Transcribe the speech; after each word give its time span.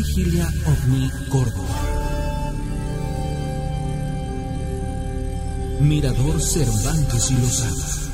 Vigilia 0.00 0.48
OVNI 0.64 1.10
Córdoba. 1.28 1.78
Mirador 5.78 6.40
Cervantes 6.40 7.30
y 7.30 7.34
Lozada. 7.34 8.09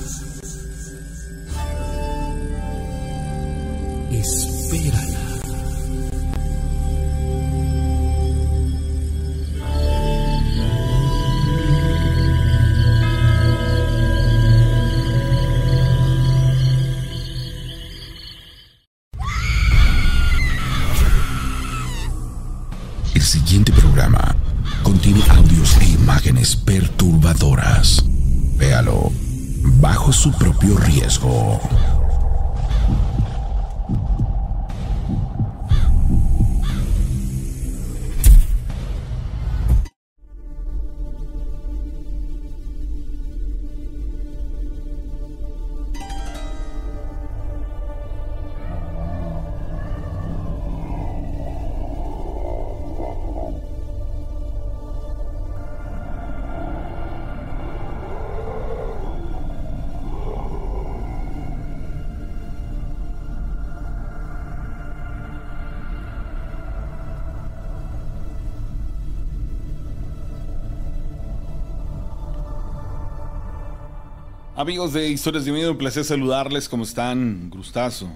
Amigos 74.67 74.95
de 74.95 75.09
Historias 75.09 75.45
de 75.45 75.53
Miedo, 75.53 75.71
un 75.71 75.79
placer 75.79 76.03
saludarles. 76.03 76.69
¿Cómo 76.69 76.83
están? 76.83 77.51
Gustazo 77.51 78.11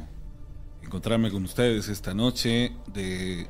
encontrarme 0.83 1.31
con 1.31 1.45
ustedes 1.45 1.89
esta 1.89 2.12
noche 2.12 2.73
de 2.92 3.48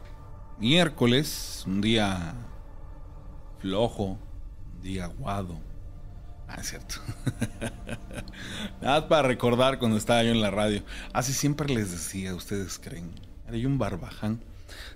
miércoles, 0.58 1.64
un 1.66 1.80
día 1.80 2.34
flojo, 3.58 4.18
un 4.74 4.82
día 4.82 5.06
aguado. 5.06 5.58
Ah, 6.46 6.58
es 6.60 6.68
cierto. 6.68 6.96
Nada 8.82 9.08
para 9.08 9.26
recordar 9.26 9.78
cuando 9.78 9.96
estaba 9.96 10.22
yo 10.22 10.32
en 10.32 10.42
la 10.42 10.50
radio. 10.50 10.82
Así 11.14 11.32
siempre 11.32 11.72
les 11.72 11.90
decía, 11.90 12.34
ustedes 12.34 12.78
creen, 12.78 13.12
era 13.48 13.56
yo 13.56 13.66
un 13.66 13.78
barbaján. 13.78 14.44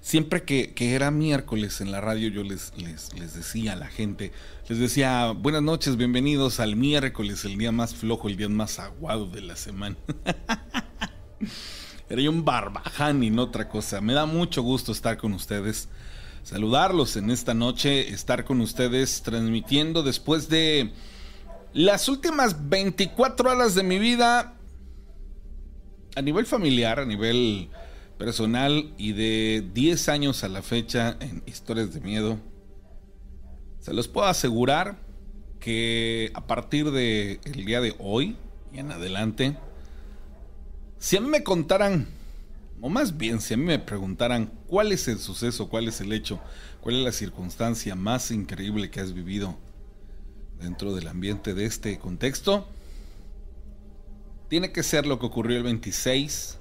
Siempre 0.05 0.43
que, 0.43 0.75
era 0.77 1.11
miércoles 1.11 1.81
en 1.81 1.91
la 1.91 2.03
radio 2.03 2.29
yo 2.29 2.43
les, 2.43 2.75
les, 2.77 3.15
les, 3.15 3.33
decía 3.33 3.73
a 3.73 3.77
la 3.77 3.87
gente, 3.87 4.33
les 4.69 4.79
decía, 4.79 5.31
buenas 5.31 5.63
noches, 5.63 5.97
bienvenidos 5.97 6.61
al 6.61 6.77
miércoles, 6.77 7.47
el 7.47 7.57
día 7.57 7.73
más 7.73 7.95
flojo, 7.95 8.29
el 8.29 8.37
día 8.37 8.51
más 8.51 8.79
aguado 8.79 9.27
de 9.27 9.41
la 9.41 9.57
semana. 9.57 9.97
era 12.11 12.21
yo 12.21 12.31
un 12.31 12.45
barbaján 12.45 13.23
y 13.23 13.31
no 13.31 13.45
otra 13.45 13.71
cosa. 13.71 14.03
Me 14.03 14.13
da 14.13 14.27
mucho 14.27 14.61
gusto 14.61 14.93
estar 14.93 15.17
con 15.17 15.33
ustedes, 15.33 15.89
saludarlos 16.43 17.17
en 17.17 17.31
esta 17.31 17.55
noche, 17.55 18.11
estar 18.11 18.45
con 18.45 18.61
ustedes 18.61 19.23
transmitiendo 19.23 20.03
después 20.03 20.51
de 20.51 20.93
las 21.73 22.11
últimas 22.11 22.69
24 22.69 23.53
horas 23.53 23.75
de 23.75 23.85
mi 23.85 23.99
vida 23.99 24.55
a 26.15 26.21
nivel 26.21 26.45
familiar, 26.45 27.01
a 27.01 27.07
nivel 27.07 27.71
personal 28.19 28.93
y 28.97 29.13
de 29.13 29.69
10 29.75 30.09
años 30.09 30.45
a 30.45 30.49
la 30.49 30.63
fecha 30.63 31.17
en 31.21 31.43
historias 31.47 31.93
de 31.93 32.01
miedo, 32.01 32.39
se 33.81 33.93
los 33.93 34.09
puedo 34.09 34.27
asegurar 34.27 34.99
que 35.61 36.31
a 36.35 36.47
partir 36.47 36.91
del 36.91 37.41
el 37.45 37.65
día 37.65 37.81
de 37.81 37.95
hoy 37.99 38.37
y 38.73 38.79
en 38.79 38.91
adelante, 38.91 39.57
si 40.99 41.17
a 41.17 41.21
mí 41.21 41.29
me 41.29 41.43
contaran, 41.43 42.09
o 42.81 42.89
más 42.89 43.17
bien 43.17 43.41
si 43.41 43.55
a 43.55 43.57
mí 43.57 43.65
me 43.65 43.79
preguntaran 43.79 44.51
cuál 44.67 44.93
es 44.93 45.09
el 45.09 45.19
suceso, 45.19 45.69
cuál 45.69 45.89
es 45.89 46.01
el 46.01 46.13
hecho, 46.13 46.41
cuál 46.81 46.97
es 46.97 47.05
la 47.05 47.13
circunstancia 47.13 47.95
más 47.95 48.31
increíble 48.31 48.91
que 48.91 49.01
has 49.01 49.13
vivido 49.13 49.57
dentro 50.61 50.95
del 50.95 51.09
ambiente 51.09 51.55
de 51.55 51.67
este 51.67 51.99
contexto, 51.99 52.67
tiene 54.49 54.73
que 54.73 54.83
ser 54.83 55.07
lo 55.07 55.19
que 55.19 55.27
ocurrió 55.27 55.57
el 55.57 55.65
26 55.65 56.59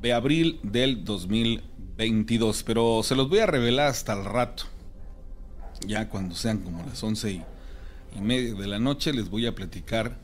de 0.00 0.12
abril 0.12 0.60
del 0.62 1.04
2022. 1.04 2.62
Pero 2.62 3.02
se 3.02 3.14
los 3.14 3.28
voy 3.28 3.40
a 3.40 3.46
revelar 3.46 3.88
hasta 3.88 4.12
el 4.12 4.24
rato. 4.24 4.64
Ya 5.86 6.08
cuando 6.08 6.34
sean 6.34 6.58
como 6.58 6.84
las 6.84 7.02
once 7.02 7.30
y, 7.30 7.44
media 8.20 8.54
de 8.54 8.66
la 8.66 8.80
noche 8.80 9.12
les 9.12 9.30
voy 9.30 9.46
a 9.46 9.54
platicar 9.54 10.18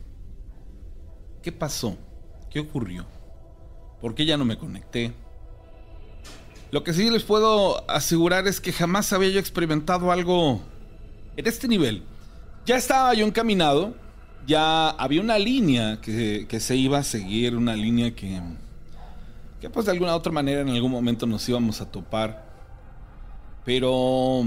qué 1.42 1.52
pasó, 1.52 1.96
qué 2.50 2.58
ocurrió, 2.58 3.06
por 4.00 4.16
qué 4.16 4.26
ya 4.26 4.36
no 4.36 4.44
me 4.44 4.58
conecté. 4.58 5.12
Lo 6.72 6.82
que 6.82 6.92
sí 6.92 7.08
les 7.08 7.22
puedo 7.22 7.88
asegurar 7.88 8.48
es 8.48 8.60
que 8.60 8.72
jamás 8.72 9.12
había 9.12 9.28
yo 9.30 9.38
experimentado 9.38 10.10
algo 10.10 10.60
en 11.36 11.46
este 11.46 11.68
nivel. 11.68 12.02
Ya 12.66 12.76
estaba 12.76 13.14
yo 13.14 13.24
encaminado, 13.24 13.94
ya 14.44 14.90
había 14.90 15.20
una 15.20 15.38
línea 15.38 16.00
que 16.00 16.58
se 16.58 16.74
iba 16.74 16.98
a 16.98 17.04
seguir, 17.04 17.54
una 17.54 17.76
línea 17.76 18.12
que, 18.16 18.40
que 19.64 19.70
pues 19.70 19.86
de 19.86 19.92
alguna 19.92 20.14
otra 20.14 20.30
manera 20.30 20.60
en 20.60 20.68
algún 20.68 20.90
momento 20.90 21.24
nos 21.24 21.48
íbamos 21.48 21.80
a 21.80 21.90
topar. 21.90 22.44
Pero 23.64 24.44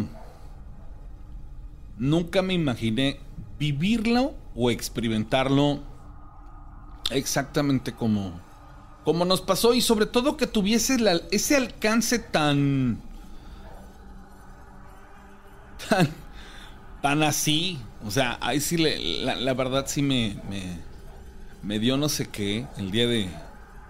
nunca 1.98 2.44
me 2.44 2.54
imaginé 2.54 3.20
vivirlo 3.58 4.36
o 4.56 4.70
experimentarlo 4.70 5.80
exactamente 7.10 7.94
como, 7.94 8.40
como 9.04 9.26
nos 9.26 9.42
pasó 9.42 9.74
y 9.74 9.82
sobre 9.82 10.06
todo 10.06 10.38
que 10.38 10.46
tuviese 10.46 11.00
la, 11.00 11.20
ese 11.32 11.56
alcance 11.56 12.20
tan... 12.20 13.02
tan... 15.90 16.10
tan 17.02 17.24
así. 17.24 17.80
O 18.06 18.12
sea, 18.12 18.38
ahí 18.40 18.60
sí 18.60 18.78
le, 18.78 19.24
la, 19.24 19.54
verdad 19.56 19.86
sí 19.88 20.04
me, 20.04 20.40
me, 20.48 20.78
me 21.64 21.80
dio 21.80 21.98
no 21.98 22.08
sé 22.08 22.30
qué 22.30 22.68
el 22.78 22.92
día 22.92 23.08
de, 23.08 23.32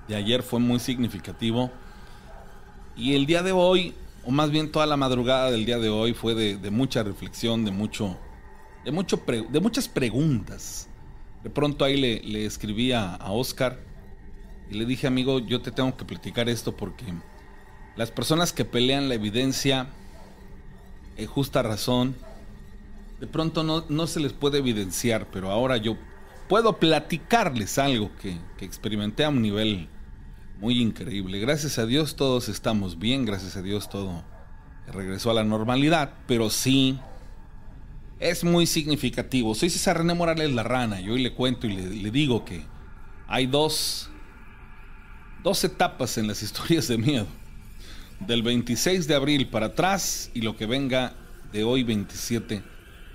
de 0.07 0.15
ayer 0.15 0.43
fue 0.43 0.59
muy 0.59 0.79
significativo. 0.79 1.71
Y 2.95 3.15
el 3.15 3.25
día 3.25 3.43
de 3.43 3.51
hoy, 3.51 3.93
o 4.25 4.31
más 4.31 4.49
bien 4.49 4.71
toda 4.71 4.85
la 4.85 4.97
madrugada 4.97 5.51
del 5.51 5.65
día 5.65 5.77
de 5.77 5.89
hoy, 5.89 6.13
fue 6.13 6.33
de, 6.33 6.71
mucha 6.71 7.03
reflexión, 7.03 7.65
de 7.65 7.71
mucho. 7.71 8.17
de 8.85 8.91
mucho 8.91 9.21
de 9.27 9.59
muchas 9.59 9.87
preguntas. 9.87 10.87
De 11.43 11.49
pronto 11.49 11.85
ahí 11.85 11.97
le, 11.97 12.45
escribí 12.45 12.91
a, 12.91 13.15
a, 13.15 13.31
Oscar 13.31 13.79
y 14.69 14.75
le 14.75 14.85
dije, 14.85 15.07
amigo, 15.07 15.39
yo 15.39 15.61
te 15.61 15.71
tengo 15.71 15.95
que 15.95 16.03
platicar 16.03 16.49
esto 16.49 16.75
porque 16.75 17.05
las 17.95 18.11
personas 18.11 18.51
que 18.51 18.65
pelean 18.65 19.07
la 19.07 19.15
evidencia, 19.15 19.87
en 21.15 21.27
justa 21.27 21.61
razón, 21.61 22.15
de 23.19 23.27
pronto 23.27 23.63
no, 23.63 23.85
no 23.89 24.07
se 24.07 24.19
les 24.19 24.33
puede 24.33 24.59
evidenciar, 24.59 25.27
pero 25.31 25.51
ahora 25.51 25.77
yo 25.77 25.97
puedo 26.47 26.77
platicarles 26.77 27.77
algo 27.77 28.11
que, 28.21 28.37
que 28.57 28.65
experimenté 28.65 29.25
a 29.25 29.29
un 29.29 29.41
nivel 29.41 29.89
muy 30.59 30.81
increíble. 30.81 31.39
Gracias 31.39 31.77
a 31.77 31.85
Dios 31.85 32.15
todos 32.15 32.49
estamos 32.49 32.97
bien, 32.97 33.25
gracias 33.25 33.55
a 33.57 33.61
Dios 33.61 33.89
todo 33.89 34.23
regresó 34.87 35.31
a 35.31 35.33
la 35.33 35.43
normalidad, 35.43 36.13
pero 36.27 36.49
sí 36.49 36.97
es 38.19 38.43
muy 38.43 38.65
significativo. 38.65 39.53
Soy 39.53 39.69
César 39.69 39.97
René 39.97 40.13
Morales 40.13 40.51
La 40.51 40.63
Rana 40.63 41.01
y 41.01 41.09
hoy 41.09 41.21
le 41.21 41.33
cuento 41.33 41.67
y 41.67 41.73
le, 41.73 41.89
le 41.89 42.11
digo 42.11 42.45
que 42.45 42.63
hay 43.27 43.45
dos, 43.45 44.09
dos 45.43 45.63
etapas 45.63 46.17
en 46.17 46.27
las 46.27 46.41
historias 46.43 46.87
de 46.87 46.97
miedo. 46.97 47.27
Del 48.19 48.41
26 48.41 49.07
de 49.07 49.13
abril 49.13 49.47
para 49.47 49.67
atrás 49.67 50.31
y 50.33 50.41
lo 50.41 50.57
que 50.57 50.65
venga 50.65 51.13
de 51.51 51.63
hoy 51.63 51.83
27 51.83 52.63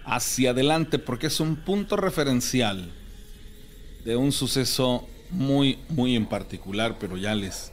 hacia 0.05 0.51
adelante 0.51 0.99
porque 1.01 1.27
es 1.27 1.41
un 1.41 1.57
punto 1.57 1.97
referencial 1.97 2.93
de 4.05 4.15
un 4.15 4.31
suceso 4.31 5.09
muy, 5.33 5.79
muy 5.89 6.15
en 6.17 6.27
particular, 6.27 6.97
pero 7.01 7.17
ya 7.17 7.35
les, 7.35 7.73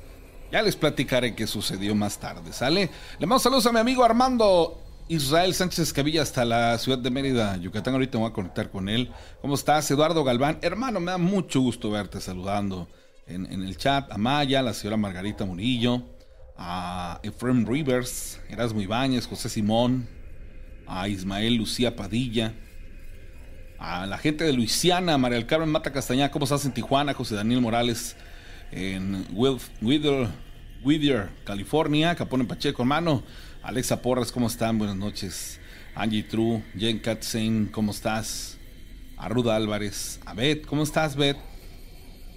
ya 0.52 0.62
les 0.62 0.76
platicaré 0.76 1.36
qué 1.36 1.46
sucedió 1.46 1.94
más 1.96 2.20
tarde, 2.20 2.54
¿sale? 2.54 2.90
Le 3.20 3.28
mando 3.28 3.40
saludos 3.40 3.66
a 3.68 3.72
mi 3.72 3.80
amigo 3.80 4.04
Armando 4.04 4.82
Israel 5.10 5.54
Sánchez 5.54 5.80
Escavilla 5.80 6.22
hasta 6.22 6.46
la 6.46 6.78
ciudad 6.78 7.00
de 7.00 7.10
Mérida, 7.10 7.58
Yucatán. 7.58 7.96
Ahorita 7.96 8.18
me 8.18 8.24
voy 8.24 8.32
a 8.32 8.34
conectar 8.34 8.70
con 8.70 8.90
él. 8.90 9.12
¿Cómo 9.42 9.56
estás, 9.56 9.90
Eduardo 9.92 10.24
Galván? 10.24 10.60
Hermano, 10.62 11.00
me 11.00 11.12
da 11.12 11.18
mucho 11.18 11.62
gusto 11.62 11.90
verte 11.90 12.22
saludando 12.22 12.88
en, 13.26 13.52
en 13.52 13.64
el 13.64 13.76
chat. 13.78 14.12
A 14.12 14.18
Maya, 14.18 14.62
la 14.62 14.74
señora 14.74 14.98
Margarita 14.98 15.46
Murillo, 15.46 16.04
a 16.58 17.20
Efrem 17.24 17.66
Rivers, 17.66 18.40
Erasmo 18.50 18.82
Ibáñez, 18.82 19.26
José 19.26 19.50
Simón, 19.50 20.08
a 20.86 21.08
Ismael 21.08 21.56
Lucía 21.56 21.96
Padilla, 21.96 22.54
a 23.80 24.06
la 24.06 24.18
gente 24.18 24.44
de 24.44 24.52
Luisiana, 24.52 25.18
María 25.18 25.38
del 25.38 25.48
Carmen 25.48 25.70
Mata 25.70 25.92
Castañeda, 25.92 26.32
¿cómo 26.32 26.44
estás 26.44 26.66
en 26.66 26.74
Tijuana? 26.74 27.14
José 27.14 27.36
Daniel 27.36 27.62
Morales 27.62 28.18
en 28.72 29.26
Whittier, 29.32 31.30
California, 31.46 32.14
Capone 32.16 32.44
Pacheco, 32.44 32.82
hermano, 32.82 33.24
Alexa 33.64 34.02
Porras, 34.02 34.32
¿cómo 34.32 34.48
están? 34.48 34.78
Buenas 34.78 34.98
noches. 34.98 35.60
Angie 35.96 36.24
True, 36.24 36.62
Jen 36.78 37.00
Katzen, 37.00 37.68
¿cómo 37.68 37.92
estás? 37.92 38.58
A 39.18 39.30
Ruda 39.30 39.56
Álvarez, 39.56 40.20
a 40.26 40.34
Beth, 40.34 40.66
¿cómo 40.66 40.84
estás, 40.84 41.16
Beth? 41.16 41.38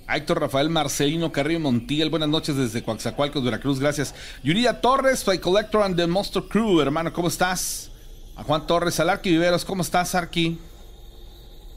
A 0.07 0.17
Héctor 0.17 0.41
Rafael 0.41 0.69
Marcelino 0.69 1.33
Carrillo 1.33 1.61
Montiel, 1.61 2.09
buenas 2.09 2.29
noches 2.29 2.57
desde 2.57 2.83
Coaxacualcos, 2.83 3.43
Veracruz, 3.43 3.81
gracias. 3.81 4.15
Yuridia 4.45 4.81
Torres, 4.81 5.25
Collector 5.41 5.83
and 5.83 5.97
the 5.97 6.07
Monster 6.07 6.43
Crew, 6.49 6.81
hermano, 6.81 7.13
¿cómo 7.13 7.29
estás? 7.29 7.91
A 8.37 8.45
Juan 8.45 8.67
Torres, 8.67 8.99
a 9.01 9.11
Arqui 9.11 9.31
Viveros, 9.31 9.65
¿cómo 9.65 9.83
estás, 9.83 10.15
Arqui? 10.15 10.59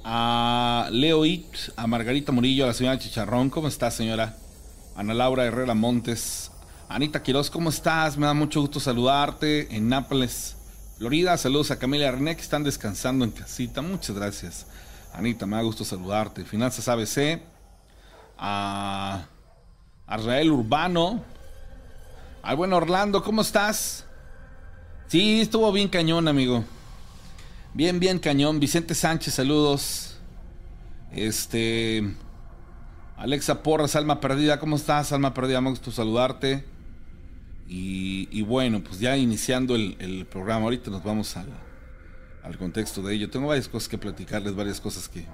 A 0.07 0.87
Leo 0.91 1.25
It, 1.25 1.47
a 1.75 1.87
Margarita 1.87 2.31
Murillo, 2.31 2.65
a 2.65 2.67
la 2.67 2.73
señora 2.75 2.99
Chicharrón, 2.99 3.49
¿cómo 3.49 3.67
estás, 3.67 3.95
señora? 3.95 4.37
Ana 4.95 5.15
Laura 5.15 5.45
Herrera 5.45 5.73
Montes, 5.73 6.51
Anita 6.87 7.23
Quiroz, 7.23 7.49
¿cómo 7.49 7.71
estás? 7.71 8.15
Me 8.15 8.27
da 8.27 8.35
mucho 8.35 8.61
gusto 8.61 8.79
saludarte 8.79 9.75
en 9.75 9.89
Nápoles, 9.89 10.57
Florida. 10.99 11.35
Saludos 11.37 11.71
a 11.71 11.79
Camila 11.79 12.11
René 12.11 12.35
que 12.35 12.43
están 12.43 12.63
descansando 12.63 13.25
en 13.25 13.31
casita. 13.31 13.81
Muchas 13.81 14.15
gracias. 14.15 14.67
Anita, 15.11 15.47
me 15.47 15.55
da 15.55 15.63
gusto 15.63 15.83
saludarte. 15.83 16.45
Finanzas 16.45 16.87
ABC. 16.87 17.41
A 18.37 19.25
Arrael 20.05 20.51
Urbano. 20.51 21.23
Al 22.43 22.55
buen 22.57 22.73
Orlando, 22.73 23.23
¿cómo 23.23 23.41
estás? 23.41 24.05
Sí, 25.07 25.41
estuvo 25.41 25.71
bien 25.71 25.87
cañón, 25.87 26.27
amigo. 26.27 26.63
Bien, 27.75 27.99
bien 27.99 28.19
cañón. 28.19 28.61
Vicente 28.61 28.95
Sánchez, 28.95 29.33
saludos. 29.33 30.15
Este. 31.11 32.15
Alexa 33.17 33.63
Porras, 33.63 33.97
Alma 33.97 34.21
Perdida, 34.21 34.61
¿cómo 34.61 34.77
estás? 34.77 35.11
Alma 35.11 35.33
Perdida, 35.33 35.59
me 35.59 35.71
gusto 35.71 35.91
saludarte. 35.91 36.63
Y, 37.67 38.41
bueno, 38.43 38.81
pues 38.81 38.99
ya 38.99 39.17
iniciando 39.17 39.75
el, 39.75 40.25
programa, 40.31 40.63
ahorita 40.63 40.89
nos 40.89 41.03
vamos 41.03 41.35
al, 41.35 41.47
al, 42.43 42.57
contexto 42.57 43.01
de 43.01 43.13
ello. 43.13 43.29
Tengo 43.29 43.47
varias 43.47 43.67
cosas 43.67 43.89
que 43.89 43.97
platicarles, 43.97 44.55
varias 44.55 44.79
cosas 44.79 45.09
que, 45.09 45.25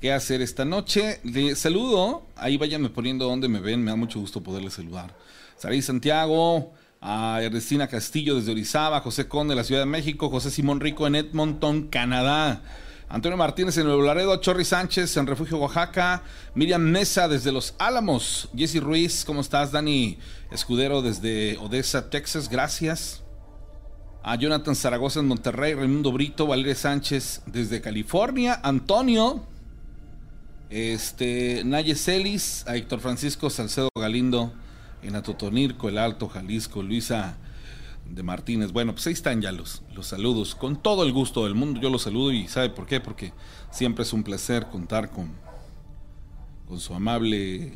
que 0.00 0.14
hacer 0.14 0.40
esta 0.40 0.64
noche. 0.64 1.20
Les 1.22 1.58
saludo, 1.58 2.26
ahí 2.36 2.56
váyanme 2.56 2.88
poniendo 2.88 3.26
donde 3.26 3.48
me 3.48 3.60
ven, 3.60 3.84
me 3.84 3.90
da 3.90 3.96
mucho 3.96 4.20
gusto 4.20 4.42
poderles 4.42 4.72
saludar. 4.72 5.14
Sarí 5.58 5.82
Santiago, 5.82 6.72
a 7.08 7.40
Ernestina 7.40 7.86
Castillo 7.86 8.34
desde 8.34 8.50
Orizaba, 8.50 9.00
José 9.00 9.28
Conde 9.28 9.52
de 9.52 9.56
la 9.56 9.62
Ciudad 9.62 9.82
de 9.82 9.86
México, 9.86 10.28
José 10.28 10.50
Simón 10.50 10.80
Rico 10.80 11.06
en 11.06 11.14
Edmonton, 11.14 11.86
Canadá. 11.86 12.62
Antonio 13.08 13.36
Martínez 13.36 13.78
en 13.78 13.84
Nuevo 13.84 14.02
Laredo, 14.02 14.34
Chorri 14.40 14.64
Sánchez 14.64 15.16
en 15.16 15.28
Refugio 15.28 15.58
Oaxaca, 15.58 16.24
Miriam 16.56 16.82
Mesa 16.82 17.28
desde 17.28 17.52
Los 17.52 17.76
Álamos, 17.78 18.48
Jesse 18.56 18.80
Ruiz, 18.80 19.24
¿cómo 19.24 19.40
estás? 19.40 19.70
Dani 19.70 20.18
Escudero 20.50 21.00
desde 21.00 21.56
Odessa, 21.58 22.10
Texas, 22.10 22.48
gracias. 22.48 23.22
A 24.24 24.34
Jonathan 24.34 24.74
Zaragoza 24.74 25.20
en 25.20 25.28
Monterrey, 25.28 25.74
Raimundo 25.74 26.10
Brito, 26.10 26.48
Valeria 26.48 26.74
Sánchez 26.74 27.42
desde 27.46 27.80
California, 27.80 28.58
Antonio, 28.64 29.46
este, 30.70 31.62
Naye 31.64 31.94
Celis, 31.94 32.64
a 32.66 32.74
Héctor 32.74 32.98
Francisco 32.98 33.48
Salcedo 33.48 33.90
Galindo 33.94 34.52
en 35.06 35.16
Atotonirco, 35.16 35.88
El 35.88 35.98
Alto, 35.98 36.28
Jalisco, 36.28 36.82
Luisa 36.82 37.36
de 38.04 38.22
Martínez. 38.22 38.72
Bueno, 38.72 38.92
pues 38.92 39.06
ahí 39.06 39.12
están 39.12 39.40
ya 39.40 39.52
los, 39.52 39.82
los 39.94 40.06
saludos. 40.06 40.54
Con 40.54 40.82
todo 40.82 41.04
el 41.04 41.12
gusto 41.12 41.44
del 41.44 41.54
mundo 41.54 41.80
yo 41.80 41.90
los 41.90 42.02
saludo 42.02 42.32
y 42.32 42.48
¿sabe 42.48 42.70
por 42.70 42.86
qué? 42.86 43.00
Porque 43.00 43.32
siempre 43.70 44.04
es 44.04 44.12
un 44.12 44.22
placer 44.22 44.66
contar 44.66 45.10
con, 45.10 45.30
con 46.66 46.80
su 46.80 46.94
amable 46.94 47.74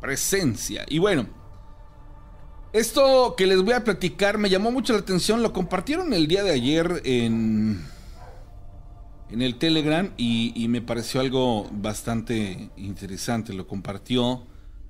presencia. 0.00 0.84
Y 0.88 0.98
bueno, 0.98 1.26
esto 2.72 3.34
que 3.36 3.46
les 3.46 3.62
voy 3.62 3.74
a 3.74 3.84
platicar 3.84 4.38
me 4.38 4.50
llamó 4.50 4.70
mucho 4.70 4.92
la 4.92 5.00
atención. 5.00 5.42
Lo 5.42 5.52
compartieron 5.52 6.12
el 6.12 6.26
día 6.26 6.42
de 6.42 6.52
ayer 6.52 7.02
en, 7.04 7.84
en 9.30 9.42
el 9.42 9.56
Telegram 9.56 10.12
y, 10.16 10.52
y 10.54 10.68
me 10.68 10.82
pareció 10.82 11.20
algo 11.20 11.68
bastante 11.72 12.70
interesante. 12.76 13.52
Lo 13.52 13.66
compartió 13.66 14.42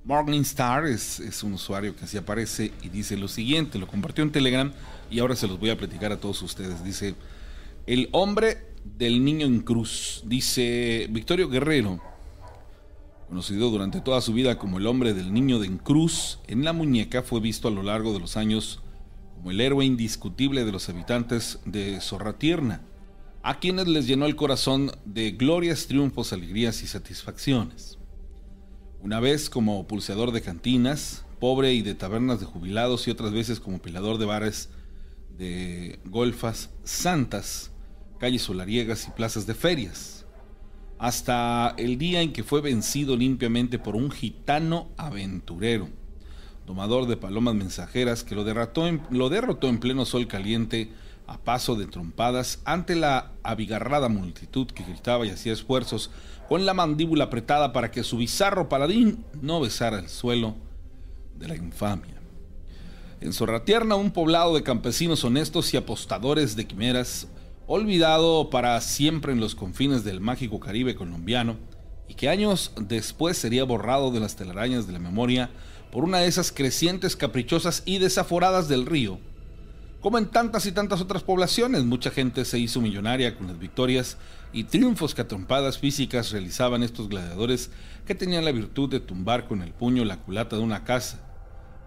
Morningstar 0.07 0.85
es, 0.85 1.19
es 1.19 1.43
un 1.43 1.53
usuario 1.53 1.93
que 1.93 2.05
así 2.05 2.17
aparece 2.17 2.71
y 2.81 2.87
dice 2.87 3.17
lo 3.17 3.27
siguiente, 3.27 3.77
lo 3.77 3.87
compartió 3.87 4.23
en 4.23 4.31
Telegram 4.31 4.71
y 5.11 5.19
ahora 5.19 5.35
se 5.35 5.47
los 5.47 5.59
voy 5.59 5.69
a 5.69 5.77
platicar 5.77 6.13
a 6.13 6.17
todos 6.17 6.41
ustedes. 6.41 6.81
Dice, 6.81 7.15
el 7.85 8.07
hombre 8.13 8.57
del 8.85 9.25
niño 9.25 9.45
en 9.45 9.59
cruz, 9.59 10.23
dice 10.25 11.07
Victorio 11.09 11.49
Guerrero, 11.49 12.01
conocido 13.27 13.69
durante 13.69 13.99
toda 13.99 14.21
su 14.21 14.31
vida 14.31 14.57
como 14.57 14.77
el 14.77 14.87
hombre 14.87 15.13
del 15.13 15.33
niño 15.33 15.61
en 15.61 15.77
cruz, 15.77 16.39
en 16.47 16.63
la 16.63 16.71
muñeca 16.71 17.21
fue 17.21 17.41
visto 17.41 17.67
a 17.67 17.71
lo 17.71 17.83
largo 17.83 18.13
de 18.13 18.21
los 18.21 18.37
años 18.37 18.79
como 19.35 19.51
el 19.51 19.59
héroe 19.59 19.83
indiscutible 19.83 20.63
de 20.63 20.71
los 20.71 20.87
habitantes 20.87 21.59
de 21.65 21.99
Zorratierna, 21.99 22.79
a 23.43 23.59
quienes 23.59 23.87
les 23.89 24.07
llenó 24.07 24.25
el 24.25 24.37
corazón 24.37 24.89
de 25.03 25.31
glorias, 25.31 25.87
triunfos, 25.87 26.31
alegrías 26.31 26.81
y 26.81 26.87
satisfacciones. 26.87 27.96
Una 29.01 29.19
vez 29.19 29.49
como 29.49 29.87
pulseador 29.87 30.31
de 30.31 30.41
cantinas, 30.41 31.23
pobre 31.39 31.73
y 31.73 31.81
de 31.81 31.93
tabernas 31.93 32.39
de 32.39 32.45
jubilados 32.45 33.07
y 33.07 33.11
otras 33.11 33.31
veces 33.31 33.59
como 33.59 33.79
pilador 33.79 34.17
de 34.17 34.25
bares 34.25 34.69
de 35.37 35.99
golfas 36.05 36.71
santas, 36.83 37.71
calles 38.19 38.41
solariegas 38.41 39.07
y 39.07 39.11
plazas 39.11 39.45
de 39.45 39.53
ferias. 39.53 40.25
Hasta 40.97 41.75
el 41.77 41.99
día 41.99 42.21
en 42.21 42.33
que 42.33 42.43
fue 42.43 42.59
vencido 42.59 43.15
limpiamente 43.15 43.77
por 43.77 43.95
un 43.95 44.09
gitano 44.09 44.89
aventurero, 44.97 45.89
domador 46.65 47.05
de 47.05 47.17
palomas 47.17 47.53
mensajeras 47.53 48.23
que 48.23 48.33
lo 48.33 48.43
derrotó 48.43 48.87
en, 48.87 49.03
lo 49.11 49.29
derrotó 49.29 49.69
en 49.69 49.79
pleno 49.79 50.05
sol 50.05 50.27
caliente 50.27 50.91
a 51.27 51.37
paso 51.37 51.75
de 51.75 51.85
trompadas 51.85 52.59
ante 52.65 52.95
la 52.95 53.33
abigarrada 53.43 54.09
multitud 54.09 54.67
que 54.67 54.83
gritaba 54.83 55.25
y 55.25 55.29
hacía 55.29 55.53
esfuerzos 55.53 56.09
con 56.47 56.65
la 56.65 56.73
mandíbula 56.73 57.25
apretada 57.25 57.73
para 57.73 57.91
que 57.91 58.03
su 58.03 58.17
bizarro 58.17 58.69
paladín 58.69 59.25
no 59.41 59.59
besara 59.59 59.99
el 59.99 60.09
suelo 60.09 60.55
de 61.37 61.49
la 61.49 61.55
infamia. 61.55 62.15
En 63.19 63.33
Zorratierna, 63.33 63.95
un 63.95 64.11
poblado 64.11 64.55
de 64.55 64.63
campesinos 64.63 65.23
honestos 65.23 65.73
y 65.73 65.77
apostadores 65.77 66.55
de 66.55 66.67
quimeras, 66.67 67.27
olvidado 67.65 68.49
para 68.49 68.79
siempre 68.79 69.33
en 69.33 69.39
los 69.39 69.55
confines 69.55 70.03
del 70.03 70.21
mágico 70.21 70.59
Caribe 70.59 70.95
colombiano, 70.95 71.57
y 72.07 72.13
que 72.13 72.29
años 72.29 72.71
después 72.79 73.37
sería 73.37 73.65
borrado 73.65 74.11
de 74.11 74.19
las 74.19 74.35
telarañas 74.35 74.87
de 74.87 74.93
la 74.93 74.99
memoria 74.99 75.49
por 75.91 76.03
una 76.03 76.19
de 76.19 76.27
esas 76.27 76.51
crecientes 76.51 77.15
caprichosas 77.15 77.83
y 77.85 77.97
desaforadas 77.97 78.67
del 78.67 78.85
río, 78.85 79.19
como 80.01 80.17
en 80.17 80.27
tantas 80.27 80.65
y 80.65 80.71
tantas 80.71 81.01
otras 81.01 81.23
poblaciones, 81.23 81.83
mucha 81.83 82.11
gente 82.11 82.45
se 82.45 82.59
hizo 82.59 82.81
millonaria 82.81 83.35
con 83.35 83.47
las 83.47 83.57
victorias 83.57 84.17
y 84.53 84.65
triunfos 84.65 85.15
que 85.15 85.21
a 85.21 85.27
trompadas 85.27 85.79
físicas 85.79 86.31
realizaban 86.31 86.83
estos 86.83 87.09
gladiadores 87.09 87.71
que 88.05 88.15
tenían 88.15 88.45
la 88.45 88.51
virtud 88.51 88.89
de 88.89 88.99
tumbar 88.99 89.47
con 89.47 89.61
el 89.61 89.71
puño 89.71 90.05
la 90.05 90.17
culata 90.17 90.55
de 90.55 90.61
una 90.61 90.83
casa. 90.83 91.19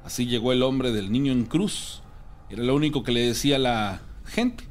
Así 0.05 0.27
llegó 0.27 0.53
el 0.53 0.63
hombre 0.63 0.93
del 0.93 1.13
niño 1.13 1.33
en 1.33 1.45
cruz. 1.45 2.03
Era 2.49 2.65
lo 2.65 2.75
único 2.75 3.05
que 3.05 3.13
le 3.13 3.27
decía 3.27 3.59
la 3.59 4.03
gente. 4.25 4.65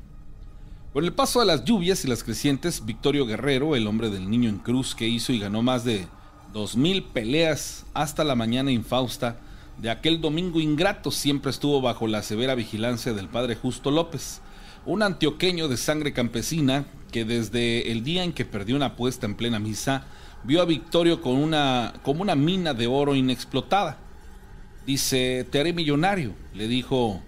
Con 0.93 1.05
el 1.05 1.13
paso 1.13 1.39
de 1.39 1.45
las 1.45 1.63
lluvias 1.63 2.03
y 2.03 2.07
las 2.07 2.23
crecientes, 2.23 2.85
Victorio 2.85 3.25
Guerrero, 3.25 3.75
el 3.75 3.87
hombre 3.87 4.09
del 4.09 4.29
niño 4.29 4.49
en 4.49 4.57
cruz 4.57 4.95
que 4.95 5.07
hizo 5.07 5.31
y 5.31 5.39
ganó 5.39 5.61
más 5.61 5.85
de 5.85 6.07
dos 6.51 6.75
mil 6.75 7.03
peleas 7.03 7.85
hasta 7.93 8.23
la 8.23 8.35
mañana 8.35 8.71
infausta, 8.71 9.39
de 9.81 9.89
aquel 9.89 10.19
domingo 10.19 10.59
ingrato 10.59 11.09
siempre 11.09 11.51
estuvo 11.51 11.81
bajo 11.81 12.07
la 12.07 12.21
severa 12.21 12.53
vigilancia 12.53 13.13
del 13.13 13.29
padre 13.29 13.55
Justo 13.55 13.91
López, 13.91 14.41
un 14.85 15.03
antioqueño 15.03 15.67
de 15.67 15.77
sangre 15.77 16.11
campesina 16.11 16.85
que 17.11 17.23
desde 17.23 17.91
el 17.91 18.03
día 18.03 18.23
en 18.23 18.33
que 18.33 18.45
perdió 18.45 18.75
una 18.75 18.87
apuesta 18.87 19.25
en 19.25 19.35
plena 19.35 19.59
misa, 19.59 20.05
vio 20.43 20.61
a 20.61 20.65
Victorio 20.65 21.21
con 21.21 21.35
una, 21.35 21.93
como 22.03 22.21
una 22.21 22.35
mina 22.35 22.73
de 22.73 22.87
oro 22.87 23.15
inexplotada. 23.15 23.97
Dice, 24.85 25.45
te 25.49 25.59
haré 25.59 25.73
millonario, 25.73 26.33
le 26.53 26.67
dijo 26.67 27.21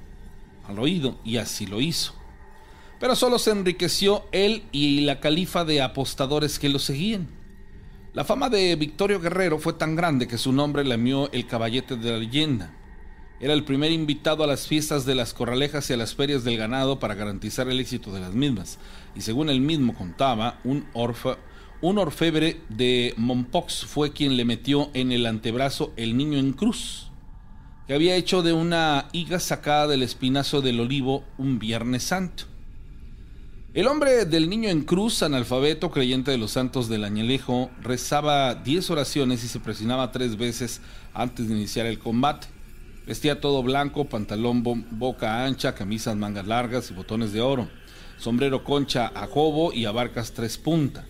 al 0.68 0.80
oído, 0.80 1.20
y 1.24 1.38
así 1.38 1.66
lo 1.66 1.80
hizo. 1.80 2.14
Pero 3.00 3.16
solo 3.16 3.40
se 3.40 3.52
enriqueció 3.52 4.26
él 4.32 4.64
y 4.72 5.02
la 5.02 5.20
califa 5.20 5.66
de 5.66 5.82
apostadores 5.82 6.60
que 6.60 6.70
lo 6.70 6.80
seguían. 6.80 7.28
La 8.14 8.26
fama 8.26 8.50
de 8.50 8.76
Victorio 8.76 9.22
Guerrero 9.22 9.58
fue 9.58 9.72
tan 9.72 9.96
grande 9.96 10.28
que 10.28 10.38
su 10.38 10.52
nombre 10.52 10.84
le 10.84 10.98
mió 10.98 11.32
el 11.32 11.48
caballete 11.48 11.96
de 11.96 12.12
la 12.12 12.18
leyenda. 12.18 12.74
Era 13.40 13.54
el 13.54 13.64
primer 13.64 13.90
invitado 13.90 14.44
a 14.44 14.48
las 14.48 14.68
fiestas 14.68 15.06
de 15.06 15.16
las 15.16 15.34
corralejas 15.34 15.90
y 15.90 15.94
a 15.94 15.98
las 15.98 16.14
ferias 16.14 16.44
del 16.44 16.58
ganado 16.58 17.00
para 17.00 17.16
garantizar 17.16 17.70
el 17.70 17.80
éxito 17.80 18.12
de 18.12 18.20
las 18.20 18.34
mismas. 18.34 18.80
Y 19.16 19.22
según 19.22 19.50
él 19.50 19.62
mismo 19.62 19.94
contaba, 19.94 20.60
un, 20.66 20.88
un 21.80 21.98
orfebre 21.98 22.60
de 22.68 23.14
Mompox 23.16 23.86
fue 23.86 24.12
quien 24.12 24.36
le 24.36 24.44
metió 24.44 24.92
en 24.94 25.14
el 25.14 25.26
antebrazo 25.26 25.94
el 25.96 26.18
niño 26.18 26.38
en 26.38 26.52
cruz, 26.52 27.12
que 27.88 27.94
había 27.94 28.18
hecho 28.18 28.44
de 28.44 28.52
una 28.52 29.08
higa 29.14 29.40
sacada 29.40 29.88
del 29.88 30.04
espinazo 30.04 30.60
del 30.60 30.82
olivo 30.82 31.24
un 31.38 31.60
Viernes 31.60 32.04
Santo. 32.04 32.51
El 33.74 33.88
hombre 33.88 34.26
del 34.26 34.50
niño 34.50 34.68
en 34.68 34.82
cruz, 34.82 35.24
analfabeto, 35.24 35.92
creyente 35.92 36.30
de 36.30 36.38
los 36.38 36.52
santos 36.52 36.90
del 36.90 37.06
añelejo, 37.06 37.72
rezaba 37.82 38.54
diez 38.54 38.90
oraciones 38.90 39.46
y 39.46 39.48
se 39.48 39.62
presionaba 39.62 40.12
tres 40.12 40.36
veces 40.36 40.82
antes 41.14 41.48
de 41.48 41.56
iniciar 41.56 41.86
el 41.86 41.98
combate. 41.98 42.48
Vestía 43.08 43.40
todo 43.40 43.64
blanco, 43.64 44.10
pantalón 44.10 44.62
boca 44.92 45.46
ancha, 45.46 45.74
camisas 45.74 46.18
mangas 46.18 46.48
largas 46.48 46.92
y 46.92 46.94
botones 46.94 47.32
de 47.32 47.40
oro, 47.40 47.70
sombrero 48.18 48.66
concha 48.66 49.10
a 49.16 49.26
jobo 49.28 49.72
y 49.72 49.86
abarcas 49.86 50.34
tres 50.34 50.58
punta. 50.58 51.06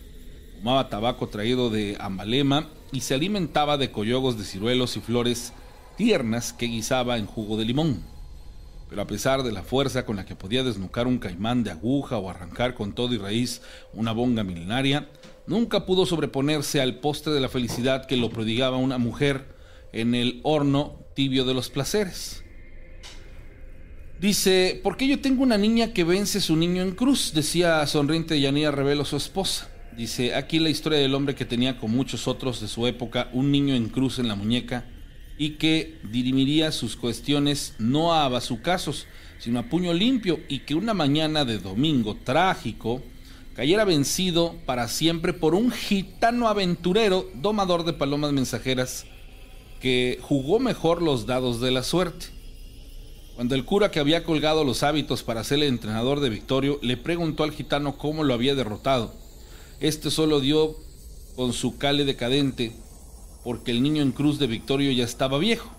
Fumaba 0.59 0.87
tabaco 0.87 1.29
traído 1.29 1.71
de 1.71 1.97
Ambalema 1.99 2.69
y 2.91 3.01
se 3.01 3.15
alimentaba 3.15 3.77
de 3.77 3.91
coyogos 3.91 4.37
de 4.37 4.43
ciruelos 4.43 4.97
y 4.97 4.99
flores 4.99 5.51
tiernas 5.97 6.53
que 6.53 6.67
guisaba 6.67 7.17
en 7.17 7.25
jugo 7.25 7.57
de 7.57 7.65
limón 7.65 8.20
pero 8.91 9.03
a 9.03 9.07
pesar 9.07 9.41
de 9.41 9.53
la 9.53 9.63
fuerza 9.63 10.03
con 10.05 10.17
la 10.17 10.25
que 10.25 10.35
podía 10.35 10.65
desnucar 10.65 11.07
un 11.07 11.17
caimán 11.17 11.63
de 11.63 11.71
aguja 11.71 12.17
o 12.17 12.29
arrancar 12.29 12.73
con 12.73 12.91
todo 12.91 13.13
y 13.13 13.17
raíz 13.17 13.61
una 13.93 14.11
bonga 14.11 14.43
milenaria, 14.43 15.07
nunca 15.47 15.85
pudo 15.85 16.05
sobreponerse 16.05 16.81
al 16.81 16.95
postre 16.95 17.31
de 17.31 17.39
la 17.39 17.47
felicidad 17.47 18.05
que 18.05 18.17
lo 18.17 18.29
prodigaba 18.29 18.75
una 18.75 18.97
mujer 18.97 19.55
en 19.93 20.13
el 20.13 20.41
horno 20.43 21.05
tibio 21.15 21.45
de 21.45 21.53
los 21.53 21.69
placeres. 21.69 22.43
Dice, 24.19 24.81
¿por 24.83 24.97
qué 24.97 25.07
yo 25.07 25.21
tengo 25.21 25.41
una 25.41 25.57
niña 25.57 25.93
que 25.93 26.03
vence 26.03 26.41
su 26.41 26.57
niño 26.57 26.81
en 26.81 26.91
cruz? 26.91 27.31
Decía 27.33 27.87
sonriente 27.87 28.41
Yanía 28.41 28.71
Revelo 28.71 29.05
su 29.05 29.15
esposa. 29.15 29.69
Dice, 29.95 30.35
aquí 30.35 30.59
la 30.59 30.69
historia 30.69 30.99
del 30.99 31.15
hombre 31.15 31.33
que 31.33 31.45
tenía 31.45 31.77
con 31.77 31.91
muchos 31.91 32.27
otros 32.27 32.59
de 32.59 32.67
su 32.67 32.85
época 32.87 33.29
un 33.31 33.53
niño 33.53 33.73
en 33.73 33.87
cruz 33.87 34.19
en 34.19 34.27
la 34.27 34.35
muñeca 34.35 34.83
y 35.41 35.53
que 35.53 35.97
dirimiría 36.03 36.71
sus 36.71 36.95
cuestiones 36.95 37.73
no 37.79 38.13
a 38.13 38.29
bazucazos, 38.29 39.07
sino 39.39 39.57
a 39.57 39.63
puño 39.63 39.91
limpio, 39.91 40.39
y 40.47 40.59
que 40.59 40.75
una 40.75 40.93
mañana 40.93 41.45
de 41.45 41.57
domingo 41.57 42.15
trágico 42.15 43.01
cayera 43.55 43.83
vencido 43.83 44.55
para 44.67 44.87
siempre 44.87 45.33
por 45.33 45.55
un 45.55 45.71
gitano 45.71 46.47
aventurero, 46.47 47.27
domador 47.33 47.85
de 47.85 47.93
palomas 47.93 48.33
mensajeras, 48.33 49.07
que 49.79 50.19
jugó 50.21 50.59
mejor 50.59 51.01
los 51.01 51.25
dados 51.25 51.59
de 51.59 51.71
la 51.71 51.81
suerte. 51.81 52.27
Cuando 53.33 53.55
el 53.55 53.65
cura 53.65 53.89
que 53.89 53.99
había 53.99 54.23
colgado 54.23 54.63
los 54.63 54.83
hábitos 54.83 55.23
para 55.23 55.43
ser 55.43 55.57
el 55.57 55.69
entrenador 55.69 56.19
de 56.19 56.29
Victorio 56.29 56.77
le 56.83 56.97
preguntó 56.97 57.43
al 57.43 57.51
gitano 57.51 57.97
cómo 57.97 58.23
lo 58.23 58.35
había 58.35 58.53
derrotado, 58.53 59.15
este 59.79 60.11
solo 60.11 60.39
dio 60.39 60.77
con 61.35 61.51
su 61.51 61.79
cale 61.79 62.05
decadente 62.05 62.73
porque 63.43 63.71
el 63.71 63.81
niño 63.81 64.01
en 64.01 64.11
cruz 64.11 64.39
de 64.39 64.47
Victorio 64.47 64.91
ya 64.91 65.03
estaba 65.03 65.37
viejo 65.37 65.69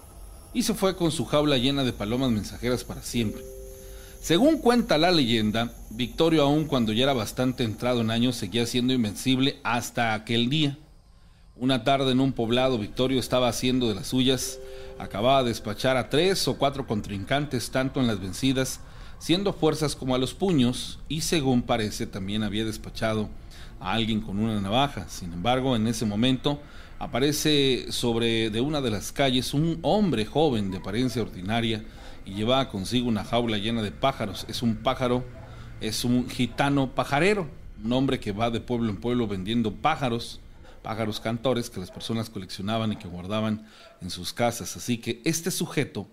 y 0.54 0.62
se 0.62 0.75
fue 0.75 0.97
con 0.97 1.11
su 1.11 1.25
jaula 1.25 1.57
llena 1.57 1.85
de 1.85 1.92
palomas 1.92 2.31
mensajeras 2.31 2.85
para 2.85 3.02
siempre. 3.02 3.42
Según 4.21 4.59
cuenta 4.59 4.99
la 4.99 5.11
leyenda, 5.11 5.73
Victorio 5.90 6.42
aun 6.42 6.66
cuando 6.66 6.92
ya 6.92 7.04
era 7.04 7.12
bastante 7.12 7.64
entrado 7.64 8.02
en 8.02 8.11
años 8.11 8.37
seguía 8.37 8.66
siendo 8.66 8.92
invencible 8.92 9.59
hasta 9.64 10.14
aquel 10.14 10.49
día. 10.49 10.78
Una 11.57 11.85
tarde 11.85 12.12
en 12.12 12.21
un 12.21 12.33
poblado 12.33 12.78
Victorio 12.78 13.19
estaba 13.19 13.49
haciendo 13.49 13.88
de 13.88 13.95
las 13.95 14.09
suyas, 14.09 14.59
acababa 14.99 15.42
de 15.42 15.49
despachar 15.49 15.97
a 15.97 16.09
tres 16.09 16.47
o 16.49 16.57
cuatro 16.57 16.87
contrincantes 16.87 17.71
tanto 17.71 18.00
en 18.00 18.07
las 18.07 18.21
vencidas, 18.21 18.81
siendo 19.19 19.52
fuerzas 19.52 19.97
como 19.97 20.14
a 20.14 20.19
los 20.19 20.35
puños, 20.35 20.99
y 21.09 21.23
según 21.23 21.62
parece 21.62 22.07
también 22.07 22.42
había 22.42 22.64
despachado 22.64 23.28
a 23.81 23.92
alguien 23.92 24.21
con 24.21 24.38
una 24.38 24.61
navaja. 24.61 25.09
Sin 25.09 25.33
embargo, 25.33 25.76
en 25.76 25.87
ese 25.88 26.07
momento 26.07 26.61
aparece 27.02 27.90
sobre 27.90 28.49
de 28.50 28.61
una 28.61 28.80
de 28.80 28.92
las 28.92 29.11
calles 29.11 29.54
un 29.54 29.80
hombre 29.82 30.25
joven 30.25 30.71
de 30.71 30.76
apariencia 30.78 31.21
ordinaria 31.21 31.85
y 32.25 32.35
lleva 32.35 32.68
consigo 32.68 33.09
una 33.09 33.25
jaula 33.25 33.59
llena 33.59 33.82
de 33.82 33.90
pájaros. 33.90 34.47
Es 34.49 34.62
un 34.62 34.76
pájaro, 34.76 35.25
es 35.80 36.04
un 36.04 36.30
gitano 36.30 36.94
pajarero, 36.94 37.49
un 37.85 37.92
hombre 37.92 38.21
que 38.21 38.30
va 38.30 38.50
de 38.50 38.61
pueblo 38.61 38.88
en 38.88 38.99
pueblo 38.99 39.26
vendiendo 39.26 39.75
pájaros, 39.75 40.38
pájaros 40.85 41.18
cantores 41.18 41.71
que 41.71 41.80
las 41.80 41.90
personas 41.90 42.30
coleccionaban 42.30 42.92
y 42.92 42.97
que 42.97 43.09
guardaban 43.09 43.66
en 44.00 44.09
sus 44.09 44.32
casas. 44.32 44.76
Así 44.76 44.99
que 44.99 45.21
este 45.25 45.50
sujeto 45.50 46.06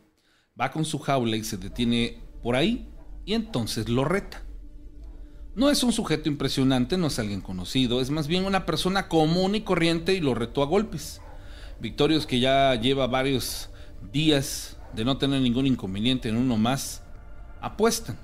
va 0.59 0.71
con 0.71 0.85
su 0.85 0.97
jaula 0.97 1.35
y 1.35 1.43
se 1.43 1.57
detiene 1.57 2.17
por 2.41 2.55
ahí 2.55 2.87
y 3.25 3.35
entonces 3.35 3.89
lo 3.89 4.05
reta. 4.05 4.41
No 5.59 5.69
es 5.69 5.83
un 5.83 5.91
sujeto 5.91 6.29
impresionante, 6.29 6.97
no 6.97 7.07
es 7.07 7.19
alguien 7.19 7.41
conocido, 7.41 7.99
es 7.99 8.11
más 8.11 8.29
bien 8.29 8.45
una 8.45 8.65
persona 8.65 9.09
común 9.09 9.55
y 9.55 9.61
corriente 9.61 10.13
y 10.13 10.21
lo 10.21 10.33
retó 10.33 10.63
a 10.63 10.65
golpes. 10.65 11.19
Victorios 11.81 12.25
que 12.25 12.39
ya 12.39 12.73
lleva 12.75 13.07
varios 13.07 13.69
días 14.13 14.77
de 14.95 15.03
no 15.03 15.17
tener 15.17 15.41
ningún 15.41 15.67
inconveniente 15.67 16.29
en 16.29 16.37
uno 16.37 16.55
más, 16.55 17.01
apuestan. 17.59 18.17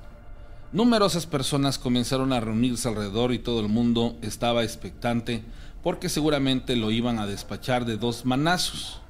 Numerosas 0.71 1.25
personas 1.25 1.77
comenzaron 1.77 2.31
a 2.31 2.39
reunirse 2.39 2.87
alrededor 2.87 3.33
y 3.33 3.39
todo 3.39 3.59
el 3.59 3.67
mundo 3.67 4.15
estaba 4.21 4.63
expectante 4.63 5.43
porque 5.83 6.07
seguramente 6.07 6.77
lo 6.77 6.89
iban 6.89 7.19
a 7.19 7.27
despachar 7.27 7.83
de 7.83 7.97
dos 7.97 8.23
manazos. 8.23 9.01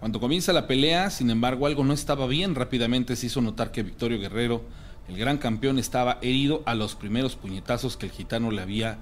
Cuando 0.00 0.18
comienza 0.18 0.54
la 0.54 0.66
pelea, 0.66 1.10
sin 1.10 1.28
embargo, 1.28 1.66
algo 1.66 1.84
no 1.84 1.92
estaba 1.92 2.26
bien. 2.26 2.54
Rápidamente 2.54 3.16
se 3.16 3.26
hizo 3.26 3.42
notar 3.42 3.70
que 3.70 3.82
Victorio 3.82 4.18
Guerrero 4.18 4.64
el 5.08 5.16
gran 5.16 5.38
campeón 5.38 5.78
estaba 5.78 6.18
herido 6.22 6.62
a 6.66 6.74
los 6.74 6.94
primeros 6.94 7.36
puñetazos 7.36 7.96
que 7.96 8.06
el 8.06 8.12
gitano 8.12 8.50
le 8.50 8.62
había 8.62 8.98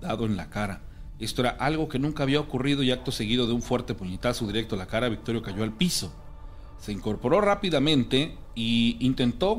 dado 0.00 0.26
en 0.26 0.36
la 0.36 0.50
cara. 0.50 0.82
Esto 1.18 1.40
era 1.40 1.50
algo 1.50 1.88
que 1.88 1.98
nunca 1.98 2.24
había 2.24 2.40
ocurrido 2.40 2.82
y 2.82 2.90
acto 2.90 3.10
seguido 3.10 3.46
de 3.46 3.54
un 3.54 3.62
fuerte 3.62 3.94
puñetazo 3.94 4.46
directo 4.46 4.74
a 4.74 4.78
la 4.78 4.86
cara, 4.86 5.08
Victorio 5.08 5.42
cayó 5.42 5.62
al 5.62 5.72
piso. 5.72 6.12
Se 6.78 6.92
incorporó 6.92 7.40
rápidamente 7.40 8.36
y 8.54 8.98
intentó 9.00 9.56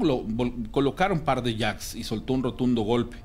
colocar 0.71 1.11
un 1.11 1.21
par 1.21 1.41
de 1.41 1.55
jacks 1.55 1.95
y 1.95 2.03
soltó 2.03 2.33
un 2.33 2.43
rotundo 2.43 2.83
golpe. 2.83 3.17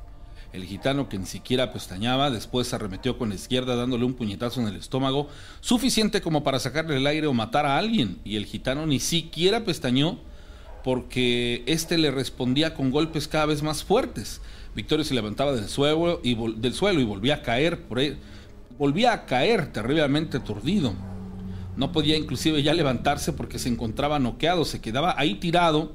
El 0.54 0.64
gitano, 0.64 1.08
que 1.08 1.18
ni 1.18 1.26
siquiera 1.26 1.72
pestañaba, 1.72 2.30
después 2.30 2.68
se 2.68 2.76
arremetió 2.76 3.16
con 3.16 3.30
la 3.30 3.34
izquierda 3.34 3.74
dándole 3.74 4.04
un 4.04 4.14
puñetazo 4.14 4.60
en 4.60 4.68
el 4.68 4.76
estómago, 4.76 5.28
suficiente 5.60 6.20
como 6.20 6.42
para 6.44 6.58
sacarle 6.58 6.96
el 6.96 7.06
aire 7.06 7.26
o 7.26 7.32
matar 7.32 7.64
a 7.64 7.78
alguien, 7.78 8.18
y 8.24 8.36
el 8.36 8.44
gitano 8.44 8.86
ni 8.86 9.00
siquiera 9.00 9.64
pestañó 9.64 10.18
porque 10.84 11.62
este 11.66 11.98
le 11.98 12.10
respondía 12.10 12.74
con 12.74 12.90
golpes 12.90 13.28
cada 13.28 13.46
vez 13.46 13.62
más 13.62 13.84
fuertes. 13.84 14.40
Victorio 14.74 15.04
se 15.04 15.14
levantaba 15.14 15.52
del 15.52 15.68
suelo 15.68 16.20
y, 16.22 16.36
del 16.58 16.74
suelo 16.74 17.00
y 17.00 17.04
volvía 17.04 17.36
a 17.36 17.42
caer 17.42 17.82
por 17.82 18.00
él. 18.00 18.18
Volvía 18.78 19.12
a 19.12 19.26
caer 19.26 19.72
terriblemente 19.72 20.38
aturdido. 20.38 20.94
No 21.76 21.92
podía 21.92 22.16
inclusive 22.16 22.62
ya 22.62 22.74
levantarse 22.74 23.32
porque 23.32 23.58
se 23.58 23.68
encontraba 23.68 24.18
noqueado, 24.18 24.64
se 24.64 24.80
quedaba 24.80 25.14
ahí 25.18 25.36
tirado 25.36 25.94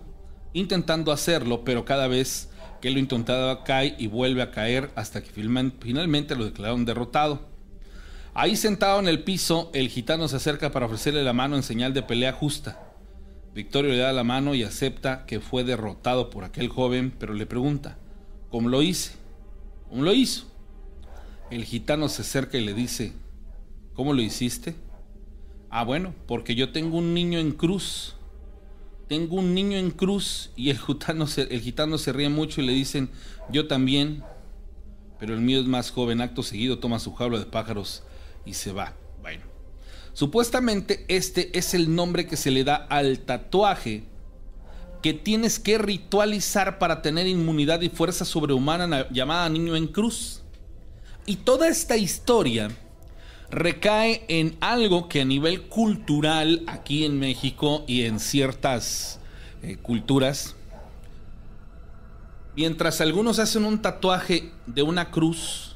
intentando 0.54 1.12
hacerlo, 1.12 1.64
pero 1.64 1.86
cada 1.86 2.08
vez 2.08 2.50
que 2.82 2.90
lo 2.90 3.00
intentaba 3.00 3.64
cae 3.64 3.96
y 3.98 4.08
vuelve 4.08 4.42
a 4.42 4.52
caer 4.52 4.92
hasta 4.96 5.22
que 5.22 5.30
finalmente 5.30 6.36
lo 6.36 6.46
declararon 6.46 6.86
derrotado. 6.86 7.42
Ahí 8.34 8.56
sentado 8.56 9.00
en 9.00 9.08
el 9.08 9.24
piso, 9.24 9.72
el 9.74 9.90
gitano 9.90 10.28
se 10.28 10.36
acerca 10.36 10.72
para 10.72 10.86
ofrecerle 10.86 11.24
la 11.24 11.34
mano 11.34 11.56
en 11.56 11.64
señal 11.64 11.94
de 11.94 12.04
pelea 12.04 12.34
justa. 12.34 12.87
Victorio 13.58 13.90
le 13.90 13.98
da 13.98 14.14
la 14.14 14.24
mano 14.24 14.54
y 14.54 14.62
acepta 14.62 15.26
que 15.26 15.40
fue 15.40 15.64
derrotado 15.64 16.30
por 16.30 16.44
aquel 16.44 16.70
joven, 16.70 17.12
pero 17.18 17.34
le 17.34 17.48
pregunta, 17.48 17.98
¿cómo 18.52 18.70
lo 18.70 18.84
hice? 18.84 19.14
¿Cómo 19.90 20.04
lo 20.04 20.14
hizo? 20.14 20.46
El 21.50 21.64
gitano 21.66 22.08
se 22.08 22.22
acerca 22.22 22.60
y 22.60 22.64
le 22.64 22.76
dice, 22.76 23.14
¿cómo 23.96 24.14
lo 24.14 24.22
hiciste? 24.22 24.76
Ah, 25.72 25.84
bueno, 25.84 26.14
porque 26.28 26.54
yo 26.54 26.72
tengo 26.72 27.00
un 27.00 27.16
niño 27.16 27.40
en 27.40 27.52
cruz. 27.52 28.16
Tengo 29.08 29.38
un 29.38 29.56
niño 29.56 29.80
en 29.80 29.90
cruz 29.90 30.52
y 30.56 30.70
el 30.70 30.78
gitano 30.78 31.26
se, 31.26 31.52
el 31.52 31.62
gitano 31.62 31.98
se 31.98 32.14
ríe 32.14 32.30
mucho 32.30 32.62
y 32.62 32.68
le 32.68 32.74
dicen, 32.74 33.10
yo 33.50 33.66
también, 33.68 34.22
pero 35.20 35.34
el 35.34 35.42
mío 35.42 35.60
es 35.62 35.66
más 35.66 35.90
joven. 35.90 36.22
Acto 36.22 36.44
seguido 36.44 36.78
toma 36.78 37.00
su 37.00 37.12
jaula 37.16 37.40
de 37.40 37.46
pájaros 37.46 38.04
y 38.46 38.54
se 38.54 38.72
va. 38.72 38.94
Supuestamente 40.18 41.06
este 41.10 41.56
es 41.60 41.76
el 41.76 41.94
nombre 41.94 42.26
que 42.26 42.38
se 42.38 42.50
le 42.50 42.64
da 42.64 42.76
al 42.76 43.20
tatuaje 43.20 44.02
que 45.04 45.14
tienes 45.14 45.60
que 45.60 45.78
ritualizar 45.78 46.80
para 46.80 47.04
tener 47.04 47.28
inmunidad 47.28 47.82
y 47.82 47.90
fuerza 47.90 48.26
sobrehumana 48.26 49.08
llamada 49.12 49.48
niño 49.48 49.76
en 49.76 49.86
cruz. 49.86 50.42
Y 51.28 51.36
toda 51.36 51.68
esta 51.68 51.98
historia 51.98 52.72
recae 53.52 54.26
en 54.28 54.58
algo 54.60 55.08
que 55.08 55.22
a 55.22 55.26
nivel 55.26 55.68
cultural 55.68 56.64
aquí 56.66 57.06
en 57.06 57.20
México 57.20 57.84
y 57.86 58.06
en 58.06 58.20
ciertas 58.20 59.20
eh, 59.62 59.78
culturas, 59.78 60.56
mientras 62.56 63.02
algunos 63.02 63.38
hacen 63.38 63.66
un 63.66 63.84
tatuaje 63.84 64.52
de 64.66 64.82
una 64.82 65.12
cruz 65.12 65.76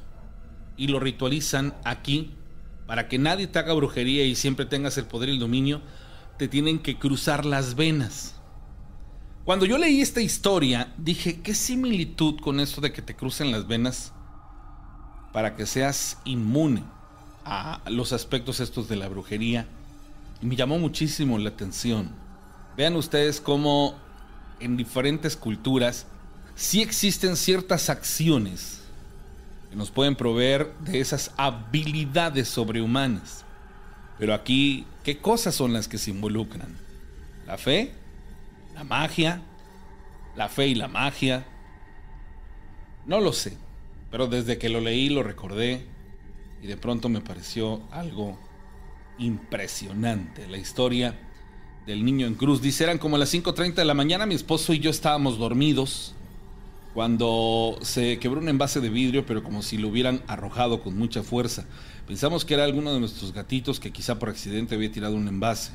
y 0.78 0.88
lo 0.88 1.00
ritualizan 1.00 1.76
aquí, 1.84 2.32
para 2.92 3.08
que 3.08 3.18
nadie 3.18 3.48
te 3.48 3.58
haga 3.58 3.72
brujería 3.72 4.26
y 4.26 4.36
siempre 4.36 4.66
tengas 4.66 4.98
el 4.98 5.06
poder 5.06 5.30
y 5.30 5.32
el 5.32 5.40
dominio, 5.40 5.82
te 6.38 6.50
tienen 6.50 6.78
que 6.78 7.00
cruzar 7.00 7.46
las 7.46 7.76
venas. 7.76 8.36
Cuando 9.46 9.66
yo 9.66 9.78
leí 9.78 10.02
esta 10.02 10.20
historia, 10.20 10.94
dije, 10.98 11.40
¿qué 11.40 11.56
similitud 11.56 12.42
con 12.42 12.60
esto 12.60 12.82
de 12.82 12.92
que 12.92 13.02
te 13.02 13.16
crucen 13.16 13.50
las 13.50 13.66
venas 13.66 14.12
para 15.32 15.56
que 15.56 15.68
seas 15.68 16.18
inmune 16.26 16.84
a 17.46 17.80
los 17.86 18.12
aspectos 18.12 18.60
estos 18.60 18.90
de 18.90 18.98
la 18.98 19.08
brujería? 19.08 19.68
Y 20.42 20.46
me 20.46 20.58
llamó 20.58 20.78
muchísimo 20.78 21.38
la 21.38 21.52
atención. 21.52 22.10
Vean 22.76 22.98
ustedes 22.98 23.40
cómo 23.40 23.96
en 24.60 24.76
diferentes 24.76 25.38
culturas 25.38 26.08
sí 26.56 26.82
existen 26.82 27.38
ciertas 27.38 27.90
acciones 27.90 28.81
que 29.72 29.78
nos 29.78 29.90
pueden 29.90 30.16
proveer 30.18 30.74
de 30.80 31.00
esas 31.00 31.32
habilidades 31.38 32.50
sobrehumanas. 32.50 33.46
Pero 34.20 34.34
aquí, 34.34 34.86
¿qué 35.04 35.18
cosas 35.18 35.56
son 35.56 35.72
las 35.72 35.88
que 35.88 35.98
se 35.98 36.12
involucran? 36.12 36.78
La 37.48 37.58
fe, 37.58 37.94
la 38.76 38.84
magia, 38.84 39.42
la 40.36 40.50
fe 40.50 40.68
y 40.68 40.76
la 40.76 40.90
magia. 40.90 41.46
No 43.06 43.22
lo 43.22 43.32
sé, 43.32 43.58
pero 44.12 44.28
desde 44.28 44.58
que 44.58 44.68
lo 44.68 44.82
leí 44.82 45.08
lo 45.08 45.24
recordé 45.24 45.88
y 46.62 46.68
de 46.68 46.76
pronto 46.76 47.08
me 47.08 47.22
pareció 47.22 47.82
algo 47.92 48.38
impresionante. 49.20 50.48
La 50.48 50.58
historia 50.58 51.18
del 51.86 52.04
niño 52.04 52.28
en 52.28 52.36
cruz. 52.36 52.62
Dice, 52.62 52.84
eran 52.84 52.98
como 52.98 53.18
las 53.18 53.34
5.30 53.34 53.76
de 53.76 53.86
la 53.86 53.94
mañana, 53.94 54.26
mi 54.26 54.36
esposo 54.36 54.74
y 54.74 54.80
yo 54.80 54.92
estábamos 54.92 55.38
dormidos 55.38 56.14
cuando 56.94 57.78
se 57.82 58.20
quebró 58.20 58.42
un 58.42 58.50
envase 58.50 58.82
de 58.82 58.90
vidrio, 58.90 59.26
pero 59.26 59.44
como 59.44 59.62
si 59.62 59.78
lo 59.78 59.88
hubieran 59.88 60.22
arrojado 60.28 60.82
con 60.82 60.98
mucha 60.98 61.24
fuerza. 61.24 61.66
Pensamos 62.06 62.44
que 62.44 62.54
era 62.54 62.66
alguno 62.66 62.94
de 62.94 63.00
nuestros 63.00 63.34
gatitos 63.34 63.80
que 63.80 63.92
quizá 63.92 64.20
por 64.20 64.30
accidente 64.30 64.76
había 64.76 64.92
tirado 64.92 65.16
un 65.16 65.28
envase. 65.28 65.72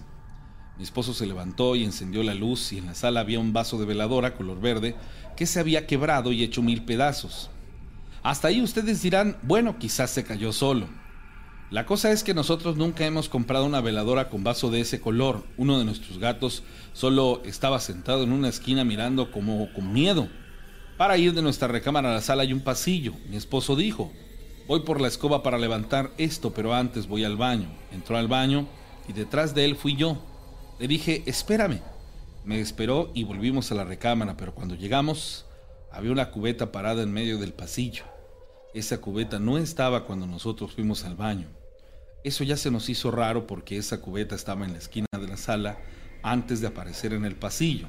Mi 0.76 0.84
esposo 0.84 1.14
se 1.14 1.26
levantó 1.26 1.74
y 1.74 1.84
encendió 1.84 2.22
la 2.22 2.34
luz 2.34 2.72
y 2.72 2.78
en 2.78 2.86
la 2.86 2.94
sala 2.94 3.20
había 3.20 3.40
un 3.40 3.54
vaso 3.54 3.78
de 3.78 3.86
veladora 3.86 4.34
color 4.34 4.60
verde 4.60 4.94
que 5.34 5.46
se 5.46 5.58
había 5.58 5.86
quebrado 5.86 6.32
y 6.32 6.42
hecho 6.42 6.62
mil 6.62 6.84
pedazos. 6.84 7.50
Hasta 8.22 8.48
ahí 8.48 8.60
ustedes 8.60 9.00
dirán, 9.00 9.38
bueno, 9.42 9.78
quizás 9.78 10.10
se 10.10 10.24
cayó 10.24 10.52
solo. 10.52 10.88
La 11.70 11.86
cosa 11.86 12.12
es 12.12 12.22
que 12.22 12.34
nosotros 12.34 12.76
nunca 12.76 13.06
hemos 13.06 13.28
comprado 13.28 13.64
una 13.64 13.80
veladora 13.80 14.28
con 14.28 14.44
vaso 14.44 14.70
de 14.70 14.80
ese 14.80 15.00
color. 15.00 15.44
Uno 15.56 15.78
de 15.78 15.84
nuestros 15.84 16.18
gatos 16.18 16.62
solo 16.92 17.42
estaba 17.44 17.80
sentado 17.80 18.22
en 18.22 18.32
una 18.32 18.48
esquina 18.48 18.84
mirando 18.84 19.32
como 19.32 19.72
con 19.72 19.92
miedo. 19.92 20.28
Para 20.96 21.18
ir 21.18 21.34
de 21.34 21.42
nuestra 21.42 21.68
recámara 21.68 22.10
a 22.10 22.14
la 22.14 22.22
sala 22.22 22.42
hay 22.42 22.54
un 22.54 22.60
pasillo. 22.60 23.12
Mi 23.28 23.36
esposo 23.36 23.76
dijo, 23.76 24.10
voy 24.66 24.80
por 24.80 25.00
la 25.00 25.08
escoba 25.08 25.42
para 25.42 25.58
levantar 25.58 26.10
esto, 26.16 26.54
pero 26.54 26.74
antes 26.74 27.06
voy 27.06 27.22
al 27.24 27.36
baño. 27.36 27.68
Entró 27.92 28.16
al 28.16 28.28
baño 28.28 28.66
y 29.06 29.12
detrás 29.12 29.54
de 29.54 29.66
él 29.66 29.76
fui 29.76 29.94
yo. 29.94 30.16
Le 30.78 30.88
dije, 30.88 31.22
espérame. 31.26 31.80
Me 32.44 32.60
esperó 32.60 33.10
y 33.12 33.24
volvimos 33.24 33.70
a 33.72 33.74
la 33.74 33.84
recámara, 33.84 34.36
pero 34.36 34.54
cuando 34.54 34.74
llegamos 34.74 35.44
había 35.92 36.12
una 36.12 36.30
cubeta 36.30 36.72
parada 36.72 37.02
en 37.02 37.12
medio 37.12 37.38
del 37.38 37.52
pasillo. 37.52 38.04
Esa 38.72 38.98
cubeta 38.98 39.38
no 39.38 39.58
estaba 39.58 40.04
cuando 40.04 40.26
nosotros 40.26 40.72
fuimos 40.72 41.04
al 41.04 41.16
baño. 41.16 41.48
Eso 42.24 42.42
ya 42.42 42.56
se 42.56 42.70
nos 42.70 42.88
hizo 42.88 43.10
raro 43.10 43.46
porque 43.46 43.76
esa 43.76 44.00
cubeta 44.00 44.34
estaba 44.34 44.64
en 44.64 44.72
la 44.72 44.78
esquina 44.78 45.06
de 45.12 45.28
la 45.28 45.36
sala 45.36 45.78
antes 46.22 46.60
de 46.60 46.68
aparecer 46.68 47.12
en 47.12 47.24
el 47.24 47.34
pasillo. 47.34 47.86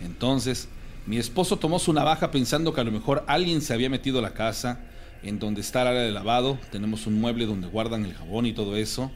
Entonces 0.00 0.68
mi 1.06 1.18
esposo 1.18 1.56
tomó 1.56 1.78
su 1.78 1.92
navaja 1.92 2.32
pensando 2.32 2.74
que 2.74 2.80
a 2.80 2.84
lo 2.84 2.90
mejor 2.90 3.24
alguien 3.28 3.60
se 3.60 3.72
había 3.72 3.88
metido 3.88 4.18
a 4.18 4.22
la 4.22 4.34
casa, 4.34 4.80
en 5.22 5.38
donde 5.38 5.60
está 5.60 5.82
el 5.82 5.88
área 5.88 6.02
de 6.02 6.10
lavado, 6.10 6.58
tenemos 6.72 7.06
un 7.06 7.20
mueble 7.20 7.46
donde 7.46 7.68
guardan 7.68 8.04
el 8.04 8.14
jabón 8.14 8.44
y 8.46 8.52
todo 8.52 8.76
eso, 8.76 9.12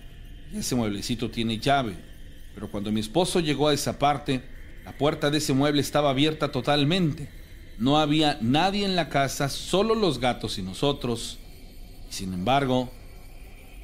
y 0.52 0.58
ese 0.58 0.76
mueblecito 0.76 1.30
tiene 1.30 1.58
llave. 1.58 1.96
Pero 2.54 2.70
cuando 2.70 2.92
mi 2.92 3.00
esposo 3.00 3.40
llegó 3.40 3.68
a 3.68 3.74
esa 3.74 3.98
parte, 3.98 4.42
la 4.84 4.96
puerta 4.96 5.30
de 5.30 5.38
ese 5.38 5.52
mueble 5.52 5.80
estaba 5.80 6.10
abierta 6.10 6.52
totalmente. 6.52 7.28
No 7.78 7.98
había 7.98 8.38
nadie 8.40 8.84
en 8.84 8.94
la 8.94 9.08
casa, 9.08 9.48
solo 9.48 9.94
los 9.94 10.20
gatos 10.20 10.58
y 10.58 10.62
nosotros. 10.62 11.38
sin 12.08 12.34
embargo, 12.34 12.90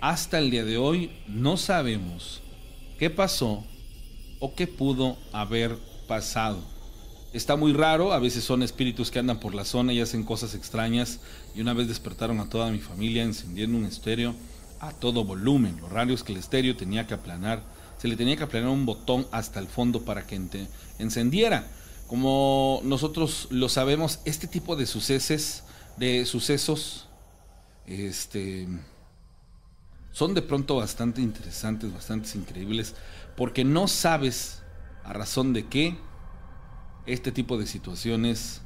hasta 0.00 0.38
el 0.38 0.50
día 0.50 0.64
de 0.64 0.78
hoy 0.78 1.10
no 1.26 1.56
sabemos 1.56 2.42
qué 2.98 3.08
pasó 3.08 3.64
o 4.40 4.54
qué 4.54 4.66
pudo 4.66 5.16
haber 5.32 5.76
pasado. 6.06 6.75
Está 7.32 7.56
muy 7.56 7.72
raro, 7.72 8.12
a 8.12 8.18
veces 8.18 8.44
son 8.44 8.62
espíritus 8.62 9.10
que 9.10 9.18
andan 9.18 9.40
por 9.40 9.54
la 9.54 9.64
zona 9.64 9.92
y 9.92 10.00
hacen 10.00 10.22
cosas 10.22 10.54
extrañas. 10.54 11.20
Y 11.54 11.60
una 11.60 11.74
vez 11.74 11.88
despertaron 11.88 12.40
a 12.40 12.48
toda 12.48 12.70
mi 12.70 12.78
familia 12.78 13.22
encendiendo 13.24 13.76
un 13.76 13.84
estéreo 13.84 14.34
a 14.80 14.92
todo 14.92 15.24
volumen. 15.24 15.78
Lo 15.80 15.88
raro 15.88 16.14
es 16.14 16.22
que 16.22 16.32
el 16.32 16.38
estéreo 16.38 16.76
tenía 16.76 17.06
que 17.06 17.14
aplanar, 17.14 17.62
se 17.98 18.08
le 18.08 18.16
tenía 18.16 18.36
que 18.36 18.44
aplanar 18.44 18.70
un 18.70 18.86
botón 18.86 19.26
hasta 19.32 19.60
el 19.60 19.66
fondo 19.66 20.02
para 20.02 20.26
que 20.26 20.40
encendiera. 20.98 21.66
Como 22.06 22.80
nosotros 22.84 23.48
lo 23.50 23.68
sabemos, 23.68 24.20
este 24.24 24.46
tipo 24.46 24.76
de 24.76 24.86
sucesos, 24.86 25.64
de 25.96 26.24
sucesos, 26.24 27.08
este, 27.86 28.68
son 30.12 30.34
de 30.34 30.42
pronto 30.42 30.76
bastante 30.76 31.20
interesantes, 31.20 31.92
bastante 31.92 32.38
increíbles, 32.38 32.94
porque 33.36 33.64
no 33.64 33.88
sabes 33.88 34.62
a 35.04 35.12
razón 35.12 35.52
de 35.52 35.66
qué 35.66 35.98
este 37.06 37.30
tipo 37.32 37.56
de 37.56 37.66
situaciones 37.66 38.60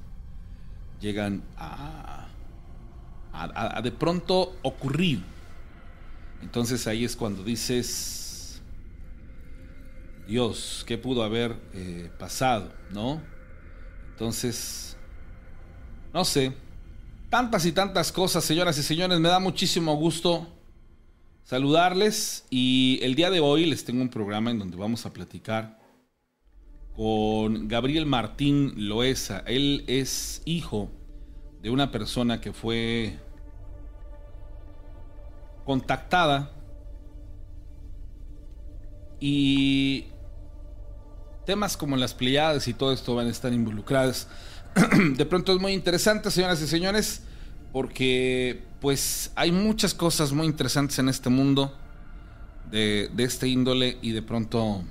llegan 1.00 1.42
a, 1.56 2.28
de 3.82 3.92
pronto 3.92 4.56
ocurrir. 4.62 5.22
Entonces 6.42 6.86
ahí 6.86 7.04
es 7.04 7.16
cuando 7.16 7.44
dices, 7.44 8.60
Dios, 10.26 10.84
¿qué 10.86 10.96
pudo 10.98 11.22
haber 11.22 11.56
eh, 11.74 12.10
pasado? 12.18 12.72
¿No? 12.90 13.20
Entonces, 14.12 14.96
no 16.12 16.24
sé, 16.24 16.52
tantas 17.28 17.64
y 17.66 17.72
tantas 17.72 18.12
cosas, 18.12 18.44
señoras 18.44 18.76
y 18.78 18.82
señores, 18.82 19.20
me 19.20 19.28
da 19.28 19.38
muchísimo 19.38 19.94
gusto 19.96 20.46
saludarles 21.44 22.46
y 22.48 23.00
el 23.02 23.14
día 23.14 23.30
de 23.30 23.40
hoy 23.40 23.66
les 23.66 23.84
tengo 23.84 24.02
un 24.02 24.08
programa 24.08 24.50
en 24.50 24.58
donde 24.58 24.76
vamos 24.76 25.04
a 25.04 25.12
platicar 25.12 25.79
con 27.00 27.66
Gabriel 27.66 28.04
Martín 28.04 28.74
Loesa. 28.76 29.42
Él 29.46 29.84
es 29.86 30.42
hijo 30.44 30.90
de 31.62 31.70
una 31.70 31.90
persona 31.90 32.42
que 32.42 32.52
fue 32.52 33.18
contactada 35.64 36.50
y 39.18 40.08
temas 41.46 41.78
como 41.78 41.96
las 41.96 42.12
Pleiades 42.12 42.68
y 42.68 42.74
todo 42.74 42.92
esto 42.92 43.14
van 43.14 43.28
a 43.28 43.30
estar 43.30 43.50
involucrados. 43.50 44.26
De 45.16 45.24
pronto 45.24 45.54
es 45.54 45.58
muy 45.58 45.72
interesante, 45.72 46.30
señoras 46.30 46.60
y 46.60 46.66
señores, 46.66 47.22
porque 47.72 48.62
pues 48.78 49.32
hay 49.36 49.52
muchas 49.52 49.94
cosas 49.94 50.32
muy 50.32 50.46
interesantes 50.46 50.98
en 50.98 51.08
este 51.08 51.30
mundo 51.30 51.74
de, 52.70 53.08
de 53.14 53.24
este 53.24 53.48
índole 53.48 53.96
y 54.02 54.10
de 54.10 54.20
pronto 54.20 54.84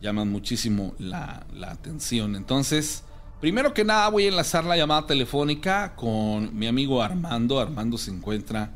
llaman 0.00 0.30
muchísimo 0.30 0.94
la, 0.98 1.46
atención. 1.66 2.36
Entonces, 2.36 3.04
primero 3.40 3.74
que 3.74 3.84
nada 3.84 4.08
voy 4.08 4.24
a 4.24 4.28
enlazar 4.28 4.64
la 4.64 4.76
llamada 4.76 5.06
telefónica 5.06 5.94
con 5.96 6.56
mi 6.56 6.66
amigo 6.66 7.02
Armando. 7.02 7.60
Armando 7.60 7.98
se 7.98 8.10
encuentra 8.10 8.72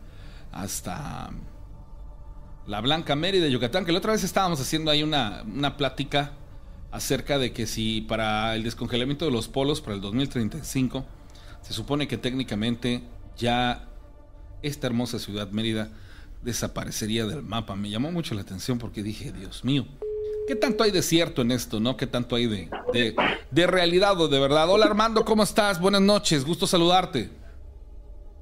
hasta 0.50 1.30
la 2.66 2.80
Blanca 2.80 3.16
Mérida, 3.16 3.48
Yucatán, 3.48 3.84
que 3.84 3.92
la 3.92 3.98
otra 3.98 4.12
vez 4.12 4.24
estábamos 4.24 4.60
haciendo 4.60 4.90
ahí 4.90 5.02
una, 5.02 5.42
una 5.42 5.76
plática 5.76 6.32
acerca 6.90 7.38
de 7.38 7.52
que 7.52 7.66
si 7.66 8.02
para 8.02 8.54
el 8.54 8.62
descongelamiento 8.62 9.24
de 9.24 9.30
los 9.30 9.48
polos 9.48 9.80
para 9.80 9.94
el 9.94 10.02
2035 10.02 11.04
se 11.62 11.72
supone 11.72 12.06
que 12.06 12.18
técnicamente 12.18 13.02
ya 13.36 13.88
esta 14.62 14.86
hermosa 14.88 15.18
ciudad 15.18 15.50
Mérida 15.50 15.90
desaparecería 16.42 17.26
del 17.26 17.42
mapa. 17.42 17.76
Me 17.76 17.88
llamó 17.88 18.12
mucho 18.12 18.34
la 18.34 18.42
atención 18.42 18.78
porque 18.78 19.02
dije, 19.02 19.32
Dios 19.32 19.64
mío, 19.64 19.86
¿Qué 20.46 20.56
tanto 20.56 20.82
hay 20.82 20.90
de 20.90 21.02
cierto 21.02 21.42
en 21.42 21.52
esto, 21.52 21.78
no? 21.78 21.96
¿Qué 21.96 22.06
tanto 22.06 22.34
hay 22.34 22.46
de, 22.46 22.68
de, 23.50 23.66
realidad 23.66 24.20
o 24.20 24.28
de 24.28 24.40
verdad? 24.40 24.68
Hola 24.68 24.86
Armando, 24.86 25.24
¿cómo 25.24 25.44
estás? 25.44 25.80
Buenas 25.80 26.00
noches, 26.00 26.44
gusto 26.44 26.66
saludarte. 26.66 27.30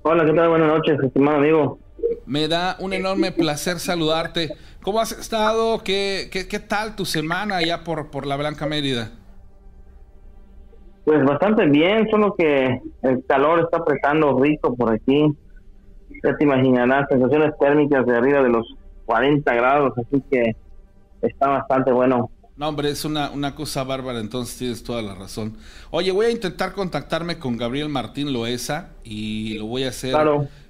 Hola, 0.03 0.25
¿qué 0.25 0.33
tal? 0.33 0.49
Buenas 0.49 0.69
noches, 0.69 0.99
estimado 1.03 1.39
amigo. 1.39 1.79
Me 2.25 2.49
da 2.49 2.77
un 2.79 2.95
enorme 2.95 3.33
placer 3.33 3.79
saludarte. 3.79 4.51
¿Cómo 4.83 4.99
has 5.01 5.13
estado? 5.13 5.83
¿Qué, 5.85 6.31
qué, 6.33 6.49
qué 6.49 6.59
tal 6.59 6.97
tu 6.97 7.05
semana 7.05 7.57
allá 7.57 7.85
por, 7.85 8.11
por 8.11 8.27
la 8.27 8.37
Blanca 8.37 8.67
Mérida? 8.67 9.11
Pues 11.05 11.23
bastante 11.25 11.67
bien, 11.67 12.09
solo 12.11 12.35
que 12.35 12.81
el 13.03 13.25
calor 13.27 13.61
está 13.61 13.79
apretando 13.79 14.41
rico 14.41 14.75
por 14.75 14.93
aquí. 14.93 15.27
Ya 16.25 16.37
te 16.37 16.45
imaginarás, 16.45 17.09
sensaciones 17.11 17.53
térmicas 17.59 18.07
de 18.07 18.17
arriba 18.17 18.43
de 18.43 18.49
los 18.49 18.75
40 19.05 19.55
grados, 19.55 19.93
así 19.99 20.23
que 20.31 20.57
está 21.23 21.49
bastante 21.49 21.93
bueno. 21.93 22.31
No, 22.57 22.69
hombre, 22.69 22.91
es 22.91 23.07
una, 23.07 23.31
una 23.31 23.55
cosa 23.55 23.85
bárbara, 23.85 24.21
entonces 24.21 24.59
tienes 24.59 24.83
toda 24.83 25.01
la 25.01 25.15
razón. 25.15 25.57
Oye, 25.91 26.13
voy 26.13 26.27
a 26.27 26.31
intentar 26.31 26.75
contactarme 26.75 27.39
con 27.39 27.57
Gabriel 27.57 27.89
Martín 27.89 28.35
Loesa 28.35 28.91
y 29.03 29.55
lo 29.55 29.65
voy 29.65 29.85
a 29.85 29.89
hacer 29.89 30.15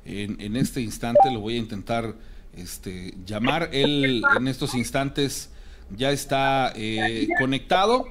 en, 0.04 0.40
en, 0.40 0.56
este 0.56 0.80
instante, 0.82 1.32
lo 1.32 1.40
voy 1.40 1.56
a 1.56 1.58
intentar 1.58 2.14
este, 2.56 3.14
llamar. 3.26 3.70
Él 3.72 4.22
en 4.36 4.48
estos 4.48 4.74
instantes 4.74 5.50
ya 5.96 6.12
está 6.12 6.72
eh, 6.76 7.26
conectado. 7.40 8.06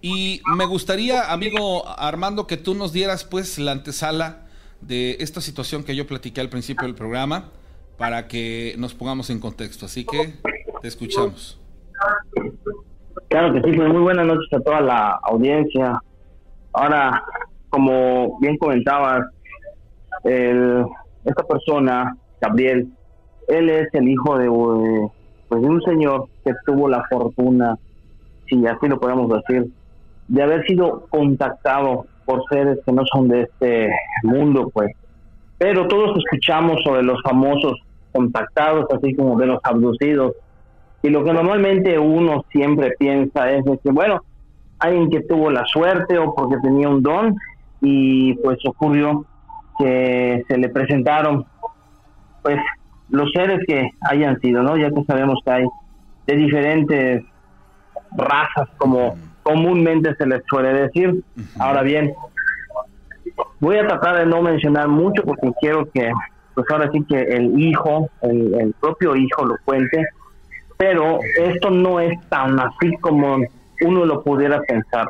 Y 0.00 0.42
me 0.56 0.66
gustaría, 0.66 1.32
amigo 1.32 1.88
Armando, 1.98 2.46
que 2.46 2.56
tú 2.56 2.74
nos 2.74 2.92
dieras 2.92 3.24
pues 3.24 3.58
la 3.58 3.72
antesala 3.72 4.46
de 4.80 5.16
esta 5.20 5.40
situación 5.40 5.82
que 5.82 5.96
yo 5.96 6.06
platiqué 6.06 6.40
al 6.40 6.50
principio 6.50 6.86
del 6.86 6.94
programa 6.94 7.50
para 7.96 8.28
que 8.28 8.74
nos 8.78 8.94
pongamos 8.94 9.30
en 9.30 9.40
contexto. 9.40 9.86
Así 9.86 10.04
que 10.04 10.34
te 10.82 10.88
escuchamos. 10.88 11.58
Claro 13.28 13.52
que 13.52 13.62
sí, 13.62 13.76
pues 13.76 13.92
muy 13.92 14.02
buenas 14.02 14.26
noches 14.26 14.52
a 14.52 14.60
toda 14.60 14.80
la 14.80 15.18
audiencia. 15.22 16.00
Ahora, 16.72 17.24
como 17.70 18.38
bien 18.40 18.56
comentabas, 18.58 19.24
el, 20.24 20.84
esta 21.24 21.42
persona, 21.44 22.16
Gabriel, 22.40 22.88
él 23.48 23.70
es 23.70 23.88
el 23.92 24.08
hijo 24.08 24.38
de, 24.38 24.48
pues, 25.48 25.62
de 25.62 25.68
un 25.68 25.82
señor 25.82 26.28
que 26.44 26.52
tuvo 26.66 26.88
la 26.88 27.04
fortuna, 27.10 27.76
si 28.48 28.66
así 28.66 28.88
lo 28.88 28.98
podemos 28.98 29.30
decir, 29.30 29.70
de 30.28 30.42
haber 30.42 30.64
sido 30.66 31.06
contactado 31.08 32.06
por 32.24 32.42
seres 32.48 32.78
que 32.84 32.92
no 32.92 33.02
son 33.12 33.28
de 33.28 33.42
este 33.42 33.90
mundo, 34.22 34.70
pues. 34.72 34.90
Pero 35.58 35.86
todos 35.86 36.16
escuchamos 36.18 36.82
sobre 36.84 37.02
los 37.02 37.20
famosos 37.22 37.78
contactados, 38.12 38.86
así 38.94 39.14
como 39.14 39.38
de 39.38 39.46
los 39.46 39.58
abducidos. 39.62 40.32
Y 41.04 41.10
lo 41.10 41.22
que 41.22 41.34
normalmente 41.34 41.98
uno 41.98 42.46
siempre 42.50 42.94
piensa 42.98 43.50
es 43.50 43.62
que, 43.82 43.90
bueno, 43.90 44.22
alguien 44.78 45.10
que 45.10 45.20
tuvo 45.20 45.50
la 45.50 45.62
suerte 45.66 46.16
o 46.16 46.34
porque 46.34 46.56
tenía 46.62 46.88
un 46.88 47.02
don 47.02 47.36
y 47.82 48.32
pues 48.36 48.58
ocurrió 48.66 49.26
que 49.78 50.42
se 50.48 50.56
le 50.56 50.70
presentaron 50.70 51.44
pues 52.42 52.56
los 53.10 53.30
seres 53.32 53.60
que 53.66 53.90
hayan 54.00 54.40
sido, 54.40 54.62
¿no? 54.62 54.78
Ya 54.78 54.90
que 54.90 55.04
sabemos 55.04 55.40
que 55.44 55.50
hay 55.50 55.66
de 56.26 56.36
diferentes 56.36 57.22
razas 58.16 58.70
como 58.78 59.14
comúnmente 59.42 60.14
se 60.16 60.26
les 60.26 60.42
suele 60.48 60.72
decir. 60.72 61.22
Ahora 61.58 61.82
bien, 61.82 62.14
voy 63.60 63.76
a 63.76 63.86
tratar 63.86 64.20
de 64.20 64.26
no 64.26 64.40
mencionar 64.40 64.88
mucho 64.88 65.22
porque 65.22 65.52
quiero 65.60 65.84
que, 65.90 66.10
pues 66.54 66.66
ahora 66.70 66.90
sí 66.92 67.04
que 67.06 67.20
el 67.20 67.60
hijo, 67.60 68.08
el, 68.22 68.74
propio 68.80 69.14
hijo 69.16 69.44
lo 69.44 69.56
cuente, 69.66 70.02
pero 70.76 71.18
esto 71.38 71.70
no 71.70 72.00
es 72.00 72.18
tan 72.28 72.58
así 72.58 72.96
como 73.00 73.38
uno 73.82 74.04
lo 74.04 74.22
pudiera 74.22 74.60
pensar. 74.62 75.08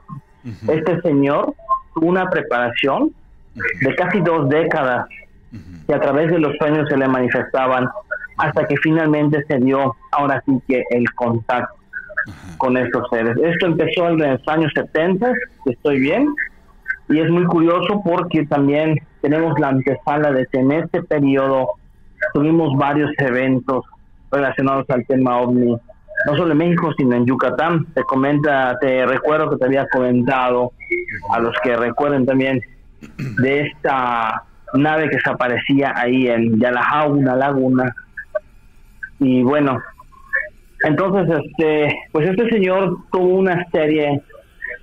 Este 0.69 1.01
señor 1.01 1.55
tuvo 1.95 2.07
una 2.07 2.29
preparación 2.29 3.13
de 3.81 3.95
casi 3.95 4.21
dos 4.21 4.49
décadas 4.49 5.07
que 5.87 5.95
a 5.95 6.01
través 6.01 6.31
de 6.31 6.39
los 6.39 6.57
sueños 6.57 6.89
se 6.89 6.97
le 6.97 7.09
manifestaban 7.09 7.89
hasta 8.37 8.67
que 8.67 8.77
finalmente 8.79 9.45
se 9.47 9.59
dio 9.59 9.95
ahora 10.11 10.43
sí 10.45 10.61
que 10.67 10.83
el 10.91 11.11
contacto 11.15 11.75
con 12.59 12.77
estos 12.77 13.09
seres. 13.11 13.37
Esto 13.43 13.67
empezó 13.67 14.09
en 14.09 14.19
los 14.19 14.49
años 14.49 14.73
70, 14.75 15.33
estoy 15.67 16.01
bien, 16.01 16.35
y 17.09 17.21
es 17.21 17.31
muy 17.31 17.45
curioso 17.45 18.03
porque 18.05 18.47
también 18.47 18.99
tenemos 19.21 19.59
la 19.61 19.69
antesala 19.69 20.33
de 20.33 20.47
que 20.47 20.59
en 20.59 20.73
este 20.73 21.03
periodo 21.03 21.69
tuvimos 22.33 22.77
varios 22.77 23.11
eventos 23.19 23.85
relacionados 24.35 24.85
al 24.91 25.07
tema 25.07 25.41
ovni, 25.41 25.77
no 26.27 26.37
solo 26.37 26.53
en 26.53 26.59
México, 26.59 26.93
sino 26.97 27.17
en 27.17 27.27
Yucatán. 27.27 27.87
Te 27.95 28.03
comenta, 28.05 28.77
te 28.81 29.07
recuerdo 29.07 29.51
que 29.51 29.57
te 29.57 29.65
había 29.67 29.87
comentado, 29.89 30.73
a 31.31 31.41
los 31.41 31.55
que 31.63 31.77
recuerden 31.77 32.27
también, 32.27 32.61
de 33.41 33.61
esta 33.63 34.43
nave 34.75 35.09
que 35.09 35.21
se 35.21 35.31
aparecía 35.31 35.93
ahí 35.97 36.29
en 36.29 36.59
Yalajá, 36.59 37.07
una 37.07 37.37
laguna. 37.37 37.95
Y 39.21 39.43
bueno, 39.43 39.79
entonces, 40.85 41.41
este, 41.45 41.97
pues 42.13 42.29
este 42.29 42.49
señor 42.51 42.99
tuvo 43.13 43.37
una 43.37 43.65
serie 43.71 44.21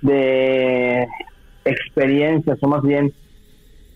de 0.00 1.06
experiencias, 1.64 2.58
o 2.60 2.68
más 2.68 2.82
bien 2.82 3.12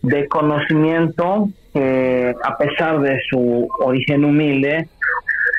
de 0.03 0.29
conocimiento, 0.29 1.49
que 1.73 2.35
a 2.45 2.57
pesar 2.57 3.01
de 3.01 3.21
su 3.29 3.69
origen 3.81 4.25
humilde, 4.25 4.89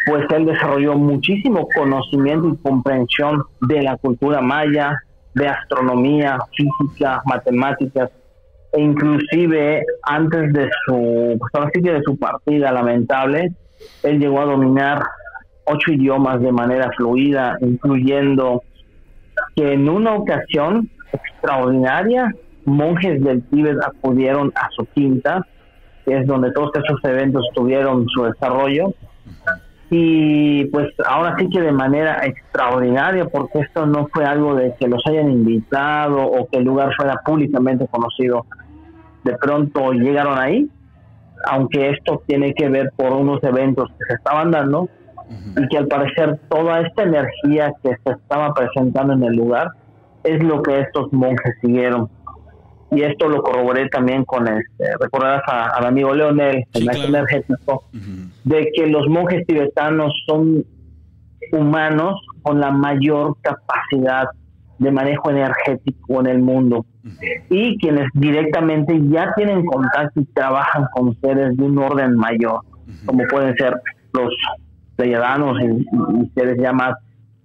pues 0.07 0.25
él 0.33 0.45
desarrolló 0.45 0.95
muchísimo 0.95 1.67
conocimiento 1.75 2.49
y 2.49 2.57
comprensión 2.57 3.43
de 3.61 3.83
la 3.83 3.97
cultura 3.97 4.41
maya, 4.41 4.97
de 5.33 5.47
astronomía, 5.47 6.39
física, 6.55 7.21
matemáticas, 7.25 8.09
e 8.71 8.81
inclusive 8.81 9.83
antes 10.03 10.53
de 10.53 10.69
su, 10.85 11.37
pues 11.39 11.83
de 11.83 12.01
su 12.03 12.17
partida 12.17 12.71
lamentable, 12.71 13.51
él 14.03 14.19
llegó 14.19 14.41
a 14.41 14.45
dominar 14.45 15.03
ocho 15.65 15.91
idiomas 15.91 16.41
de 16.41 16.51
manera 16.51 16.89
fluida, 16.95 17.57
incluyendo 17.61 18.63
que 19.55 19.73
en 19.73 19.89
una 19.89 20.15
ocasión 20.15 20.89
extraordinaria, 21.11 22.33
monjes 22.65 23.23
del 23.23 23.43
Tíbet 23.49 23.77
acudieron 23.85 24.51
a 24.55 24.69
su 24.75 24.85
quinta, 24.87 25.45
que 26.05 26.17
es 26.17 26.27
donde 26.27 26.51
todos 26.51 26.71
esos 26.75 27.03
eventos 27.03 27.43
tuvieron 27.53 28.07
su 28.09 28.23
desarrollo. 28.23 28.93
Y 29.89 30.65
pues 30.65 30.89
ahora 31.05 31.35
sí 31.39 31.49
que 31.49 31.61
de 31.61 31.71
manera 31.71 32.25
extraordinaria, 32.25 33.25
porque 33.25 33.59
esto 33.59 33.85
no 33.85 34.07
fue 34.13 34.25
algo 34.25 34.55
de 34.55 34.75
que 34.79 34.87
los 34.87 35.01
hayan 35.07 35.31
invitado 35.31 36.25
o 36.25 36.47
que 36.49 36.57
el 36.57 36.65
lugar 36.65 36.93
fuera 36.95 37.21
públicamente 37.25 37.87
conocido. 37.87 38.45
De 39.23 39.37
pronto 39.37 39.93
llegaron 39.93 40.37
ahí, 40.37 40.69
aunque 41.45 41.91
esto 41.91 42.21
tiene 42.25 42.53
que 42.53 42.67
ver 42.67 42.91
por 42.95 43.13
unos 43.13 43.41
eventos 43.43 43.89
que 43.97 44.05
se 44.07 44.13
estaban 44.15 44.51
dando, 44.51 44.89
y 45.57 45.67
que 45.67 45.77
al 45.77 45.87
parecer 45.87 46.39
toda 46.49 46.81
esta 46.81 47.03
energía 47.03 47.73
que 47.83 47.97
se 48.03 48.11
estaba 48.11 48.53
presentando 48.53 49.13
en 49.13 49.23
el 49.23 49.35
lugar 49.35 49.71
es 50.23 50.41
lo 50.43 50.61
que 50.61 50.79
estos 50.79 51.11
monjes 51.11 51.55
siguieron. 51.61 52.09
Y 52.91 53.01
esto 53.01 53.27
lo 53.27 53.41
corroboré 53.41 53.89
también 53.89 54.23
con, 54.23 54.47
este, 54.47 54.85
recordarás 54.99 55.41
al 55.47 55.85
amigo 55.85 56.13
Leonel, 56.13 56.65
el 56.73 56.89
energético, 56.89 57.83
de 58.43 58.71
que 58.73 58.87
los 58.87 59.07
monjes 59.09 59.45
tibetanos 59.45 60.13
son 60.25 60.63
humanos 61.51 62.21
con 62.41 62.59
la 62.59 62.71
mayor 62.71 63.35
capacidad 63.41 64.27
de 64.79 64.91
manejo 64.91 65.31
energético 65.31 66.21
en 66.21 66.27
el 66.27 66.39
mundo. 66.39 66.85
Y 67.49 67.77
quienes 67.77 68.07
directamente 68.13 68.99
ya 69.09 69.33
tienen 69.35 69.65
contacto 69.65 70.19
y 70.19 70.25
trabajan 70.25 70.85
con 70.93 71.17
seres 71.21 71.55
de 71.57 71.63
un 71.63 71.77
orden 71.77 72.15
mayor, 72.15 72.61
como 73.05 73.23
pueden 73.27 73.55
ser 73.55 73.73
los 74.13 74.33
ciudadanos 74.97 75.57
y, 75.61 76.29
seres 76.35 76.57
ya 76.59 76.73
más 76.73 76.95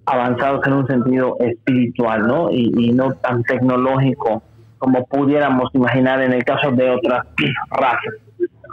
avanzados 0.05 0.66
en 0.66 0.72
un 0.72 0.87
sentido 0.87 1.37
espiritual, 1.38 2.26
¿no? 2.26 2.50
Y, 2.50 2.92
no 2.92 3.12
tan 3.14 3.42
tecnológico 3.44 4.42
como 4.83 5.07
pudiéramos 5.07 5.71
imaginar 5.75 6.21
en 6.23 6.33
el 6.33 6.42
caso 6.42 6.73
de 6.73 6.90
otras 6.90 7.25
razas. 7.71 8.14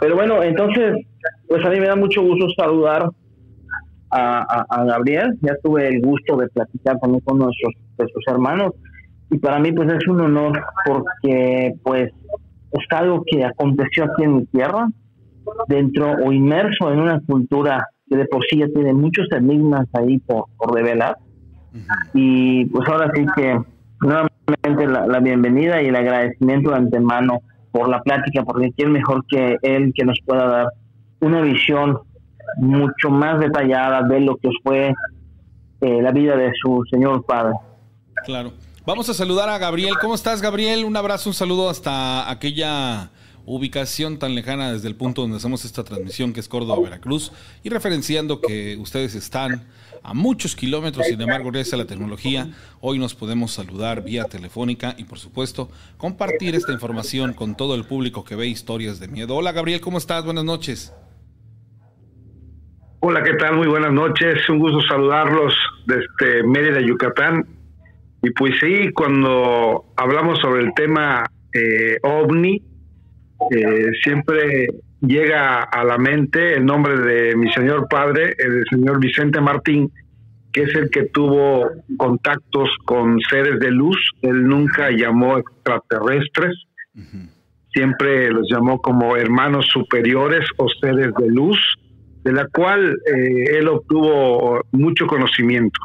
Pero 0.00 0.16
bueno, 0.16 0.42
entonces, 0.42 1.06
pues 1.48 1.64
a 1.64 1.70
mí 1.70 1.78
me 1.78 1.86
da 1.86 1.94
mucho 1.94 2.20
gusto 2.20 2.48
saludar 2.58 3.08
a, 4.10 4.84
Gabriel. 4.88 5.38
Ya 5.40 5.54
tuve 5.62 5.86
el 5.86 6.00
gusto 6.02 6.36
de 6.36 6.48
platicar 6.48 6.98
también 6.98 7.20
con 7.20 7.38
nuestros, 7.38 7.74
nuestros 7.96 8.24
hermanos. 8.26 8.72
Y 9.30 9.38
para 9.38 9.60
mí, 9.60 9.70
pues 9.70 9.88
es 9.92 10.08
un 10.08 10.20
honor 10.20 10.60
porque, 10.84 11.74
pues, 11.84 12.10
es 12.72 12.86
algo 12.90 13.22
que 13.24 13.44
aconteció 13.44 14.02
aquí 14.06 14.24
en 14.24 14.36
mi 14.38 14.46
tierra, 14.46 14.88
dentro 15.68 16.16
o 16.24 16.32
inmerso 16.32 16.92
en 16.92 16.98
una 16.98 17.20
cultura 17.20 17.86
que 18.08 18.16
de 18.16 18.24
por 18.24 18.44
sí 18.46 18.58
ya 18.58 18.66
tiene 18.66 18.94
muchos 18.94 19.28
enigmas 19.30 19.86
ahí 19.92 20.18
por, 20.18 20.46
por 20.56 20.74
revelar. 20.74 21.16
Y 22.14 22.64
pues 22.64 22.88
ahora 22.88 23.12
sí 23.14 23.24
que 23.36 23.60
nuevamente 24.00 24.39
la, 24.62 25.20
bienvenida 25.20 25.82
y 25.82 25.86
el 25.86 25.96
agradecimiento 25.96 26.70
de 26.70 26.76
antemano 26.76 27.40
por 27.72 27.88
la 27.88 28.02
plática, 28.02 28.42
porque 28.44 28.72
quién 28.76 28.92
mejor 28.92 29.24
que 29.26 29.56
él 29.62 29.92
que 29.94 30.04
nos 30.04 30.18
pueda 30.24 30.46
dar 30.46 30.66
una 31.20 31.40
visión 31.42 31.98
mucho 32.56 33.10
más 33.10 33.38
detallada 33.38 34.02
de 34.02 34.20
lo 34.20 34.36
que 34.36 34.48
fue 34.62 34.92
eh, 35.80 36.02
la 36.02 36.10
vida 36.10 36.36
de 36.36 36.50
su 36.60 36.82
señor 36.90 37.24
padre. 37.24 37.54
Claro. 38.24 38.52
Vamos 38.86 39.08
a 39.08 39.14
saludar 39.14 39.48
a 39.48 39.58
Gabriel. 39.58 39.94
¿Cómo 40.00 40.14
estás, 40.14 40.42
Gabriel? 40.42 40.84
Un 40.84 40.96
abrazo, 40.96 41.30
un 41.30 41.34
saludo 41.34 41.70
hasta 41.70 42.30
aquella 42.30 43.10
ubicación 43.46 44.18
tan 44.18 44.34
lejana 44.34 44.72
desde 44.72 44.88
el 44.88 44.96
punto 44.96 45.22
donde 45.22 45.36
hacemos 45.36 45.64
esta 45.64 45.84
transmisión 45.84 46.32
que 46.32 46.40
es 46.40 46.48
Córdoba, 46.48 46.82
Veracruz, 46.82 47.32
y 47.62 47.68
referenciando 47.68 48.40
que 48.40 48.76
ustedes 48.78 49.14
están 49.14 49.64
a 50.02 50.14
muchos 50.14 50.56
kilómetros, 50.56 51.06
sin 51.06 51.20
embargo, 51.20 51.50
gracias 51.50 51.74
a 51.74 51.76
la 51.76 51.86
tecnología, 51.86 52.48
hoy 52.80 52.98
nos 52.98 53.14
podemos 53.14 53.52
saludar 53.52 54.02
vía 54.02 54.24
telefónica 54.24 54.94
y 54.96 55.04
por 55.04 55.18
supuesto 55.18 55.70
compartir 55.96 56.54
esta 56.54 56.72
información 56.72 57.34
con 57.34 57.56
todo 57.56 57.74
el 57.74 57.84
público 57.84 58.24
que 58.24 58.36
ve 58.36 58.46
historias 58.46 59.00
de 59.00 59.08
miedo. 59.08 59.36
Hola 59.36 59.52
Gabriel, 59.52 59.80
¿cómo 59.80 59.98
estás? 59.98 60.24
Buenas 60.24 60.44
noches. 60.44 60.94
Hola, 63.00 63.22
¿qué 63.22 63.32
tal? 63.34 63.56
Muy 63.56 63.66
buenas 63.66 63.92
noches. 63.92 64.46
Un 64.50 64.58
gusto 64.58 64.82
saludarlos 64.82 65.54
desde 65.86 66.42
Mérida, 66.42 66.80
Yucatán. 66.80 67.46
Y 68.22 68.30
pues 68.32 68.52
sí, 68.60 68.92
cuando 68.92 69.86
hablamos 69.96 70.38
sobre 70.40 70.64
el 70.64 70.74
tema 70.74 71.24
eh, 71.54 71.96
ovni, 72.02 72.62
eh, 73.50 73.90
siempre 74.02 74.68
llega 75.00 75.62
a 75.62 75.84
la 75.84 75.98
mente 75.98 76.54
el 76.54 76.64
nombre 76.64 76.98
de 76.98 77.36
mi 77.36 77.52
señor 77.52 77.88
padre, 77.88 78.34
el 78.38 78.64
señor 78.70 79.00
Vicente 79.00 79.40
Martín, 79.40 79.90
que 80.52 80.62
es 80.62 80.74
el 80.74 80.90
que 80.90 81.04
tuvo 81.04 81.70
contactos 81.96 82.70
con 82.84 83.18
seres 83.20 83.58
de 83.60 83.70
luz. 83.70 83.96
Él 84.22 84.46
nunca 84.46 84.90
llamó 84.90 85.38
extraterrestres, 85.38 86.56
siempre 87.72 88.30
los 88.30 88.48
llamó 88.50 88.80
como 88.80 89.16
hermanos 89.16 89.66
superiores 89.72 90.46
o 90.56 90.68
seres 90.80 91.12
de 91.18 91.28
luz, 91.28 91.58
de 92.24 92.32
la 92.32 92.46
cual 92.48 92.98
eh, 93.06 93.58
él 93.58 93.68
obtuvo 93.68 94.60
mucho 94.72 95.06
conocimiento. 95.06 95.80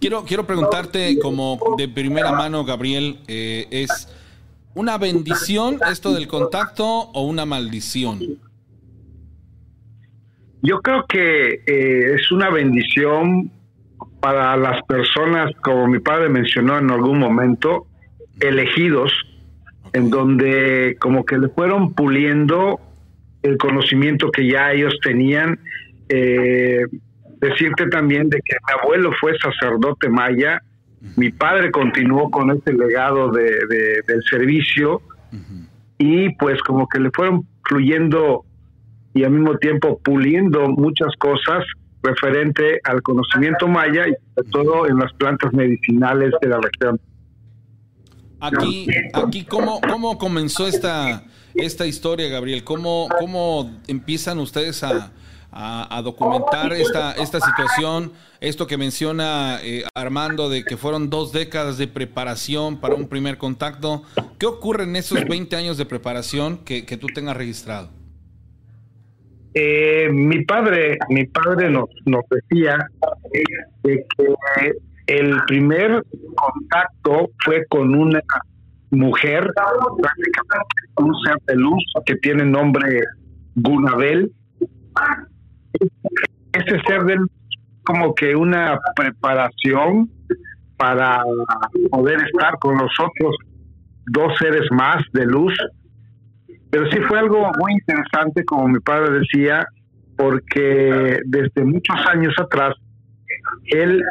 quiero, 0.00 0.24
quiero 0.24 0.46
preguntarte 0.46 1.18
como 1.18 1.58
de 1.76 1.88
primera 1.88 2.32
mano, 2.32 2.64
Gabriel, 2.64 3.18
eh, 3.26 3.66
¿es 3.70 4.08
una 4.74 4.98
bendición 4.98 5.78
esto 5.90 6.12
del 6.14 6.28
contacto 6.28 6.84
o 6.84 7.26
una 7.26 7.46
maldición? 7.46 8.20
Yo 10.62 10.80
creo 10.80 11.04
que 11.08 11.62
eh, 11.66 12.14
es 12.14 12.30
una 12.30 12.50
bendición 12.50 13.50
para 14.20 14.56
las 14.56 14.80
personas, 14.82 15.50
como 15.62 15.88
mi 15.88 15.98
padre 15.98 16.28
mencionó 16.28 16.78
en 16.78 16.90
algún 16.90 17.18
momento, 17.18 17.86
elegidos, 18.40 19.12
en 19.92 20.10
donde 20.10 20.96
como 21.00 21.24
que 21.24 21.38
le 21.38 21.48
fueron 21.48 21.92
puliendo 21.94 22.80
el 23.42 23.58
conocimiento 23.58 24.30
que 24.30 24.48
ya 24.48 24.72
ellos 24.72 24.96
tenían. 25.02 25.58
Eh, 26.08 26.84
decirte 27.40 27.88
también 27.88 28.28
de 28.28 28.40
que 28.44 28.56
mi 28.66 28.80
abuelo 28.80 29.10
fue 29.20 29.36
sacerdote 29.38 30.08
maya, 30.08 30.62
mi 31.16 31.30
padre 31.30 31.70
continuó 31.70 32.30
con 32.30 32.50
ese 32.50 32.72
legado 32.72 33.30
de, 33.30 33.50
del 34.06 34.22
servicio 34.30 35.02
y 35.98 36.30
pues 36.36 36.60
como 36.62 36.88
que 36.88 37.00
le 37.00 37.10
fueron 37.10 37.46
fluyendo 37.64 38.44
y 39.14 39.24
al 39.24 39.32
mismo 39.32 39.56
tiempo 39.58 39.98
puliendo 40.02 40.68
muchas 40.68 41.14
cosas 41.18 41.64
referente 42.02 42.80
al 42.84 43.02
conocimiento 43.02 43.68
maya 43.68 44.08
y 44.08 44.14
sobre 44.34 44.50
todo 44.50 44.88
en 44.88 44.98
las 44.98 45.12
plantas 45.14 45.52
medicinales 45.52 46.32
de 46.40 46.48
la 46.48 46.60
región. 46.60 47.00
Aquí, 48.40 48.88
aquí 49.12 49.44
¿cómo, 49.44 49.80
cómo 49.80 50.18
comenzó 50.18 50.66
esta, 50.66 51.24
esta 51.54 51.86
historia, 51.86 52.28
Gabriel? 52.28 52.64
¿Cómo, 52.64 53.08
cómo 53.20 53.70
empiezan 53.86 54.38
ustedes 54.38 54.82
a, 54.82 55.12
documentar 56.02 56.72
esta, 56.72 57.12
esta 57.12 57.40
situación? 57.40 58.12
Esto 58.40 58.66
que 58.66 58.76
menciona 58.76 59.58
eh, 59.62 59.84
Armando 59.94 60.48
de 60.48 60.64
que 60.64 60.76
fueron 60.76 61.10
dos 61.10 61.32
décadas 61.32 61.78
de 61.78 61.88
preparación 61.88 62.80
para 62.80 62.94
un 62.94 63.08
primer 63.08 63.38
contacto. 63.38 64.02
¿Qué 64.38 64.46
ocurre 64.46 64.84
en 64.84 64.96
esos 64.96 65.24
20 65.24 65.54
años 65.56 65.76
de 65.78 65.86
preparación 65.86 66.58
que, 66.58 66.84
que 66.84 66.96
tú 66.96 67.06
tengas 67.08 67.36
registrado? 67.36 67.90
Eh, 69.54 70.08
mi 70.10 70.44
padre, 70.44 70.98
mi 71.10 71.26
padre 71.26 71.68
nos, 71.70 71.88
nos 72.06 72.22
decía 72.30 72.78
que 73.82 74.06
el 75.06 75.36
primer 75.46 76.02
contacto 76.34 77.30
fue 77.44 77.66
con 77.66 77.94
una 77.94 78.20
mujer, 78.90 79.52
prácticamente 79.54 80.74
un 80.96 81.14
ser 81.24 81.36
de 81.46 81.56
luz 81.56 81.84
que 82.06 82.16
tiene 82.16 82.44
nombre 82.44 83.02
Gunabel. 83.56 84.32
Ese 86.52 86.80
ser 86.86 87.04
de 87.04 87.16
luz 87.16 87.30
como 87.84 88.14
que 88.14 88.36
una 88.36 88.78
preparación 88.94 90.10
para 90.76 91.22
poder 91.90 92.20
estar 92.22 92.58
con 92.58 92.76
los 92.76 92.90
otros 92.98 93.36
dos 94.06 94.32
seres 94.38 94.66
más 94.70 95.02
de 95.12 95.26
luz. 95.26 95.54
Pero 96.70 96.90
sí 96.90 96.98
fue 97.08 97.18
algo 97.18 97.50
muy 97.58 97.72
interesante, 97.72 98.44
como 98.44 98.68
mi 98.68 98.80
padre 98.80 99.20
decía, 99.20 99.66
porque 100.16 101.18
desde 101.26 101.64
muchos 101.64 101.96
años 102.06 102.34
atrás, 102.38 102.74
él 103.66 104.02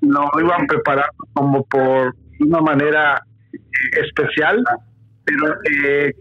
lo 0.00 0.28
iban 0.40 0.66
preparando 0.66 1.12
como 1.32 1.64
por 1.64 2.14
una 2.40 2.60
manera 2.60 3.22
especial, 3.92 4.62
pero 5.24 5.54
eh, 5.70 6.12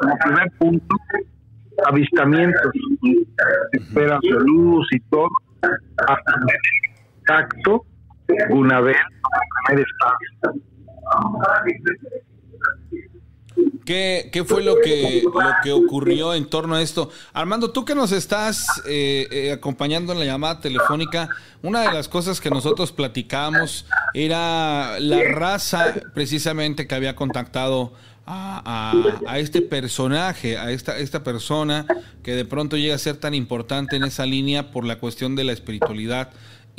como 0.00 0.16
primer 0.18 0.50
punto, 0.58 0.96
avistamientos, 1.86 2.72
esperas 3.72 4.20
de 4.22 4.30
luz 4.30 4.86
y 4.92 5.00
todo, 5.10 5.28
contacto 7.28 7.84
una 8.50 8.80
vez. 8.80 8.96
¿Qué, 13.84 14.28
¿Qué, 14.30 14.44
fue 14.44 14.62
lo 14.62 14.76
que, 14.84 15.22
lo 15.24 15.50
que 15.62 15.72
ocurrió 15.72 16.34
en 16.34 16.48
torno 16.48 16.74
a 16.74 16.82
esto? 16.82 17.10
Armando, 17.32 17.70
tú 17.70 17.86
que 17.86 17.94
nos 17.94 18.12
estás 18.12 18.82
eh, 18.86 19.26
eh, 19.30 19.52
acompañando 19.52 20.12
en 20.12 20.18
la 20.18 20.26
llamada 20.26 20.60
telefónica, 20.60 21.30
una 21.62 21.80
de 21.80 21.92
las 21.92 22.06
cosas 22.06 22.40
que 22.40 22.50
nosotros 22.50 22.92
platicamos 22.92 23.86
era 24.12 25.00
la 25.00 25.22
raza 25.32 25.94
precisamente 26.12 26.86
que 26.86 26.94
había 26.94 27.16
contactado 27.16 27.94
a, 28.30 28.92
a, 29.26 29.38
este 29.38 29.62
personaje, 29.62 30.58
a 30.58 30.70
esta, 30.70 30.98
esta 30.98 31.24
persona 31.24 31.86
que 32.22 32.34
de 32.34 32.44
pronto 32.44 32.76
llega 32.76 32.94
a 32.94 32.98
ser 32.98 33.16
tan 33.16 33.34
importante 33.34 33.96
en 33.96 34.04
esa 34.04 34.26
línea 34.26 34.70
por 34.70 34.84
la 34.84 34.98
cuestión 34.98 35.34
de 35.34 35.44
la 35.44 35.52
espiritualidad 35.52 36.30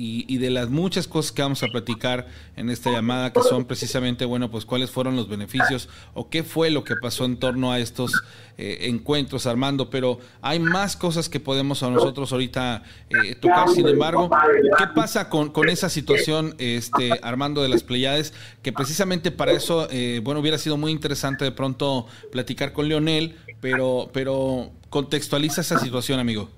y, 0.01 0.38
de 0.38 0.49
las 0.49 0.69
muchas 0.69 1.07
cosas 1.07 1.33
que 1.33 1.41
vamos 1.41 1.62
a 1.62 1.67
platicar 1.67 2.27
en 2.55 2.69
esta 2.69 2.89
llamada, 2.89 3.33
que 3.33 3.41
son 3.41 3.65
precisamente, 3.65 4.23
bueno, 4.23 4.49
pues 4.49 4.63
cuáles 4.63 4.91
fueron 4.91 5.17
los 5.17 5.27
beneficios 5.27 5.89
o 6.13 6.29
qué 6.29 6.43
fue 6.43 6.69
lo 6.69 6.85
que 6.85 6.95
pasó 7.01 7.25
en 7.25 7.35
torno 7.35 7.73
a 7.73 7.79
estos 7.79 8.13
eh, 8.57 8.88
encuentros, 8.88 9.45
Armando, 9.45 9.89
pero 9.89 10.19
hay 10.41 10.59
más 10.59 10.95
cosas 10.95 11.27
que 11.27 11.41
podemos 11.41 11.83
a 11.83 11.89
nosotros 11.89 12.31
ahorita 12.31 12.83
eh, 13.09 13.35
tocar. 13.35 13.67
Sin 13.67 13.88
embargo, 13.88 14.29
¿qué 14.77 14.88
pasa 14.95 15.27
con, 15.27 15.49
con, 15.49 15.67
esa 15.67 15.89
situación, 15.89 16.55
este 16.59 17.19
Armando 17.21 17.62
de 17.62 17.67
las 17.67 17.83
Pleiades? 17.83 18.33
Que 18.62 18.71
precisamente 18.71 19.31
para 19.31 19.51
eso, 19.51 19.89
eh, 19.91 20.21
bueno, 20.23 20.39
hubiera 20.39 20.57
sido 20.57 20.77
muy 20.77 20.93
interesante 20.93 21.43
de 21.43 21.51
pronto 21.51 22.07
platicar 22.31 22.71
con 22.71 22.88
Leonel, 22.88 23.35
pero, 23.59 24.09
pero 24.13 24.71
contextualiza 24.89 25.59
esa 25.59 25.77
situación, 25.77 26.19
amigo. 26.19 26.49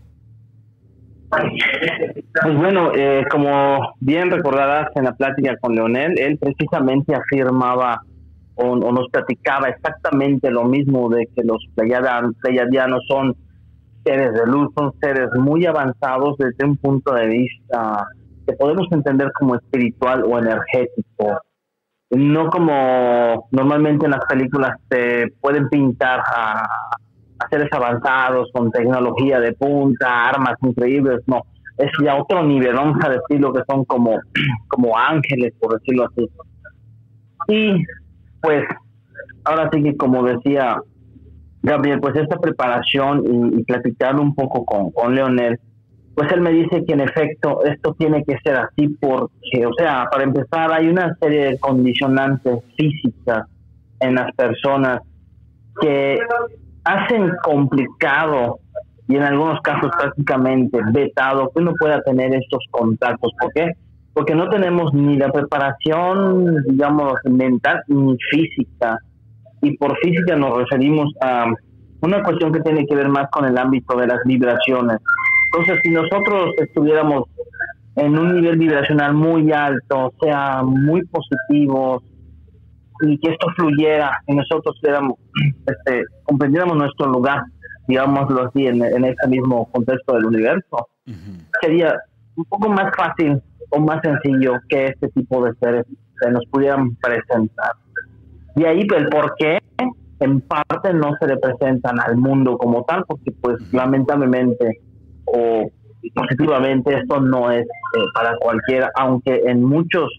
Pues 1.31 2.55
bueno, 2.55 2.91
eh, 2.93 3.23
como 3.31 3.93
bien 3.99 4.29
recordarás 4.31 4.89
en 4.95 5.05
la 5.05 5.13
plática 5.13 5.55
con 5.57 5.75
Leonel, 5.75 6.19
él 6.19 6.37
precisamente 6.37 7.15
afirmaba 7.15 8.01
o, 8.55 8.75
nos 8.75 9.07
platicaba 9.09 9.69
exactamente 9.69 10.51
lo 10.51 10.65
mismo 10.65 11.09
de 11.09 11.27
que 11.35 11.43
los 11.43 11.65
pleiadianos 11.75 13.03
son 13.07 13.35
seres 14.03 14.33
de 14.33 14.45
luz, 14.45 14.69
son 14.75 14.93
seres 14.99 15.29
muy 15.39 15.65
avanzados 15.65 16.37
desde 16.37 16.65
un 16.65 16.77
punto 16.77 17.13
de 17.13 17.27
vista 17.27 18.07
que 18.45 18.53
podemos 18.53 18.87
entender 18.91 19.31
como 19.33 19.55
espiritual 19.55 20.23
o 20.25 20.37
energético, 20.37 21.39
no 22.09 22.49
como 22.49 23.47
normalmente 23.51 24.05
en 24.05 24.11
las 24.11 24.25
películas 24.25 24.77
se 24.89 25.27
pueden 25.39 25.69
pintar 25.69 26.19
a, 26.19 26.65
seres 27.51 27.69
avanzados 27.71 28.49
con 28.53 28.71
tecnología 28.71 29.39
de 29.39 29.53
punta, 29.53 30.29
armas 30.29 30.55
increíbles, 30.61 31.21
no, 31.27 31.41
es 31.77 31.91
ya 32.03 32.15
otro 32.15 32.43
nivel, 32.43 32.73
vamos 32.73 32.97
a 33.03 33.09
decirlo 33.09 33.53
que 33.53 33.61
son 33.69 33.85
como, 33.85 34.19
como 34.67 34.97
ángeles, 34.97 35.53
por 35.59 35.79
decirlo 35.79 36.07
así. 36.07 36.29
Y 37.47 37.83
pues, 38.41 38.63
ahora 39.43 39.69
sí 39.73 39.83
que 39.83 39.97
como 39.97 40.23
decía 40.23 40.77
Gabriel, 41.63 41.99
pues 41.99 42.15
esta 42.15 42.37
preparación 42.37 43.53
y, 43.57 43.63
platicar 43.63 44.19
un 44.19 44.33
poco 44.33 44.65
con, 44.65 44.91
con 44.91 45.13
Leonel, 45.13 45.59
pues 46.15 46.31
él 46.31 46.41
me 46.41 46.51
dice 46.51 46.83
que 46.85 46.93
en 46.93 47.01
efecto 47.01 47.63
esto 47.63 47.93
tiene 47.97 48.23
que 48.23 48.37
ser 48.43 48.55
así 48.55 48.87
porque, 48.99 49.65
o 49.65 49.73
sea, 49.77 50.07
para 50.11 50.23
empezar 50.23 50.71
hay 50.71 50.87
una 50.87 51.15
serie 51.21 51.51
de 51.51 51.59
condicionantes 51.59 52.59
físicas 52.77 53.47
en 53.99 54.15
las 54.15 54.33
personas 54.35 55.01
que 55.79 56.19
hacen 56.83 57.31
complicado 57.43 58.59
y 59.07 59.15
en 59.15 59.23
algunos 59.23 59.59
casos 59.61 59.91
prácticamente 59.97 60.79
vetado 60.91 61.49
que 61.53 61.61
uno 61.61 61.73
pueda 61.79 62.01
tener 62.01 62.33
estos 62.33 62.63
contactos. 62.71 63.31
¿Por 63.39 63.51
qué? 63.53 63.71
Porque 64.13 64.35
no 64.35 64.49
tenemos 64.49 64.93
ni 64.93 65.17
la 65.17 65.31
preparación, 65.31 66.63
digamos, 66.67 67.13
mental 67.25 67.81
ni 67.87 68.15
física. 68.31 68.97
Y 69.61 69.77
por 69.77 69.97
física 69.97 70.35
nos 70.35 70.57
referimos 70.57 71.13
a 71.21 71.45
una 72.01 72.23
cuestión 72.23 72.51
que 72.51 72.61
tiene 72.61 72.85
que 72.85 72.95
ver 72.95 73.09
más 73.09 73.29
con 73.31 73.45
el 73.45 73.57
ámbito 73.57 73.97
de 73.97 74.07
las 74.07 74.19
vibraciones. 74.25 74.97
Entonces, 75.53 75.79
si 75.83 75.91
nosotros 75.91 76.51
estuviéramos 76.57 77.25
en 77.95 78.17
un 78.17 78.35
nivel 78.35 78.57
vibracional 78.57 79.13
muy 79.13 79.51
alto, 79.51 80.13
sea, 80.21 80.63
muy 80.63 81.01
positivos, 81.07 82.03
y 83.01 83.17
que 83.19 83.31
esto 83.31 83.47
fluyera 83.55 84.11
y 84.27 84.35
nosotros 84.35 84.75
este, 84.83 86.03
comprendiéramos 86.23 86.77
nuestro 86.77 87.07
lugar, 87.07 87.43
digámoslo 87.87 88.47
así, 88.47 88.67
en, 88.67 88.83
en 88.83 89.05
este 89.05 89.27
mismo 89.27 89.69
contexto 89.71 90.15
del 90.15 90.25
universo, 90.25 90.87
sería 91.61 91.95
un 92.35 92.45
poco 92.45 92.69
más 92.69 92.91
fácil 92.95 93.41
o 93.71 93.79
más 93.79 93.99
sencillo 94.01 94.53
que 94.69 94.87
este 94.87 95.09
tipo 95.09 95.43
de 95.43 95.53
seres 95.55 95.85
se 96.19 96.31
nos 96.31 96.45
pudieran 96.45 96.95
presentar. 96.95 97.73
De 98.55 98.67
ahí 98.67 98.81
el 98.81 99.09
por 99.09 99.33
qué 99.37 99.59
en 100.19 100.41
parte 100.41 100.93
no 100.93 101.11
se 101.19 101.27
le 101.27 101.37
presentan 101.37 101.99
al 101.99 102.15
mundo 102.17 102.57
como 102.57 102.83
tal, 102.83 103.03
porque 103.07 103.31
pues 103.41 103.57
lamentablemente 103.73 104.79
o 105.25 105.69
positivamente 106.13 106.95
esto 106.95 107.19
no 107.19 107.51
es 107.51 107.63
eh, 107.63 107.99
para 108.13 108.35
cualquiera, 108.37 108.91
aunque 108.95 109.41
en 109.45 109.63
muchos 109.63 110.09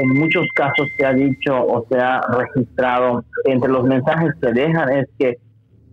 en 0.00 0.08
muchos 0.10 0.46
casos 0.54 0.88
se 0.96 1.06
ha 1.06 1.12
dicho 1.12 1.54
o 1.54 1.86
se 1.90 1.98
ha 1.98 2.20
registrado 2.20 3.24
entre 3.44 3.70
los 3.70 3.84
mensajes 3.84 4.32
que 4.40 4.52
dejan 4.52 4.90
es 4.90 5.08
que 5.18 5.38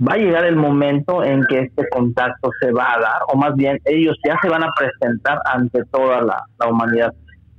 va 0.05 0.13
a 0.13 0.17
llegar 0.17 0.45
el 0.45 0.55
momento 0.55 1.23
en 1.23 1.43
que 1.45 1.61
este 1.61 1.87
contacto 1.89 2.49
se 2.61 2.71
va 2.71 2.93
a 2.93 2.99
dar, 2.99 3.21
o 3.29 3.37
más 3.37 3.55
bien 3.55 3.79
ellos 3.85 4.15
ya 4.25 4.37
se 4.41 4.49
van 4.49 4.63
a 4.63 4.71
presentar 4.77 5.39
ante 5.45 5.83
toda 5.91 6.21
la, 6.21 6.43
humanidad. 6.69 7.13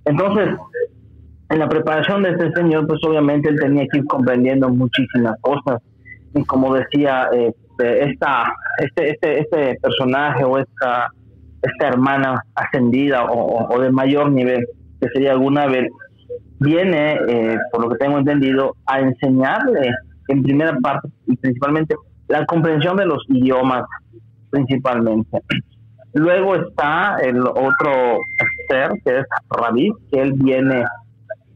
Entonces, 0.05 0.57
en 1.51 1.59
la 1.59 1.69
preparación 1.69 2.23
de 2.23 2.31
este 2.31 2.53
señor, 2.53 2.87
pues 2.87 3.01
obviamente 3.05 3.49
él 3.49 3.59
tenía 3.61 3.87
que 3.91 3.99
ir 3.99 4.05
comprendiendo 4.05 4.69
muchísimas 4.69 5.35
cosas. 5.41 5.83
Y 6.35 6.45
como 6.45 6.75
decía, 6.75 7.29
este, 7.33 8.05
esta, 8.05 8.55
este, 8.79 9.11
este, 9.11 9.41
este 9.41 9.81
personaje 9.81 10.45
o 10.45 10.59
esta, 10.59 11.09
esta 11.63 11.89
hermana 11.89 12.41
ascendida 12.55 13.25
o, 13.25 13.81
de 13.81 13.91
mayor 13.91 14.31
nivel, 14.31 14.65
que 15.01 15.09
sería 15.09 15.33
alguna 15.33 15.67
vez, 15.67 15.91
viene, 16.61 17.19
eh, 17.29 17.59
por 17.73 17.83
lo 17.83 17.91
que 17.91 17.99
tengo 17.99 18.19
entendido, 18.19 18.75
a 18.87 19.01
enseñarle 19.01 19.91
en 20.29 20.43
primera 20.43 20.77
parte 20.79 21.09
y 21.27 21.37
principalmente 21.37 21.95
la 22.29 22.45
comprensión 22.47 22.97
de 22.97 23.07
los 23.07 23.25
idiomas, 23.29 23.85
principalmente. 24.51 25.41
Luego 26.15 26.57
está 26.57 27.19
el 27.23 27.41
otro 27.41 28.19
ser, 28.69 28.91
que 29.05 29.19
es 29.19 29.27
Rabí, 29.51 29.93
que 30.11 30.21
él 30.21 30.33
viene 30.35 30.85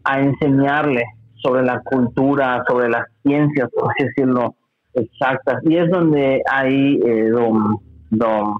a 0.04 0.20
enseñarle 0.20 1.04
sobre 1.42 1.62
la 1.62 1.80
cultura, 1.80 2.62
sobre 2.68 2.88
las 2.88 3.04
ciencias, 3.22 3.68
por 3.74 3.90
así 3.90 4.04
decirlo, 4.04 4.54
exactas. 4.94 5.62
Y 5.64 5.76
es 5.76 5.90
donde 5.90 6.42
ahí 6.50 7.00
eh, 7.04 7.28
don, 7.30 7.76
don, 8.10 8.54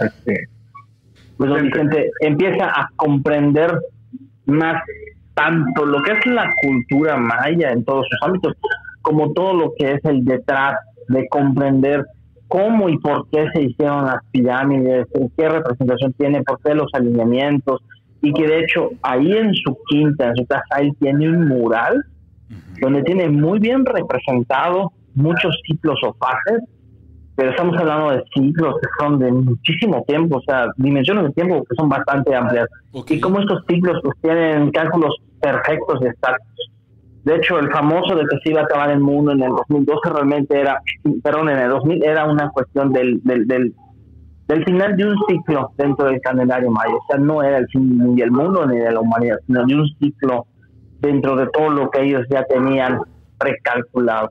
este, 0.00 0.48
pues 1.36 1.62
Vicente 1.62 2.10
empieza 2.20 2.66
a 2.66 2.88
comprender 2.96 3.78
más 4.46 4.82
tanto 5.34 5.86
lo 5.86 6.02
que 6.02 6.12
es 6.12 6.26
la 6.26 6.50
cultura 6.62 7.16
maya 7.16 7.70
en 7.70 7.84
todos 7.84 8.06
sus 8.08 8.18
ámbitos, 8.22 8.54
como 9.02 9.32
todo 9.32 9.54
lo 9.54 9.72
que 9.78 9.92
es 9.92 10.04
el 10.04 10.24
detrás 10.24 10.76
de 11.08 11.26
comprender 11.28 12.06
cómo 12.48 12.88
y 12.88 12.98
por 12.98 13.28
qué 13.30 13.46
se 13.54 13.62
hicieron 13.62 14.06
las 14.06 14.24
pirámides, 14.32 15.06
qué 15.36 15.48
representación 15.48 16.12
tiene, 16.14 16.42
por 16.42 16.60
qué 16.60 16.74
los 16.74 16.92
alineamientos, 16.92 17.80
y 18.22 18.32
que 18.32 18.46
de 18.46 18.60
hecho 18.60 18.90
ahí 19.02 19.32
en 19.32 19.54
su 19.54 19.78
quinta, 19.88 20.28
en 20.28 20.36
su 20.36 20.46
casa, 20.46 20.80
él 20.80 20.92
tiene 21.00 21.28
un 21.28 21.48
mural 21.48 22.04
donde 22.80 23.02
tiene 23.02 23.28
muy 23.28 23.58
bien 23.58 23.84
representado 23.86 24.92
muchos 25.14 25.56
ciclos 25.66 25.98
o 26.04 26.14
fases, 26.14 26.62
pero 27.40 27.52
estamos 27.52 27.74
hablando 27.78 28.10
de 28.10 28.22
ciclos 28.34 28.74
que 28.82 28.88
son 28.98 29.18
de 29.18 29.32
muchísimo 29.32 30.04
tiempo, 30.06 30.36
o 30.36 30.42
sea, 30.42 30.66
dimensiones 30.76 31.24
de 31.24 31.30
tiempo 31.30 31.64
que 31.64 31.74
son 31.74 31.88
bastante 31.88 32.34
amplias. 32.34 32.68
Y 32.92 33.18
como 33.18 33.40
estos 33.40 33.64
ciclos 33.66 33.98
pues 34.04 34.14
tienen 34.20 34.70
cálculos 34.72 35.16
perfectos 35.40 36.00
y 36.02 36.04
exactos. 36.04 36.70
De 37.24 37.36
hecho, 37.36 37.58
el 37.58 37.70
famoso 37.70 38.14
de 38.14 38.26
que 38.26 38.36
se 38.44 38.50
iba 38.50 38.60
a 38.60 38.64
acabar 38.64 38.90
el 38.90 39.00
mundo 39.00 39.32
en 39.32 39.42
el 39.42 39.52
2012 39.52 40.10
realmente 40.10 40.60
era, 40.60 40.82
perdón, 41.22 41.48
en 41.48 41.60
el 41.60 41.70
2000 41.70 42.04
era 42.04 42.26
una 42.26 42.50
cuestión 42.50 42.92
del, 42.92 43.22
del, 43.24 43.46
del, 43.46 43.74
del 44.46 44.64
final 44.66 44.94
de 44.98 45.06
un 45.06 45.16
ciclo 45.26 45.70
dentro 45.78 46.08
del 46.08 46.20
calendario 46.20 46.70
maya. 46.70 46.92
O 46.94 47.06
sea, 47.08 47.18
no 47.18 47.42
era 47.42 47.56
el 47.56 47.66
fin 47.68 47.96
ni 47.96 48.20
del 48.20 48.32
mundo 48.32 48.66
ni 48.66 48.76
de 48.76 48.92
la 48.92 49.00
humanidad, 49.00 49.38
sino 49.46 49.64
de 49.64 49.74
un 49.76 49.88
ciclo 49.98 50.44
dentro 51.00 51.36
de 51.36 51.46
todo 51.46 51.70
lo 51.70 51.90
que 51.90 52.02
ellos 52.02 52.26
ya 52.30 52.44
tenían 52.44 53.00
recalculado. 53.38 54.28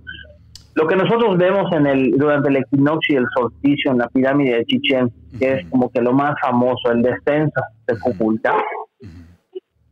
Lo 0.75 0.87
que 0.87 0.95
nosotros 0.95 1.37
vemos 1.37 1.71
en 1.73 1.87
el 1.87 2.11
durante 2.11 2.49
el 2.49 2.57
equinoccio 2.57 3.15
y 3.15 3.17
el 3.17 3.27
solsticio 3.35 3.91
en 3.91 3.97
la 3.97 4.07
pirámide 4.07 4.57
de 4.57 4.65
Chichen, 4.65 5.11
que 5.37 5.53
es 5.53 5.69
como 5.69 5.89
que 5.89 6.01
lo 6.01 6.13
más 6.13 6.35
famoso, 6.41 6.91
el 6.91 7.01
descenso 7.01 7.61
de 7.87 7.99
Cuculcán, 7.99 8.55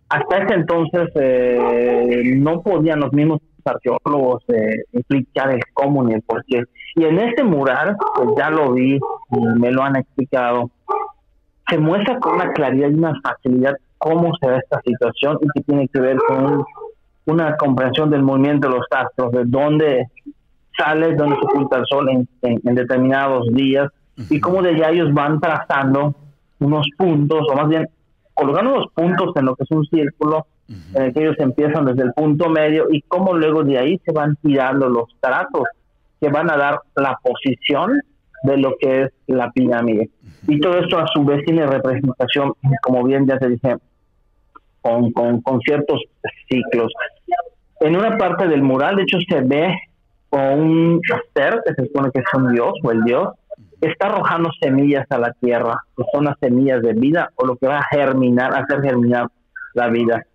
hasta 0.10 0.38
ese 0.38 0.54
entonces 0.54 1.10
eh, 1.16 2.34
no 2.38 2.62
podían 2.62 3.02
los 3.02 3.12
mismos 3.12 3.42
arqueólogos 3.66 4.44
eh, 4.48 4.84
explicar 4.94 5.52
el 5.52 5.60
cómo 5.74 6.04
ni 6.04 6.14
el 6.14 6.22
por 6.22 6.46
qué. 6.46 6.64
Y 6.96 7.04
en 7.04 7.20
este 7.20 7.44
mural, 7.44 7.98
pues 8.16 8.30
ya 8.38 8.50
lo 8.50 8.72
vi 8.72 8.96
y 8.96 9.60
me 9.60 9.72
lo 9.72 9.84
han 9.84 9.98
explicado, 9.98 10.72
se 11.70 11.78
muestra 11.78 12.18
con 12.20 12.36
una 12.36 12.54
claridad 12.54 12.90
y 12.90 12.94
una 12.94 13.14
facilidad 13.22 13.76
cómo 13.98 14.32
se 14.40 14.48
ve 14.48 14.58
esta 14.58 14.82
situación 14.82 15.38
y 15.42 15.48
que 15.54 15.62
tiene 15.64 15.88
que 15.88 16.00
ver 16.00 16.18
con 16.28 16.64
una 17.26 17.58
comprensión 17.58 18.10
del 18.10 18.24
movimiento 18.24 18.70
de 18.70 18.76
los 18.76 18.86
astros, 18.90 19.32
de 19.32 19.44
dónde 19.46 20.08
sale, 20.78 21.16
dónde 21.16 21.36
se 21.36 21.46
oculta 21.46 21.78
el 21.78 21.86
sol 21.90 22.10
en, 22.10 22.28
en 22.42 22.76
determinados 22.76 23.48
días 23.54 23.90
y 24.30 24.40
cómo 24.40 24.62
de 24.62 24.70
allá 24.70 24.90
ellos 24.90 25.14
van 25.14 25.40
trazando 25.40 26.16
unos 26.60 26.88
puntos, 26.98 27.48
o 27.50 27.56
más 27.56 27.70
bien 27.70 27.88
colocando 28.34 28.78
los 28.78 28.92
puntos 28.94 29.36
en 29.36 29.46
lo 29.46 29.56
que 29.56 29.64
es 29.64 29.72
un 29.72 29.86
círculo, 29.86 30.46
en 30.94 31.04
el 31.04 31.14
que 31.14 31.22
ellos 31.22 31.36
empiezan 31.40 31.86
desde 31.86 32.04
el 32.04 32.14
punto 32.14 32.50
medio 32.50 32.88
y 32.92 33.02
cómo 33.04 33.34
luego 33.34 33.64
de 33.64 33.78
ahí 33.78 34.02
se 34.06 34.12
van 34.12 34.36
tirando 34.42 34.90
los 34.90 35.06
trazos 35.20 35.64
que 36.20 36.30
van 36.30 36.50
a 36.52 36.58
dar 36.58 36.80
la 36.96 37.18
posición 37.24 38.00
de 38.44 38.58
lo 38.58 38.76
que 38.80 39.04
es 39.04 39.12
la 39.28 39.52
pirámide. 39.52 40.10
Y 40.48 40.60
todo 40.60 40.78
esto 40.80 41.00
a 41.00 41.08
su 41.08 41.24
vez 41.24 41.44
tiene 41.46 41.66
representación, 41.66 42.54
como 42.82 43.04
bien 43.04 43.28
ya 43.28 43.38
se 43.40 43.50
dice, 43.50 43.78
con, 44.82 45.12
con, 45.12 45.42
con 45.42 45.60
ciertos 45.62 46.02
ciclos. 46.50 46.92
En 47.80 47.96
una 47.96 48.18
parte 48.18 48.48
del 48.48 48.62
mural, 48.62 48.96
de 48.96 49.04
hecho, 49.04 49.18
se 49.30 49.42
ve 49.42 49.76
con 50.30 50.60
un 50.60 51.02
ser 51.34 51.62
que 51.66 51.74
se 51.74 51.88
supone 51.88 52.12
que 52.12 52.20
es 52.20 52.26
un 52.36 52.54
dios 52.54 52.74
o 52.84 52.92
el 52.92 53.04
dios, 53.04 53.30
está 53.82 54.08
arrojando 54.08 54.50
semillas 54.62 55.06
a 55.10 55.18
la 55.18 55.32
tierra, 55.34 55.76
que 55.96 56.04
son 56.12 56.26
las 56.26 56.38
semillas 56.40 56.82
de 56.82 56.94
vida 56.94 57.32
o 57.36 57.46
lo 57.46 57.56
que 57.56 57.68
va 57.68 57.80
a 57.80 57.88
germinar, 57.92 58.54
hacer 58.54 58.82
germinar 58.82 59.28
la 59.74 59.88
vida. 59.90 60.26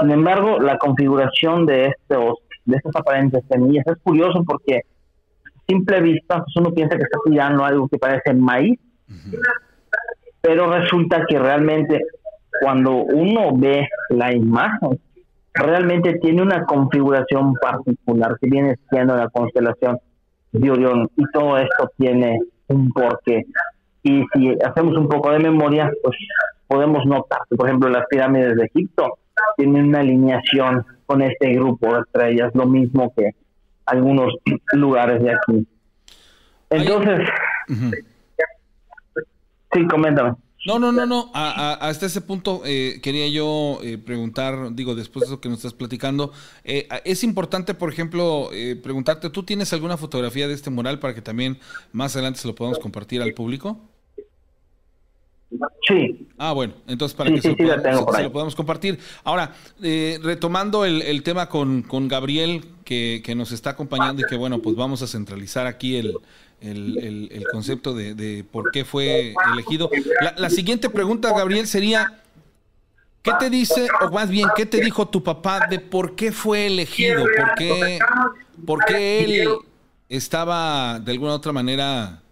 Sin 0.00 0.10
embargo, 0.10 0.58
la 0.58 0.78
configuración 0.78 1.66
de 1.66 1.86
estos, 1.86 2.38
de 2.64 2.76
estas 2.76 2.96
aparentes 2.96 3.42
semillas 3.48 3.84
es 3.86 3.96
curioso 4.02 4.42
porque 4.44 4.78
a 4.78 5.60
simple 5.68 6.00
vista 6.00 6.42
pues 6.42 6.56
uno 6.56 6.72
piensa 6.72 6.96
que 6.96 7.02
está 7.02 7.18
tirando 7.24 7.64
algo 7.64 7.88
que 7.88 7.98
parece 7.98 8.34
maíz, 8.34 8.78
pero 10.40 10.70
resulta 10.70 11.24
que 11.26 11.38
realmente 11.38 12.00
cuando 12.60 12.92
uno 12.96 13.56
ve 13.56 13.86
la 14.10 14.32
imagen, 14.32 15.00
realmente 15.54 16.18
tiene 16.20 16.42
una 16.42 16.64
configuración 16.64 17.54
particular 17.54 18.36
que 18.40 18.48
viene 18.48 18.76
siendo 18.90 19.16
la 19.16 19.28
constelación 19.28 19.98
de 20.52 20.70
Orión 20.70 21.10
y 21.16 21.24
todo 21.32 21.58
esto 21.58 21.90
tiene 21.96 22.40
un 22.68 22.90
porqué. 22.92 23.44
Y 24.02 24.24
si 24.32 24.56
hacemos 24.64 24.96
un 24.96 25.08
poco 25.08 25.30
de 25.30 25.40
memoria, 25.40 25.90
pues 26.02 26.16
podemos 26.66 27.04
notar 27.06 27.40
que, 27.48 27.56
por 27.56 27.66
ejemplo, 27.68 27.88
las 27.88 28.06
pirámides 28.06 28.56
de 28.56 28.64
Egipto 28.66 29.18
tienen 29.56 29.88
una 29.88 30.00
alineación 30.00 30.84
con 31.06 31.22
este 31.22 31.54
grupo 31.54 31.94
de 31.94 32.00
estrellas, 32.00 32.54
lo 32.54 32.66
mismo 32.66 33.12
que 33.16 33.30
algunos 33.86 34.34
lugares 34.72 35.22
de 35.22 35.30
aquí. 35.32 35.66
Entonces, 36.70 37.28
sí, 39.72 39.86
coméntame. 39.88 40.34
No, 40.66 40.78
no, 40.78 40.90
no, 40.90 41.06
no. 41.06 41.30
hasta 41.34 42.06
ese 42.06 42.20
punto 42.20 42.62
eh, 42.64 43.00
quería 43.02 43.28
yo 43.28 43.78
eh, 43.82 43.96
preguntar, 43.96 44.74
digo, 44.74 44.94
después 44.94 45.22
de 45.22 45.26
eso 45.26 45.40
que 45.40 45.48
nos 45.48 45.58
estás 45.58 45.72
platicando, 45.72 46.32
eh, 46.64 46.88
es 47.04 47.22
importante, 47.22 47.74
por 47.74 47.92
ejemplo, 47.92 48.50
preguntarte, 48.82 49.30
¿tú 49.30 49.44
tienes 49.44 49.72
alguna 49.72 49.96
fotografía 49.96 50.48
de 50.48 50.54
este 50.54 50.70
mural 50.70 50.98
para 50.98 51.14
que 51.14 51.22
también 51.22 51.58
más 51.92 52.16
adelante 52.16 52.40
se 52.40 52.48
lo 52.48 52.54
podamos 52.54 52.78
compartir 52.80 53.22
al 53.22 53.34
público? 53.34 53.78
Sí. 55.86 56.28
Ah, 56.36 56.52
bueno, 56.52 56.74
entonces 56.86 57.16
para 57.16 57.30
que 57.30 57.40
se, 57.40 57.50
lo 57.50 58.30
podamos, 58.32 58.54
compartir. 58.54 58.98
Ahora, 59.24 59.54
retomando 59.80 60.84
el, 60.84 61.22
tema 61.22 61.48
con, 61.48 61.82
con 61.82 62.08
Gabriel, 62.08 62.64
que, 62.84 63.22
que, 63.24 63.34
nos 63.34 63.52
está 63.52 63.70
acompañando 63.70 64.22
y 64.22 64.28
que, 64.28 64.36
bueno, 64.36 64.60
pues 64.60 64.76
vamos 64.76 65.02
a 65.02 65.06
centralizar 65.06 65.66
aquí 65.66 65.96
el, 65.96 66.14
el, 66.60 67.28
el, 67.32 67.44
concepto 67.52 67.94
de, 67.94 68.14
de, 68.14 68.44
por 68.44 68.70
qué 68.70 68.84
fue 68.84 69.34
elegido. 69.52 69.90
La, 70.20 70.34
la, 70.36 70.50
siguiente 70.50 70.90
pregunta, 70.90 71.32
Gabriel, 71.32 71.66
sería, 71.66 72.20
¿qué 73.22 73.32
te 73.38 73.50
dice, 73.50 73.88
o 74.00 74.10
más 74.10 74.28
bien, 74.28 74.48
qué 74.56 74.66
te 74.66 74.80
dijo 74.80 75.08
tu 75.08 75.22
papá 75.22 75.66
de 75.68 75.78
por 75.78 76.16
qué 76.16 76.32
fue 76.32 76.66
elegido? 76.66 77.24
¿Por 77.24 77.54
qué, 77.56 77.98
por 78.66 78.84
qué 78.84 79.24
él 79.24 79.48
estaba 80.08 80.98
de 80.98 81.12
alguna 81.12 81.34
otra 81.34 81.52
manera 81.52 82.22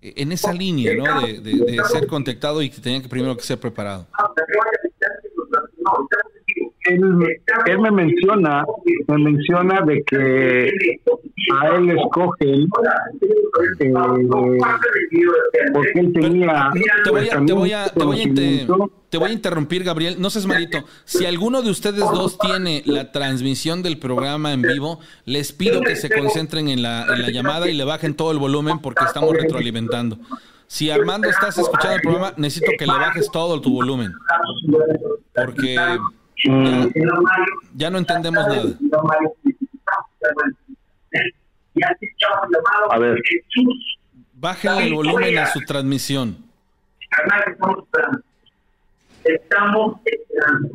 en 0.00 0.32
esa 0.32 0.52
línea, 0.52 0.94
¿no? 0.94 1.20
De, 1.22 1.40
de, 1.40 1.52
de 1.52 1.84
ser 1.84 2.06
contactado 2.06 2.62
y 2.62 2.70
que 2.70 2.80
tenía 2.80 3.02
que 3.02 3.08
primero 3.08 3.36
que 3.36 3.42
ser 3.42 3.58
preparado 3.58 4.06
él, 6.88 7.78
me 7.80 7.90
menciona, 7.90 8.64
me 9.08 9.18
menciona 9.18 9.80
de 9.82 10.02
que 10.04 10.72
a 11.60 11.76
él 11.76 11.90
escogen 11.90 12.64
eh, 12.64 12.68
porque 15.72 16.00
él 16.00 16.12
tenía 16.12 16.70
te 17.04 17.10
voy, 17.10 17.28
a, 17.28 17.44
te, 17.44 17.52
voy 17.52 17.72
a, 17.72 17.86
te, 17.88 18.04
voy 18.04 18.66
te 19.10 19.18
voy 19.18 19.30
a 19.30 19.32
interrumpir 19.32 19.84
Gabriel. 19.84 20.16
No 20.18 20.30
seas 20.30 20.46
malito. 20.46 20.84
Si 21.04 21.24
alguno 21.24 21.62
de 21.62 21.70
ustedes 21.70 22.00
dos 22.00 22.38
tiene 22.38 22.82
la 22.84 23.10
transmisión 23.12 23.82
del 23.82 23.98
programa 23.98 24.52
en 24.52 24.62
vivo 24.62 25.00
les 25.24 25.52
pido 25.52 25.80
que 25.80 25.96
se 25.96 26.10
concentren 26.10 26.68
en 26.68 26.82
la, 26.82 27.06
en 27.14 27.22
la 27.22 27.30
llamada 27.30 27.68
y 27.68 27.74
le 27.74 27.84
bajen 27.84 28.14
todo 28.14 28.32
el 28.32 28.38
volumen 28.38 28.78
porque 28.80 29.04
estamos 29.04 29.32
retroalimentando. 29.32 30.18
Si 30.66 30.90
Armando 30.90 31.30
estás 31.30 31.56
escuchando 31.56 31.96
el 31.96 32.02
programa, 32.02 32.34
necesito 32.36 32.72
que 32.78 32.86
le 32.86 32.92
bajes 32.92 33.30
todo 33.30 33.58
tu 33.58 33.72
volumen. 33.72 34.12
Porque 35.34 35.76
ya, 37.74 37.90
no 37.90 37.98
entendemos 37.98 38.46
nada. 38.46 38.62
A 42.90 42.98
ver. 42.98 43.18
Bájenle 44.34 44.86
el 44.86 44.94
volumen 44.94 45.38
a 45.38 45.46
su 45.46 45.60
transmisión. 45.60 46.36
Estamos 49.24 50.00
esperando 50.04 50.68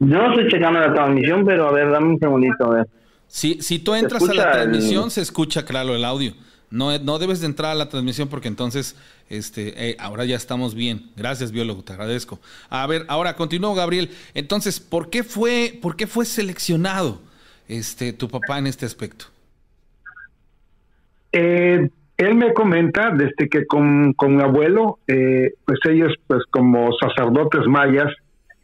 Yo 0.00 0.26
estoy 0.26 0.48
checando 0.48 0.80
la 0.80 0.92
transmisión, 0.92 1.44
pero 1.44 1.68
a 1.68 1.72
ver, 1.72 1.90
dame 1.90 2.08
un 2.08 2.18
segundito, 2.18 2.64
a 2.64 2.76
ver. 2.76 2.88
Si, 3.26 3.62
si 3.62 3.78
tú 3.78 3.94
entras 3.94 4.28
a 4.28 4.34
la 4.34 4.52
transmisión, 4.52 5.10
se 5.10 5.22
escucha 5.22 5.64
claro 5.64 5.94
el 5.94 6.04
audio. 6.04 6.34
No, 6.74 6.98
no 6.98 7.20
debes 7.20 7.40
de 7.40 7.46
entrar 7.46 7.70
a 7.70 7.74
la 7.76 7.88
transmisión 7.88 8.28
porque 8.28 8.48
entonces 8.48 8.96
este, 9.30 9.90
eh, 9.90 9.96
ahora 10.00 10.24
ya 10.24 10.34
estamos 10.34 10.74
bien. 10.74 11.02
Gracias, 11.16 11.52
biólogo, 11.52 11.84
te 11.84 11.92
agradezco. 11.92 12.40
A 12.68 12.84
ver, 12.88 13.04
ahora 13.06 13.36
continúo, 13.36 13.74
Gabriel. 13.74 14.10
Entonces, 14.34 14.80
¿por 14.80 15.08
qué 15.08 15.22
fue, 15.22 15.78
por 15.80 15.94
qué 15.94 16.08
fue 16.08 16.24
seleccionado 16.24 17.20
este, 17.68 18.12
tu 18.12 18.28
papá 18.28 18.58
en 18.58 18.66
este 18.66 18.86
aspecto? 18.86 19.26
Eh, 21.30 21.88
él 22.16 22.34
me 22.34 22.52
comenta 22.52 23.10
desde 23.10 23.48
que 23.48 23.66
con, 23.66 24.12
con 24.14 24.34
mi 24.34 24.42
abuelo, 24.42 24.98
eh, 25.06 25.54
pues 25.64 25.78
ellos, 25.88 26.12
pues 26.26 26.42
como 26.50 26.90
sacerdotes 26.94 27.66
mayas, 27.68 28.12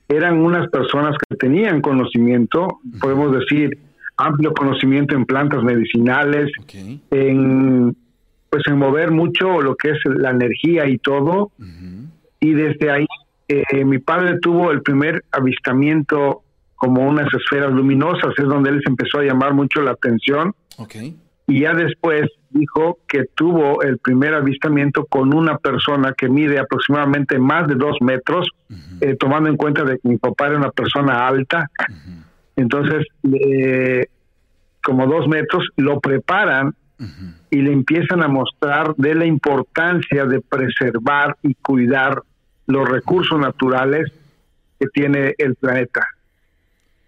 eran 0.08 0.38
unas 0.38 0.68
personas 0.70 1.16
que 1.28 1.36
tenían 1.36 1.80
conocimiento, 1.80 2.80
podemos 3.00 3.32
decir, 3.38 3.78
amplio 4.16 4.52
conocimiento 4.52 5.14
en 5.14 5.24
plantas 5.24 5.62
medicinales, 5.62 6.50
en 7.11 7.96
pues 8.51 8.64
en 8.66 8.78
mover 8.78 9.12
mucho 9.12 9.61
lo 9.62 9.76
que 9.76 9.90
es 9.90 9.98
la 10.05 10.30
energía 10.30 10.86
y 10.88 10.98
todo. 10.98 11.53
Y 12.40 12.53
desde 12.53 12.90
ahí 12.90 13.07
eh, 13.48 13.84
mi 13.84 13.98
padre 13.98 14.38
tuvo 14.40 14.70
el 14.70 14.82
primer 14.82 15.24
avistamiento 15.32 16.42
como 16.76 17.07
unas 17.07 17.28
esferas 17.34 17.72
luminosas, 17.72 18.32
es 18.38 18.44
donde 18.44 18.70
él 18.70 18.80
se 18.82 18.90
empezó 18.90 19.18
a 19.18 19.24
llamar 19.24 19.55
mucho 19.55 19.82
la 19.82 19.92
atención. 19.92 20.55
Y 21.46 21.61
ya 21.61 21.74
después 21.74 22.22
dijo 22.51 22.98
que 23.07 23.24
tuvo 23.34 23.82
el 23.82 23.98
primer 23.98 24.34
avistamiento 24.34 25.05
con 25.05 25.34
una 25.34 25.59
persona 25.59 26.14
que 26.16 26.28
mide 26.28 26.59
aproximadamente 26.59 27.38
más 27.38 27.68
de 27.68 27.74
dos 27.74 27.96
metros, 28.01 28.48
eh, 29.01 29.16
tomando 29.18 29.48
en 29.48 29.57
cuenta 29.57 29.84
de 29.84 29.98
que 29.98 30.09
mi 30.09 30.16
papá 30.16 30.46
era 30.46 30.57
una 30.57 30.70
persona 30.70 31.26
alta. 31.26 31.70
Entonces, 32.57 33.07
eh, 33.32 34.07
como 34.82 35.07
dos 35.07 35.28
metros, 35.28 35.68
lo 35.76 36.01
preparan 36.01 36.74
y 37.51 37.57
le 37.57 37.72
empiezan 37.72 38.22
a 38.22 38.28
mostrar 38.28 38.94
de 38.96 39.14
la 39.14 39.26
importancia 39.26 40.24
de 40.24 40.40
preservar 40.40 41.36
y 41.42 41.55
cuidar 41.55 42.22
los 42.66 42.88
recursos 42.88 43.38
naturales 43.38 44.12
que 44.78 44.86
tiene 44.88 45.34
el 45.38 45.55
planeta. 45.55 46.07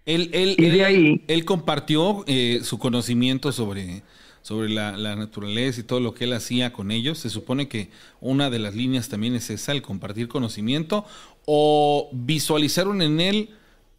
Él, 0.05 0.29
él, 0.33 0.55
y 0.57 0.69
de 0.69 0.83
ahí, 0.83 1.23
él 1.27 1.45
compartió 1.45 2.23
eh, 2.27 2.59
su 2.63 2.77
conocimiento 2.77 3.51
sobre, 3.51 4.03
sobre 4.41 4.69
la, 4.69 4.97
la, 4.97 5.15
naturaleza 5.15 5.79
y 5.79 5.83
todo 5.83 6.01
lo 6.01 6.13
que 6.13 6.25
él 6.25 6.33
hacía 6.33 6.73
con 6.73 6.91
ellos. 6.91 7.19
Se 7.19 7.29
supone 7.29 7.69
que 7.69 7.89
una 8.19 8.49
de 8.49 8.59
las 8.59 8.75
líneas 8.75 9.07
también 9.07 9.35
es 9.35 9.49
esa, 9.49 9.71
el 9.71 9.81
compartir 9.81 10.27
conocimiento 10.27 11.05
o 11.45 12.09
visualizaron 12.11 13.01
en 13.01 13.21
él 13.21 13.49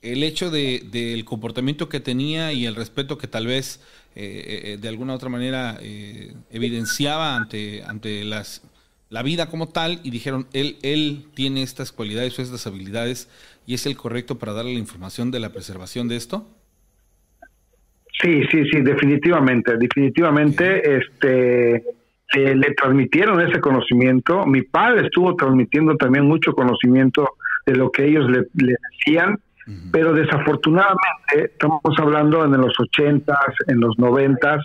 el 0.04 0.22
hecho 0.22 0.50
de, 0.50 0.82
del 0.90 1.24
comportamiento 1.24 1.88
que 1.88 1.98
tenía 1.98 2.52
y 2.52 2.66
el 2.66 2.74
respeto 2.74 3.18
que 3.18 3.26
tal 3.26 3.46
vez 3.46 3.80
eh, 4.14 4.74
eh, 4.74 4.78
de 4.80 4.88
alguna 4.88 5.14
otra 5.14 5.28
manera 5.28 5.78
eh, 5.80 6.34
evidenciaba 6.50 7.34
ante, 7.34 7.82
ante 7.82 8.24
las, 8.24 8.62
la 9.08 9.22
vida 9.22 9.48
como 9.48 9.68
tal 9.68 10.00
y 10.04 10.10
dijeron, 10.10 10.46
él, 10.52 10.76
él 10.82 11.24
tiene 11.34 11.62
estas 11.62 11.90
cualidades 11.90 12.38
o 12.38 12.42
estas 12.42 12.66
habilidades 12.66 13.28
y 13.66 13.74
es 13.74 13.86
el 13.86 13.96
correcto 13.96 14.38
para 14.38 14.52
darle 14.52 14.74
la 14.74 14.78
información 14.78 15.30
de 15.30 15.40
la 15.40 15.50
preservación 15.50 16.06
de 16.06 16.16
esto? 16.16 16.46
Sí, 18.22 18.42
sí, 18.50 18.64
sí, 18.70 18.80
definitivamente, 18.82 19.76
definitivamente, 19.76 20.98
este, 20.98 21.82
le 22.32 22.74
transmitieron 22.74 23.40
ese 23.40 23.60
conocimiento. 23.60 24.46
Mi 24.46 24.62
padre 24.62 25.06
estuvo 25.06 25.34
transmitiendo 25.34 25.96
también 25.96 26.24
mucho 26.24 26.52
conocimiento 26.52 27.30
de 27.66 27.74
lo 27.74 27.90
que 27.90 28.06
ellos 28.06 28.30
le, 28.30 28.46
le 28.54 28.76
decían 28.90 29.40
pero 29.90 30.12
desafortunadamente 30.12 31.52
estamos 31.52 31.80
hablando 31.98 32.44
en 32.44 32.52
los 32.52 32.78
ochentas, 32.78 33.54
en 33.66 33.80
los 33.80 33.98
noventas, 33.98 34.64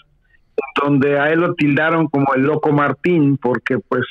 donde 0.81 1.19
a 1.19 1.31
él 1.31 1.39
lo 1.39 1.53
tildaron 1.53 2.07
como 2.07 2.33
el 2.35 2.43
loco 2.43 2.71
Martín, 2.71 3.37
porque 3.37 3.77
pues 3.79 4.05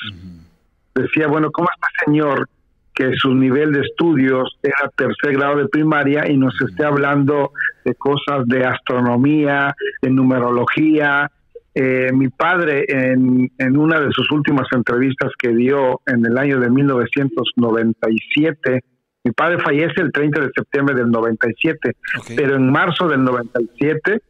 decía, 0.95 1.28
bueno, 1.28 1.51
¿cómo 1.51 1.68
este 1.74 1.89
señor 2.07 2.49
que 2.95 3.12
su 3.16 3.34
nivel 3.34 3.72
de 3.72 3.82
estudios 3.82 4.59
era 4.62 4.91
tercer 4.97 5.34
grado 5.34 5.59
de 5.59 5.68
primaria 5.68 6.30
y 6.30 6.36
nos 6.36 6.61
esté 6.61 6.84
hablando 6.84 7.53
de 7.84 7.95
cosas 7.95 8.47
de 8.47 8.64
astronomía, 8.64 9.74
de 10.03 10.11
numerología? 10.11 11.30
Eh, 11.74 12.11
mi 12.12 12.28
padre 12.28 12.84
en, 12.89 13.53
en 13.57 13.76
una 13.76 14.01
de 14.01 14.11
sus 14.11 14.28
últimas 14.32 14.66
entrevistas 14.72 15.30
que 15.39 15.51
dio 15.51 16.01
en 16.07 16.26
el 16.26 16.36
año 16.36 16.59
de 16.59 16.70
1997, 16.70 18.82
mi 19.29 19.33
padre 19.33 19.59
fallece 19.59 20.01
el 20.01 20.11
30 20.11 20.41
de 20.41 20.51
septiembre 20.55 20.95
del 20.95 21.11
97, 21.11 21.97
pero 22.35 22.57
en 22.57 22.72
marzo 22.72 23.09
del 23.09 23.24
97 23.24 24.22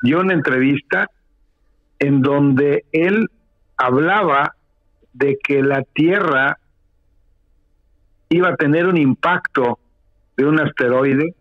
dio 0.00 0.20
una 0.20 0.32
entrevista 0.32 1.10
en 1.98 2.22
donde 2.22 2.86
él 2.90 3.28
hablaba 3.76 4.54
de 5.12 5.36
que 5.46 5.62
la 5.62 5.82
Tierra 5.92 6.58
iba 8.30 8.48
a 8.48 8.56
tener 8.56 8.86
un 8.86 8.96
impacto 8.96 9.78
de 10.38 10.46
un 10.46 10.58
asteroide, 10.58 11.34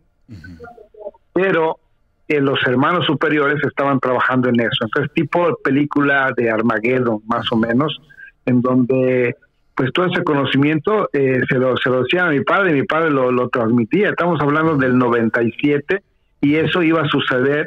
pero 1.32 1.80
los 2.28 2.60
hermanos 2.68 3.06
superiores 3.06 3.64
estaban 3.66 4.02
trabajando 4.02 4.50
en 4.50 4.60
eso. 4.60 4.84
Entonces, 4.84 5.14
tipo 5.14 5.58
película 5.64 6.34
de 6.36 6.52
Armageddon, 6.52 7.22
más 7.28 7.50
o 7.54 7.56
menos, 7.56 7.98
en 8.46 8.62
donde 8.62 9.38
pues 9.80 9.94
todo 9.94 10.08
ese 10.08 10.26
conocimiento 10.26 11.10
eh, 11.14 11.40
se, 11.50 11.56
lo, 11.56 11.78
se 11.78 11.90
lo 11.90 12.04
decía 12.04 12.26
a 12.26 12.30
mi 12.32 12.42
padre, 12.42 12.72
y 12.72 12.82
mi 12.82 12.84
padre 12.84 13.12
lo, 13.12 13.32
lo 13.32 13.48
transmitía. 13.48 14.10
Estamos 14.10 14.38
hablando 14.42 14.76
del 14.76 14.98
97 14.98 16.04
y 16.42 16.56
eso 16.56 16.84
iba 16.84 17.02
a 17.02 17.08
suceder 17.08 17.66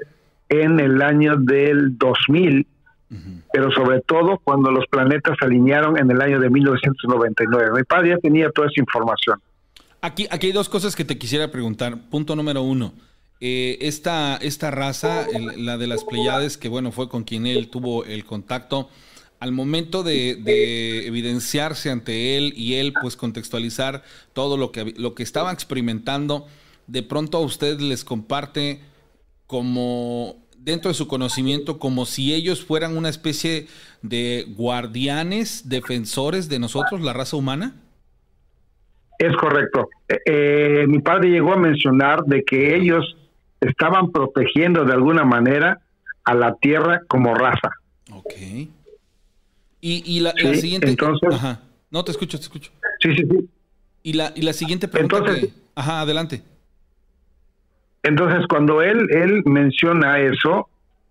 en 0.50 0.78
el 0.78 1.00
año 1.00 1.36
del 1.38 1.96
2000, 1.96 2.66
pero 3.50 3.70
sobre 3.70 4.02
todo 4.02 4.38
cuando 4.44 4.70
los 4.70 4.86
planetas 4.88 5.38
se 5.40 5.46
alinearon 5.46 5.96
en 5.96 6.10
el 6.10 6.20
año 6.20 6.38
de 6.38 6.50
1999. 6.50 7.70
Mi 7.76 7.84
padre 7.84 8.10
ya 8.10 8.18
tenía 8.18 8.50
toda 8.50 8.68
esa 8.68 8.78
información. 8.78 9.40
Aquí, 10.02 10.26
aquí 10.30 10.48
hay 10.48 10.52
dos 10.52 10.68
cosas 10.68 10.94
que 10.94 11.06
te 11.06 11.16
quisiera 11.16 11.50
preguntar. 11.50 11.96
Punto 12.10 12.36
número 12.36 12.60
uno. 12.60 12.92
Eh, 13.40 13.78
esta, 13.80 14.36
esta 14.36 14.70
raza, 14.70 15.26
la 15.56 15.78
de 15.78 15.86
las 15.86 16.04
Pleiades, 16.04 16.58
que 16.58 16.68
bueno, 16.68 16.92
fue 16.92 17.08
con 17.08 17.24
quien 17.24 17.46
él 17.46 17.70
tuvo 17.70 18.04
el 18.04 18.26
contacto, 18.26 18.90
al 19.42 19.50
momento 19.50 20.04
de, 20.04 21.04
evidenciarse 21.04 21.90
ante 21.90 22.36
él 22.36 22.52
y 22.54 22.74
él 22.74 22.94
pues 23.00 23.16
contextualizar 23.16 24.04
todo 24.34 24.56
lo 24.56 24.70
que, 24.70 24.94
lo 24.96 25.16
que 25.16 25.24
estaba 25.24 25.50
experimentando, 25.50 26.46
de 26.86 27.02
pronto 27.02 27.38
a 27.38 27.40
usted 27.40 27.80
les 27.80 28.04
comparte 28.04 28.78
como 29.48 30.36
dentro 30.56 30.90
de 30.90 30.94
su 30.94 31.08
conocimiento 31.08 31.80
como 31.80 32.06
si 32.06 32.32
ellos 32.32 32.64
fueran 32.64 32.96
una 32.96 33.08
especie 33.08 33.66
de 34.00 34.46
guardianes, 34.56 35.68
defensores 35.68 36.48
de 36.48 36.60
nosotros, 36.60 37.00
la 37.00 37.12
raza 37.12 37.36
humana? 37.36 37.74
Es 39.18 39.34
correcto. 39.34 39.88
Eh, 40.06 40.20
eh, 40.24 40.84
mi 40.86 41.00
padre 41.00 41.30
llegó 41.30 41.54
a 41.54 41.56
mencionar 41.56 42.22
de 42.26 42.44
que 42.44 42.76
ellos 42.76 43.16
estaban 43.60 44.12
protegiendo 44.12 44.84
de 44.84 44.92
alguna 44.92 45.24
manera 45.24 45.80
a 46.22 46.32
la 46.32 46.54
tierra 46.54 47.00
como 47.08 47.34
raza. 47.34 47.70
Ok. 48.12 48.34
Y, 49.84 50.20
la, 50.20 50.32
siguiente. 50.54 50.88
Entonces, 50.88 51.34
ajá. 51.34 51.60
No, 51.90 52.04
te 52.04 52.12
escucho, 52.12 52.38
te 52.38 52.44
escucho. 52.44 52.70
Sí, 53.00 53.14
sí, 53.16 53.24
sí. 53.28 53.50
Y 54.04 54.12
la, 54.12 54.32
y 54.34 54.42
la 54.42 54.52
siguiente 54.52 54.86
pregunta. 54.86 55.18
Entonces, 55.18 55.50
ajá, 55.74 56.02
adelante. 56.02 56.42
Entonces, 58.04 58.46
cuando 58.48 58.80
él, 58.80 59.08
él 59.10 59.42
menciona 59.44 60.20
eso, 60.20 60.68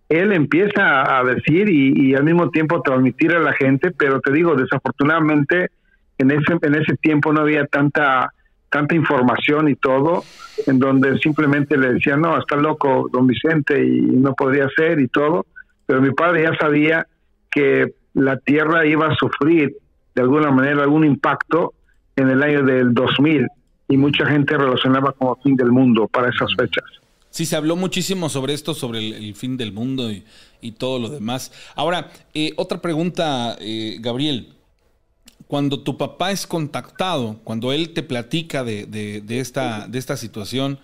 él 0.08 0.32
empieza 0.32 1.18
a 1.20 1.24
decir 1.24 1.70
y, 1.70 2.16
al 2.16 2.24
mismo 2.24 2.50
tiempo 2.50 2.82
transmitir 2.82 3.34
a 3.34 3.40
la 3.40 3.54
gente, 3.54 3.92
pero 3.92 4.22
te 4.22 4.32
digo, 4.32 4.56
desafortunadamente, 4.56 5.70
en 6.18 6.32
ese, 6.32 6.58
en 6.62 6.76
ese 6.76 6.96
tiempo 6.96 7.34
no 7.34 7.42
había 7.42 7.66
tanta 7.66 8.32
tanta 8.70 8.96
información 8.96 9.68
y 9.68 9.76
todo, 9.76 10.24
en 10.66 10.80
donde 10.80 11.20
simplemente 11.20 11.78
le 11.78 11.96
decían, 11.96 12.22
no, 12.22 12.40
está 12.40 12.56
loco 12.56 13.10
don 13.12 13.28
Vicente 13.28 13.86
y 13.86 14.00
no 14.00 14.34
podría 14.34 14.70
ser 14.78 15.02
y 15.02 15.10
todo, 15.10 15.46
pero 15.86 16.02
mi 16.02 16.12
padre 16.12 16.44
ya 16.44 16.58
sabía 16.58 17.06
que 17.52 17.94
la 18.14 18.38
Tierra 18.38 18.86
iba 18.86 19.08
a 19.08 19.16
sufrir 19.16 19.76
de 20.16 20.22
alguna 20.22 20.52
manera 20.52 20.84
algún 20.84 21.06
impacto 21.06 21.74
en 22.16 22.30
el 22.30 22.44
año 22.44 22.64
del 22.64 22.94
2000 22.94 23.48
y 23.88 23.98
mucha 23.98 24.26
gente 24.26 24.58
relacionaba 24.58 25.12
como 25.14 25.36
fin 25.38 25.56
del 25.56 25.72
mundo 25.72 26.08
para 26.08 26.30
esas 26.30 26.50
fechas. 26.58 26.84
Sí, 27.30 27.46
se 27.46 27.56
habló 27.56 27.78
muchísimo 27.78 28.28
sobre 28.28 28.54
esto, 28.54 28.74
sobre 28.74 29.00
el, 29.00 29.36
fin 29.36 29.56
del 29.56 29.72
mundo 29.72 30.12
y, 30.12 30.72
todo 30.74 31.00
lo 31.00 31.10
demás. 31.10 31.52
Ahora, 31.76 32.12
eh, 32.34 32.52
otra 32.58 32.82
pregunta, 32.82 33.56
eh, 33.60 33.98
Gabriel. 34.00 34.54
Cuando 35.48 35.82
tu 35.82 35.98
papá 35.98 36.32
es 36.32 36.48
contactado, 36.48 37.40
cuando 37.44 37.74
él 37.74 37.94
te 37.94 38.04
platica 38.04 38.64
de, 38.64 38.86
de, 38.86 39.40
esta, 39.40 39.86
de 39.88 40.00
esta 40.00 40.16
situación, 40.16 40.80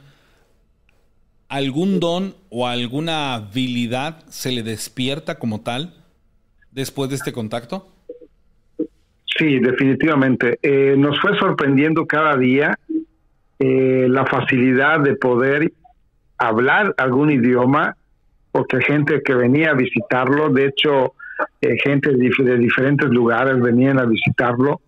¿algún 1.48 2.02
don 2.02 2.36
o 2.50 2.68
alguna 2.68 3.34
habilidad 3.36 4.26
se 4.28 4.52
le 4.52 4.64
despierta 4.64 5.40
como 5.40 5.62
tal? 5.62 5.94
Después 6.78 7.10
de 7.10 7.16
este 7.16 7.34
contacto? 7.34 7.88
Sí, 9.26 9.60
definitivamente. 9.60 10.60
Eh, 10.62 10.96
nos 10.96 11.20
fue 11.20 11.38
sorprendiendo 11.38 12.06
cada 12.06 12.38
día 12.38 12.78
eh, 13.60 14.06
la 14.08 14.26
facilidad 14.26 15.00
de 15.00 15.16
poder 15.16 15.74
hablar 16.38 16.94
algún 16.98 17.32
idioma, 17.32 17.98
porque 18.52 18.80
gente 18.82 19.22
que 19.24 19.34
venía 19.34 19.72
a 19.72 19.74
visitarlo, 19.74 20.50
de 20.50 20.68
hecho, 20.68 21.14
eh, 21.62 21.78
gente 21.84 22.12
de, 22.12 22.58
diferentes 22.58 23.10
lugares 23.10 23.60
venían 23.60 24.00
a 24.00 24.06
visitarlo. 24.06 24.80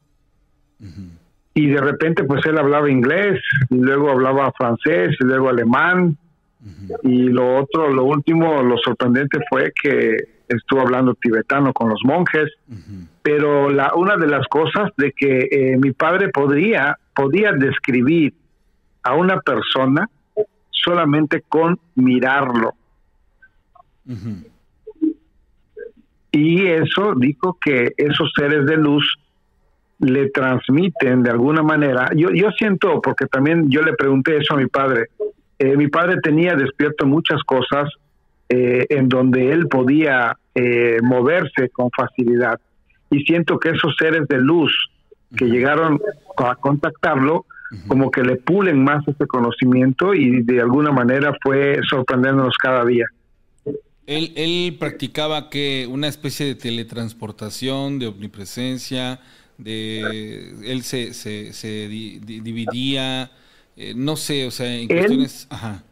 Y 1.55 1.67
de 1.67 1.81
repente, 1.81 2.23
pues 2.23 2.45
él 2.45 2.57
hablaba 2.57 2.89
inglés, 2.89 3.41
y 3.69 3.75
luego 3.75 4.11
hablaba 4.11 4.51
francés, 4.55 5.15
y 5.19 5.23
luego 5.25 5.49
alemán. 5.49 6.17
Y 7.03 7.23
lo 7.29 7.57
otro, 7.57 7.91
lo 7.91 8.03
último, 8.05 8.61
lo 8.61 8.77
sorprendente 8.77 9.39
fue 9.49 9.71
que 9.81 10.38
estuvo 10.49 10.81
hablando 10.81 11.13
tibetano 11.13 11.71
con 11.73 11.89
los 11.89 12.01
monjes. 12.03 12.51
Pero 13.21 13.69
la, 13.69 13.93
una 13.95 14.17
de 14.17 14.27
las 14.27 14.47
cosas 14.47 14.89
de 14.97 15.11
que 15.11 15.47
eh, 15.51 15.77
mi 15.77 15.91
padre 15.91 16.29
podría, 16.29 16.97
podía 17.15 17.51
describir 17.51 18.33
a 19.03 19.13
una 19.13 19.39
persona 19.39 20.09
solamente 20.71 21.43
con 21.47 21.79
mirarlo. 21.95 22.73
Y 26.31 26.65
eso 26.65 27.13
dijo 27.15 27.57
que 27.61 27.93
esos 27.97 28.31
seres 28.35 28.65
de 28.65 28.77
luz 28.77 29.17
le 29.99 30.29
transmiten 30.29 31.23
de 31.23 31.29
alguna 31.29 31.61
manera. 31.61 32.09
Yo, 32.15 32.29
yo 32.31 32.49
siento, 32.51 33.01
porque 33.01 33.25
también 33.25 33.69
yo 33.69 33.81
le 33.81 33.93
pregunté 33.93 34.37
eso 34.37 34.53
a 34.53 34.57
mi 34.57 34.67
padre. 34.67 35.07
Eh, 35.59 35.75
mi 35.75 35.89
padre 35.89 36.17
tenía 36.23 36.55
despierto 36.55 37.05
muchas 37.05 37.43
cosas 37.43 37.89
eh, 38.49 38.85
en 38.89 39.07
donde 39.07 39.51
él 39.51 39.67
podía 39.67 40.37
eh, 40.55 40.97
moverse 41.03 41.69
con 41.69 41.89
facilidad. 41.91 42.59
Y 43.11 43.21
siento 43.23 43.59
que 43.59 43.69
esos 43.69 43.95
seres 43.97 44.27
de 44.27 44.39
luz 44.39 44.71
que 45.37 45.45
llegaron 45.45 46.01
a 46.37 46.55
contactarlo, 46.55 47.45
como 47.87 48.09
que 48.09 48.23
le 48.23 48.37
pulen 48.37 48.83
más 48.83 49.07
ese 49.07 49.27
conocimiento 49.27 50.15
y 50.15 50.41
de 50.41 50.59
alguna 50.59 50.91
manera 50.91 51.35
fue 51.43 51.79
sorprendiéndonos 51.87 52.57
cada 52.57 52.83
día. 52.83 53.05
Él, 54.07 54.33
él 54.35 54.75
practicaba 54.79 55.51
que 55.51 55.87
una 55.87 56.07
especie 56.07 56.47
de 56.47 56.55
teletransportación, 56.55 57.99
de 57.99 58.07
omnipresencia, 58.07 59.19
de 59.59 60.55
él 60.63 60.81
se, 60.81 61.13
se, 61.13 61.53
se 61.53 61.87
dividía, 61.87 63.29
eh, 63.77 63.93
no 63.95 64.15
sé, 64.15 64.47
o 64.47 64.51
sea, 64.51 64.73
en 64.73 64.87
cuestiones... 64.87 65.47
Ajá. 65.51 65.83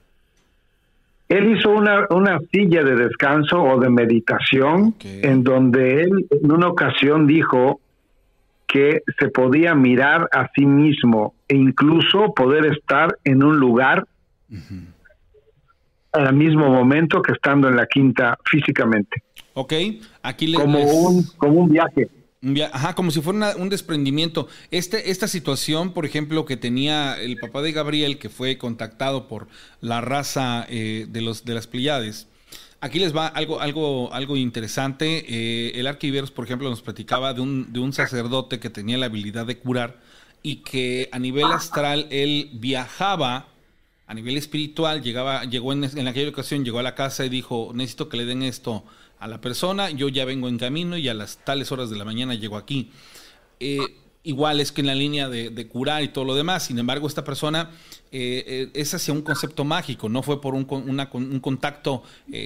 Él 1.29 1.57
hizo 1.57 1.71
una, 1.71 2.07
una 2.09 2.39
silla 2.51 2.83
de 2.83 2.95
descanso 2.95 3.61
o 3.61 3.79
de 3.79 3.89
meditación 3.89 4.95
en 5.03 5.43
donde 5.43 6.03
él 6.03 6.27
en 6.29 6.51
una 6.51 6.69
ocasión 6.69 7.27
dijo 7.27 7.81
que 8.65 9.01
se 9.19 9.29
podía 9.29 9.75
mirar 9.75 10.29
a 10.31 10.49
sí 10.55 10.65
mismo 10.65 11.33
e 11.47 11.55
incluso 11.55 12.33
poder 12.33 12.65
estar 12.65 13.17
en 13.23 13.43
un 13.43 13.57
lugar 13.57 14.05
al 16.11 16.33
mismo 16.33 16.69
momento 16.69 17.21
que 17.21 17.33
estando 17.33 17.67
en 17.67 17.75
la 17.75 17.85
quinta 17.85 18.37
físicamente. 18.45 19.23
Ok, 19.53 19.73
aquí 20.21 20.47
le, 20.47 20.57
como, 20.57 20.79
un, 20.79 21.23
como 21.37 21.61
un 21.61 21.69
viaje. 21.69 22.09
Ajá, 22.71 22.93
como 22.93 23.09
si 23.09 23.21
fuera 23.21 23.55
un 23.57 23.69
desprendimiento. 23.69 24.47
Este, 24.69 25.09
esta 25.09 25.27
situación, 25.27 25.93
por 25.93 26.05
ejemplo, 26.05 26.45
que 26.45 26.55
tenía 26.55 27.19
el 27.19 27.37
papá 27.37 27.61
de 27.61 27.71
Gabriel, 27.71 28.19
que 28.19 28.29
fue 28.29 28.57
contactado 28.57 29.27
por 29.27 29.47
la 29.81 30.01
raza 30.01 30.65
eh, 30.69 31.07
de, 31.09 31.21
los, 31.21 31.45
de 31.45 31.55
las 31.55 31.67
Pleiades, 31.67 32.27
Aquí 32.79 32.99
les 32.99 33.15
va 33.15 33.25
algo, 33.27 33.59
algo, 33.59 34.13
algo 34.13 34.37
interesante. 34.37 35.25
Eh, 35.27 35.79
el 35.79 35.87
Arquiveros, 35.87 36.29
por 36.29 36.45
ejemplo, 36.45 36.69
nos 36.69 36.83
platicaba 36.83 37.33
de 37.33 37.41
un, 37.41 37.73
de 37.73 37.79
un 37.79 37.91
sacerdote 37.91 38.59
que 38.59 38.69
tenía 38.69 38.99
la 38.99 39.07
habilidad 39.07 39.47
de 39.47 39.57
curar 39.57 39.99
y 40.43 40.57
que 40.57 41.09
a 41.11 41.17
nivel 41.17 41.45
astral 41.45 42.07
él 42.11 42.51
viajaba, 42.53 43.47
a 44.05 44.13
nivel 44.13 44.37
espiritual, 44.37 45.01
llegaba, 45.01 45.45
llegó 45.45 45.73
en, 45.73 45.85
en 45.85 46.07
aquella 46.07 46.29
ocasión, 46.29 46.63
llegó 46.63 46.77
a 46.77 46.83
la 46.83 46.93
casa 46.93 47.25
y 47.25 47.29
dijo, 47.29 47.71
necesito 47.73 48.09
que 48.09 48.17
le 48.17 48.25
den 48.25 48.43
esto 48.43 48.83
a 49.19 49.27
la 49.27 49.41
persona, 49.41 49.89
yo 49.89 50.09
ya 50.09 50.25
vengo 50.25 50.47
en 50.47 50.57
camino 50.57 50.97
y 50.97 51.09
a 51.09 51.13
las 51.13 51.37
tales 51.37 51.71
horas 51.71 51.89
de 51.89 51.97
la 51.97 52.05
mañana 52.05 52.35
llego 52.35 52.57
aquí. 52.57 52.91
Eh, 53.59 53.79
igual 54.23 54.59
es 54.59 54.71
que 54.71 54.81
en 54.81 54.87
la 54.87 54.95
línea 54.95 55.29
de, 55.29 55.67
curar 55.67 56.03
y 56.03 56.09
todo 56.09 56.25
lo 56.25 56.35
demás. 56.35 56.63
Sin 56.63 56.77
embargo, 56.77 57.07
esta 57.07 57.23
persona 57.23 57.71
eh, 58.11 58.43
eh, 58.45 58.71
es 58.73 58.93
hacia 58.93 59.13
un 59.13 59.21
concepto 59.21 59.63
mágico, 59.63 60.09
no 60.09 60.21
fue 60.21 60.41
por 60.41 60.53
un, 60.53 60.65
contacto 61.41 62.03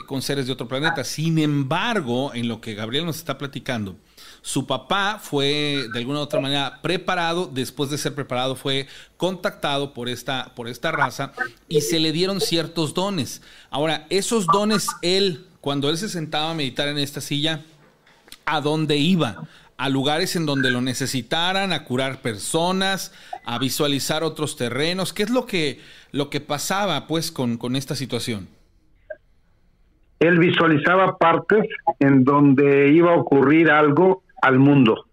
con 0.08 0.22
seres 0.22 0.46
de 0.46 0.54
otro 0.54 0.68
planeta. 0.68 1.04
Sin 1.04 1.40
embargo, 1.40 2.34
en 2.34 2.48
lo 2.48 2.62
que 2.62 2.76
Gabriel 2.76 3.06
nos 3.06 3.18
está 3.18 3.38
platicando, 3.38 3.96
su 4.42 4.66
papá 4.66 5.20
fue 5.22 5.88
de 5.94 6.00
alguna 6.00 6.20
u 6.20 6.24
otra 6.24 6.40
manera 6.40 6.80
preparado, 6.82 7.50
después 7.52 7.90
de 7.90 7.98
ser 7.98 8.16
preparado 8.16 8.56
fue 8.56 8.88
contactado 9.18 9.94
por 9.94 10.10
esta, 10.10 10.54
por 10.56 10.68
esta 10.68 10.92
raza 10.92 11.34
y 11.68 11.82
se 11.82 12.00
le 12.00 12.12
dieron 12.12 12.42
ciertos 12.42 12.94
dones. 12.94 13.42
Ahora, 13.70 14.08
esos 14.10 14.48
dones 14.48 14.88
él, 15.02 15.46
cuando 15.62 15.90
él 15.90 15.98
se 15.98 16.10
sentaba 16.10 16.52
a 16.52 16.56
meditar 16.56 16.88
en 16.88 16.98
esta 16.98 17.22
silla, 17.22 17.62
¿a 18.46 18.62
dónde 18.62 18.98
iba? 18.98 19.48
a 19.82 19.90
lugares 19.90 20.36
en 20.36 20.46
donde 20.46 20.70
lo 20.70 20.80
necesitaran, 20.80 21.74
a 21.74 21.86
curar 21.86 22.22
personas, 22.22 23.12
a 23.48 23.58
visualizar 23.58 24.24
otros 24.24 24.56
terrenos. 24.56 25.12
¿Qué 25.12 25.24
es 25.24 25.32
lo 25.32 25.48
que, 25.48 25.80
lo 26.12 26.30
que 26.30 26.40
pasaba 26.40 27.08
pues 27.08 27.32
con, 27.32 27.58
con 27.58 27.76
esta 27.76 27.96
situación? 27.96 28.48
Él 30.20 30.38
visualizaba 30.38 31.18
partes 31.18 31.68
en 32.00 32.24
donde 32.24 32.90
iba 32.90 33.14
a 33.14 33.16
ocurrir 33.16 33.72
algo 33.72 34.22
al 34.44 34.60
mundo. 34.60 35.06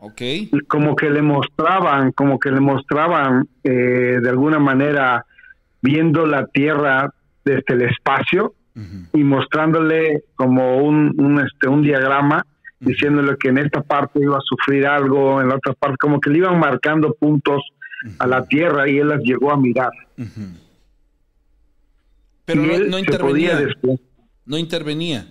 Ok. 0.00 0.20
Como 0.68 0.96
que 0.96 1.08
le 1.08 1.22
mostraban, 1.22 2.12
como 2.12 2.38
que 2.38 2.50
le 2.50 2.60
mostraban 2.60 3.48
eh, 3.62 4.18
de 4.22 4.28
alguna 4.28 4.58
manera 4.58 5.24
viendo 5.80 6.26
la 6.26 6.46
Tierra 6.48 7.10
desde 7.42 7.72
el 7.72 7.82
espacio 7.82 8.52
y 9.12 9.22
mostrándole 9.22 10.24
como 10.34 10.78
un, 10.78 11.14
un, 11.18 11.40
este, 11.40 11.68
un 11.68 11.82
diagrama 11.82 12.44
diciéndole 12.80 13.36
que 13.38 13.48
en 13.48 13.58
esta 13.58 13.82
parte 13.82 14.20
iba 14.20 14.36
a 14.36 14.40
sufrir 14.40 14.86
algo, 14.86 15.40
en 15.40 15.48
la 15.48 15.56
otra 15.56 15.74
parte, 15.74 15.96
como 15.98 16.20
que 16.20 16.30
le 16.30 16.38
iban 16.38 16.58
marcando 16.58 17.14
puntos 17.14 17.62
a 18.18 18.26
la 18.26 18.44
tierra 18.46 18.88
y 18.88 18.98
él 18.98 19.08
las 19.08 19.20
llegó 19.20 19.52
a 19.52 19.56
mirar. 19.56 19.92
Pero 22.44 22.62
no, 22.62 22.98
intervenía. 22.98 23.58
No 24.44 24.58
intervenía. 24.58 25.26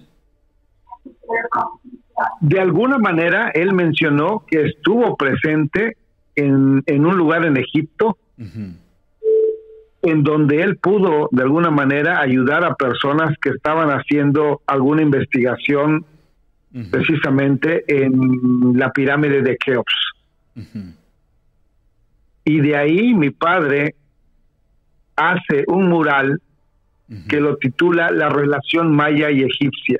De 2.41 2.59
alguna 2.59 2.97
manera, 2.97 3.49
él 3.49 3.73
mencionó 3.73 4.45
que 4.47 4.65
estuvo 4.65 5.15
presente 5.15 5.97
en, 6.35 6.81
en 6.85 7.05
un 7.05 7.17
lugar 7.17 7.45
en 7.45 7.57
Egipto, 7.57 8.17
en 10.03 10.21
donde 10.23 10.61
él 10.61 10.77
pudo, 10.77 11.29
de 11.31 11.43
alguna 11.43 11.71
manera, 11.71 12.19
ayudar 12.19 12.65
a 12.65 12.75
personas 12.75 13.35
que 13.41 13.49
estaban 13.49 13.89
haciendo 13.89 14.61
alguna 14.67 15.01
investigación 15.01 16.05
precisamente 16.91 17.83
en 17.87 18.77
la 18.77 18.91
pirámide 18.91 19.41
de 19.41 19.57
Keops. 19.57 19.93
Y 22.43 22.59
de 22.59 22.75
ahí 22.75 23.13
mi 23.13 23.29
padre 23.29 23.95
hace 25.15 25.63
un 25.67 25.87
mural 25.87 26.41
que 27.29 27.39
lo 27.39 27.55
titula 27.57 28.11
La 28.11 28.27
relación 28.27 28.93
maya 28.93 29.31
y 29.31 29.43
egipcia, 29.43 29.99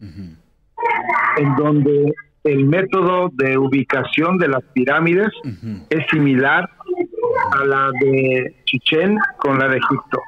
en 0.00 1.56
donde 1.56 2.12
el 2.42 2.64
método 2.64 3.30
de 3.34 3.58
ubicación 3.58 4.38
de 4.38 4.48
las 4.48 4.64
pirámides 4.72 5.28
es 5.90 6.06
similar 6.10 6.68
a 7.52 7.64
la 7.64 7.90
de 8.00 8.54
Chichén 8.64 9.18
con 9.38 9.58
la 9.58 9.68
de 9.68 9.78
Egipto. 9.78 10.20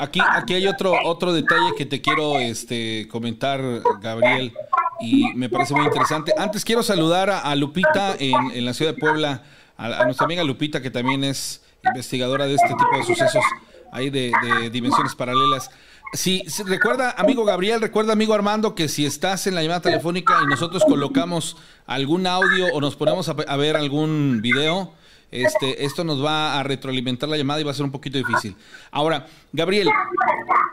Aquí, 0.00 0.20
aquí 0.30 0.54
hay 0.54 0.66
otro, 0.68 0.94
otro 1.04 1.32
detalle 1.32 1.74
que 1.76 1.84
te 1.84 2.00
quiero 2.00 2.38
este, 2.38 3.08
comentar, 3.08 3.60
Gabriel, 4.00 4.52
y 5.00 5.34
me 5.34 5.48
parece 5.48 5.74
muy 5.74 5.84
interesante. 5.84 6.32
Antes 6.38 6.64
quiero 6.64 6.82
saludar 6.82 7.30
a, 7.30 7.54
Lupita 7.56 8.14
en, 8.18 8.64
la 8.64 8.74
ciudad 8.74 8.94
de 8.94 9.00
Puebla, 9.00 9.42
a, 9.76 10.04
nuestra 10.04 10.24
amiga 10.24 10.44
Lupita, 10.44 10.80
que 10.80 10.90
también 10.90 11.24
es 11.24 11.64
investigadora 11.84 12.46
de 12.46 12.54
este 12.54 12.68
tipo 12.68 12.96
de 12.96 13.04
sucesos 13.04 13.44
ahí 13.90 14.10
de, 14.10 14.32
dimensiones 14.70 15.14
paralelas. 15.14 15.70
Si, 16.12 16.42
recuerda, 16.64 17.14
amigo 17.18 17.44
Gabriel, 17.44 17.80
recuerda, 17.80 18.12
amigo 18.12 18.34
Armando, 18.34 18.74
que 18.74 18.88
si 18.88 19.04
estás 19.04 19.46
en 19.46 19.54
la 19.54 19.62
llamada 19.62 19.82
telefónica 19.82 20.38
y 20.44 20.46
nosotros 20.46 20.84
colocamos 20.84 21.56
algún 21.86 22.26
audio 22.26 22.66
o 22.72 22.80
nos 22.80 22.96
ponemos 22.96 23.28
a 23.28 23.56
ver 23.56 23.76
algún 23.76 24.40
video, 24.40 24.94
este, 25.30 25.84
esto 25.84 26.04
nos 26.04 26.24
va 26.24 26.58
a 26.58 26.62
retroalimentar 26.62 27.28
la 27.28 27.36
llamada 27.36 27.60
y 27.60 27.64
va 27.64 27.70
a 27.70 27.74
ser 27.74 27.84
un 27.84 27.92
poquito 27.92 28.16
difícil. 28.16 28.56
Ahora, 28.90 29.26
Gabriel, 29.52 29.88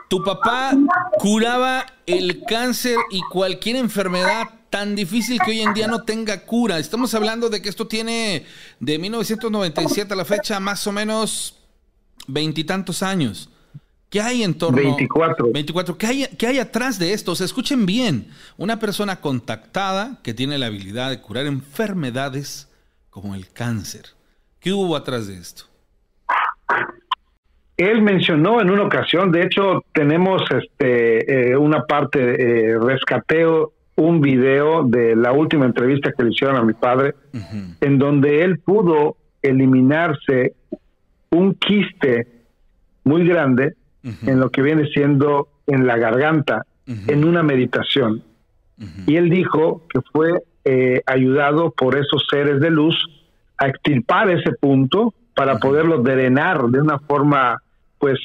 tu 0.08 0.24
papá 0.24 0.72
curaba 1.18 1.84
el 2.06 2.42
cáncer 2.44 2.96
y 3.10 3.20
cualquier 3.30 3.76
enfermedad 3.76 4.48
tan 4.70 4.94
difícil 4.94 5.38
que 5.44 5.50
hoy 5.50 5.60
en 5.60 5.74
día 5.74 5.86
no 5.88 6.02
tenga 6.02 6.44
cura. 6.44 6.78
Estamos 6.78 7.14
hablando 7.14 7.50
de 7.50 7.60
que 7.60 7.68
esto 7.68 7.86
tiene 7.86 8.46
de 8.80 8.98
1997 8.98 10.12
a 10.12 10.16
la 10.16 10.24
fecha 10.24 10.58
más 10.58 10.86
o 10.86 10.92
menos 10.92 11.58
veintitantos 12.26 13.02
años. 13.02 13.50
¿Qué 14.08 14.20
hay 14.22 14.42
en 14.42 14.54
torno? 14.54 14.80
24. 14.80 15.52
24. 15.52 15.98
¿Qué 15.98 16.06
hay, 16.06 16.26
¿Qué 16.38 16.46
hay 16.46 16.58
atrás 16.60 16.98
de 16.98 17.12
esto? 17.12 17.32
O 17.32 17.34
sea, 17.34 17.44
escuchen 17.44 17.84
bien. 17.84 18.30
Una 18.56 18.78
persona 18.78 19.20
contactada 19.20 20.20
que 20.22 20.32
tiene 20.32 20.56
la 20.56 20.66
habilidad 20.66 21.10
de 21.10 21.20
curar 21.20 21.46
enfermedades 21.46 22.68
como 23.10 23.34
el 23.34 23.50
cáncer 23.50 24.15
¿Qué 24.60 24.72
hubo 24.72 24.96
atrás 24.96 25.28
de 25.28 25.34
esto? 25.34 25.64
Él 27.76 28.00
mencionó 28.00 28.60
en 28.60 28.70
una 28.70 28.84
ocasión, 28.84 29.30
de 29.30 29.42
hecho 29.42 29.84
tenemos 29.92 30.42
este 30.50 31.50
eh, 31.50 31.56
una 31.56 31.84
parte, 31.84 32.70
eh, 32.70 32.78
rescateo 32.78 33.72
un 33.96 34.20
video 34.20 34.82
de 34.82 35.16
la 35.16 35.32
última 35.32 35.66
entrevista 35.66 36.12
que 36.12 36.22
le 36.22 36.30
hicieron 36.30 36.56
a 36.56 36.62
mi 36.62 36.74
padre, 36.74 37.14
en 37.80 37.98
donde 37.98 38.44
él 38.44 38.58
pudo 38.58 39.16
eliminarse 39.42 40.54
un 41.30 41.54
quiste 41.54 42.28
muy 43.04 43.26
grande 43.26 43.74
en 44.02 44.38
lo 44.38 44.50
que 44.50 44.62
viene 44.62 44.86
siendo 44.88 45.48
en 45.66 45.86
la 45.86 45.96
garganta, 45.96 46.66
en 46.86 47.24
una 47.24 47.42
meditación. 47.42 48.22
Y 49.06 49.16
él 49.16 49.30
dijo 49.30 49.86
que 49.88 50.00
fue 50.12 50.42
eh, 50.64 51.02
ayudado 51.06 51.70
por 51.70 51.96
esos 51.96 52.26
seres 52.30 52.60
de 52.60 52.70
luz 52.70 52.94
a 53.58 53.68
extirpar 53.68 54.30
ese 54.30 54.52
punto 54.52 55.14
para 55.34 55.58
poderlo 55.58 55.98
drenar 55.98 56.66
de 56.68 56.80
una 56.80 56.98
forma 56.98 57.62
pues 57.98 58.18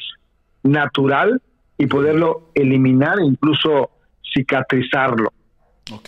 natural 0.62 1.40
y 1.78 1.86
poderlo 1.86 2.50
eliminar 2.54 3.18
e 3.18 3.24
incluso 3.24 3.90
cicatrizarlo. 4.34 5.32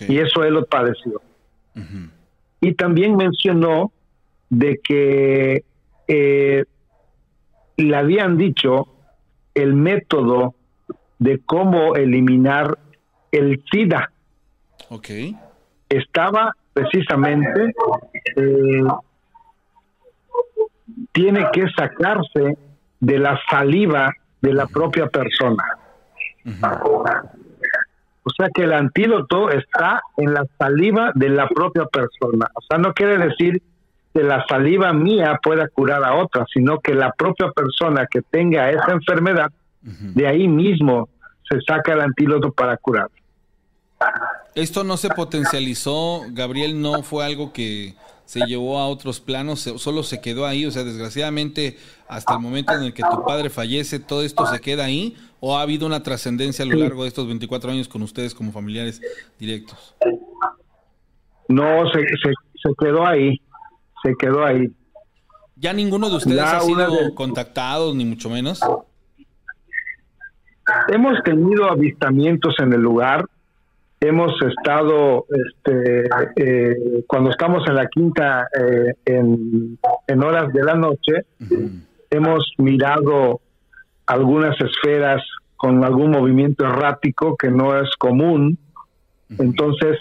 Y 0.09 0.19
eso 0.19 0.45
él 0.45 0.55
lo 0.55 0.67
padeció. 0.67 1.21
Y 2.61 2.75
también 2.75 3.17
mencionó 3.17 3.93
de 4.49 4.81
que 4.83 5.65
eh, 6.09 6.65
le 7.77 7.97
habían 7.97 8.39
dicho 8.39 8.89
el 9.55 9.75
método 9.75 10.55
de 11.19 11.41
cómo 11.41 11.97
eliminar 11.97 12.79
el 13.33 13.63
SIDA. 13.71 14.11
Ok. 14.91 15.09
Estaba 15.89 16.55
precisamente, 16.73 17.75
eh, 18.37 18.83
tiene 21.15 21.47
que 21.53 21.67
sacarse 21.71 22.59
de 23.01 23.19
la 23.19 23.41
saliva 23.49 24.13
de 24.43 24.53
la 24.53 24.67
propia 24.67 25.07
persona. 25.07 25.65
O 28.25 28.31
sea 28.37 28.49
que 28.53 28.65
el 28.65 28.73
antídoto 28.73 29.51
está 29.51 30.03
en 30.17 30.35
la 30.35 30.45
saliva 30.59 31.13
de 31.15 31.29
la 31.29 31.49
propia 31.49 31.87
persona. 31.87 32.51
O 32.55 32.61
sea, 32.69 32.79
no 32.79 32.93
quiere 32.93 33.17
decir 33.17 33.63
que 34.13 34.23
la 34.23 34.45
saliva 34.47 34.93
mía 34.93 35.39
pueda 35.43 35.69
curar 35.69 36.05
a 36.05 36.15
otra, 36.15 36.45
sino 36.53 36.81
que 36.81 36.95
la 36.95 37.13
propia 37.13 37.51
persona 37.53 38.07
que 38.11 38.21
tenga 38.23 38.71
esa 38.71 38.93
enfermedad, 38.93 39.51
de 39.81 40.27
ahí 40.27 40.49
mismo 40.49 41.09
se 41.49 41.61
saca 41.61 41.93
el 41.93 42.01
antídoto 42.01 42.51
para 42.51 42.77
curar. 42.77 43.09
Esto 44.55 44.85
no 44.85 44.97
se 44.97 45.11
potencializó, 45.11 46.23
Gabriel, 46.31 46.81
no 46.81 47.03
fue 47.03 47.25
algo 47.25 47.53
que 47.53 47.95
se 48.25 48.41
llevó 48.47 48.79
a 48.79 48.89
otros 48.89 49.21
planos, 49.21 49.61
solo 49.61 50.03
se 50.03 50.21
quedó 50.21 50.47
ahí, 50.47 50.67
o 50.67 50.71
sea, 50.71 50.85
desgraciadamente 50.85 51.77
hasta 52.09 52.35
el 52.35 52.41
momento 52.41 52.73
en 52.73 52.83
el 52.83 52.95
que 52.95 53.03
tu 53.03 53.25
padre 53.25 53.51
fallece, 53.51 53.99
todo 53.99 54.23
esto 54.23 54.47
se 54.47 54.61
queda 54.61 54.85
ahí, 54.85 55.17
o 55.41 55.59
ha 55.59 55.63
habido 55.63 55.87
una 55.87 56.03
trascendencia 56.03 56.65
a 56.65 56.69
lo 56.69 56.77
largo 56.77 57.03
de 57.03 57.09
estos 57.09 57.27
24 57.27 57.71
años 57.71 57.89
con 57.89 58.03
ustedes 58.03 58.35
como 58.35 58.53
familiares 58.53 59.01
directos? 59.39 59.95
No, 61.49 61.87
se, 61.91 62.01
se, 62.01 62.71
quedó 62.79 63.07
ahí, 63.07 63.41
se 64.03 64.15
quedó 64.19 64.45
ahí. 64.45 64.69
¿Ya 65.57 65.73
ninguno 65.73 66.09
de 66.09 66.17
ustedes 66.17 66.41
ha 66.41 66.61
sido 66.61 67.15
contactado, 67.15 67.95
ni 67.95 68.05
mucho 68.05 68.31
menos? 68.31 68.61
Hemos 70.89 71.23
tenido 71.23 71.71
avistamientos 71.71 72.55
en 72.59 72.73
el 72.73 72.81
lugar, 72.81 73.27
hemos 74.09 74.33
estado, 74.43 75.27
este, 75.29 76.09
eh, 76.37 77.05
cuando 77.07 77.31
estamos 77.31 77.67
en 77.69 77.75
la 77.75 77.87
quinta, 77.87 78.47
eh, 78.59 78.95
en, 79.07 80.23
horas 80.23 80.53
de 80.53 80.63
la 80.63 80.75
noche, 80.75 81.27
hemos 82.11 82.53
mirado 82.59 83.41
algunas 84.07 84.57
esferas 84.61 85.23
con 85.57 85.85
algún 85.85 86.11
movimiento 86.11 86.65
errático 86.65 87.37
que 87.37 87.51
no 87.51 87.77
es 87.79 87.91
común. 87.97 88.59
Entonces, 89.39 89.99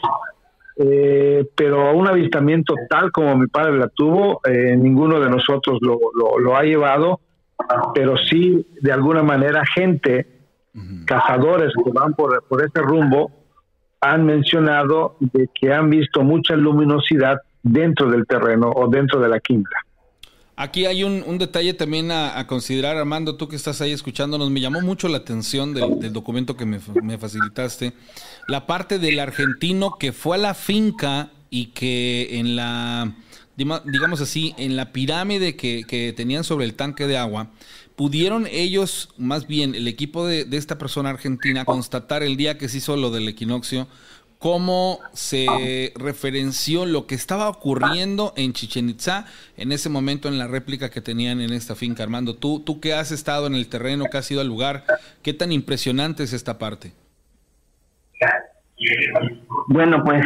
eh, 0.77 1.47
pero 1.55 1.93
un 1.93 2.07
avistamiento 2.07 2.75
tal 2.89 3.11
como 3.11 3.35
mi 3.37 3.47
padre 3.47 3.77
la 3.77 3.87
tuvo, 3.87 4.41
ninguno 4.77 5.19
de 5.19 5.29
nosotros 5.29 5.79
lo, 5.81 5.99
lo, 6.39 6.55
ha 6.55 6.63
llevado, 6.63 7.19
pero 7.93 8.17
sí, 8.17 8.65
de 8.81 8.91
alguna 8.91 9.23
manera, 9.23 9.63
gente, 9.65 10.27
cazadores 11.05 11.71
que 11.83 11.91
van 11.91 12.13
por, 12.13 12.43
por 12.47 12.63
ese 12.63 12.81
rumbo, 12.81 13.42
han 14.03 14.25
mencionado 14.25 15.15
de 15.19 15.49
que 15.53 15.71
han 15.71 15.89
visto 15.89 16.23
mucha 16.23 16.55
luminosidad 16.55 17.37
dentro 17.61 18.11
del 18.11 18.27
terreno 18.27 18.69
o 18.75 18.89
dentro 18.89 19.21
de 19.21 19.29
la 19.29 19.39
quinta. 19.39 19.77
Aquí 20.55 20.85
hay 20.85 21.03
un, 21.03 21.37
detalle 21.39 21.73
también 21.73 22.11
a, 22.11 22.45
considerar, 22.45 22.97
Armando, 22.97 23.37
tú 23.37 23.47
que 23.47 23.55
estás 23.55 23.81
ahí 23.81 23.91
escuchándonos, 23.91 24.51
me 24.51 24.59
llamó 24.59 24.81
mucho 24.81 25.07
la 25.07 25.17
atención 25.17 25.73
del, 25.73 26.13
documento 26.13 26.55
que 26.55 26.65
me, 26.65 26.79
me, 27.01 27.17
facilitaste, 27.17 27.93
la 28.47 28.67
parte 28.67 28.99
del 28.99 29.19
argentino 29.19 29.95
que 29.97 30.11
fue 30.11 30.35
a 30.35 30.39
la 30.39 30.53
finca 30.53 31.29
y 31.49 31.67
que 31.67 32.39
en 32.39 32.55
la, 32.55 33.13
digamos 33.55 34.21
así, 34.21 34.53
en 34.57 34.75
la 34.75 34.91
pirámide 34.91 35.55
que, 35.55 35.85
que 35.87 36.13
tenían 36.13 36.43
sobre 36.43 36.65
el 36.65 36.75
tanque 36.75 37.07
de 37.07 37.17
agua, 37.17 37.47
¿Pudieron 37.95 38.47
ellos, 38.49 39.13
más 39.17 39.47
bien 39.47 39.75
el 39.75 39.87
equipo 39.87 40.25
de, 40.25 40.47
esta 40.51 40.77
persona 40.77 41.11
argentina, 41.11 41.63
constatar 41.63 42.23
el 42.23 42.37
día 42.37 42.57
que 42.57 42.67
se 42.67 42.77
hizo 42.77 42.97
lo 42.97 43.11
del 43.11 43.27
equinoccio, 43.27 43.87
cómo 44.39 44.99
se 45.13 45.93
referenció 45.95 46.85
lo 46.85 47.05
que 47.05 47.15
estaba 47.15 47.47
ocurriendo 47.47 48.33
en 48.35 48.51
Chichen 48.51 48.89
Itza 48.89 49.25
en 49.57 49.71
ese 49.71 49.89
momento 49.89 50.27
en 50.27 50.37
la 50.37 50.47
réplica 50.47 50.89
que 50.89 51.01
tenían 51.01 51.39
en 51.39 51.53
esta 51.53 51.75
finca. 51.75 52.03
Armando, 52.03 52.35
tú, 52.35 52.59
tú 52.59 52.79
que 52.81 52.93
has 52.93 53.11
estado 53.11 53.47
en 53.47 53.55
el 53.55 53.69
terreno, 53.69 54.05
que 54.11 54.17
has 54.17 54.29
ido 54.31 54.41
al 54.41 54.47
lugar, 54.47 54.83
¿qué 55.21 55.33
tan 55.33 55.51
impresionante 55.51 56.23
es 56.23 56.33
esta 56.33 56.57
parte? 56.57 56.91
Bueno, 59.67 60.03
pues 60.03 60.25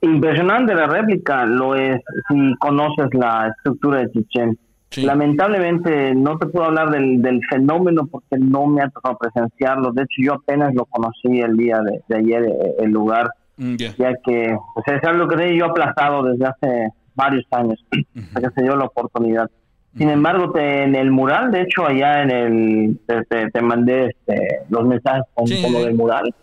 impresionante 0.00 0.74
la 0.74 0.86
réplica, 0.86 1.46
lo 1.46 1.74
es 1.74 2.00
si 2.28 2.54
conoces 2.58 3.08
la 3.12 3.48
estructura 3.56 4.00
de 4.00 4.10
Chichen. 4.12 4.58
Lamentablemente 4.96 6.14
no 6.14 6.38
te 6.38 6.46
puedo 6.46 6.66
hablar 6.66 6.90
del, 6.90 7.22
del, 7.22 7.40
fenómeno 7.50 8.06
porque 8.06 8.36
no 8.38 8.66
me 8.66 8.82
ha 8.82 8.88
tocado 8.88 9.18
presenciarlo. 9.18 9.92
De 9.92 10.02
hecho, 10.02 10.22
yo 10.22 10.34
apenas 10.34 10.74
lo 10.74 10.84
conocí 10.86 11.40
el 11.40 11.56
día 11.56 11.80
de, 12.08 12.16
ayer, 12.16 12.44
eh, 12.44 12.74
el 12.80 12.90
lugar, 12.90 13.30
mm, 13.56 13.76
ya. 13.76 14.14
que 14.24 14.56
pues, 14.74 14.86
es 14.88 15.04
algo 15.04 15.28
que 15.28 15.56
yo 15.56 15.66
aplazado 15.66 16.24
desde 16.24 16.46
hace 16.46 16.88
varios 17.14 17.44
años, 17.50 17.82
hasta 18.16 18.40
que 18.40 18.54
se 18.54 18.62
dio 18.62 18.76
la 18.76 18.84
oportunidad. 18.84 19.50
Sin 19.96 20.08
embargo, 20.08 20.56
en 20.56 20.94
el 20.96 21.10
mural, 21.10 21.50
de 21.50 21.62
hecho, 21.62 21.86
allá 21.86 22.22
en 22.22 22.30
el, 22.30 23.00
te, 23.06 23.50
te, 23.50 23.60
mandé 23.60 24.06
este, 24.06 24.60
los 24.70 24.86
mensajes 24.86 25.24
con, 25.34 25.46
lo 25.70 25.84
del 25.84 25.94
mural, 25.94 26.34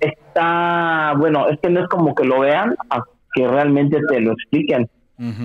está, 0.00 1.12
bueno, 1.18 1.46
es 1.48 1.58
que 1.60 1.68
no 1.68 1.80
es 1.80 1.88
como 1.88 2.14
que 2.14 2.24
lo 2.24 2.40
vean, 2.40 2.74
a 2.88 3.02
que 3.34 3.46
realmente 3.46 3.98
te 4.08 4.20
lo 4.20 4.32
expliquen 4.32 4.88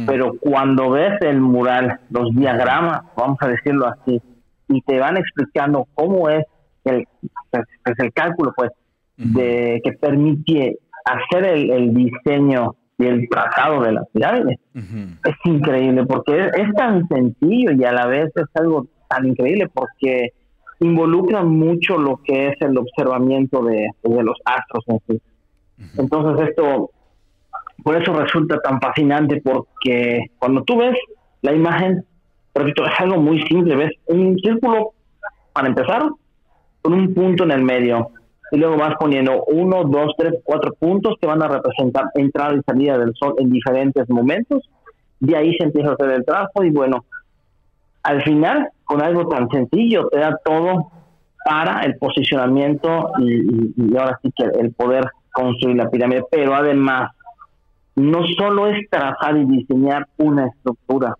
pero 0.05 0.33
cuando 0.39 0.91
ves 0.91 1.13
el 1.21 1.39
mural, 1.39 1.99
los 2.09 2.31
diagramas, 2.35 3.03
vamos 3.15 3.37
a 3.41 3.47
decirlo 3.47 3.87
así, 3.87 4.21
y 4.67 4.81
te 4.81 4.99
van 4.99 5.17
explicando 5.17 5.87
cómo 5.93 6.29
es 6.29 6.45
el, 6.85 7.05
pues, 7.49 7.63
pues, 7.83 7.99
el 7.99 8.11
cálculo 8.13 8.53
pues 8.55 8.71
de 9.17 9.81
que 9.83 9.93
permite 9.93 10.79
hacer 11.05 11.45
el, 11.45 11.93
diseño 11.93 12.75
y 12.97 13.05
el 13.05 13.29
tratado 13.29 13.81
de 13.81 13.91
la 13.93 14.03
pirámide, 14.13 14.59
es 14.73 15.35
increíble 15.45 16.05
porque 16.05 16.49
es, 16.53 16.73
tan 16.75 17.07
sencillo 17.07 17.71
y 17.71 17.83
a 17.83 17.91
la 17.91 18.07
vez 18.07 18.31
es 18.35 18.45
algo 18.55 18.87
tan 19.09 19.27
increíble 19.27 19.67
porque 19.73 20.33
involucra 20.79 21.43
mucho 21.43 21.97
lo 21.97 22.17
que 22.23 22.47
es 22.47 22.55
el 22.61 22.77
observamiento 22.77 23.63
de, 23.63 23.89
de 24.03 24.23
los 24.23 24.37
astros 24.45 24.83
en 24.87 24.99
sí. 25.07 25.21
Entonces 25.97 26.49
esto 26.49 26.91
por 27.83 28.01
eso 28.01 28.13
resulta 28.13 28.59
tan 28.59 28.79
fascinante, 28.79 29.41
porque 29.43 30.27
cuando 30.37 30.63
tú 30.63 30.77
ves 30.77 30.97
la 31.41 31.53
imagen, 31.53 32.03
repito, 32.53 32.85
es 32.85 32.99
algo 32.99 33.17
muy 33.17 33.41
simple, 33.43 33.75
ves 33.75 33.91
un 34.05 34.37
círculo, 34.37 34.91
para 35.53 35.67
empezar, 35.67 36.03
con 36.81 36.93
un 36.93 37.13
punto 37.13 37.43
en 37.43 37.51
el 37.51 37.63
medio, 37.63 38.09
y 38.51 38.57
luego 38.57 38.77
vas 38.77 38.95
poniendo 38.99 39.43
uno, 39.45 39.83
dos, 39.85 40.13
tres, 40.17 40.33
cuatro 40.43 40.73
puntos 40.73 41.15
que 41.19 41.27
van 41.27 41.41
a 41.41 41.47
representar 41.47 42.05
entrada 42.15 42.55
y 42.55 42.61
salida 42.61 42.97
del 42.97 43.13
sol 43.15 43.35
en 43.37 43.49
diferentes 43.49 44.09
momentos, 44.09 44.69
de 45.19 45.37
ahí 45.37 45.53
se 45.57 45.65
empieza 45.65 45.91
a 45.91 45.93
hacer 45.93 46.11
el 46.11 46.25
trazo, 46.25 46.63
y 46.63 46.69
bueno, 46.69 47.05
al 48.03 48.21
final, 48.23 48.69
con 48.83 49.01
algo 49.01 49.27
tan 49.27 49.49
sencillo, 49.49 50.07
te 50.09 50.19
da 50.19 50.37
todo 50.43 50.91
para 51.45 51.81
el 51.81 51.97
posicionamiento 51.97 53.11
y, 53.19 53.73
y 53.75 53.97
ahora 53.97 54.19
sí 54.21 54.31
que 54.35 54.45
el 54.59 54.73
poder 54.73 55.05
construir 55.31 55.77
la 55.77 55.89
pirámide, 55.89 56.23
pero 56.29 56.53
además 56.53 57.11
no 58.01 58.25
solo 58.37 58.67
es 58.67 58.89
trazar 58.89 59.37
y 59.37 59.45
diseñar 59.45 60.07
una 60.17 60.47
estructura, 60.47 61.15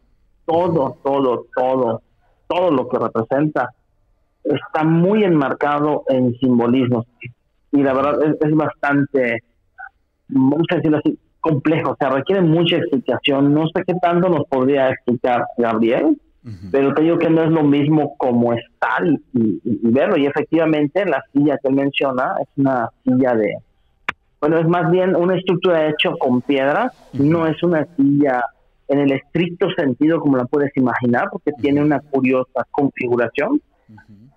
todo, 0.46 0.98
todo, 1.04 1.46
todo, 1.56 2.02
todo 2.48 2.72
lo 2.72 2.88
que 2.90 2.98
representa 2.98 3.70
está 4.44 4.84
muy 4.84 5.24
enmarcado 5.24 6.04
en 6.08 6.34
simbolismos. 6.40 7.06
Y 7.72 7.84
la 7.84 7.94
verdad 7.94 8.36
es, 8.40 8.56
bastante, 8.56 9.44
vamos 10.28 10.68
a 10.72 10.76
decirlo 10.76 10.98
así, 10.98 11.18
complejo, 11.40 11.92
o 11.92 11.96
sea, 11.98 12.10
requiere 12.10 12.42
mucha 12.42 12.78
explicación. 12.78 13.54
No 13.54 13.68
sé 13.68 13.84
qué 13.86 13.94
tanto 14.02 14.30
nos 14.30 14.46
podría 14.48 14.90
explicar 14.90 15.46
Gabriel, 15.58 16.20
pero 16.72 16.94
te 16.94 17.04
digo 17.04 17.20
que 17.20 17.30
no 17.30 17.44
es 17.44 17.52
lo 17.52 17.64
mismo 17.64 18.16
como 18.18 18.54
estar 18.54 19.06
y, 19.06 19.62
verlo. 19.64 20.18
Y 20.18 20.26
efectivamente, 20.26 21.06
la 21.06 21.24
silla 21.32 21.58
que 21.62 21.70
él 21.70 21.76
menciona 21.76 22.34
es 22.42 22.48
una 22.58 22.90
silla 23.04 23.36
de, 23.36 23.58
bueno, 24.42 24.58
es 24.58 24.68
más 24.68 24.90
bien 24.90 25.16
una 25.16 25.38
estructura 25.38 25.88
hecha 25.88 26.10
con 26.20 26.42
piedras, 26.42 26.92
no 27.14 27.46
es 27.46 27.62
una 27.62 27.86
silla 27.96 28.44
en 28.88 29.00
el 29.00 29.12
estricto 29.12 29.70
sentido 29.72 30.20
como 30.20 30.36
la 30.36 30.46
puedes 30.46 30.76
imaginar, 30.76 31.30
porque 31.32 31.52
tiene 31.54 31.82
una 31.82 32.00
curiosa 32.00 32.66
configuración. 32.72 33.62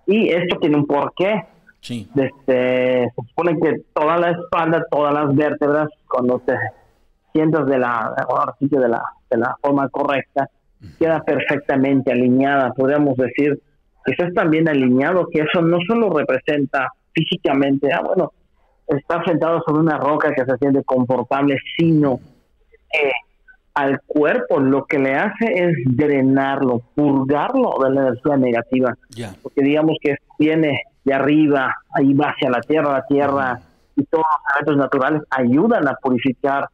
Y 0.07 0.28
esto 0.28 0.59
tiene 0.61 0.76
un 0.76 0.86
porqué. 0.86 1.46
Sí. 1.80 2.09
Este, 2.14 3.11
se 3.14 3.28
supone 3.28 3.59
que 3.59 3.80
toda 3.94 4.18
la 4.18 4.30
espalda, 4.30 4.84
todas 4.90 5.14
las 5.14 5.34
vértebras, 5.34 5.88
cuando 6.07 6.38
te 6.38 6.55
sientas 7.32 7.66
de 7.66 7.78
la, 7.78 8.14
de 8.61 8.88
la, 8.88 9.02
de 9.30 9.38
la 9.38 9.57
forma 9.61 9.88
correcta, 9.88 10.48
queda 10.98 11.20
perfectamente 11.22 12.12
alineada. 12.12 12.72
Podríamos 12.74 13.16
decir 13.16 13.59
que 14.05 14.12
estás 14.12 14.34
tan 14.34 14.50
bien 14.50 14.68
alineado 14.68 15.28
que 15.32 15.40
eso 15.40 15.62
no 15.62 15.78
solo 15.88 16.11
representa 16.11 16.88
físicamente, 17.12 17.90
ah, 17.92 18.02
bueno, 18.05 18.32
estar 18.89 19.24
sentado 19.24 19.62
sobre 19.66 19.80
una 19.80 19.99
roca 19.99 20.32
que 20.35 20.45
se 20.45 20.57
siente 20.59 20.82
confortable, 20.85 21.57
sino 21.76 22.20
que 22.91 23.11
al 23.74 24.01
cuerpo 24.07 24.61
lo 24.61 24.85
que 24.85 24.99
le 24.99 25.14
hace 25.14 25.47
es 25.53 25.76
drenarlo, 25.85 26.80
purgarlo 26.95 27.76
de 27.82 27.91
la 27.91 28.01
energía 28.09 28.37
negativa. 28.37 28.95
Porque 29.43 29.62
digamos 29.62 29.97
que 30.01 30.16
viene 30.39 30.80
de 31.05 31.12
arriba, 31.12 31.74
ahí 31.95 32.14
va 32.14 32.30
hacia 32.30 32.51
la 32.51 32.61
tierra, 32.61 32.93
la 32.93 33.07
tierra 33.07 33.61
y 33.97 34.05
todos 34.05 34.24
los 34.24 34.57
elementos 34.57 34.76
naturales 34.76 35.22
ayudan 35.30 35.89
a 35.89 35.95
purificar, 35.95 36.68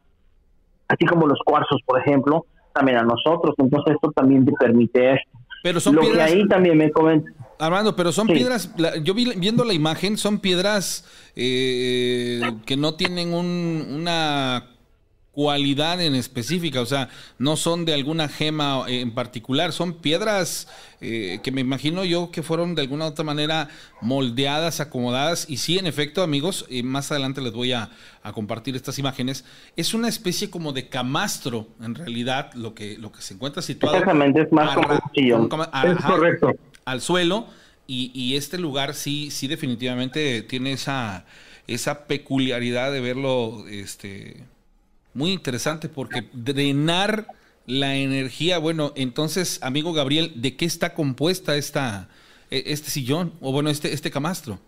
así 0.87 1.05
como 1.05 1.27
los 1.27 1.39
cuarzos, 1.43 1.81
por 1.85 1.99
ejemplo, 1.99 2.45
también 2.73 2.97
a 2.97 3.03
nosotros. 3.03 3.55
Entonces 3.57 3.95
esto 3.95 4.11
también 4.11 4.45
te 4.45 4.51
permite 4.53 5.13
esto. 5.13 5.39
Pero 5.63 5.79
son 5.79 5.95
Lo 5.95 6.01
piedras... 6.01 6.31
que 6.31 6.33
ahí 6.33 6.47
también 6.47 6.77
me 6.77 6.91
comenta. 6.91 7.31
Armando, 7.61 7.95
pero 7.95 8.11
son 8.11 8.27
piedras, 8.27 8.71
yo 9.03 9.13
vi, 9.13 9.31
viendo 9.35 9.63
la 9.63 9.73
imagen, 9.73 10.17
son 10.17 10.39
piedras 10.39 11.05
eh, 11.35 12.41
que 12.65 12.75
no 12.75 12.95
tienen 12.95 13.33
un, 13.33 13.85
una 13.87 14.65
cualidad 15.31 16.01
en 16.01 16.13
específica, 16.15 16.81
o 16.81 16.85
sea, 16.85 17.09
no 17.37 17.55
son 17.55 17.85
de 17.85 17.93
alguna 17.93 18.27
gema 18.27 18.83
en 18.87 19.13
particular, 19.13 19.71
son 19.71 19.93
piedras 19.93 20.67
eh, 20.99 21.39
que 21.41 21.51
me 21.51 21.61
imagino 21.61 22.03
yo 22.03 22.31
que 22.31 22.43
fueron 22.43 22.75
de 22.75 22.81
alguna 22.81 23.05
otra 23.05 23.23
manera 23.23 23.69
moldeadas, 24.01 24.81
acomodadas, 24.81 25.49
y 25.49 25.57
sí, 25.57 25.77
en 25.77 25.87
efecto, 25.87 26.21
amigos, 26.21 26.65
eh, 26.69 26.83
más 26.83 27.11
adelante 27.11 27.41
les 27.41 27.53
voy 27.53 27.73
a, 27.73 27.89
compartir 28.33 28.75
estas 28.75 28.99
imágenes, 28.99 29.45
es 29.75 29.95
una 29.95 30.07
especie 30.07 30.49
como 30.51 30.73
de 30.73 30.89
camastro, 30.89 31.67
en 31.81 31.95
realidad, 31.95 32.53
lo 32.53 32.75
que, 32.75 32.97
lo 32.99 33.11
que 33.11 33.21
se 33.21 33.33
encuentra 33.33 33.63
situado. 33.63 33.95
Exactamente, 33.95 34.41
es 34.41 34.51
más 34.51 34.75
como 34.75 34.89
un 34.89 35.49
es 35.85 36.05
correcto. 36.05 36.55
Al 36.85 37.01
suelo, 37.01 37.47
y, 37.87 38.11
y 38.13 38.35
este 38.35 38.57
lugar 38.57 38.93
sí, 38.93 39.31
sí 39.31 39.47
definitivamente 39.47 40.41
tiene 40.41 40.73
esa, 40.73 41.25
esa 41.67 42.05
peculiaridad 42.07 42.91
de 42.91 43.01
verlo, 43.01 43.65
este 43.67 44.37
muy 45.13 45.31
interesante 45.31 45.89
porque 45.89 46.23
drenar 46.33 47.27
la 47.65 47.95
energía, 47.95 48.57
bueno, 48.57 48.91
entonces, 48.95 49.59
amigo 49.61 49.93
Gabriel, 49.93 50.33
¿de 50.35 50.55
qué 50.55 50.65
está 50.65 50.93
compuesta 50.93 51.55
esta, 51.55 52.09
e, 52.49 52.63
este 52.67 52.89
sillón 52.89 53.33
o 53.41 53.51
bueno, 53.51 53.69
este, 53.69 53.93
este 53.93 54.11
camastro? 54.11 54.59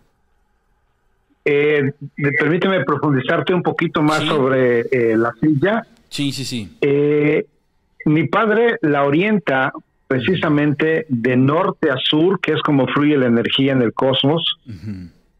Eh, 1.44 1.92
permíteme 2.38 2.84
profundizarte 2.84 3.52
un 3.52 3.62
poquito 3.62 4.00
más 4.00 4.22
sobre 4.24 4.80
eh, 4.80 5.16
la 5.16 5.34
silla. 5.40 5.86
Sí, 6.08 6.32
sí, 6.32 6.44
sí. 6.44 6.74
Eh, 6.80 7.46
mi 8.06 8.26
padre 8.28 8.78
la 8.80 9.04
orienta 9.04 9.72
precisamente 10.14 11.06
de 11.08 11.36
norte 11.36 11.90
a 11.90 11.96
sur, 11.96 12.38
que 12.40 12.52
es 12.52 12.62
como 12.62 12.86
fluye 12.86 13.16
la 13.16 13.26
energía 13.26 13.72
en 13.72 13.82
el 13.82 13.92
cosmos. 13.92 14.60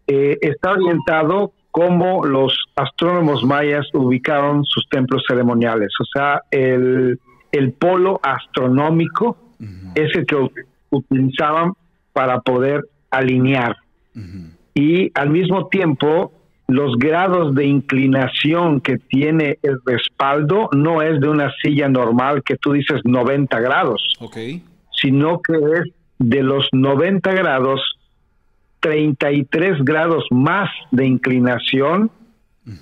Eh, 0.07 0.37
está 0.41 0.73
orientado 0.73 1.53
cómo 1.71 2.25
los 2.25 2.53
astrónomos 2.75 3.45
mayas 3.45 3.87
ubicaron 3.93 4.65
sus 4.65 4.89
templos 4.89 5.23
ceremoniales. 5.29 5.91
O 6.01 6.05
sea, 6.13 6.43
el, 6.51 7.19
polo 7.79 8.19
astronómico 8.23 9.37
es 9.95 10.15
el 10.17 10.27
que 10.27 10.37
utilizaban 10.91 11.73
para 12.13 12.41
poder 12.41 12.85
alinear. 13.11 13.77
Y 14.75 15.13
al 15.15 15.31
mismo 15.31 15.69
tiempo, 15.69 16.33
los 16.67 16.97
grados 16.97 17.55
de 17.55 17.67
inclinación 17.67 18.81
que 18.81 18.99
tiene 18.99 19.59
el 19.63 19.79
respaldo 19.85 20.69
no 20.73 21.03
es 21.03 21.21
de 21.21 21.29
una 21.29 21.53
silla 21.63 21.89
normal 21.89 22.43
que 22.43 22.57
tú 22.57 22.73
dices 22.73 23.01
90 23.05 23.61
grados, 23.61 24.17
sino 24.91 25.41
que 25.43 25.55
es 25.55 25.93
de 26.19 26.43
los 26.43 26.69
90 26.73 27.33
grados 27.33 27.81
33 28.81 29.85
grados 29.85 30.25
más 30.31 30.71
de 30.91 31.07
inclinación 31.07 32.11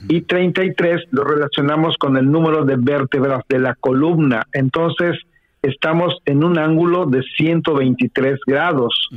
y 0.08 0.22
33 0.22 1.02
lo 1.10 1.24
relacionamos 1.24 1.96
con 1.96 2.16
el 2.16 2.30
número 2.30 2.64
de 2.64 2.76
vértebras 2.76 3.42
de 3.48 3.58
la 3.58 3.74
columna. 3.74 4.46
Entonces, 4.52 5.18
estamos 5.62 6.18
en 6.24 6.44
un 6.44 6.58
ángulo 6.58 7.06
de 7.06 7.22
123 7.36 8.40
grados. 8.46 9.08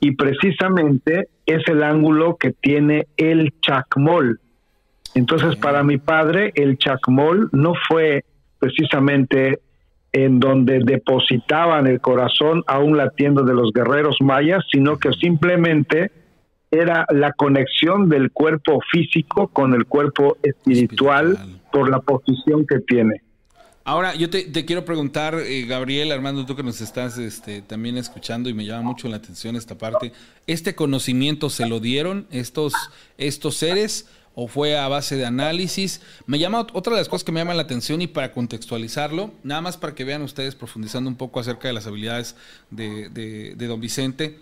Y 0.00 0.12
precisamente 0.12 1.28
es 1.46 1.62
el 1.68 1.82
ángulo 1.82 2.36
que 2.36 2.52
tiene 2.52 3.06
el 3.16 3.52
chacmol. 3.60 4.40
Entonces, 5.14 5.56
para 5.56 5.82
mi 5.82 5.98
padre, 5.98 6.52
el 6.54 6.78
chacmol 6.78 7.48
no 7.52 7.74
fue 7.88 8.24
precisamente 8.58 9.60
en 10.12 10.40
donde 10.40 10.80
depositaban 10.80 11.86
el 11.86 12.00
corazón 12.00 12.64
aún 12.66 12.96
latiendo 12.96 13.42
de 13.42 13.54
los 13.54 13.72
guerreros 13.72 14.16
mayas, 14.20 14.64
sino 14.72 14.98
que 14.98 15.12
simplemente 15.12 16.10
era 16.70 17.04
la 17.10 17.32
conexión 17.32 18.08
del 18.08 18.30
cuerpo 18.30 18.80
físico 18.90 19.48
con 19.48 19.74
el 19.74 19.86
cuerpo 19.86 20.36
espiritual, 20.42 21.36
por 21.72 21.88
la 21.88 22.00
posición 22.00 22.66
que 22.66 22.80
tiene. 22.80 23.22
Ahora, 23.82 24.14
yo 24.14 24.28
te, 24.28 24.52
quiero 24.66 24.84
preguntar, 24.84 25.34
eh, 25.34 25.64
Gabriel, 25.66 26.12
Armando, 26.12 26.44
tú 26.44 26.54
que 26.54 26.62
nos 26.62 26.80
estás 26.80 27.16
este, 27.18 27.62
también 27.62 27.96
escuchando 27.96 28.48
y 28.48 28.54
me 28.54 28.66
llama 28.66 28.82
mucho 28.82 29.08
la 29.08 29.16
atención 29.16 29.56
esta 29.56 29.78
parte, 29.78 30.12
¿este 30.46 30.74
conocimiento 30.74 31.48
se 31.48 31.66
lo 31.66 31.80
dieron 31.80 32.26
estos, 32.30 32.74
estos 33.16 33.56
seres 33.56 34.06
o 34.34 34.48
fue 34.48 34.78
a 34.78 34.86
base 34.88 35.16
de 35.16 35.24
análisis? 35.24 36.02
Me 36.26 36.38
llama 36.38 36.66
otra 36.72 36.94
de 36.94 37.00
las 37.00 37.08
cosas 37.08 37.24
que 37.24 37.32
me 37.32 37.40
llama 37.40 37.54
la 37.54 37.62
atención 37.62 38.02
y 38.02 38.06
para 38.06 38.32
contextualizarlo, 38.32 39.32
nada 39.42 39.62
más 39.62 39.78
para 39.78 39.94
que 39.94 40.04
vean 40.04 40.22
ustedes 40.22 40.54
profundizando 40.54 41.08
un 41.08 41.16
poco 41.16 41.40
acerca 41.40 41.66
de 41.66 41.74
las 41.74 41.86
habilidades 41.86 42.36
de, 42.70 43.08
de 43.08 43.66
don 43.66 43.80
Vicente 43.80 44.40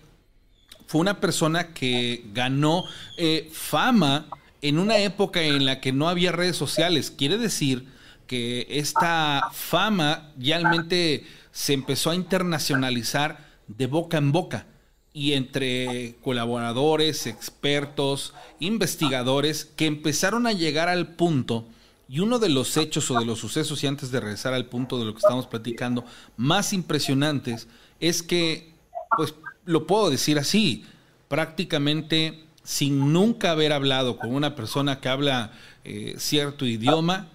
fue 0.89 1.03
una 1.03 1.21
persona 1.21 1.75
que 1.75 2.25
ganó 2.33 2.85
eh, 3.19 3.51
fama 3.53 4.27
en 4.63 4.79
una 4.79 4.97
época 4.97 5.43
en 5.43 5.67
la 5.67 5.81
que 5.81 5.93
no 5.93 6.09
había 6.09 6.33
redes 6.33 6.57
sociales. 6.57 7.11
Quiere 7.11 7.37
decir 7.37 7.87
que 8.29 8.67
esta 8.71 9.49
fama 9.53 10.31
realmente 10.39 11.27
se 11.51 11.73
empezó 11.73 12.11
a 12.11 12.15
internacionalizar 12.15 13.49
de 13.67 13.89
boca 13.89 14.19
en 14.19 14.31
boca 14.31 14.67
y 15.13 15.33
entre 15.33 16.15
colaboradores, 16.23 17.27
expertos, 17.27 18.35
investigadores 18.61 19.65
que 19.65 19.87
empezaron 19.87 20.47
a 20.47 20.53
llegar 20.53 20.89
al 20.89 21.09
punto 21.09 21.67
y 22.09 22.21
uno 22.21 22.39
de 22.39 22.49
los 22.49 22.77
hechos 22.77 23.11
o 23.11 23.19
de 23.19 23.27
los 23.27 23.39
sucesos, 23.39 23.83
y 23.83 23.87
antes 23.87 24.11
de 24.11 24.21
regresar 24.21 24.55
al 24.55 24.67
punto 24.67 24.99
de 24.99 25.05
lo 25.05 25.13
que 25.13 25.19
estamos 25.19 25.47
platicando, 25.47 26.05
más 26.37 26.73
impresionantes, 26.73 27.69
es 28.01 28.23
que 28.23 28.73
pues 29.17 29.35
lo 29.67 29.87
puedo 29.87 30.09
decir 30.09 30.39
así, 30.39 30.85
prácticamente 31.29 32.45
sin 32.63 33.13
nunca 33.13 33.51
haber 33.51 33.73
hablado 33.73 34.19
con 34.19 34.35
una 34.35 34.55
persona 34.55 35.01
que 35.01 35.09
habla 35.09 35.53
eh, 35.85 36.15
cierto 36.19 36.65
idioma, 36.65 37.29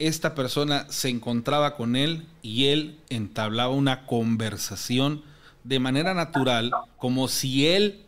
esta 0.00 0.34
persona 0.34 0.86
se 0.88 1.10
encontraba 1.10 1.76
con 1.76 1.94
él 1.94 2.26
y 2.42 2.66
él 2.66 2.96
entablaba 3.10 3.68
una 3.72 4.06
conversación 4.06 5.22
de 5.62 5.78
manera 5.78 6.14
natural, 6.14 6.72
como 6.96 7.28
si 7.28 7.66
él 7.66 8.06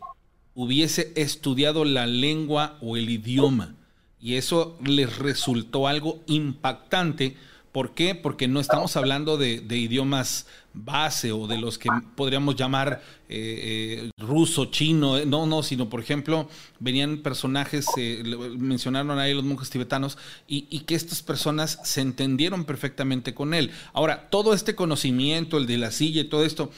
hubiese 0.55 1.13
estudiado 1.15 1.85
la 1.85 2.07
lengua 2.07 2.77
o 2.81 2.97
el 2.97 3.09
idioma. 3.11 3.75
Y 4.19 4.35
eso 4.35 4.77
les 4.83 5.19
resultó 5.19 5.87
algo 5.87 6.19
impactante 6.25 7.37
¿Por 7.73 7.95
qué? 7.95 8.13
Porque 8.13 8.47
no 8.47 8.59
estamos 8.59 8.95
hablando 8.97 9.35
de, 9.35 9.55
idiomas 9.67 10.45
base 10.75 11.31
o 11.31 11.47
de 11.47 11.57
los 11.57 11.79
que 11.79 11.89
podríamos 12.15 12.55
llamar 12.55 13.01
eh, 13.27 14.03
eh, 14.05 14.09
ruso, 14.15 14.65
chino, 14.65 15.17
eh, 15.17 15.25
no, 15.25 15.47
no, 15.47 15.63
sino 15.63 15.89
por 15.89 15.99
ejemplo, 15.99 16.47
venían 16.79 17.23
personajes, 17.23 17.87
mencionaron 18.59 19.17
ahí 19.17 19.33
los 19.33 19.43
monjes 19.43 19.71
tibetanos, 19.71 20.19
y, 20.47 20.81
que 20.81 20.93
estas 20.93 21.23
personas 21.23 21.79
se 21.83 22.01
entendieron 22.01 22.65
perfectamente 22.65 23.33
con 23.33 23.55
él. 23.55 23.71
Ahora, 23.93 24.29
todo 24.29 24.53
este 24.53 24.75
conocimiento, 24.75 25.57
el 25.57 25.65
de 25.65 25.79
la 25.79 25.89
silla 25.89 26.21
y 26.21 26.25
todo 26.25 26.45
esto, 26.45 26.69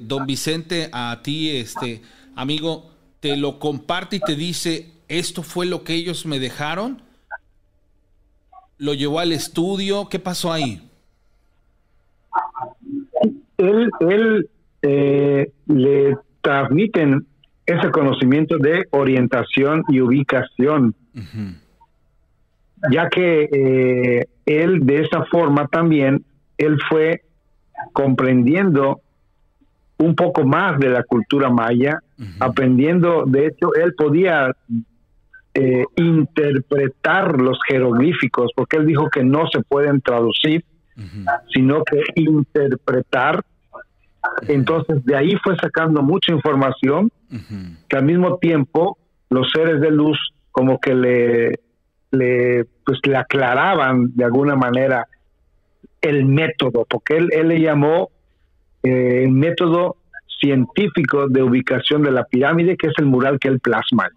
don 0.00 0.26
Vicente, 0.26 0.88
a 0.92 1.20
ti, 1.22 1.50
este 1.50 2.00
amigo, 2.34 2.90
te 3.20 3.36
lo 3.36 3.58
comparte 3.58 4.16
y 4.16 4.20
te 4.20 4.36
dice, 4.36 4.90
esto 5.08 5.42
fue 5.42 5.66
lo 5.66 5.84
que 5.84 5.92
ellos 5.92 6.24
me 6.24 6.40
dejaron 6.40 7.11
lo 8.82 8.94
llevó 8.94 9.20
al 9.20 9.30
estudio, 9.30 10.08
¿qué 10.08 10.18
pasó 10.18 10.52
ahí? 10.52 10.82
Él, 13.56 13.88
él 14.00 14.50
eh, 14.82 15.52
le 15.66 16.16
transmiten 16.40 17.24
ese 17.64 17.90
conocimiento 17.92 18.58
de 18.58 18.88
orientación 18.90 19.84
y 19.88 20.00
ubicación, 20.00 20.96
ya 22.90 23.08
que 23.08 23.48
eh, 23.52 24.26
él 24.46 24.84
de 24.84 25.02
esa 25.02 25.26
forma 25.26 25.68
también, 25.68 26.24
él 26.58 26.76
fue 26.88 27.22
comprendiendo 27.92 29.00
un 29.98 30.16
poco 30.16 30.44
más 30.44 30.80
de 30.80 30.88
la 30.88 31.04
cultura 31.04 31.50
maya, 31.50 32.00
aprendiendo, 32.40 33.22
de 33.26 33.46
hecho, 33.46 33.76
él 33.76 33.94
podía 33.94 34.56
eh, 35.54 35.84
interpretar 35.96 37.40
los 37.40 37.58
jeroglíficos, 37.68 38.52
porque 38.56 38.78
él 38.78 38.86
dijo 38.86 39.10
que 39.10 39.22
no 39.22 39.46
se 39.52 39.62
pueden 39.62 40.00
traducir, 40.00 40.64
sino 41.52 41.82
que 41.84 42.02
interpretar. 42.14 43.44
Entonces, 44.48 45.04
de 45.04 45.16
ahí 45.16 45.36
fue 45.42 45.56
sacando 45.56 46.02
mucha 46.02 46.32
información 46.32 47.10
que 47.88 47.96
al 47.96 48.04
mismo 48.04 48.38
tiempo 48.38 48.98
los 49.30 49.50
seres 49.50 49.80
de 49.80 49.90
luz 49.90 50.18
como 50.50 50.78
que 50.78 50.94
le, 50.94 51.60
le, 52.10 52.64
pues, 52.84 52.98
le 53.04 53.16
aclaraban 53.16 54.14
de 54.14 54.24
alguna 54.24 54.54
manera 54.54 55.06
el 56.00 56.24
método, 56.26 56.86
porque 56.88 57.16
él, 57.16 57.28
él 57.32 57.48
le 57.48 57.60
llamó 57.60 58.10
eh, 58.82 59.24
el 59.24 59.32
método 59.32 59.96
científico 60.40 61.28
de 61.28 61.42
ubicación 61.42 62.02
de 62.02 62.10
la 62.10 62.24
pirámide, 62.24 62.76
que 62.76 62.88
es 62.88 62.94
el 62.98 63.06
mural 63.06 63.38
que 63.38 63.48
él 63.48 63.60
plasma. 63.60 64.08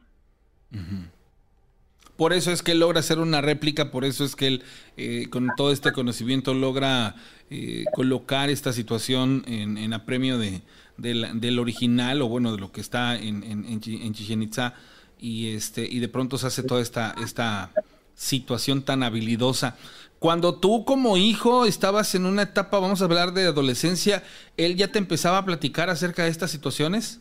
Por 2.18 2.34
eso 2.34 2.52
es 2.52 2.64
que 2.64 2.72
él 2.72 2.80
logra 2.80 3.02
hacer 3.02 3.20
una 3.20 3.42
réplica, 3.42 3.92
por 3.92 4.06
eso 4.06 4.24
es 4.24 4.36
que 4.36 4.48
él 4.48 4.64
eh, 4.96 5.28
con 5.30 5.50
todo 5.58 5.72
este 5.72 5.92
conocimiento 5.92 6.54
logra 6.54 7.16
eh, 7.50 7.84
colocar 7.94 8.50
esta 8.50 8.72
situación 8.72 9.44
en, 9.48 9.94
apremio 9.94 10.38
de, 10.38 10.62
del 10.98 11.60
original 11.60 12.22
o 12.22 12.30
bueno, 12.30 12.54
de 12.54 12.60
lo 12.60 12.72
que 12.72 12.80
está 12.80 13.16
en, 13.16 13.44
en, 13.44 13.66
en 13.66 14.14
Chichen 14.14 14.44
Itza 14.44 14.74
y, 15.20 15.50
este, 15.50 15.86
y 15.86 16.00
de 16.00 16.08
pronto 16.08 16.38
se 16.38 16.48
hace 16.48 16.64
toda 16.64 16.82
esta, 16.82 17.16
esta 17.24 17.72
situación 18.16 18.84
tan 18.84 19.04
habilidosa. 19.04 19.76
Cuando 20.20 20.56
tú 20.56 20.86
como 20.86 21.18
hijo 21.18 21.66
estabas 21.66 22.16
en 22.16 22.26
una 22.26 22.44
etapa, 22.44 22.80
vamos 22.80 23.02
a 23.02 23.06
hablar 23.06 23.34
de 23.34 23.46
adolescencia, 23.46 24.24
¿él 24.58 24.76
ya 24.76 24.92
te 24.92 25.00
empezaba 25.00 25.40
a 25.40 25.46
platicar 25.46 25.90
acerca 25.90 26.24
de 26.24 26.30
estas 26.30 26.52
situaciones? 26.52 27.20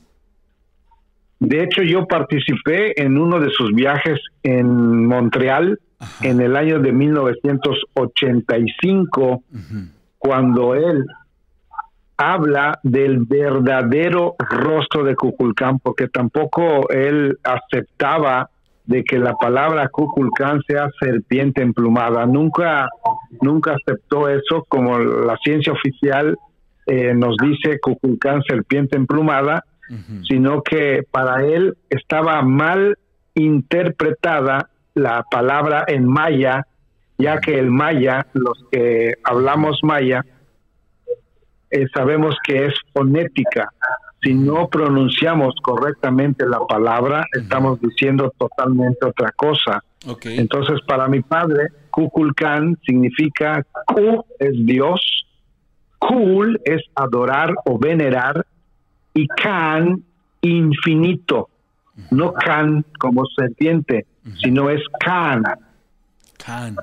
De 1.41 1.62
hecho, 1.62 1.82
yo 1.82 2.07
participé 2.07 3.01
en 3.01 3.16
uno 3.18 3.41
de 3.41 3.51
sus 3.51 3.74
viajes 3.74 4.20
en 4.43 5.07
Montreal 5.07 5.78
en 6.22 6.41
el 6.41 6.57
año 6.57 6.80
de 6.80 6.93
1985, 6.93 9.43
cuando 10.18 10.74
él 10.74 11.05
habla 12.16 12.78
del 12.82 13.24
verdadero 13.24 14.35
rostro 14.39 15.05
de 15.05 15.14
Cuculcán, 15.16 15.80
porque 15.80 16.09
tampoco 16.09 16.89
él 16.91 17.39
aceptaba 17.43 18.49
de 18.87 19.03
que 19.03 19.18
la 19.18 19.35
palabra 19.35 19.89
Kukulkan 19.89 20.61
sea 20.66 20.89
serpiente 21.01 21.62
emplumada. 21.62 22.26
Nunca, 22.26 22.89
nunca 23.41 23.74
aceptó 23.74 24.28
eso 24.28 24.64
como 24.68 24.99
la 24.99 25.39
ciencia 25.43 25.72
oficial 25.72 26.37
eh, 26.87 27.14
nos 27.14 27.37
dice 27.39 27.80
Kukulkan 27.80 28.43
serpiente 28.43 28.97
emplumada, 28.97 29.64
sino 30.26 30.62
que 30.62 31.03
para 31.11 31.45
él 31.45 31.76
estaba 31.91 32.43
mal 32.43 32.99
interpretada 33.35 34.70
la 34.95 35.24
palabra 35.30 35.85
en 35.87 36.07
maya, 36.07 36.66
ya 37.18 37.39
que 37.41 37.59
el 37.59 37.70
maya, 37.70 38.26
los 38.32 38.64
que 38.70 39.14
hablamos 39.24 39.80
maya, 39.82 40.24
eh, 41.70 41.87
sabemos 41.93 42.37
que 42.45 42.66
es 42.66 42.74
fonética, 42.93 43.68
si 44.24 44.32
no 44.32 44.68
pronunciamos 44.68 45.55
correctamente 45.62 46.47
la 46.49 46.61
palabra, 46.61 47.26
estamos 47.32 47.78
diciendo 47.80 48.32
totalmente 48.39 49.05
otra 49.07 49.30
cosa. 49.32 49.85
Entonces, 50.24 50.80
para 50.87 51.09
mi 51.09 51.20
padre, 51.20 51.68
Kukulkan 51.91 52.78
significa 52.87 53.64
Ku 53.87 54.24
es 54.39 54.55
Dios, 54.64 55.26
Kul 55.99 56.59
es 56.64 56.82
adorar 56.95 57.55
o 57.66 57.78
venerar, 57.78 58.47
y 59.14 59.26
Kan, 59.28 60.02
infinito. 60.42 61.48
No 62.10 62.32
Kan 62.32 62.84
como 62.98 63.24
serpiente, 63.26 64.06
sino 64.42 64.68
es 64.68 64.82
Kan. 65.00 65.44
Kan. 66.44 66.76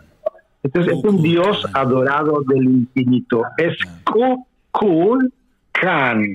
Entonces, 0.63 0.93
es 0.93 1.03
un 1.03 1.21
Dios 1.21 1.67
adorado 1.73 2.41
del 2.47 2.63
infinito. 2.63 3.43
Es 3.57 3.77
Kul 4.71 5.31
Kan. 5.71 6.33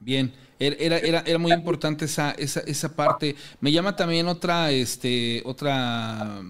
Bien, 0.00 0.32
er, 0.58 0.76
era, 0.80 0.98
era, 0.98 1.20
era 1.26 1.38
muy 1.38 1.52
importante 1.52 2.06
esa, 2.06 2.32
esa, 2.32 2.60
esa 2.60 2.96
parte. 2.96 3.36
Me 3.60 3.70
llama 3.70 3.94
también 3.94 4.26
otra, 4.26 4.70
este, 4.70 5.42
otra, 5.44 6.40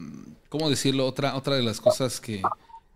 ¿cómo 0.49 0.71
decirlo? 0.71 1.07
Otra, 1.07 1.37
otra 1.37 1.57
de 1.57 1.63
las 1.63 1.81
cosas 1.81 2.21
que, 2.21 2.41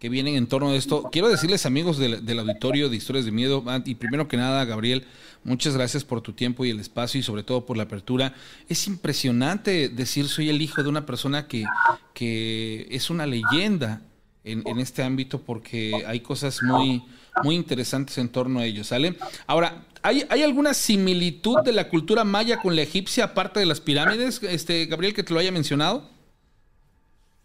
vienen 0.09 0.34
en 0.36 0.46
torno 0.46 0.70
a 0.70 0.74
esto. 0.74 1.09
Quiero 1.11 1.28
decirles, 1.28 1.66
amigos 1.66 1.98
del, 1.98 2.24
del, 2.24 2.38
auditorio 2.38 2.88
de 2.88 2.96
Historias 2.96 3.24
de 3.24 3.32
Miedo, 3.32 3.62
ah, 3.66 3.80
y 3.84 3.94
primero 3.94 4.28
que 4.28 4.36
nada, 4.36 4.64
Gabriel, 4.64 5.05
muchas 5.44 5.76
gracias 5.76 6.05
por 6.05 6.20
tu 6.20 6.32
tiempo 6.32 6.64
y 6.64 6.70
el 6.70 6.80
espacio 6.80 7.20
y 7.20 7.22
sobre 7.22 7.42
todo 7.42 7.66
por 7.66 7.76
la 7.76 7.84
apertura. 7.84 8.34
Es 8.68 8.86
impresionante 8.86 9.88
decir 9.88 10.28
soy 10.28 10.50
el 10.50 10.62
hijo 10.62 10.82
de 10.82 10.88
una 10.88 11.07
persona 11.07 11.46
que, 11.46 11.64
que 12.12 12.86
es 12.90 13.11
una 13.11 13.26
leyenda 13.26 14.02
en, 14.44 14.62
en 14.66 14.78
este 14.78 15.02
ámbito 15.02 15.40
porque 15.40 16.05
hay 16.07 16.20
cosas 16.20 16.62
muy 16.62 17.02
muy 17.42 17.57
interesantes 17.57 18.18
en 18.18 18.28
torno 18.28 18.61
a 18.61 18.64
ellos, 18.64 18.88
¿sale? 18.88 19.16
Ahora, 19.46 19.84
¿hay, 20.02 20.24
¿hay 20.28 20.42
alguna 20.42 20.74
similitud 20.74 21.62
de 21.64 21.72
la 21.72 21.88
cultura 21.88 22.24
maya 22.24 22.59
con 22.59 22.76
la 22.76 22.82
egipcia 22.82 23.24
aparte 23.24 23.61
de 23.61 23.66
las 23.66 23.80
pirámides, 23.80 24.42
este 24.42 24.86
Gabriel, 24.86 25.14
que 25.14 25.22
te 25.22 25.32
lo 25.32 25.40
haya 25.40 25.50
mencionado? 25.50 26.09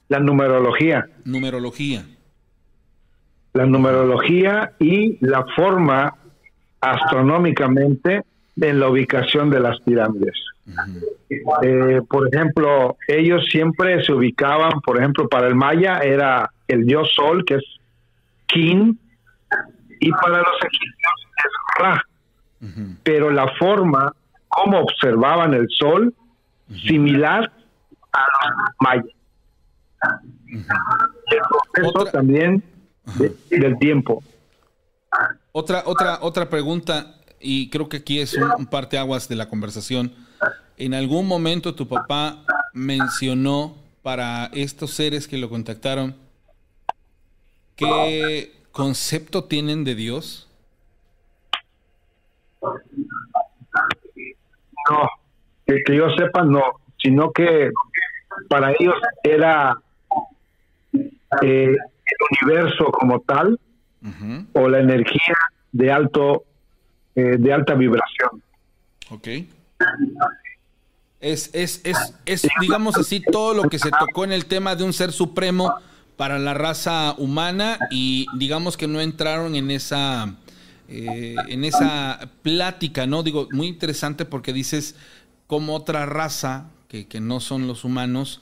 La 0.08 0.20
numerología. 0.20 1.08
Numerología. 1.24 2.06
La 3.54 3.66
numerología 3.66 4.74
y 4.80 5.18
la 5.26 5.46
forma 5.56 6.16
astronómicamente 6.82 8.24
en 8.60 8.80
la 8.80 8.90
ubicación 8.90 9.50
de 9.50 9.60
las 9.60 9.80
pirámides. 9.82 10.36
Eh, 11.64 12.02
por 12.08 12.34
ejemplo, 12.34 12.98
ellos 13.08 13.46
siempre 13.50 14.04
se 14.04 14.14
ubicaban, 14.14 14.82
por 14.82 14.98
ejemplo, 14.98 15.28
para 15.28 15.48
el 15.48 15.56
maya 15.56 16.00
era 16.00 16.52
el 16.68 16.86
dios 16.86 17.12
sol, 17.16 17.44
que 17.46 17.56
es 17.56 17.64
Kin, 18.48 19.00
y 20.00 20.12
para 20.12 20.38
los 20.38 20.58
egipcios 20.58 21.28
es 21.38 21.84
Ra. 21.84 22.04
Pero 23.04 23.32
la 23.32 23.48
forma 23.58 24.14
como 24.48 24.80
observaban 24.80 25.54
el 25.54 25.68
sol, 25.70 26.14
similar 26.86 27.52
a 28.12 28.20
los 28.20 28.76
mayas. 28.80 29.06
Eso 31.76 32.06
también 32.12 32.64
del 33.50 33.78
tiempo. 33.80 34.24
Otra, 35.52 35.84
otra, 35.86 36.20
otra 36.22 36.50
pregunta, 36.50 37.16
y 37.40 37.70
creo 37.70 37.90
que 37.90 37.98
aquí 37.98 38.20
es 38.20 38.34
un, 38.36 38.52
un 38.58 38.66
parteaguas 38.68 39.28
de 39.28 39.36
la 39.36 39.50
conversación. 39.50 40.14
¿En 40.78 40.94
algún 40.94 41.28
momento 41.28 41.76
tu 41.76 41.88
papá 41.88 42.44
mencionó 42.74 43.76
para 44.02 44.50
estos 44.54 44.92
seres 44.92 45.28
que 45.28 45.38
lo 45.38 45.50
contactaron 45.50 46.16
que 47.80 48.52
concepto 48.72 49.46
tienen 49.46 49.86
de 49.86 49.96
Dios? 49.96 50.50
No, 54.90 55.10
que, 55.66 55.96
yo 55.96 56.10
sepa 56.18 56.44
no, 56.44 56.62
sino 57.02 57.32
que 57.32 57.72
para 58.50 58.72
ellos 58.72 58.96
era 59.24 59.82
eh, 61.42 61.78
el 62.10 62.48
universo 62.48 62.86
como 62.86 63.20
tal 63.22 63.60
o 64.54 64.70
la 64.70 64.80
energía 64.80 65.36
de 65.72 65.92
alto 65.92 66.46
eh, 67.16 67.38
de 67.38 67.54
alta 67.54 67.74
vibración. 67.74 68.42
Ok. 69.10 69.28
Es, 71.20 71.50
es, 71.54 71.82
es, 71.84 72.16
es, 72.26 72.48
digamos 72.62 72.98
así, 72.98 73.22
todo 73.22 73.54
lo 73.54 73.64
que 73.64 73.78
se 73.78 73.92
tocó 73.92 74.24
en 74.24 74.32
el 74.32 74.46
tema 74.46 74.76
de 74.76 74.86
un 74.86 74.94
ser 74.94 75.12
supremo 75.12 75.74
para 76.16 76.40
la 76.40 76.54
raza 76.54 77.16
humana 77.18 77.78
y 77.92 78.26
digamos 78.38 78.78
que 78.78 78.88
no 78.88 79.02
entraron 79.02 79.56
en 79.56 79.72
esa 79.72 80.36
eh, 80.88 81.36
en 81.50 81.66
esa 81.66 82.20
plática, 82.42 83.06
¿no? 83.06 83.22
Digo, 83.22 83.48
muy 83.52 83.68
interesante 83.68 84.26
porque 84.26 84.54
dices 84.54 84.96
cómo 85.46 85.76
otra 85.76 86.06
raza 86.06 86.72
que, 86.88 87.08
que, 87.08 87.20
no 87.20 87.40
son 87.40 87.68
los 87.68 87.84
humanos 87.84 88.42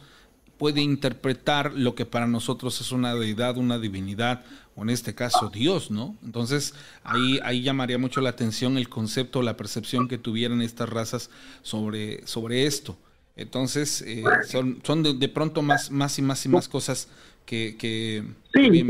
puede 0.57 0.81
interpretar 0.81 1.73
lo 1.73 1.95
que 1.95 2.05
para 2.05 2.27
nosotros 2.27 2.81
es 2.81 2.91
una 2.91 3.13
deidad, 3.15 3.57
una 3.57 3.79
divinidad, 3.79 4.43
o 4.75 4.83
en 4.83 4.89
este 4.89 5.15
caso 5.15 5.49
Dios, 5.49 5.91
¿no? 5.91 6.15
Entonces 6.23 6.73
ahí, 7.03 7.39
ahí 7.43 7.61
llamaría 7.61 7.97
mucho 7.97 8.21
la 8.21 8.29
atención 8.29 8.77
el 8.77 8.89
concepto, 8.89 9.41
la 9.41 9.57
percepción 9.57 10.07
que 10.07 10.17
tuvieran 10.17 10.61
estas 10.61 10.89
razas 10.89 11.29
sobre, 11.61 12.25
sobre 12.27 12.65
esto. 12.65 12.97
Entonces, 13.35 14.01
eh, 14.01 14.23
son, 14.47 14.79
son 14.83 15.03
de, 15.03 15.29
pronto 15.29 15.61
más, 15.61 15.91
más 15.91 16.17
y 16.17 16.23
más 16.23 16.43
y 16.45 16.49
más 16.49 16.67
cosas 16.67 17.07
que... 17.45 17.75
que 17.77 18.23
sí, 18.51 18.87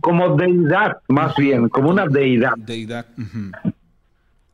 como, 0.00 0.36
deidad, 0.36 0.98
más 1.08 1.34
bien, 1.36 1.68
como 1.68 1.90
una 1.90 2.06
deidad. 2.06 2.52
Deidad. 2.56 3.06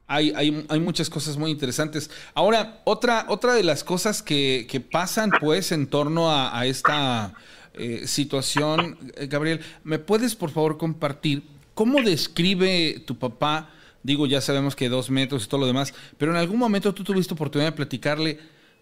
Hay, 0.07 0.33
hay, 0.37 0.67
hay, 0.69 0.81
muchas 0.81 1.09
cosas 1.09 1.37
muy 1.37 1.51
interesantes. 1.51 2.11
Ahora, 2.35 2.83
otra, 2.85 3.25
otra 3.29 3.55
de 3.55 3.63
las 3.63 3.85
cosas 3.85 4.23
que, 4.23 4.67
que 4.69 4.81
pasan, 4.81 5.31
pues, 5.41 5.73
en 5.73 5.87
torno 5.87 6.31
a, 6.31 6.67
esta 6.67 7.35
eh, 7.73 8.07
situación, 8.07 8.99
eh, 9.17 9.27
Gabriel, 9.27 9.61
¿me 9.83 9.99
puedes, 9.99 10.35
por 10.35 10.51
favor, 10.51 10.77
compartir 10.77 11.45
cómo 11.73 12.03
describe 12.03 13.03
tu 13.07 13.19
papá? 13.19 13.71
Digo, 14.03 14.27
ya 14.27 14.43
sabemos 14.43 14.77
que 14.77 14.91
dos 14.91 15.09
metros 15.09 15.45
y 15.45 15.49
todo 15.49 15.61
lo 15.61 15.67
demás, 15.67 15.95
pero 16.19 16.33
en 16.33 16.37
algún 16.37 16.59
momento 16.59 16.93
tú 16.93 17.03
tuviste 17.03 17.33
oportunidad 17.33 17.71
de 17.71 17.77
platicarle 17.77 18.39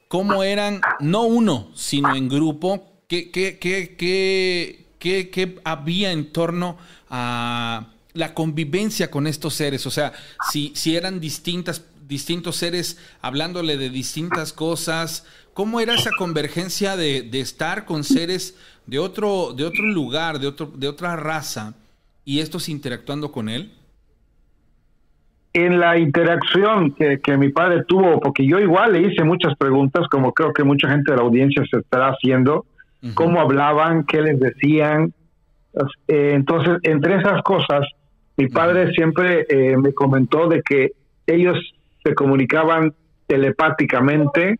cómo 0.09 0.43
eran, 0.43 0.81
no 0.99 1.23
uno, 1.23 1.70
sino 1.75 2.16
en 2.16 2.29
grupo, 2.29 2.93
qué, 3.07 3.31
qué, 3.31 3.59
qué, 3.61 3.95
qué, 3.97 5.31
qué 5.31 5.61
había 5.62 6.11
en 6.11 6.33
torno 6.33 6.77
a 7.09 7.91
la 8.14 8.34
convivencia 8.34 9.10
con 9.10 9.26
estos 9.26 9.54
seres. 9.54 9.86
O 9.86 9.90
sea, 9.90 10.12
si, 10.50 10.72
si 10.74 10.96
eran 10.96 11.20
distintas, 11.20 11.86
distintos 12.06 12.56
seres 12.56 12.98
hablándole 13.20 13.76
de 13.76 13.90
distintas 13.90 14.52
cosas, 14.52 15.26
¿cómo 15.54 15.80
era 15.80 15.94
esa 15.94 16.10
convergencia 16.18 16.96
de, 16.96 17.22
de 17.22 17.40
estar 17.40 17.84
con 17.84 18.04
seres 18.04 18.58
de 18.86 18.98
otro, 18.98 19.52
de 19.54 19.64
otro 19.64 19.84
lugar, 19.84 20.38
de, 20.38 20.46
otro, 20.46 20.70
de 20.74 20.88
otra 20.88 21.16
raza, 21.16 21.74
y 22.24 22.40
estos 22.40 22.68
interactuando 22.68 23.32
con 23.32 23.48
él? 23.48 23.72
en 25.54 25.80
la 25.80 25.98
interacción 25.98 26.92
que, 26.92 27.20
que, 27.20 27.36
mi 27.36 27.50
padre 27.50 27.84
tuvo, 27.84 28.20
porque 28.20 28.46
yo 28.46 28.58
igual 28.58 28.94
le 28.94 29.02
hice 29.02 29.22
muchas 29.22 29.54
preguntas, 29.56 30.06
como 30.10 30.32
creo 30.32 30.52
que 30.52 30.64
mucha 30.64 30.88
gente 30.88 31.10
de 31.10 31.18
la 31.18 31.24
audiencia 31.24 31.62
se 31.70 31.78
estará 31.78 32.08
haciendo, 32.08 32.64
cómo 33.14 33.40
hablaban, 33.40 34.04
qué 34.04 34.22
les 34.22 34.38
decían. 34.38 35.12
Eh, 36.08 36.32
entonces, 36.34 36.78
entre 36.84 37.16
esas 37.16 37.42
cosas, 37.42 37.86
mi 38.37 38.49
padre 38.49 38.93
siempre 38.93 39.47
eh, 39.49 39.76
me 39.76 39.93
comentó 39.93 40.49
de 40.49 40.62
que 40.62 40.93
ellos 41.26 41.59
se 42.03 42.14
comunicaban 42.14 42.95
telepáticamente, 43.26 44.59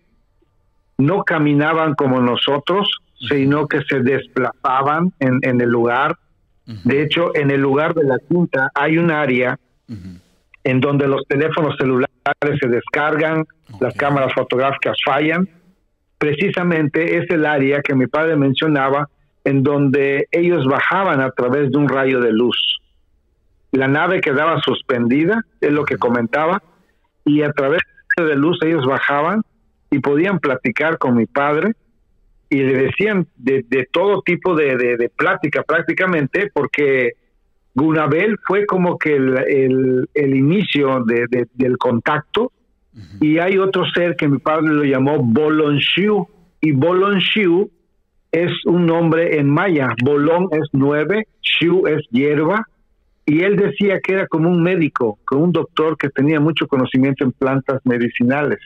no 0.99 1.25
caminaban 1.25 1.95
como 1.95 2.21
nosotros, 2.21 2.89
sino 3.29 3.67
que 3.67 3.83
se 3.83 4.01
desplazaban 4.01 5.13
en, 5.21 5.39
en 5.43 5.61
el 5.61 5.69
lugar. 5.69 6.17
De 6.85 7.03
hecho, 7.03 7.35
en 7.35 7.51
el 7.51 7.61
lugar 7.61 7.93
de 7.95 8.05
la 8.05 8.17
quinta 8.29 8.71
hay 8.75 8.97
un 8.97 9.11
área 9.11 9.59
en 10.65 10.81
donde 10.81 11.09
los 11.09 11.23
teléfonos 11.27 11.77
celulares 11.77 12.09
se 12.61 12.69
descargan, 12.69 13.45
las 13.81 13.95
cámaras 13.95 14.33
fotográficas 14.33 14.97
fallan. 15.05 15.49
Precisamente 16.19 17.19
es 17.19 17.29
el 17.31 17.47
área 17.47 17.83
que 17.83 17.95
mi 17.95 18.07
padre 18.07 18.37
mencionaba 18.37 19.09
en 19.45 19.63
donde 19.65 20.29
ellos 20.31 20.67
bajaban 20.67 21.21
a 21.21 21.31
través 21.31 21.71
de 21.71 21.79
un 21.79 21.89
rayo 21.89 22.21
de 22.21 22.33
luz. 22.33 22.82
La 23.73 23.89
nave 23.89 24.21
quedaba 24.21 24.61
suspendida, 24.61 25.45
es 25.61 25.73
lo 25.73 25.85
que 25.85 25.97
comentaba, 25.97 26.63
y 27.25 27.43
a 27.43 27.53
través 27.53 27.81
de 28.17 28.37
luz 28.37 28.59
ellos 28.63 28.87
bajaban 28.87 29.43
y 29.91 29.99
podían 29.99 30.39
platicar 30.39 30.99
con 30.99 31.17
mi 31.17 31.27
padre 31.27 31.73
y 32.51 32.59
le 32.59 32.75
decían 32.75 33.27
de, 33.37 33.89
todo 33.91 34.23
tipo 34.23 34.55
de, 34.55 34.77
de 34.77 35.09
plática 35.09 35.63
prácticamente 35.63 36.51
porque 36.53 37.13
Gunabel 37.75 38.39
fue 38.45 38.67
como 38.67 38.99
que 38.99 39.17
el, 39.17 40.09
el, 40.15 40.37
inicio 40.37 41.03
de, 41.05 41.49
del 41.55 41.79
contacto. 41.79 42.53
Y 43.21 43.39
hay 43.39 43.57
otro 43.57 43.85
ser 43.95 44.17
que 44.17 44.29
mi 44.29 44.39
padre 44.39 44.69
lo 44.69 44.85
llamó 44.85 45.19
Bolonshiu 45.19 46.29
y 46.61 46.73
Bolonshiu 46.73 47.71
es 48.31 48.53
un 48.67 48.85
nombre 48.85 49.39
en 49.39 49.49
maya, 49.49 49.95
Bolón 50.03 50.49
es 50.53 50.69
nueve, 50.73 51.27
Shu 51.41 51.87
es 51.87 52.07
hierba 52.11 52.67
y 53.25 53.43
él 53.43 53.57
decía 53.57 54.01
que 54.01 54.15
era 54.15 54.27
como 54.27 54.49
un 54.51 54.63
médico, 54.63 55.19
como 55.25 55.45
un 55.45 55.53
doctor 55.53 55.97
que 55.97 56.09
tenía 56.09 56.41
mucho 56.41 56.67
conocimiento 56.67 57.25
en 57.25 57.33
plantas 57.33 57.81
medicinales. 57.85 58.59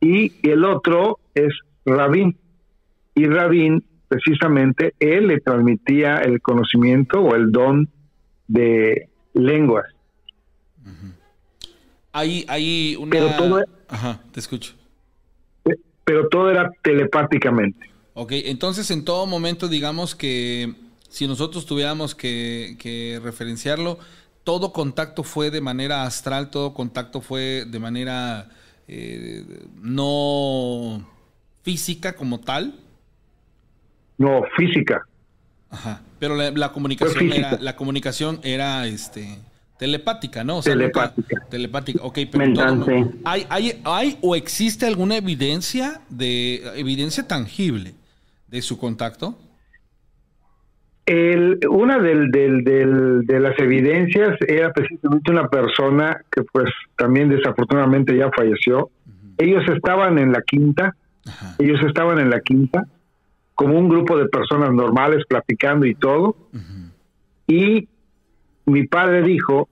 Y 0.00 0.32
el 0.48 0.64
otro 0.64 1.18
es 1.34 1.52
Rabín 1.84 2.36
y 3.14 3.26
Rabín 3.26 3.84
precisamente 4.08 4.94
él 5.00 5.26
le 5.26 5.40
transmitía 5.40 6.18
el 6.18 6.40
conocimiento 6.40 7.20
o 7.20 7.34
el 7.34 7.52
don 7.52 7.88
de 8.46 9.08
lenguas. 9.34 9.86
Hay, 12.12 12.44
hay 12.48 12.96
una... 12.96 13.10
Pero 13.10 13.36
todo, 13.36 13.64
Ajá, 13.88 14.20
te 14.32 14.40
escucho. 14.40 14.74
Pero 16.04 16.28
todo 16.28 16.50
era 16.50 16.70
telepáticamente. 16.82 17.90
Ok, 18.14 18.32
entonces 18.32 18.90
en 18.90 19.04
todo 19.04 19.26
momento 19.26 19.68
digamos 19.68 20.14
que 20.14 20.74
si 21.08 21.26
nosotros 21.26 21.66
tuviéramos 21.66 22.14
que, 22.14 23.20
referenciarlo, 23.22 23.98
todo 24.44 24.72
contacto 24.72 25.24
fue 25.24 25.50
de 25.50 25.60
manera 25.60 26.04
astral, 26.04 26.50
todo 26.50 26.74
contacto 26.74 27.20
fue 27.20 27.64
de 27.66 27.78
manera 27.78 28.48
eh, 28.86 29.44
no 29.80 31.06
física 31.62 32.14
como 32.14 32.40
tal. 32.40 32.74
No, 34.16 34.42
física. 34.56 35.06
Ajá. 35.70 36.02
Pero 36.18 36.34
la, 36.34 36.72
comunicación 36.72 37.32
era, 37.32 37.58
la 37.60 37.76
comunicación 37.76 38.40
era 38.42 38.86
este 38.86 39.38
telepática, 39.78 40.42
¿no? 40.42 40.60
telepática. 40.60 41.46
telepática. 41.48 42.00
Ok, 42.02 42.18
pero 42.30 42.44
¿hay, 43.24 43.46
hay, 43.48 43.80
¿hay 43.84 44.18
o 44.20 44.34
existe 44.34 44.86
alguna 44.86 45.16
evidencia 45.16 46.00
de 46.08 46.78
evidencia 46.78 47.26
tangible 47.28 47.94
de 48.48 48.60
su 48.60 48.76
contacto? 48.76 49.38
El, 51.10 51.58
una 51.70 51.98
del, 51.98 52.30
del, 52.30 52.64
del, 52.64 53.22
de 53.24 53.40
las 53.40 53.58
evidencias 53.58 54.36
era 54.46 54.70
precisamente 54.74 55.30
una 55.30 55.48
persona 55.48 56.20
que 56.30 56.42
pues 56.42 56.70
también 56.96 57.30
desafortunadamente 57.30 58.14
ya 58.14 58.30
falleció. 58.30 58.90
Ellos 59.38 59.64
estaban 59.74 60.18
en 60.18 60.32
la 60.32 60.42
quinta, 60.42 60.94
ellos 61.58 61.80
estaban 61.86 62.18
en 62.18 62.28
la 62.28 62.40
quinta 62.40 62.84
como 63.54 63.78
un 63.78 63.88
grupo 63.88 64.18
de 64.18 64.28
personas 64.28 64.70
normales 64.74 65.24
platicando 65.26 65.86
y 65.86 65.94
todo. 65.94 66.36
Y 67.46 67.88
mi 68.66 68.86
padre 68.86 69.22
dijo 69.22 69.70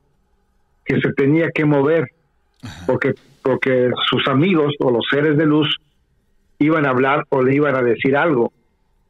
que 0.87 0.99
se 1.03 1.13
tenía 1.13 1.51
que 1.51 1.67
mover 1.67 2.13
porque, 2.87 3.15
porque 3.43 3.91
sus 4.09 4.27
amigos 4.27 4.73
o 4.79 4.91
los 4.91 5.05
seres 5.11 5.37
de 5.37 5.45
luz 5.45 5.77
iban 6.59 6.87
a 6.87 6.91
hablar 6.91 7.27
o 7.29 7.43
le 7.43 7.55
iban 7.55 7.77
a 7.77 7.83
decir 7.83 8.17
algo. 8.17 8.55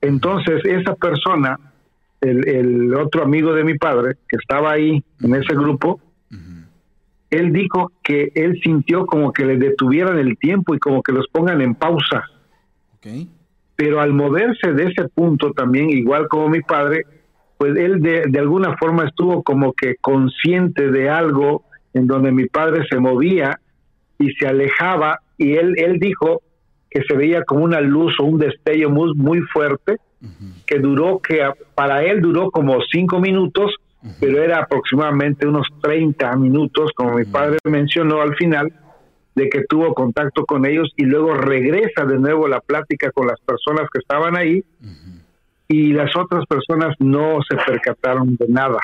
Entonces 0.00 0.60
esa 0.64 0.96
persona, 0.96 1.58
el, 2.20 2.48
el 2.48 2.94
otro 2.94 3.22
amigo 3.22 3.52
de 3.52 3.64
mi 3.64 3.76
padre 3.78 4.16
que 4.28 4.36
estaba 4.36 4.72
ahí 4.72 5.02
en 5.22 5.34
ese 5.34 5.54
grupo, 5.54 6.00
él 7.28 7.52
dijo 7.52 7.90
que 8.02 8.30
él 8.34 8.60
sintió 8.62 9.04
como 9.04 9.32
que 9.32 9.44
le 9.44 9.56
detuvieran 9.56 10.18
el 10.18 10.38
tiempo 10.38 10.74
y 10.74 10.78
como 10.78 11.02
que 11.02 11.12
los 11.12 11.26
pongan 11.28 11.60
en 11.60 11.74
pausa. 11.74 12.24
Okay 12.98 13.28
pero 13.76 14.00
al 14.00 14.14
moverse 14.14 14.72
de 14.72 14.84
ese 14.84 15.08
punto 15.08 15.52
también, 15.52 15.90
igual 15.90 16.26
como 16.28 16.48
mi 16.48 16.62
padre, 16.62 17.02
pues 17.58 17.76
él 17.76 18.00
de, 18.00 18.24
de, 18.26 18.38
alguna 18.38 18.74
forma 18.78 19.04
estuvo 19.04 19.42
como 19.42 19.74
que 19.74 19.96
consciente 20.00 20.90
de 20.90 21.08
algo 21.10 21.64
en 21.92 22.06
donde 22.06 22.32
mi 22.32 22.46
padre 22.46 22.86
se 22.88 22.98
movía 22.98 23.60
y 24.18 24.32
se 24.32 24.46
alejaba 24.46 25.20
y 25.36 25.54
él, 25.56 25.74
él 25.76 25.98
dijo 25.98 26.42
que 26.90 27.02
se 27.02 27.16
veía 27.16 27.42
como 27.44 27.64
una 27.64 27.80
luz 27.80 28.18
o 28.20 28.24
un 28.24 28.38
destello 28.38 28.90
muy, 28.90 29.14
muy 29.14 29.40
fuerte 29.40 29.96
que 30.66 30.78
duró, 30.78 31.20
que 31.20 31.40
para 31.74 32.02
él 32.02 32.20
duró 32.20 32.50
como 32.50 32.78
cinco 32.90 33.20
minutos, 33.20 33.74
pero 34.20 34.42
era 34.42 34.60
aproximadamente 34.60 35.46
unos 35.46 35.66
30 35.82 36.36
minutos, 36.36 36.90
como 36.96 37.14
mi 37.14 37.24
padre 37.24 37.58
mencionó 37.64 38.20
al 38.22 38.34
final, 38.36 38.72
de 39.34 39.48
que 39.50 39.64
tuvo 39.68 39.92
contacto 39.94 40.44
con 40.46 40.66
ellos 40.66 40.90
y 40.96 41.04
luego 41.04 41.34
regresa 41.34 42.04
de 42.04 42.18
nuevo 42.18 42.48
la 42.48 42.60
plática 42.60 43.10
con 43.12 43.26
las 43.26 43.38
personas 43.40 43.88
que 43.92 43.98
estaban 43.98 44.36
ahí 44.36 44.64
y 45.68 45.92
las 45.92 46.16
otras 46.16 46.46
personas 46.46 46.94
no 46.98 47.38
se 47.48 47.56
percataron 47.56 48.36
de 48.36 48.48
nada. 48.48 48.80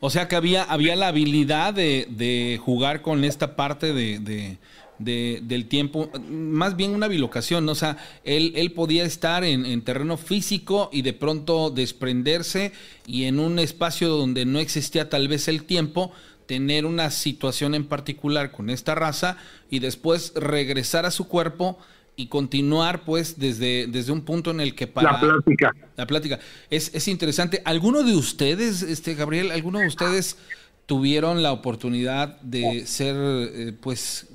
O 0.00 0.10
sea 0.10 0.28
que 0.28 0.36
había, 0.36 0.62
había 0.64 0.96
la 0.96 1.08
habilidad 1.08 1.72
de, 1.74 2.60
jugar 2.62 3.02
con 3.02 3.24
esta 3.24 3.56
parte 3.56 3.92
de, 3.92 4.58
del 4.98 5.66
tiempo, 5.66 6.10
más 6.30 6.76
bien 6.76 6.92
una 6.92 7.08
bilocación, 7.08 7.68
o 7.68 7.74
sea, 7.74 7.98
él, 8.24 8.52
él 8.56 8.72
podía 8.72 9.04
estar 9.04 9.44
en, 9.44 9.66
en, 9.66 9.82
terreno 9.82 10.16
físico 10.16 10.88
y 10.92 11.02
de 11.02 11.12
pronto 11.12 11.70
desprenderse 11.70 12.72
y 13.06 13.24
en 13.24 13.38
un 13.38 13.58
espacio 13.58 14.08
donde 14.08 14.44
no 14.44 14.58
existía 14.58 15.08
tal 15.08 15.28
vez 15.28 15.48
el 15.48 15.64
tiempo, 15.64 16.12
tener 16.46 16.86
una 16.86 17.10
situación 17.10 17.74
en 17.74 17.84
particular 17.84 18.52
con 18.52 18.70
esta 18.70 18.94
raza 18.94 19.36
y 19.70 19.80
después 19.80 20.32
regresar 20.34 21.04
a 21.04 21.10
su 21.10 21.28
cuerpo 21.28 21.78
y 22.16 22.28
continuar 22.28 23.04
pues 23.04 23.38
desde, 23.38 23.86
desde 23.88 24.10
un 24.10 24.22
punto 24.22 24.50
en 24.50 24.60
el 24.60 24.74
que 24.74 24.86
para 24.86 25.12
la 25.12 25.20
plática. 25.20 25.72
la 25.96 26.06
plática. 26.06 26.38
Es, 26.70 26.90
es 26.94 27.08
interesante. 27.08 27.60
Alguno 27.64 28.02
de 28.02 28.16
ustedes 28.16 28.82
este 28.82 29.14
Gabriel 29.14 29.50
alguno 29.52 29.80
de 29.80 29.86
ustedes 29.86 30.38
tuvieron 30.86 31.42
la 31.42 31.52
oportunidad 31.52 32.40
de 32.40 32.86
ser 32.86 33.16
eh, 33.18 33.72
pues 33.78 34.28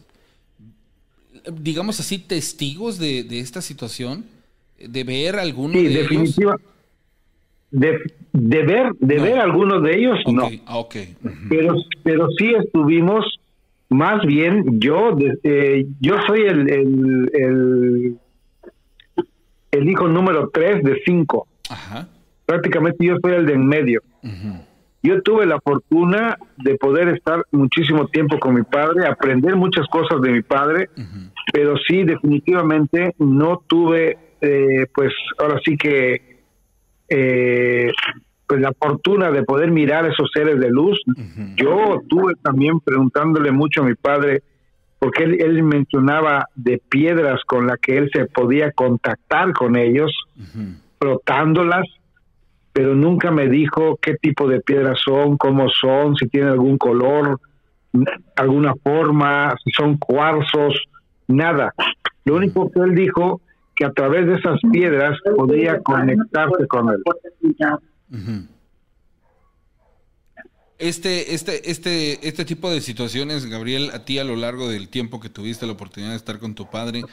digamos 1.51 1.99
así, 1.99 2.19
testigos 2.19 2.97
de, 2.99 3.23
de 3.23 3.39
esta 3.39 3.61
situación? 3.61 4.25
¿De 4.79 5.03
ver 5.03 5.35
alguno 5.37 5.73
Sí, 5.73 5.83
de 5.83 5.89
ellos? 5.91 6.01
definitiva. 6.09 6.55
De, 7.71 7.97
de 8.33 8.63
ver, 8.63 8.91
de 8.99 9.15
No. 9.15 9.23
ver 9.23 9.39
algunos 9.39 9.81
de 9.83 9.97
ellos, 9.97 10.17
no. 10.27 10.49
ah, 10.65 10.77
ok. 10.77 10.95
Ujú. 11.23 11.33
pero 11.49 11.75
pero 12.03 12.27
sí 12.37 12.53
estuvimos 12.53 13.23
más 13.89 14.25
bien 14.25 14.79
yo 14.79 15.15
eh, 15.43 15.85
yo 16.01 16.15
soy 16.27 16.41
el, 16.41 16.69
el 16.69 17.29
el 17.33 18.17
el 19.71 19.89
hijo 19.89 20.07
número 20.07 20.49
tres 20.53 20.83
de 20.83 21.01
cinco 21.05 21.47
prácticamente 22.45 23.05
yo 23.05 23.15
soy 23.21 23.33
el 23.33 23.45
de 23.45 23.53
en 23.53 23.65
medio. 23.65 24.01
Yo 25.03 25.21
tuve 25.21 25.45
la 25.45 25.59
fortuna 25.59 26.37
de 26.57 26.75
poder 26.75 27.09
estar 27.09 27.43
muchísimo 27.51 28.07
tiempo 28.07 28.39
con 28.39 28.53
mi 28.53 28.63
padre 28.63 29.07
aprender 29.07 29.55
muchas 29.55 29.87
cosas 29.87 30.21
de 30.21 30.31
mi 30.31 30.41
padre 30.41 30.89
pero 31.51 31.75
sí 31.87 32.03
definitivamente 32.03 33.15
no 33.19 33.63
tuve 33.67 34.17
eh, 34.41 34.87
pues 34.93 35.13
ahora 35.39 35.59
sí 35.63 35.77
que 35.77 36.39
eh, 37.09 37.91
pues 38.47 38.59
la 38.59 38.73
fortuna 38.73 39.31
de 39.31 39.43
poder 39.43 39.71
mirar 39.71 40.05
esos 40.05 40.29
seres 40.33 40.59
de 40.59 40.69
luz. 40.69 40.99
Yo 41.55 42.01
tuve 42.09 42.33
también 42.43 42.81
preguntándole 42.81 43.51
mucho 43.51 43.81
a 43.81 43.85
mi 43.85 43.95
padre 43.95 44.43
porque 44.99 45.23
él, 45.23 45.41
él 45.41 45.63
mencionaba 45.63 46.47
de 46.55 46.81
piedras 46.89 47.41
con 47.45 47.67
las 47.67 47.79
que 47.79 47.97
él 47.97 48.09
se 48.13 48.25
podía 48.25 48.71
contactar 48.71 49.53
con 49.53 49.77
ellos 49.77 50.11
Ujú. 50.37 50.75
frotándolas 50.99 51.85
pero 52.73 52.95
nunca 52.95 53.31
me 53.31 53.47
dijo 53.47 53.97
qué 54.01 54.15
tipo 54.15 54.47
de 54.47 54.61
piedras 54.61 54.99
son, 55.03 55.37
cómo 55.37 55.69
son, 55.69 56.15
si 56.15 56.27
tienen 56.27 56.49
algún 56.49 56.77
color, 56.77 57.39
alguna 58.35 58.73
forma, 58.81 59.55
si 59.63 59.71
son 59.71 59.97
cuarzos, 59.97 60.75
nada. 61.27 61.73
Lo 62.23 62.35
único 62.35 62.71
que 62.71 62.79
él 62.79 62.95
dijo 62.95 63.41
que 63.75 63.85
a 63.85 63.91
través 63.91 64.27
de 64.27 64.35
esas 64.35 64.59
piedras 64.71 65.17
podía 65.35 65.79
conectarse 65.79 66.67
con 66.67 66.89
él. 66.89 67.03
Este, 70.77 71.35
este, 71.35 71.69
este, 71.69 72.27
este 72.27 72.45
tipo 72.45 72.71
de 72.71 72.81
situaciones, 72.81 73.45
Gabriel, 73.45 73.91
a 73.93 74.03
ti 74.05 74.17
a 74.17 74.23
lo 74.23 74.35
largo 74.35 74.69
del 74.69 74.89
tiempo 74.89 75.19
que 75.19 75.29
tuviste 75.29 75.65
la 75.65 75.73
oportunidad 75.73 76.11
de 76.11 76.17
estar 76.17 76.39
con 76.39 76.55
tu 76.55 76.69
padre, 76.69 77.03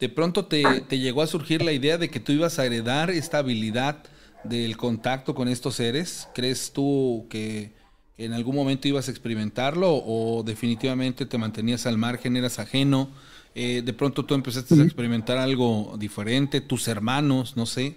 de 0.00 0.08
pronto 0.08 0.46
te, 0.46 0.64
te 0.88 0.98
llegó 0.98 1.22
a 1.22 1.26
surgir 1.28 1.62
la 1.62 1.72
idea 1.72 1.98
de 1.98 2.08
que 2.08 2.18
tú 2.18 2.32
ibas 2.32 2.58
a 2.58 2.66
heredar 2.66 3.10
esta 3.10 3.38
habilidad 3.38 4.02
del 4.44 4.76
contacto 4.76 5.34
con 5.34 5.48
estos 5.48 5.76
seres. 5.76 6.28
¿Crees 6.34 6.72
tú 6.72 7.26
que 7.30 7.72
en 8.18 8.32
algún 8.32 8.54
momento 8.54 8.88
ibas 8.88 9.08
a 9.08 9.10
experimentarlo 9.10 9.88
o 9.90 10.42
definitivamente 10.44 11.26
te 11.26 11.38
mantenías 11.38 11.86
al 11.86 11.98
margen, 11.98 12.36
eras 12.36 12.58
ajeno? 12.58 13.08
Eh, 13.54 13.82
de 13.84 13.92
pronto 13.92 14.24
tú 14.24 14.34
empezaste 14.34 14.74
a 14.80 14.84
experimentar 14.84 15.38
algo 15.38 15.94
diferente, 15.98 16.60
tus 16.60 16.88
hermanos, 16.88 17.56
no 17.56 17.66
sé. 17.66 17.96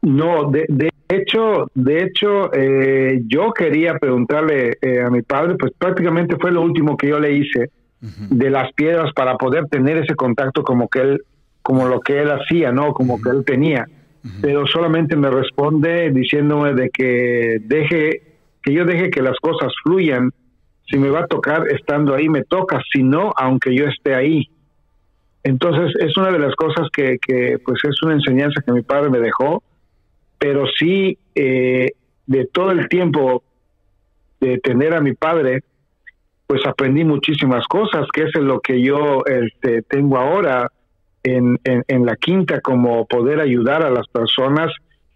No, 0.00 0.50
de, 0.50 0.64
de 0.68 0.90
hecho, 1.08 1.70
de 1.74 2.04
hecho, 2.04 2.52
eh, 2.54 3.22
yo 3.26 3.52
quería 3.52 3.98
preguntarle 3.98 4.78
eh, 4.80 5.00
a 5.00 5.10
mi 5.10 5.22
padre, 5.22 5.56
pues 5.58 5.72
prácticamente 5.76 6.36
fue 6.40 6.52
lo 6.52 6.62
último 6.62 6.96
que 6.96 7.08
yo 7.08 7.18
le 7.18 7.34
hice 7.34 7.70
de 8.00 8.48
las 8.48 8.72
piedras 8.74 9.12
para 9.12 9.36
poder 9.36 9.66
tener 9.66 9.96
ese 9.96 10.14
contacto 10.14 10.62
como 10.62 10.88
que 10.88 11.00
él, 11.00 11.22
como 11.62 11.88
lo 11.88 12.00
que 12.00 12.20
él 12.20 12.30
hacía, 12.30 12.70
¿no? 12.70 12.92
Como 12.92 13.20
que 13.20 13.30
él 13.30 13.44
tenía. 13.44 13.88
Pero 14.42 14.66
solamente 14.66 15.16
me 15.16 15.30
responde 15.30 16.10
diciéndome 16.10 16.74
de 16.74 16.90
que 16.90 17.58
deje, 17.62 18.22
que 18.62 18.72
yo 18.72 18.84
deje 18.84 19.10
que 19.10 19.22
las 19.22 19.36
cosas 19.40 19.72
fluyan. 19.82 20.30
Si 20.90 20.98
me 20.98 21.10
va 21.10 21.20
a 21.20 21.26
tocar 21.26 21.68
estando 21.68 22.14
ahí, 22.14 22.28
me 22.28 22.44
toca. 22.44 22.80
Si 22.92 23.02
no, 23.02 23.32
aunque 23.36 23.74
yo 23.74 23.84
esté 23.86 24.14
ahí. 24.14 24.50
Entonces 25.44 25.94
es 26.00 26.16
una 26.16 26.30
de 26.30 26.38
las 26.38 26.54
cosas 26.56 26.88
que, 26.92 27.18
que 27.18 27.58
pues 27.64 27.78
es 27.84 28.02
una 28.02 28.14
enseñanza 28.14 28.60
que 28.64 28.72
mi 28.72 28.82
padre 28.82 29.08
me 29.08 29.20
dejó 29.20 29.62
pero 30.38 30.66
sí 30.78 31.18
eh, 31.34 31.92
de 32.26 32.46
todo 32.46 32.70
el 32.70 32.88
tiempo 32.88 33.42
de 34.40 34.58
tener 34.58 34.94
a 34.94 35.00
mi 35.00 35.14
padre, 35.14 35.64
pues 36.46 36.64
aprendí 36.64 37.04
muchísimas 37.04 37.66
cosas, 37.66 38.06
que 38.12 38.22
es 38.22 38.34
lo 38.36 38.60
que 38.60 38.80
yo 38.80 39.24
este, 39.26 39.82
tengo 39.82 40.16
ahora 40.16 40.70
en, 41.22 41.58
en, 41.64 41.84
en 41.88 42.06
la 42.06 42.16
quinta, 42.16 42.60
como 42.60 43.06
poder 43.06 43.40
ayudar 43.40 43.82
a 43.84 43.90
las 43.90 44.06
personas, 44.08 44.72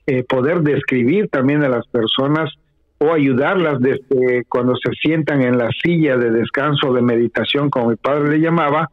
eh, 0.07 0.25
poder 0.25 0.61
describir 0.63 1.29
también 1.29 1.63
a 1.63 1.69
las 1.69 1.87
personas 1.87 2.51
o 2.99 3.13
ayudarlas 3.13 3.81
desde 3.81 4.45
cuando 4.49 4.75
se 4.77 4.93
sientan 4.93 5.43
en 5.43 5.59
la 5.59 5.71
silla 5.83 6.17
de 6.17 6.31
descanso, 6.31 6.93
de 6.93 7.03
meditación, 7.03 7.71
como 7.71 7.91
mi 7.91 7.97
padre 7.97 8.31
le 8.31 8.39
llamaba, 8.41 8.91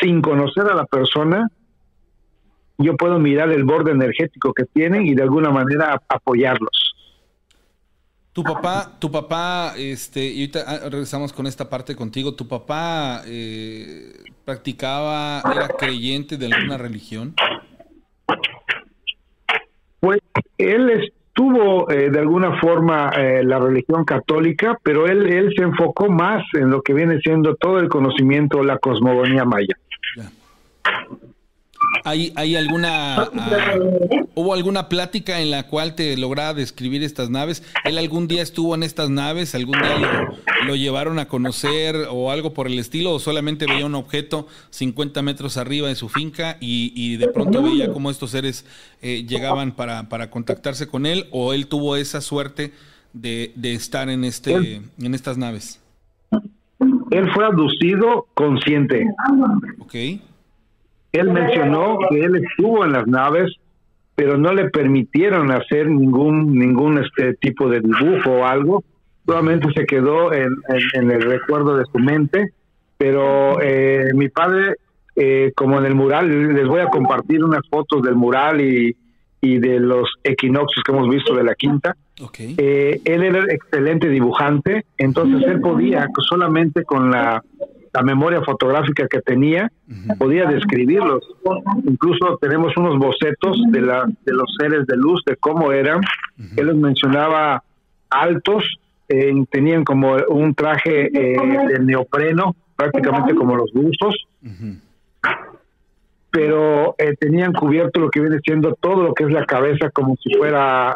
sin 0.00 0.20
conocer 0.22 0.64
a 0.70 0.74
la 0.74 0.84
persona, 0.84 1.48
yo 2.78 2.96
puedo 2.96 3.18
mirar 3.18 3.50
el 3.50 3.64
borde 3.64 3.92
energético 3.92 4.52
que 4.52 4.64
tienen 4.64 5.06
y 5.06 5.14
de 5.14 5.22
alguna 5.22 5.50
manera 5.50 5.94
ap- 5.94 6.04
apoyarlos. 6.08 6.94
Tu 8.36 8.42
papá, 8.42 8.92
tu 8.98 9.10
papá, 9.10 9.72
este, 9.78 10.22
y 10.22 10.40
ahorita 10.40 10.64
ah, 10.66 10.78
regresamos 10.90 11.32
con 11.32 11.46
esta 11.46 11.70
parte 11.70 11.96
contigo. 11.96 12.34
¿Tu 12.34 12.46
papá 12.46 13.22
eh, 13.24 14.12
practicaba, 14.44 15.40
era 15.50 15.68
creyente 15.68 16.36
de 16.36 16.44
alguna 16.44 16.76
religión? 16.76 17.34
Pues 20.00 20.20
él 20.58 20.90
estuvo 20.90 21.90
eh, 21.90 22.10
de 22.10 22.18
alguna 22.18 22.60
forma 22.60 23.08
eh, 23.16 23.42
la 23.42 23.58
religión 23.58 24.04
católica, 24.04 24.78
pero 24.82 25.06
él, 25.06 25.32
él 25.32 25.54
se 25.56 25.62
enfocó 25.62 26.10
más 26.10 26.44
en 26.52 26.68
lo 26.68 26.82
que 26.82 26.92
viene 26.92 27.18
siendo 27.20 27.54
todo 27.54 27.78
el 27.78 27.88
conocimiento, 27.88 28.62
la 28.62 28.76
cosmogonía 28.76 29.46
maya. 29.46 29.78
Ya. 30.14 30.30
¿Hay, 32.04 32.32
hay 32.36 32.56
alguna, 32.56 33.16
ah, 33.16 33.74
hubo 34.34 34.54
alguna 34.54 34.88
plática 34.88 35.40
en 35.40 35.50
la 35.50 35.64
cual 35.64 35.94
te 35.94 36.16
lograba 36.16 36.54
describir 36.54 37.02
estas 37.02 37.30
naves? 37.30 37.62
¿Él 37.84 37.98
algún 37.98 38.28
día 38.28 38.42
estuvo 38.42 38.74
en 38.74 38.82
estas 38.82 39.10
naves? 39.10 39.54
¿Algún 39.54 39.78
día 39.78 39.98
lo, 39.98 40.66
lo 40.66 40.76
llevaron 40.76 41.18
a 41.18 41.26
conocer 41.28 41.96
o 42.10 42.30
algo 42.30 42.52
por 42.52 42.66
el 42.66 42.78
estilo? 42.78 43.14
¿O 43.14 43.18
solamente 43.18 43.66
veía 43.66 43.86
un 43.86 43.94
objeto 43.94 44.46
50 44.70 45.22
metros 45.22 45.56
arriba 45.56 45.88
de 45.88 45.94
su 45.94 46.08
finca 46.08 46.56
y, 46.60 46.92
y 46.94 47.16
de 47.16 47.28
pronto 47.28 47.62
veía 47.62 47.92
cómo 47.92 48.10
estos 48.10 48.30
seres 48.30 48.64
eh, 49.02 49.24
llegaban 49.26 49.72
para, 49.72 50.08
para 50.08 50.30
contactarse 50.30 50.86
con 50.86 51.06
él? 51.06 51.26
¿O 51.30 51.52
él 51.52 51.66
tuvo 51.66 51.96
esa 51.96 52.20
suerte 52.20 52.72
de, 53.12 53.52
de 53.56 53.74
estar 53.74 54.08
en, 54.08 54.24
este, 54.24 54.82
en 54.98 55.14
estas 55.14 55.38
naves? 55.38 55.80
Él 57.10 57.30
fue 57.32 57.44
abducido 57.44 58.26
consciente. 58.34 59.06
¿Ok? 59.78 59.94
Él 61.18 61.30
mencionó 61.30 61.98
que 62.08 62.20
él 62.24 62.36
estuvo 62.36 62.84
en 62.84 62.92
las 62.92 63.06
naves, 63.06 63.52
pero 64.14 64.36
no 64.38 64.52
le 64.52 64.70
permitieron 64.70 65.50
hacer 65.50 65.88
ningún 65.88 66.58
ningún 66.58 66.98
este 66.98 67.34
tipo 67.34 67.68
de 67.68 67.80
dibujo 67.80 68.30
o 68.30 68.44
algo. 68.46 68.82
Solamente 69.26 69.68
se 69.74 69.84
quedó 69.86 70.32
en, 70.32 70.54
en- 70.68 71.02
en 71.04 71.10
el 71.10 71.22
recuerdo 71.22 71.76
de 71.76 71.84
su 71.92 71.98
mente. 71.98 72.50
Pero 72.98 73.60
eh, 73.60 74.06
mi 74.14 74.28
padre, 74.30 74.76
eh, 75.16 75.52
como 75.54 75.78
en 75.78 75.84
el 75.84 75.94
mural, 75.94 76.54
les 76.54 76.66
voy 76.66 76.80
a 76.80 76.86
compartir 76.86 77.44
unas 77.44 77.60
fotos 77.68 78.02
del 78.02 78.14
mural 78.14 78.60
y, 78.62 78.96
y 79.42 79.58
de 79.58 79.80
los 79.80 80.08
equinoccios 80.24 80.82
que 80.82 80.92
hemos 80.92 81.08
visto 81.10 81.34
de 81.34 81.44
la 81.44 81.54
quinta. 81.54 81.94
Ok. 82.22 82.36
Eh, 82.56 83.00
él 83.04 83.22
era 83.22 83.44
excelente 83.52 84.08
dibujante, 84.08 84.86
entonces 84.96 85.46
él 85.46 85.60
podía 85.60 86.08
solamente 86.26 86.84
con 86.84 87.10
la, 87.10 87.42
la 87.96 88.02
memoria 88.02 88.42
fotográfica 88.42 89.08
que 89.08 89.22
tenía, 89.22 89.72
podía 90.18 90.44
describirlos. 90.44 91.24
Incluso 91.84 92.36
tenemos 92.42 92.76
unos 92.76 92.98
bocetos 92.98 93.58
de, 93.70 93.80
la, 93.80 94.04
de 94.04 94.32
los 94.34 94.54
seres 94.58 94.86
de 94.86 94.98
luz, 94.98 95.22
de 95.24 95.36
cómo 95.36 95.72
eran. 95.72 96.02
Él 96.56 96.66
los 96.66 96.76
mencionaba 96.76 97.62
altos, 98.10 98.64
eh, 99.08 99.32
tenían 99.50 99.82
como 99.82 100.14
un 100.28 100.54
traje 100.54 101.06
eh, 101.06 101.68
de 101.68 101.78
neopreno, 101.78 102.54
prácticamente 102.76 103.34
como 103.34 103.56
los 103.56 103.72
buzos, 103.72 104.14
pero 106.30 106.94
eh, 106.98 107.14
tenían 107.18 107.54
cubierto 107.54 107.98
lo 107.98 108.10
que 108.10 108.20
viene 108.20 108.40
siendo 108.44 108.74
todo 108.74 109.04
lo 109.04 109.14
que 109.14 109.24
es 109.24 109.30
la 109.30 109.46
cabeza 109.46 109.88
como 109.88 110.16
si 110.16 110.34
fuera 110.34 110.94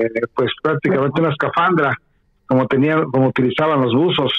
eh, 0.00 0.06
pues 0.34 0.50
prácticamente 0.60 1.20
una 1.20 1.30
escafandra 1.30 1.94
como 2.46 2.66
tenían 2.66 3.04
como 3.04 3.28
utilizaban 3.28 3.82
los 3.82 3.94
buzos 3.94 4.32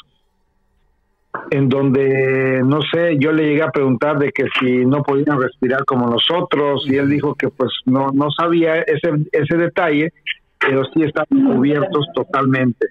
en 1.51 1.69
donde 1.69 2.61
no 2.65 2.79
sé 2.91 3.17
yo 3.19 3.31
le 3.31 3.43
llegué 3.43 3.61
a 3.61 3.71
preguntar 3.71 4.17
de 4.17 4.31
que 4.31 4.45
si 4.59 4.85
no 4.85 5.03
podían 5.03 5.39
respirar 5.39 5.85
como 5.85 6.09
nosotros 6.09 6.83
y 6.87 6.95
él 6.95 7.09
dijo 7.09 7.35
que 7.35 7.49
pues 7.49 7.69
no 7.85 8.11
no 8.13 8.29
sabía 8.31 8.77
ese 8.81 9.11
ese 9.31 9.57
detalle 9.57 10.11
pero 10.59 10.83
sí 10.93 11.03
estaban 11.03 11.53
cubiertos 11.53 12.05
totalmente. 12.13 12.87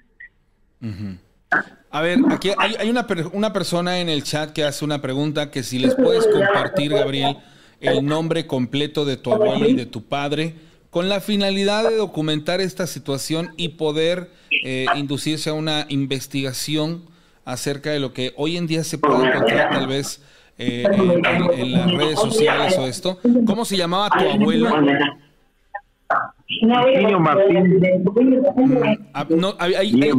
A 1.91 2.01
ver, 2.01 2.19
aquí 2.29 2.51
hay, 2.57 2.75
hay 2.79 2.89
una, 2.89 3.05
per- 3.07 3.27
una 3.33 3.51
persona 3.53 3.99
en 3.99 4.09
el 4.09 4.23
chat 4.23 4.51
que 4.51 4.63
hace 4.63 4.85
una 4.85 5.01
pregunta 5.01 5.51
que 5.51 5.63
si 5.63 5.79
les 5.79 5.95
puedes 5.95 6.25
compartir, 6.27 6.91
Gabriel, 6.93 7.37
el 7.79 8.05
nombre 8.05 8.47
completo 8.47 9.05
de 9.05 9.17
tu 9.17 9.33
abuelo 9.33 9.67
y 9.67 9.73
de 9.73 9.85
tu 9.85 10.03
padre, 10.03 10.55
con 10.89 11.09
la 11.09 11.19
finalidad 11.19 11.87
de 11.87 11.95
documentar 11.95 12.61
esta 12.61 12.87
situación 12.87 13.49
y 13.57 13.69
poder 13.69 14.29
eh, 14.63 14.85
inducirse 14.95 15.49
a 15.49 15.53
una 15.53 15.85
investigación 15.89 17.03
acerca 17.51 17.91
de 17.91 17.99
lo 17.99 18.13
que 18.13 18.33
hoy 18.37 18.57
en 18.57 18.67
día 18.67 18.83
se 18.83 18.97
puede 18.97 19.27
encontrar 19.27 19.69
tal 19.71 19.87
vez 19.87 20.21
eh, 20.57 20.85
en, 20.91 21.71
las 21.71 21.91
redes 21.91 22.19
sociales 22.19 22.77
o 22.77 22.85
esto. 22.85 23.19
¿Cómo 23.45 23.65
se 23.65 23.77
llamaba 23.77 24.09
tu 24.09 24.29
abuelo? 24.29 24.69
Niño 26.49 27.19
Martín. 27.19 27.81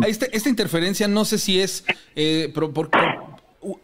esta, 0.07 0.49
interferencia 0.49 1.09
no 1.09 1.25
sé 1.25 1.39
si 1.39 1.61
es 1.61 1.85
eh, 2.15 2.53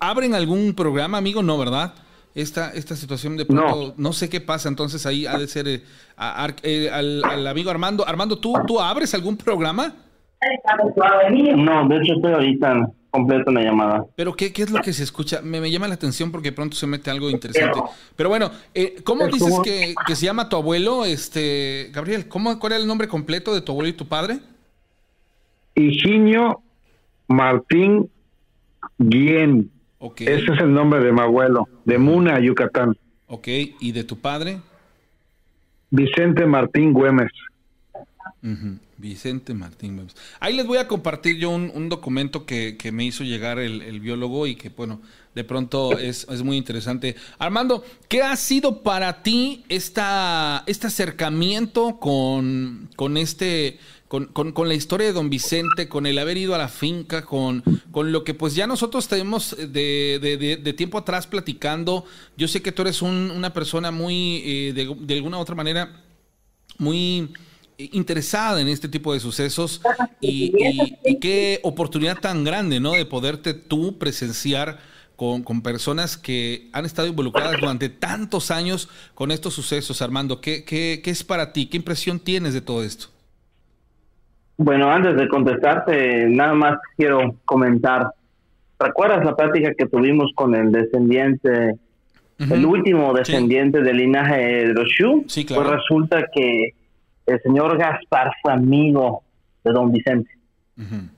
abren 0.01 0.35
algún 0.35 0.74
programa, 0.74 1.18
amigo, 1.18 1.43
no, 1.43 1.59
¿verdad? 1.59 1.94
Esta, 2.35 2.70
esta 2.70 2.94
situación 2.97 3.36
de 3.36 3.47
pronto, 3.47 3.94
no. 3.97 4.12
sé 4.12 4.28
qué 4.28 4.40
pasa, 4.43 4.68
entonces 4.68 5.06
ahí 5.06 5.27
ha 5.27 5.39
de 5.39 5.48
ser 5.48 5.66
eh, 5.68 5.82
eh, 6.62 6.90
al, 6.90 7.47
amigo 7.47 7.70
Armando. 7.70 8.06
Armando, 8.06 8.39
¿tú, 8.39 8.55
¿tú 8.66 8.78
abres 8.78 9.14
algún 9.14 9.36
programa? 9.36 9.94
No, 11.56 11.89
de 11.89 11.97
hecho 11.97 12.12
estoy 12.14 12.32
ahorita 12.32 12.90
completo 13.16 13.51
la 13.51 13.62
llamada. 13.62 14.05
Pero 14.14 14.34
¿qué, 14.34 14.52
¿qué, 14.52 14.62
es 14.62 14.70
lo 14.70 14.80
que 14.80 14.93
se 14.93 15.02
escucha? 15.02 15.40
Me, 15.43 15.60
me, 15.60 15.70
llama 15.70 15.88
la 15.88 15.94
atención 15.94 16.30
porque 16.30 16.52
pronto 16.52 16.76
se 16.76 16.86
mete 16.86 17.10
algo 17.10 17.30
interesante. 17.30 17.80
Pero 18.14 18.28
bueno, 18.28 18.51
eh, 18.74 18.97
¿cómo 19.05 19.26
dices 19.26 19.55
que, 19.64 19.94
que, 20.06 20.16
se 20.16 20.26
llama 20.26 20.48
tu 20.48 20.56
abuelo, 20.56 21.05
este 21.05 21.90
Gabriel? 21.93 22.28
¿cómo, 22.28 22.59
¿Cuál 22.59 22.74
era 22.74 22.82
el 22.82 22.86
nombre 22.86 23.09
completo 23.09 23.55
de 23.55 23.60
tu 23.60 23.72
abuelo 23.72 23.88
y 23.88 23.94
tu 23.94 24.06
padre? 24.06 24.38
Higinio 25.74 26.60
Martín 27.28 28.10
Guillén. 28.98 29.70
Ese 30.18 30.52
es 30.52 30.60
el 30.60 30.72
nombre 30.72 31.01
de 31.01 31.12
mi 31.12 31.20
abuelo, 31.20 31.66
de 31.84 31.98
Muna, 31.98 32.38
Yucatán. 32.38 32.97
Ok, 33.26 33.48
¿y 33.80 33.93
de 33.93 34.05
tu 34.05 34.18
padre? 34.18 34.60
Vicente 35.90 36.47
Martín 36.47 36.93
Güemes. 36.93 37.32
Vicente 38.98 39.55
Martín. 39.55 40.06
Ahí 40.40 40.55
les 40.55 40.66
voy 40.66 40.78
a 40.78 40.89
compartir 40.89 41.36
yo 41.36 41.51
un, 41.51 41.89
documento 41.89 42.47
que, 42.47 42.78
me 42.93 43.05
hizo 43.05 43.24
llegar 43.24 43.59
el, 43.59 44.01
biólogo 44.01 44.47
y 44.47 44.56
que, 44.56 44.68
bueno, 44.68 45.01
de 45.35 45.44
pronto 45.44 45.98
es, 45.98 46.27
es, 46.31 46.43
muy 46.43 46.56
interesante. 46.56 47.16
Armando, 47.39 47.85
¿qué 48.09 48.23
ha 48.23 48.36
sido 48.36 48.82
para 48.82 49.23
ti 49.23 49.64
esta, 49.68 50.64
este 50.66 50.86
acercamiento 50.86 51.98
con, 51.98 52.89
con 52.97 53.16
este 53.16 53.78
con, 54.09 54.27
con, 54.27 54.68
la 54.68 54.74
historia 54.74 55.09
de 55.09 55.12
don 55.12 55.31
Vicente, 55.31 55.89
con 55.89 56.06
el 56.06 56.18
haber 56.18 56.36
ido 56.36 56.55
a 56.55 56.59
la 56.59 56.68
finca, 56.68 57.24
con, 57.24 57.62
con 57.90 58.12
lo 58.12 58.23
que 58.23 58.35
pues 58.35 58.55
ya 58.55 58.66
nosotros 58.66 59.09
tenemos 59.09 59.56
de, 59.59 60.59
de, 60.62 60.73
tiempo 60.74 60.98
atrás 60.98 61.27
platicando. 61.27 62.05
Yo 62.36 62.47
sé 62.47 62.62
que 62.62 62.73
tú 62.73 62.82
eres 62.82 63.02
una 63.02 63.52
persona 63.52 63.90
muy, 63.90 64.43
eh, 64.44 64.73
de, 64.74 65.14
alguna 65.14 65.39
u 65.39 65.40
otra 65.40 65.56
manera, 65.56 66.02
muy 66.78 67.31
interesada 67.78 68.61
en 68.61 68.69
este 68.69 68.89
tipo 68.89 69.12
de 69.12 69.20
sucesos 69.20 69.82
y, 70.20 70.53
qué 71.20 71.61
oportunidad 71.62 72.19
tan 72.19 72.44
grande, 72.44 72.81
¿no? 72.81 72.93
De 72.93 73.05
poderte 73.05 73.55
tú 73.55 73.98
presenciar 73.98 74.78
con, 75.16 75.43
con, 75.43 75.62
personas 75.62 76.16
que 76.16 76.69
han 76.73 76.85
estado 76.85 77.09
involucradas 77.09 77.61
durante 77.61 77.89
tantos 77.89 78.51
años 78.51 78.89
con 79.15 79.31
estos 79.31 79.55
sucesos, 79.55 80.03
Armando. 80.03 80.40
¿Qué, 80.40 80.65
qué, 80.65 81.01
qué 81.03 81.11
es 81.11 81.24
para 81.24 81.53
ti? 81.53 81.66
¿Qué 81.66 81.77
impresión 81.78 82.19
tienes 82.20 82.55
de 82.55 82.61
todo 82.61 82.82
esto? 82.82 83.07
Bueno, 84.59 84.90
antes 84.90 85.16
de 85.16 85.28
contestarte, 85.28 86.27
nada 86.28 86.55
más 86.55 86.78
quiero 86.97 87.35
comentar. 87.44 88.11
¿Recuerdas 88.78 89.24
la 89.24 89.36
plática 89.36 89.74
que 89.74 89.86
tuvimos 89.86 90.32
con 90.35 90.55
el 90.55 90.73
descendiente, 90.73 91.77
el 92.39 92.65
último 92.65 93.12
descendiente 93.15 93.82
del 93.82 93.98
linaje 93.98 94.66
de 94.66 94.74
los 94.74 94.89
Shu? 94.89 95.24
Sí, 95.28 95.44
claro. 95.44 95.62
Pues 95.62 95.77
resulta 95.77 96.27
que 96.35 96.74
el 97.27 97.40
señor 97.43 97.77
Gaspar 97.78 98.32
fue 98.43 98.53
amigo 98.53 99.23
de 99.65 99.73
don 99.73 99.93
Vicente. 99.93 100.31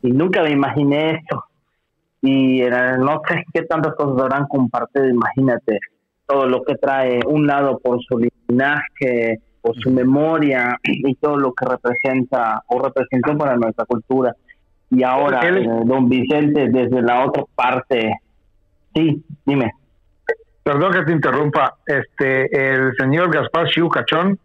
Y 0.03 0.11
nunca 0.13 0.43
me 0.43 0.51
imaginé 0.51 1.13
esto. 1.13 1.45
Y 2.23 2.61
era, 2.61 2.97
no 2.97 3.21
sé 3.29 3.45
qué 3.53 3.63
tantas 3.63 3.95
cosas 3.95 4.21
habrán 4.21 4.47
compartido, 4.47 5.09
imagínate, 5.09 5.79
todo 6.27 6.47
lo 6.47 6.63
que 6.63 6.75
trae 6.77 7.21
un 7.27 7.47
lado 7.47 7.79
por 7.79 8.03
su 8.03 8.19
linaje, 8.49 9.41
su 9.75 9.91
memoria 9.91 10.79
y 10.83 11.15
todo 11.17 11.37
lo 11.37 11.53
que 11.53 11.67
representa 11.67 12.63
o 12.67 12.83
representó 12.83 13.37
para 13.37 13.57
nuestra 13.57 13.85
cultura. 13.85 14.35
Y 14.91 15.03
ahora, 15.03 15.41
eh, 15.47 15.67
don 15.85 16.09
Vicente, 16.09 16.69
desde 16.71 17.03
la 17.03 17.27
otra 17.27 17.45
parte, 17.55 18.13
sí, 18.95 19.23
dime. 19.45 19.73
Perdón 20.63 20.93
que 20.93 21.03
te 21.03 21.13
interrumpa, 21.13 21.77
este, 21.87 22.75
el 22.75 22.93
señor 22.99 23.33
Gaspar 23.33 23.69
Chiu 23.69 23.89
Cachón, 23.89 24.39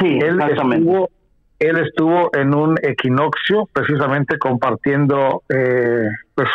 sí, 0.00 0.18
él 0.18 0.40
estuvo, 0.40 1.10
él 1.58 1.78
estuvo 1.78 2.30
en 2.34 2.54
un 2.54 2.76
equinoccio 2.82 3.68
precisamente 3.72 4.38
compartiendo 4.38 5.42
eh, 5.48 6.08
pues 6.34 6.48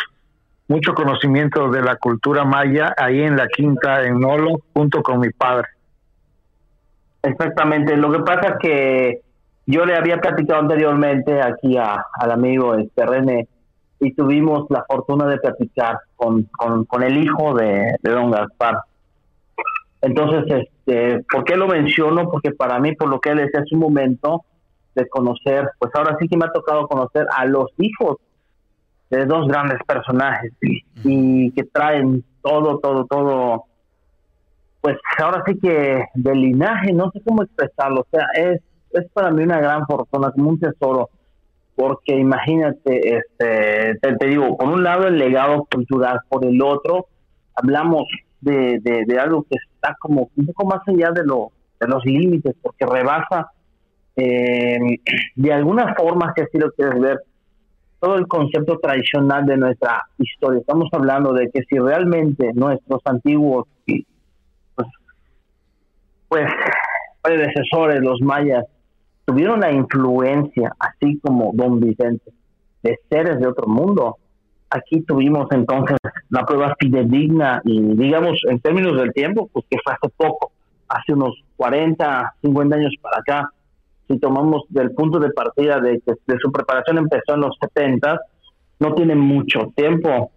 mucho 0.68 0.94
conocimiento 0.94 1.70
de 1.70 1.82
la 1.82 1.96
cultura 1.96 2.44
maya 2.44 2.94
ahí 2.96 3.22
en 3.22 3.36
la 3.36 3.48
quinta 3.48 4.02
en 4.04 4.20
Nolo 4.20 4.60
junto 4.74 5.02
con 5.02 5.20
mi 5.20 5.30
padre. 5.30 5.68
Exactamente, 7.22 7.96
lo 7.96 8.12
que 8.12 8.20
pasa 8.20 8.48
es 8.48 8.54
que 8.60 9.20
yo 9.66 9.84
le 9.84 9.96
había 9.96 10.18
platicado 10.18 10.60
anteriormente 10.60 11.42
aquí 11.42 11.76
a, 11.76 12.04
al 12.14 12.30
amigo 12.30 12.74
este 12.74 13.04
René 13.04 13.48
y 14.00 14.12
tuvimos 14.12 14.66
la 14.70 14.84
fortuna 14.88 15.26
de 15.26 15.38
platicar 15.38 15.98
con, 16.16 16.48
con, 16.86 17.02
el 17.02 17.16
hijo 17.16 17.54
de, 17.54 17.96
don 18.02 18.30
Gaspar. 18.30 18.78
Entonces, 20.00 20.44
este, 20.86 21.24
¿por 21.30 21.44
qué 21.44 21.56
lo 21.56 21.66
menciono? 21.66 22.30
Porque 22.30 22.52
para 22.52 22.78
mí, 22.78 22.94
por 22.94 23.08
lo 23.08 23.20
que 23.20 23.30
él 23.30 23.38
decía 23.38 23.60
hace 23.60 23.74
un 23.74 23.80
momento, 23.80 24.44
de 24.94 25.08
conocer, 25.08 25.70
pues 25.78 25.92
ahora 25.94 26.16
sí 26.20 26.28
que 26.28 26.36
me 26.36 26.46
ha 26.46 26.52
tocado 26.52 26.88
conocer 26.88 27.26
a 27.36 27.44
los 27.44 27.66
hijos 27.78 28.16
de 29.10 29.24
dos 29.26 29.46
grandes 29.46 29.78
personajes 29.86 30.52
y 31.04 31.50
que 31.52 31.64
traen 31.64 32.24
todo, 32.42 32.78
todo, 32.78 33.06
todo 33.06 33.64
pues 34.80 34.96
ahora 35.18 35.42
sí 35.46 35.58
que 35.58 36.04
del 36.14 36.40
linaje, 36.40 36.92
no 36.92 37.10
sé 37.10 37.20
cómo 37.24 37.42
expresarlo, 37.42 38.00
o 38.00 38.06
sea, 38.10 38.26
es, 38.34 38.60
es 38.92 39.10
para 39.12 39.30
mí 39.30 39.42
una 39.42 39.60
gran 39.60 39.86
fortuna, 39.86 40.30
como 40.30 40.50
un 40.50 40.60
tesoro, 40.60 41.10
porque 41.74 42.16
imagínate, 42.16 43.16
este, 43.16 43.98
te, 44.00 44.26
digo, 44.26 44.56
por 44.56 44.68
un 44.68 44.84
lado 44.84 45.06
el 45.06 45.18
legado 45.18 45.66
cultural, 45.72 46.20
por 46.28 46.44
el 46.44 46.60
otro 46.62 47.06
hablamos 47.54 48.04
de, 48.40 48.80
de, 48.80 49.18
algo 49.18 49.44
que 49.48 49.56
está 49.74 49.96
como 49.98 50.30
un 50.36 50.46
poco 50.46 50.66
más 50.66 50.80
allá 50.86 51.10
de, 51.12 51.24
lo, 51.24 51.50
de 51.80 51.88
los 51.88 52.04
límites, 52.04 52.54
porque 52.62 52.86
rebasa 52.86 53.50
eh, 54.16 54.78
de 55.36 55.52
alguna 55.52 55.94
forma, 55.94 56.32
si 56.34 56.42
así 56.42 56.58
lo 56.58 56.72
quieres 56.72 57.00
ver, 57.00 57.18
todo 58.00 58.16
el 58.16 58.26
concepto 58.26 58.78
tradicional 58.78 59.46
de 59.46 59.56
nuestra 59.56 60.02
historia. 60.18 60.60
Estamos 60.60 60.88
hablando 60.92 61.32
de 61.32 61.48
que 61.50 61.62
si 61.68 61.78
realmente 61.78 62.52
nuestros 62.54 63.00
antiguos 63.04 63.66
pues 66.28 66.46
predecesores, 67.22 68.00
los 68.00 68.20
mayas, 68.20 68.64
tuvieron 69.24 69.60
la 69.60 69.72
influencia, 69.72 70.72
así 70.78 71.18
como 71.20 71.52
don 71.54 71.80
Vicente, 71.80 72.32
de 72.82 72.98
seres 73.08 73.38
de 73.38 73.46
otro 73.46 73.66
mundo. 73.66 74.18
Aquí 74.70 75.00
tuvimos 75.02 75.48
entonces 75.50 75.96
la 76.28 76.44
prueba 76.44 76.74
fidedigna 76.78 77.62
y 77.64 77.80
digamos 77.96 78.40
en 78.48 78.60
términos 78.60 78.96
del 78.96 79.12
tiempo, 79.12 79.48
pues 79.52 79.64
que 79.70 79.78
fue 79.82 79.94
hace 79.94 80.12
poco, 80.14 80.52
hace 80.88 81.14
unos 81.14 81.42
40, 81.56 82.34
50 82.42 82.76
años 82.76 82.94
para 83.00 83.18
acá. 83.18 83.50
Si 84.06 84.18
tomamos 84.18 84.64
del 84.68 84.92
punto 84.92 85.18
de 85.18 85.30
partida 85.30 85.80
de 85.80 86.00
que 86.00 86.12
de 86.26 86.38
su 86.38 86.50
preparación 86.52 86.98
empezó 86.98 87.34
en 87.34 87.40
los 87.40 87.56
70, 87.60 88.20
no 88.80 88.94
tiene 88.94 89.14
mucho 89.14 89.72
tiempo. 89.74 90.30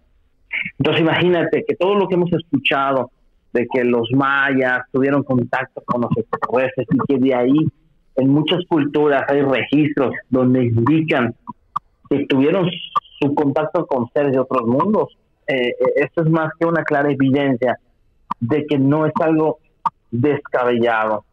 Entonces 0.78 1.02
imagínate 1.02 1.64
que 1.68 1.76
todo 1.76 1.96
lo 1.96 2.08
que 2.08 2.16
hemos 2.16 2.32
escuchado, 2.34 3.12
de 3.54 3.68
que 3.74 3.84
los 3.84 4.10
mayas 4.14 4.82
tuvieron 4.92 5.24
contacto 5.24 5.82
con 5.86 6.02
los 6.02 6.12
extraterrestres 6.16 6.88
y 6.90 6.98
que 7.08 7.20
de 7.20 7.36
ahí 7.36 7.68
en 8.16 8.30
muchas 8.30 8.64
culturas 8.68 9.24
hay 9.28 9.42
registros 9.42 10.14
donde 10.30 10.66
indican 10.66 11.34
que 12.10 12.26
tuvieron 12.28 12.70
su 13.22 13.34
contacto 13.36 13.86
con 13.86 14.10
seres 14.14 14.32
de 14.34 14.40
otros 14.40 14.66
mundos. 14.68 15.18
Eh, 15.48 15.70
eh, 15.70 15.76
esto 15.96 16.24
es 16.24 16.30
más 16.30 16.52
que 16.60 16.66
una 16.66 16.84
clara 16.84 17.12
evidencia 17.12 17.78
de 18.40 18.66
que 18.66 18.78
no 18.78 19.06
es 19.06 19.14
algo 19.22 19.60
descabellado. 20.10 21.26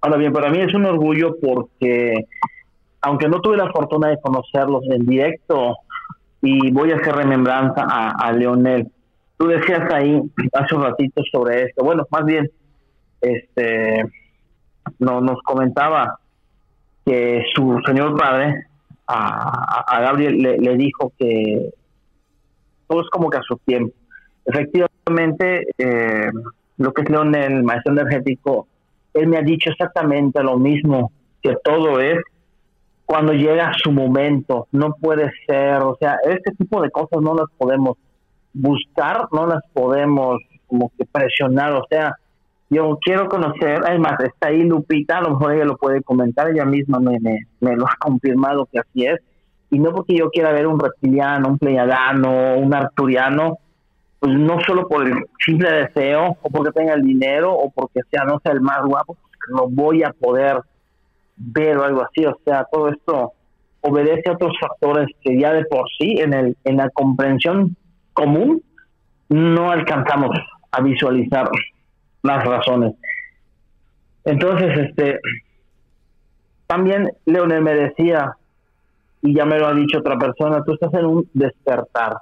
Ahora 0.00 0.16
bien, 0.16 0.32
para 0.32 0.50
mí 0.50 0.60
es 0.60 0.74
un 0.74 0.84
orgullo 0.84 1.36
porque, 1.40 2.26
aunque 3.00 3.28
no 3.28 3.40
tuve 3.40 3.56
la 3.56 3.70
fortuna 3.70 4.08
de 4.08 4.20
conocerlos 4.20 4.84
en 4.90 5.06
directo, 5.06 5.76
y 6.40 6.72
voy 6.72 6.90
a 6.90 6.96
hacer 6.96 7.14
remembranza 7.14 7.86
a, 7.88 8.10
a 8.10 8.32
Leonel, 8.32 8.90
Tú 9.42 9.48
decías 9.48 9.92
ahí 9.92 10.22
hace 10.52 10.74
un 10.76 10.84
ratito 10.84 11.20
sobre 11.32 11.64
esto. 11.64 11.82
Bueno, 11.82 12.06
más 12.12 12.24
bien, 12.24 12.48
este, 13.20 14.04
no, 15.00 15.20
nos 15.20 15.42
comentaba 15.42 16.20
que 17.04 17.42
su 17.52 17.80
señor 17.84 18.16
padre 18.16 18.66
a, 19.12 20.00
Gabriel 20.00 20.38
le, 20.38 20.76
dijo 20.76 21.12
que 21.18 21.70
todo 22.88 23.02
es 23.02 23.10
como 23.10 23.30
que 23.30 23.38
a 23.38 23.42
su 23.42 23.56
tiempo. 23.58 23.94
Efectivamente, 24.44 25.66
eh, 25.78 26.30
lo 26.78 26.92
que 26.92 27.02
es 27.02 27.10
León, 27.10 27.34
el 27.34 27.62
maestro 27.62 27.92
energético, 27.92 28.66
él 29.14 29.28
me 29.28 29.38
ha 29.38 29.42
dicho 29.42 29.70
exactamente 29.70 30.42
lo 30.42 30.58
mismo, 30.58 31.12
que 31.42 31.56
todo 31.62 32.00
es 32.00 32.18
cuando 33.04 33.32
llega 33.32 33.72
su 33.82 33.92
momento, 33.92 34.68
no 34.72 34.94
puede 34.94 35.30
ser, 35.46 35.82
o 35.82 35.96
sea, 36.00 36.16
este 36.24 36.52
tipo 36.52 36.80
de 36.80 36.90
cosas 36.90 37.20
no 37.20 37.34
las 37.34 37.46
podemos 37.58 37.98
buscar, 38.54 39.28
no 39.32 39.46
las 39.46 39.62
podemos 39.72 40.38
como 40.66 40.90
que 40.96 41.04
presionar, 41.04 41.72
o 41.72 41.84
sea, 41.90 42.16
yo 42.72 42.98
quiero 43.02 43.28
conocer, 43.28 43.82
además 43.86 44.14
está 44.20 44.48
ahí 44.48 44.62
Lupita, 44.62 45.18
a 45.18 45.20
lo 45.20 45.30
mejor 45.32 45.52
ella 45.52 45.66
lo 45.66 45.76
puede 45.76 46.02
comentar, 46.02 46.48
ella 46.48 46.64
misma 46.64 47.00
me, 47.00 47.18
me, 47.20 47.76
lo 47.76 47.86
ha 47.86 47.96
confirmado 47.98 48.66
que 48.72 48.78
así 48.78 49.04
es, 49.04 49.20
y 49.70 49.78
no 49.78 49.92
porque 49.92 50.16
yo 50.16 50.30
quiera 50.30 50.52
ver 50.52 50.66
un 50.66 50.80
reptiliano, 50.80 51.48
un 51.48 51.58
pleiadano, 51.58 52.56
un 52.56 52.74
arturiano, 52.74 53.58
pues 54.20 54.32
no 54.38 54.58
solo 54.66 54.88
por 54.88 55.06
el 55.06 55.12
simple 55.44 55.70
deseo, 55.70 56.38
o 56.40 56.50
porque 56.50 56.72
tenga 56.72 56.94
el 56.94 57.02
dinero, 57.02 57.52
o 57.52 57.70
porque 57.70 58.00
sea, 58.10 58.24
no 58.24 58.40
sea 58.42 58.52
el 58.52 58.62
más 58.62 58.82
guapo, 58.86 59.18
no 59.50 59.68
voy 59.68 60.02
a 60.02 60.12
poder 60.12 60.62
ver 61.36 61.76
o 61.76 61.84
algo 61.84 62.02
así, 62.02 62.24
o 62.24 62.38
sea, 62.42 62.66
todo 62.72 62.88
esto 62.88 63.32
obedece 63.82 64.30
a 64.30 64.32
otros 64.32 64.56
factores 64.58 65.08
que 65.20 65.38
ya 65.38 65.52
de 65.52 65.66
por 65.66 65.86
sí 65.98 66.14
en, 66.20 66.32
el, 66.32 66.56
en 66.64 66.78
la 66.78 66.88
comprensión 66.88 67.76
común 68.14 68.62
no 69.28 69.70
alcanzamos 69.70 70.30
a 70.70 70.80
visualizar 70.80 71.50
las 72.22 72.44
razones. 72.44 72.94
Entonces, 74.24 74.78
este, 74.88 75.18
también 76.66 77.10
Leonel 77.26 77.62
me 77.62 77.74
decía, 77.74 78.36
y 79.20 79.34
ya 79.34 79.44
me 79.44 79.58
lo 79.58 79.68
ha 79.68 79.74
dicho 79.74 79.98
otra 79.98 80.18
persona, 80.18 80.62
tú 80.64 80.74
estás 80.74 80.92
en 80.94 81.06
un 81.06 81.28
despertar. 81.34 82.18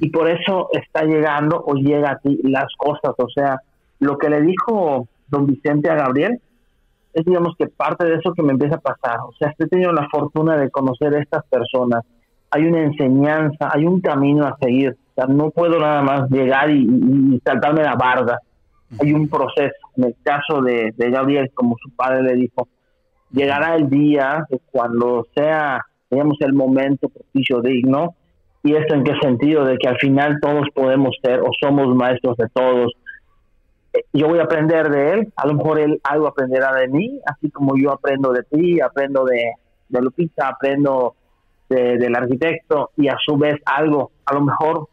Y 0.00 0.08
por 0.08 0.30
eso 0.30 0.70
está 0.72 1.04
llegando 1.04 1.62
o 1.62 1.74
llega 1.74 2.12
a 2.12 2.18
ti 2.18 2.40
las 2.42 2.74
cosas. 2.78 3.14
O 3.18 3.28
sea, 3.28 3.60
lo 3.98 4.16
que 4.16 4.30
le 4.30 4.40
dijo 4.40 5.06
don 5.28 5.44
Vicente 5.44 5.90
a 5.90 5.94
Gabriel 5.94 6.40
es, 7.12 7.24
digamos, 7.26 7.54
que 7.58 7.66
parte 7.66 8.06
de 8.06 8.14
eso 8.14 8.32
que 8.32 8.42
me 8.42 8.52
empieza 8.52 8.76
a 8.76 8.80
pasar. 8.80 9.18
O 9.28 9.32
sea, 9.38 9.50
estoy 9.50 9.68
teniendo 9.68 9.92
la 9.92 10.08
fortuna 10.08 10.56
de 10.56 10.70
conocer 10.70 11.14
a 11.14 11.20
estas 11.20 11.44
personas. 11.44 12.02
Hay 12.50 12.64
una 12.64 12.80
enseñanza, 12.80 13.70
hay 13.70 13.84
un 13.84 14.00
camino 14.00 14.46
a 14.46 14.56
seguir. 14.58 14.92
O 14.92 15.14
sea, 15.14 15.26
no 15.26 15.50
puedo 15.50 15.78
nada 15.78 16.00
más 16.00 16.30
llegar 16.30 16.70
y 16.70 17.38
saltarme 17.44 17.82
la 17.82 17.94
barda 17.94 18.40
hay 19.00 19.12
un 19.12 19.28
proceso. 19.28 19.74
En 19.96 20.04
el 20.04 20.16
caso 20.22 20.62
de, 20.62 20.92
Gabriel, 20.96 21.50
como 21.54 21.76
su 21.82 21.90
padre 21.90 22.22
le 22.22 22.34
dijo, 22.34 22.68
llegará 23.30 23.74
el 23.76 23.88
día 23.90 24.46
cuando 24.70 25.26
sea, 25.34 25.84
digamos, 26.10 26.36
el 26.40 26.52
momento 26.52 27.08
propicio 27.08 27.60
digno, 27.60 28.14
y 28.62 28.74
esto 28.74 28.94
en 28.94 29.04
qué 29.04 29.14
sentido, 29.22 29.64
de 29.64 29.76
que 29.78 29.88
al 29.88 29.98
final 29.98 30.38
todos 30.40 30.66
podemos 30.74 31.16
ser 31.22 31.40
o 31.40 31.50
somos 31.60 31.94
maestros 31.94 32.36
de 32.36 32.48
todos. 32.52 32.92
Yo 34.12 34.28
voy 34.28 34.38
a 34.38 34.44
aprender 34.44 34.90
de 34.90 35.12
él, 35.12 35.32
a 35.36 35.46
lo 35.46 35.54
mejor 35.54 35.78
él 35.78 36.00
algo 36.02 36.26
aprenderá 36.26 36.74
de 36.74 36.88
mí, 36.88 37.20
así 37.26 37.50
como 37.50 37.76
yo 37.76 37.92
aprendo 37.92 38.32
de 38.32 38.42
ti, 38.42 38.80
aprendo 38.80 39.24
de, 39.24 39.52
de 39.88 40.02
Lupita, 40.02 40.48
aprendo 40.48 41.14
del 41.68 42.16
arquitecto 42.16 42.90
y 42.96 43.08
a 43.08 43.16
su 43.24 43.36
vez 43.36 43.56
algo, 43.66 44.10
a 44.24 44.34
lo 44.34 44.40
mejor 44.40 44.88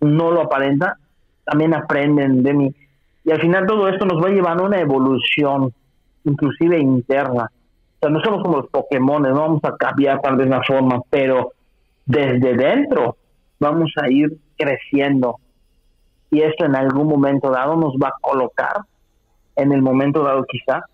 no 0.00 0.32
lo 0.32 0.42
aparenta, 0.42 0.98
también 1.44 1.74
aprenden 1.74 2.42
de 2.42 2.54
mí. 2.54 2.74
Y 3.26 3.32
al 3.32 3.40
final 3.40 3.66
todo 3.66 3.88
esto 3.88 4.06
nos 4.06 4.22
va 4.22 4.28
llevando 4.28 4.62
a 4.62 4.66
una 4.68 4.80
evolución, 4.80 5.74
inclusive 6.24 6.78
interna. 6.78 7.50
O 7.96 7.98
sea, 8.00 8.08
no 8.08 8.20
somos 8.20 8.40
como 8.40 8.58
los 8.58 8.68
Pokémon, 8.68 9.20
no 9.20 9.34
vamos 9.34 9.64
a 9.64 9.76
cambiar 9.76 10.20
tal 10.20 10.36
vez 10.36 10.48
la 10.48 10.62
forma, 10.62 11.00
pero 11.10 11.52
desde 12.04 12.54
dentro 12.54 13.16
vamos 13.58 13.92
a 14.00 14.08
ir 14.08 14.38
creciendo. 14.56 15.40
Y 16.30 16.42
esto 16.42 16.66
en 16.66 16.76
algún 16.76 17.08
momento 17.08 17.50
dado 17.50 17.74
nos 17.74 17.94
va 17.94 18.08
a 18.08 18.20
colocar, 18.20 18.82
en 19.56 19.72
el 19.72 19.82
momento 19.82 20.22
dado 20.22 20.44
quizá, 20.44 20.84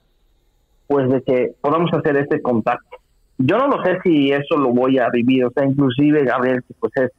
pues 0.86 1.10
de 1.10 1.22
que 1.22 1.54
podamos 1.60 1.92
hacer 1.92 2.16
este 2.16 2.40
contacto. 2.40 2.96
Yo 3.36 3.58
no 3.58 3.68
lo 3.68 3.84
sé 3.84 3.98
si 4.02 4.32
eso 4.32 4.56
lo 4.56 4.70
voy 4.70 4.98
a 4.98 5.10
vivir, 5.10 5.44
o 5.44 5.50
sea, 5.50 5.66
inclusive 5.66 6.24
Gabriel, 6.24 6.64
que 6.66 6.72
pues 6.80 6.92
es 6.96 7.10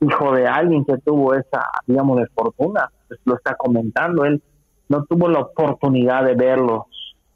hijo 0.00 0.34
de 0.34 0.46
alguien 0.46 0.84
que 0.84 0.98
tuvo 0.98 1.32
esa, 1.32 1.64
digamos, 1.86 2.18
de 2.18 2.26
fortuna, 2.34 2.90
lo 3.24 3.36
está 3.36 3.54
comentando, 3.54 4.24
él 4.24 4.42
no 4.88 5.04
tuvo 5.04 5.28
la 5.28 5.40
oportunidad 5.40 6.24
de 6.24 6.34
verlos 6.34 6.84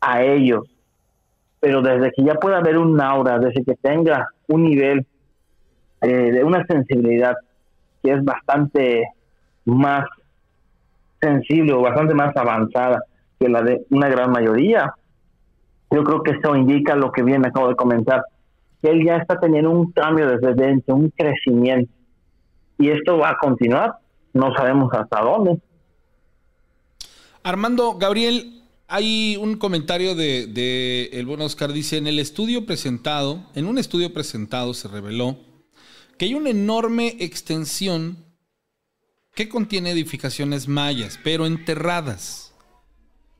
a 0.00 0.22
ellos, 0.22 0.64
pero 1.58 1.82
desde 1.82 2.12
que 2.12 2.24
ya 2.24 2.34
pueda 2.34 2.60
ver 2.60 2.78
un 2.78 3.00
aura, 3.00 3.38
desde 3.38 3.64
que 3.64 3.74
tenga 3.74 4.28
un 4.48 4.64
nivel 4.64 5.06
eh, 6.00 6.32
de 6.32 6.44
una 6.44 6.64
sensibilidad 6.66 7.34
que 8.02 8.12
es 8.12 8.24
bastante 8.24 9.04
más 9.66 10.04
sensible 11.20 11.72
o 11.72 11.82
bastante 11.82 12.14
más 12.14 12.34
avanzada 12.36 13.02
que 13.38 13.48
la 13.48 13.62
de 13.62 13.84
una 13.90 14.08
gran 14.08 14.30
mayoría, 14.30 14.94
yo 15.90 16.04
creo 16.04 16.22
que 16.22 16.32
eso 16.32 16.56
indica 16.56 16.94
lo 16.94 17.10
que 17.10 17.22
bien 17.22 17.44
acabo 17.44 17.68
de 17.68 17.74
comentar, 17.74 18.22
que 18.80 18.90
él 18.90 19.04
ya 19.04 19.16
está 19.16 19.38
teniendo 19.38 19.70
un 19.70 19.92
cambio 19.92 20.28
desde 20.28 20.54
dentro, 20.54 20.94
un 20.94 21.10
crecimiento. 21.10 21.92
Y 22.78 22.90
esto 22.90 23.18
va 23.18 23.30
a 23.30 23.36
continuar, 23.36 23.94
no 24.32 24.54
sabemos 24.54 24.92
hasta 24.92 25.20
dónde. 25.20 25.58
Armando, 27.42 27.94
Gabriel, 27.94 28.62
hay 28.86 29.36
un 29.36 29.56
comentario 29.56 30.14
de, 30.14 31.10
el 31.12 31.26
buen 31.26 31.40
Oscar, 31.40 31.72
dice, 31.72 31.96
en 31.96 32.06
el 32.06 32.18
estudio 32.18 32.66
presentado, 32.66 33.44
en 33.54 33.66
un 33.66 33.78
estudio 33.78 34.12
presentado 34.12 34.74
se 34.74 34.88
reveló 34.88 35.36
que 36.18 36.26
hay 36.26 36.34
una 36.34 36.50
enorme 36.50 37.16
extensión 37.20 38.18
que 39.34 39.48
contiene 39.48 39.92
edificaciones 39.92 40.68
mayas, 40.68 41.18
pero 41.24 41.46
enterradas. 41.46 42.54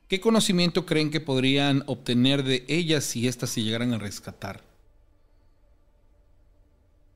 ¿Qué 0.07 0.19
conocimiento 0.19 0.85
creen 0.85 1.11
que 1.11 1.19
podrían 1.19 1.83
obtener 1.85 2.41
de 2.41 2.65
ellas 2.67 3.03
si 3.03 3.27
éstas 3.27 3.51
se 3.51 3.61
llegaran 3.61 3.93
a 3.93 3.99
rescatar? 3.99 4.61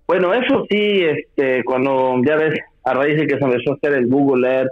Bueno, 0.08 0.34
eso 0.36 0.68
sí, 0.70 1.04
este, 1.04 1.64
cuando 1.64 2.22
ya 2.24 2.36
ves, 2.36 2.60
a 2.86 2.94
raíz 2.94 3.18
de 3.18 3.28
que 3.28 3.38
se 3.38 3.44
empezó 3.44 3.72
a 3.72 3.76
hacer 3.76 3.94
el 3.94 4.08
Google 4.08 4.48
Earth, 4.48 4.72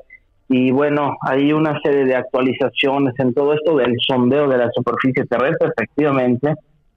y 0.50 0.72
bueno, 0.72 1.18
hay 1.22 1.52
una 1.52 1.80
serie 1.82 2.06
de 2.06 2.16
actualizaciones 2.16 3.14
en 3.18 3.34
todo 3.34 3.54
esto 3.54 3.76
del 3.78 3.96
sondeo 4.06 4.48
de 4.48 4.58
la 4.58 4.70
superficie 4.72 5.26
terrestre, 5.26 5.70
efectivamente, 5.76 6.54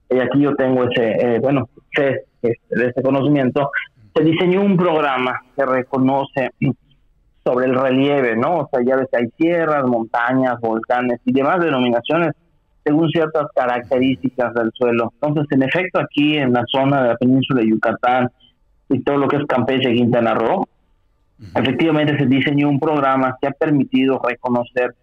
y 0.09 0.19
aquí 0.19 0.41
yo 0.41 0.55
tengo 0.55 0.83
ese, 0.83 1.11
eh, 1.11 1.39
bueno, 1.39 1.67
sé 1.95 2.25
este, 2.41 2.75
de 2.75 2.87
este 2.87 3.01
conocimiento, 3.01 3.71
se 4.15 4.23
diseñó 4.23 4.61
un 4.61 4.77
programa 4.77 5.41
que 5.55 5.65
reconoce 5.65 6.51
sobre 7.43 7.65
el 7.65 7.75
relieve, 7.75 8.35
¿no? 8.35 8.59
O 8.59 8.69
sea, 8.71 8.83
ya 8.85 8.95
ves 8.95 9.07
hay 9.13 9.27
tierras, 9.37 9.85
montañas, 9.85 10.59
volcanes 10.59 11.19
y 11.25 11.31
demás 11.31 11.59
denominaciones 11.59 12.33
según 12.83 13.09
ciertas 13.09 13.47
características 13.53 14.53
del 14.53 14.71
suelo. 14.73 15.11
Entonces, 15.21 15.45
en 15.51 15.63
efecto, 15.63 15.99
aquí 15.99 16.37
en 16.37 16.53
la 16.53 16.63
zona 16.71 17.01
de 17.01 17.09
la 17.09 17.15
península 17.15 17.61
de 17.61 17.69
Yucatán 17.69 18.29
y 18.89 19.01
todo 19.01 19.17
lo 19.17 19.27
que 19.27 19.37
es 19.37 19.45
Campeche 19.45 19.93
Quintana 19.93 20.33
Roo, 20.33 20.65
efectivamente 21.55 22.17
se 22.17 22.25
diseñó 22.25 22.69
un 22.69 22.79
programa 22.79 23.37
que 23.39 23.47
ha 23.47 23.51
permitido 23.51 24.19
reconocer 24.19 24.95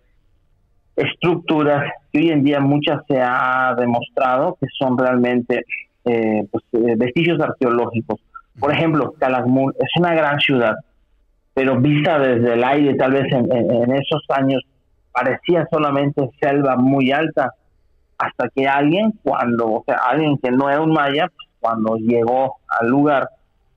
estructuras 0.97 1.90
que 2.12 2.20
hoy 2.20 2.31
en 2.31 2.44
día 2.44 2.61
muchas 2.61 3.02
se 3.09 3.20
ha 3.20 3.74
demostrado 3.78 4.56
que 4.61 4.66
son 4.78 4.97
realmente 4.97 5.65
eh, 6.05 6.47
pues, 6.51 6.65
eh, 6.73 6.94
vestigios 6.97 7.40
arqueológicos. 7.40 8.20
Por 8.59 8.73
ejemplo, 8.73 9.15
Calakmul 9.19 9.74
es 9.78 9.89
una 9.98 10.15
gran 10.15 10.39
ciudad, 10.39 10.74
pero 11.55 11.81
vista 11.81 12.19
desde 12.19 12.55
el 12.55 12.62
aire, 12.62 12.94
tal 12.94 13.12
vez 13.12 13.32
en, 13.32 13.51
en 13.51 13.93
esos 13.93 14.24
años 14.28 14.62
parecía 15.12 15.66
solamente 15.70 16.28
selva 16.40 16.77
muy 16.77 17.11
alta, 17.12 17.52
hasta 18.19 18.48
que 18.48 18.66
alguien, 18.66 19.12
cuando, 19.23 19.66
o 19.66 19.85
sea, 19.86 19.97
alguien 20.09 20.39
que 20.39 20.51
no 20.51 20.70
era 20.70 20.81
un 20.81 20.93
maya, 20.93 21.28
pues, 21.28 21.48
cuando 21.61 21.97
llegó 21.97 22.56
al 22.69 22.89
lugar, 22.89 23.28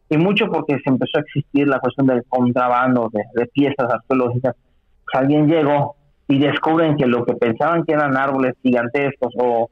y 0.09 0.17
mucho 0.17 0.47
porque 0.47 0.77
se 0.83 0.89
empezó 0.89 1.17
a 1.17 1.21
existir 1.21 1.67
la 1.67 1.79
cuestión 1.79 2.07
del 2.07 2.23
contrabando 2.27 3.09
de, 3.11 3.45
piezas 3.47 3.91
arqueológicas, 3.91 4.55
pues 5.05 5.21
alguien 5.21 5.47
llegó 5.47 5.95
y 6.27 6.39
descubren 6.39 6.97
que 6.97 7.05
lo 7.05 7.25
que 7.25 7.33
pensaban 7.33 7.83
que 7.83 7.93
eran 7.93 8.17
árboles 8.17 8.53
gigantescos 8.61 9.33
o, 9.37 9.69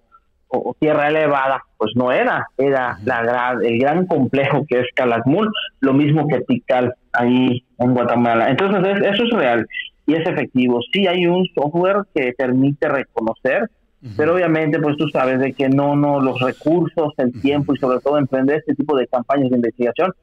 tierra 0.80 1.10
elevada, 1.10 1.62
pues 1.76 1.92
no 1.96 2.14
era, 2.14 2.48
era 2.58 2.98
la 3.04 3.58
el 3.62 3.78
gran 3.78 4.06
complejo 4.06 4.64
que 4.66 4.80
es 4.80 4.86
Calakmul, 4.96 5.52
lo 5.82 5.94
mismo 5.94 6.30
que 6.30 6.40
Tikal 6.42 6.94
ahí 7.12 7.66
en 7.78 7.94
Guatemala. 7.94 8.50
Entonces 8.50 9.02
eso 9.02 9.24
es 9.24 9.32
real 9.32 9.68
y 10.06 10.14
es 10.14 10.26
efectivo. 10.26 10.80
Sí 10.94 11.08
hay 11.08 11.28
un 11.28 11.46
software 11.54 12.04
que 12.14 12.32
permite 12.38 12.88
reconocer 12.88 13.70
pero 14.16 14.36
obviamente, 14.36 14.80
pues 14.80 14.98
tú 14.98 15.08
sabes 15.10 15.40
de 15.40 15.54
que 15.54 15.68
no, 15.68 15.96
no, 15.96 16.20
los 16.20 16.40
recursos, 16.40 17.14
el 17.18 17.32
tiempo 17.42 17.74
y 17.74 17.78
sobre 17.78 18.00
todo 18.00 18.18
emprender 18.18 18.58
este 18.58 18.76
tipo 18.76 18.96
de 18.96 19.08
campañas 19.08 19.50
de 19.50 19.56
investigación 19.56 20.14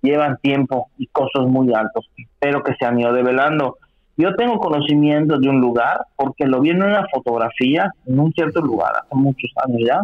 llevan 0.00 0.38
tiempo 0.38 0.88
y 0.98 1.06
costos 1.08 1.46
muy 1.48 1.72
altos, 1.74 2.08
pero 2.38 2.62
que 2.62 2.74
se 2.78 2.86
han 2.86 2.98
ido 2.98 3.12
develando. 3.12 3.76
Yo 4.16 4.34
tengo 4.36 4.58
conocimiento 4.58 5.38
de 5.38 5.48
un 5.48 5.60
lugar 5.60 6.00
porque 6.16 6.46
lo 6.46 6.60
vi 6.60 6.70
en 6.70 6.82
una 6.82 7.06
fotografía 7.12 7.90
en 8.06 8.18
un 8.18 8.32
cierto 8.32 8.62
lugar 8.62 8.92
hace 8.96 9.14
muchos 9.14 9.50
años 9.66 9.82
ya, 9.86 10.00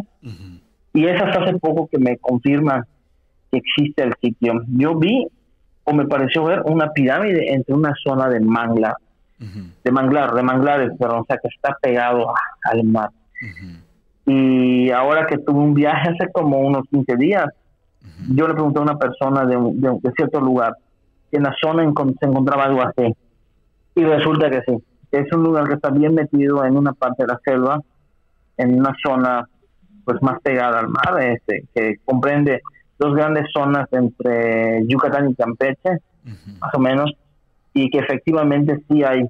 y 0.93 1.07
es 1.07 1.23
hasta 1.23 1.43
hace 1.43 1.59
poco 1.59 1.89
que 1.91 1.99
me 1.99 2.19
confirman 2.19 2.85
que 3.51 3.59
existe 3.59 4.03
el 4.03 4.13
sitio. 4.21 4.63
Yo 4.69 4.99
vi 4.99 5.27
o 5.85 5.95
me 5.95 6.07
pareció 6.07 6.45
ver 6.45 6.63
una 6.67 6.93
pirámide 6.93 7.53
entre 7.53 7.75
una 7.75 7.95
zona 8.05 8.29
de 8.29 8.41
manglar, 8.41 8.95
de 9.39 9.91
manglar, 9.91 10.35
de 10.35 10.43
manglares, 10.43 10.91
pero 10.99 11.21
o 11.21 11.25
sea, 11.25 11.39
que 11.39 11.49
está 11.49 11.77
pegado 11.81 12.27
al 12.65 12.85
mar. 12.85 13.09
Y 14.25 14.91
ahora 14.91 15.27
que 15.27 15.39
tuve 15.39 15.59
un 15.59 15.75
viaje 15.75 16.11
hace 16.11 16.31
como 16.33 16.59
unos 16.59 16.85
15 16.91 17.17
días, 17.17 17.47
yo 18.31 18.47
le 18.47 18.55
pregunté 18.55 18.79
a 18.79 18.83
una 18.83 18.99
persona 18.99 19.45
de, 19.45 19.57
de, 19.57 20.13
cierto 20.17 20.41
lugar 20.41 20.77
si 21.31 21.37
en 21.37 21.45
la 21.45 21.55
zona 21.61 21.91
se 22.21 22.27
encontraba 22.27 22.65
algo 22.65 22.83
así. 22.83 23.15
Y 23.95 24.05
resulta 24.05 24.51
que 24.51 24.61
sí. 24.67 24.77
Es 25.11 25.31
un 25.33 25.43
lugar 25.43 25.67
que 25.69 25.75
está 25.75 25.91
bien 25.91 26.15
metido 26.15 26.65
en 26.65 26.77
una 26.77 26.93
parte 26.93 27.25
de 27.25 27.33
la 27.33 27.41
selva, 27.45 27.81
en 28.57 28.79
una 28.79 28.95
zona 29.05 29.47
pues 30.05 30.21
más 30.23 30.41
pegada 30.41 30.81
al 30.81 30.89
mar, 30.89 31.21
este, 31.21 31.65
que 31.75 31.97
comprende 32.05 32.61
dos 32.99 33.15
grandes 33.15 33.47
zonas 33.53 33.87
entre 33.93 34.83
Yucatán 34.87 35.31
y 35.31 35.35
Campeche, 35.35 35.99
más 36.61 36.75
o 36.75 36.79
menos, 36.79 37.13
y 37.75 37.91
que 37.91 37.99
efectivamente 37.99 38.83
sí 38.89 39.03
hay 39.03 39.25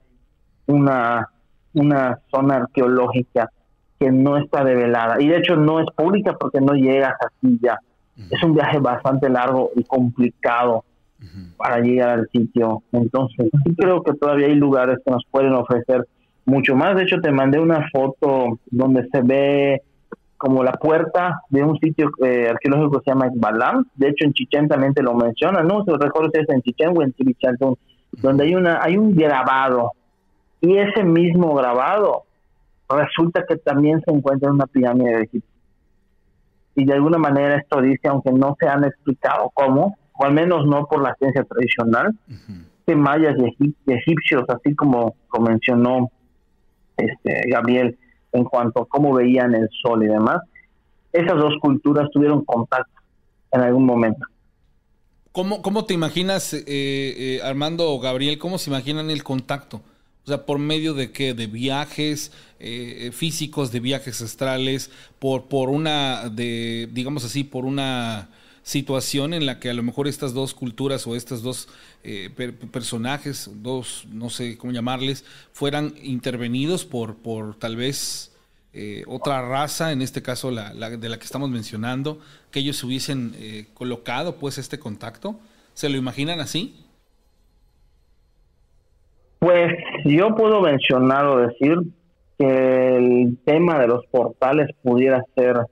una, 0.67 1.29
una 1.75 2.19
zona 2.31 2.57
arqueológica 2.57 3.51
que 4.03 4.11
no 4.11 4.37
está 4.37 4.65
develada. 4.65 5.23
Y 5.23 5.29
de 5.29 5.39
hecho 5.39 5.55
no 5.55 5.79
es 5.79 5.87
pública 5.95 6.37
porque 6.39 6.61
no 6.61 6.75
llegas 6.75 7.15
así 7.21 7.57
ya. 7.63 7.79
Es 8.31 8.43
un 8.43 8.55
viaje 8.55 8.79
bastante 8.79 9.29
largo 9.29 9.71
y 9.77 9.85
complicado 9.85 10.85
para 11.57 11.79
llegar 11.79 12.19
al 12.19 12.29
sitio. 12.33 12.83
Entonces, 12.91 13.49
sí 13.65 13.75
creo 13.77 14.03
que 14.03 14.13
todavía 14.15 14.49
hay 14.49 14.57
lugares 14.57 14.99
que 15.05 15.11
nos 15.13 15.25
pueden 15.31 15.53
ofrecer 15.53 16.05
mucho 16.45 16.75
más. 16.75 16.97
De 16.97 17.05
hecho, 17.05 17.21
te 17.21 17.31
mandé 17.31 17.61
una 17.61 17.89
foto 17.93 18.59
donde 18.71 19.07
se 19.13 19.23
ve 19.23 19.83
como 20.37 20.65
la 20.65 20.73
puerta 20.73 21.41
de 21.49 21.63
un 21.63 21.79
sitio 21.79 22.11
eh, 22.25 22.49
arqueológico 22.51 22.99
que 22.99 23.05
se 23.05 23.11
llama 23.13 23.31
Balam. 23.37 23.87
De 23.95 24.09
hecho, 24.09 24.25
en 24.25 24.33
Chichén 24.33 24.67
también 24.67 24.95
te 24.95 25.03
lo 25.03 25.15
menciona, 25.15 25.63
¿no? 25.63 25.85
Se 25.85 25.93
recuerdo 25.93 26.31
si 26.35 26.41
es 26.41 26.49
en 26.49 26.63
Chichén 26.63 26.93
o 26.97 27.03
en 27.03 27.13
Chivichantún, 27.13 27.77
donde 28.21 28.45
hay, 28.45 28.57
una, 28.57 28.83
hay 28.83 28.97
un 28.97 29.15
grabado. 29.15 29.93
Y 30.61 30.77
ese 30.77 31.05
mismo 31.05 31.55
grabado 31.55 32.25
resulta 32.97 33.45
que 33.47 33.57
también 33.57 34.01
se 34.05 34.11
encuentra 34.11 34.49
en 34.49 34.55
una 34.55 34.67
pirámide 34.67 35.17
de 35.17 35.23
Egipto. 35.25 35.49
Y 36.75 36.85
de 36.85 36.95
alguna 36.95 37.19
manera 37.19 37.57
esto 37.57 37.81
dice, 37.81 38.09
aunque 38.09 38.33
no 38.33 38.57
se 38.59 38.67
han 38.67 38.85
explicado 38.85 39.51
cómo, 39.55 39.97
o 40.15 40.25
al 40.25 40.33
menos 40.33 40.67
no 40.67 40.87
por 40.87 41.03
la 41.03 41.15
ciencia 41.17 41.45
tradicional, 41.45 42.17
que 42.87 42.97
mayas 42.97 43.37
y, 43.61 43.75
egipcios, 43.87 44.45
así 44.49 44.75
como 44.75 45.15
lo 45.33 45.41
mencionó 45.41 46.11
este, 46.97 47.51
Gabriel, 47.51 47.99
en 48.33 48.45
cuanto 48.45 48.83
a 48.83 48.89
cómo 48.89 49.15
veían 49.15 49.55
el 49.55 49.69
sol 49.83 50.05
y 50.05 50.09
demás, 50.09 50.41
esas 51.13 51.37
dos 51.37 51.55
culturas 51.61 52.09
tuvieron 52.11 52.45
contacto 52.45 53.01
en 53.51 53.61
algún 53.61 53.85
momento. 53.85 54.27
¿Cómo, 55.33 55.63
cómo 55.63 55.85
te 55.85 55.95
imaginas, 55.95 56.53
eh, 56.55 56.65
eh, 56.67 57.41
Armando 57.43 57.91
o 57.91 58.01
Gabriel, 58.01 58.39
cómo 58.39 58.59
se 58.59 58.71
imaginan 58.71 59.11
el 59.11 59.23
contacto? 59.23 59.83
O 60.25 60.29
sea, 60.29 60.47
por 60.47 60.59
medio 60.59 60.95
de 60.95 61.11
qué? 61.11 61.35
De 61.35 61.47
viajes 61.47 62.33
eh, 62.61 63.11
físicos, 63.13 63.73
de 63.73 63.81
viajes 63.81 64.23
astrales, 64.23 64.91
por, 65.19 65.49
por 65.49 65.69
una, 65.69 66.29
de, 66.29 66.89
digamos 66.93 67.25
así, 67.25 67.45
por 67.45 67.65
una 67.65 68.29
situación 68.63 69.35
en 69.35 69.47
la 69.47 69.59
que 69.59 69.71
a 69.71 69.75
lo 69.75 69.83
mejor 69.83 70.07
estas 70.07 70.35
dos 70.35 70.55
culturas 70.55 71.07
o 71.07 71.17
estos 71.17 71.43
dos 71.43 71.69
eh, 72.05 72.31
personajes, 72.71 73.51
dos, 73.55 74.07
no 74.11 74.31
sé 74.31 74.57
cómo 74.57 74.73
llamarles, 74.73 75.25
fueran 75.53 75.95
intervenidos 76.03 76.85
por, 76.85 77.17
por 77.17 77.57
tal 77.57 77.77
vez 77.77 78.31
eh, 78.73 79.05
otra 79.07 79.47
raza, 79.47 79.93
en 79.93 80.01
este 80.01 80.23
caso 80.23 80.51
la, 80.51 80.73
de 80.73 81.09
la 81.09 81.19
que 81.19 81.25
estamos 81.25 81.51
mencionando, 81.51 82.21
que 82.51 82.61
ellos 82.61 82.83
hubiesen 82.85 83.35
eh, 83.39 83.67
colocado 83.75 84.37
pues 84.37 84.59
este 84.59 84.79
contacto. 84.79 85.39
¿Se 85.75 85.89
lo 85.89 85.97
imaginan 85.97 86.41
así? 86.41 86.77
Pues 89.43 89.73
yo 90.05 90.37
puedo 90.37 90.61
mencionar 90.61 91.27
o 91.27 91.39
decir 91.39 91.77
que 92.39 92.97
el 92.97 93.39
tema 93.45 93.77
de 93.81 93.89
los 93.89 94.07
portales 94.07 94.69
pudiera 94.85 95.21
ser 95.35 95.67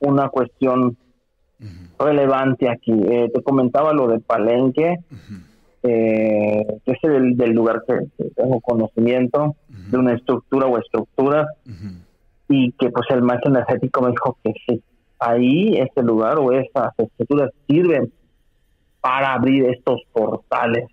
una 0.00 0.28
cuestión 0.30 0.96
relevante 1.96 2.68
aquí. 2.68 2.90
Eh, 2.90 3.30
te 3.32 3.40
comentaba 3.44 3.92
lo 3.92 4.08
de 4.08 4.18
Palenque, 4.18 4.98
eh, 5.84 6.66
que 6.84 6.90
es 6.90 6.98
el 7.04 7.36
del 7.36 7.52
lugar 7.52 7.84
que, 7.86 8.00
tengo 8.34 8.60
conocimiento 8.60 9.54
de 9.68 9.98
una 9.98 10.14
estructura 10.14 10.66
o 10.66 10.76
estructuras, 10.76 11.46
y 12.48 12.72
que 12.72 12.90
pues 12.90 13.08
el 13.10 13.22
maestro 13.22 13.52
energético 13.52 14.02
me 14.02 14.10
dijo 14.10 14.38
que 14.42 14.52
sí, 14.66 14.82
ahí 15.20 15.76
ese 15.76 16.02
lugar 16.02 16.40
o 16.40 16.50
esas 16.50 16.92
estructuras 16.98 17.52
sirven 17.68 18.12
para 19.00 19.34
abrir 19.34 19.66
estos 19.66 20.00
portales. 20.12 20.88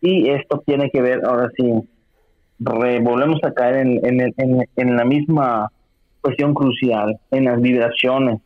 Y 0.00 0.30
esto 0.30 0.62
tiene 0.64 0.90
que 0.90 1.02
ver, 1.02 1.24
ahora 1.24 1.50
sí, 1.56 1.72
volvemos 2.58 3.40
a 3.44 3.52
caer 3.52 3.76
en, 3.76 4.04
en, 4.04 4.32
en, 4.36 4.68
en 4.76 4.96
la 4.96 5.04
misma 5.04 5.70
cuestión 6.20 6.54
crucial, 6.54 7.18
en 7.30 7.44
las 7.44 7.60
vibraciones. 7.60 8.40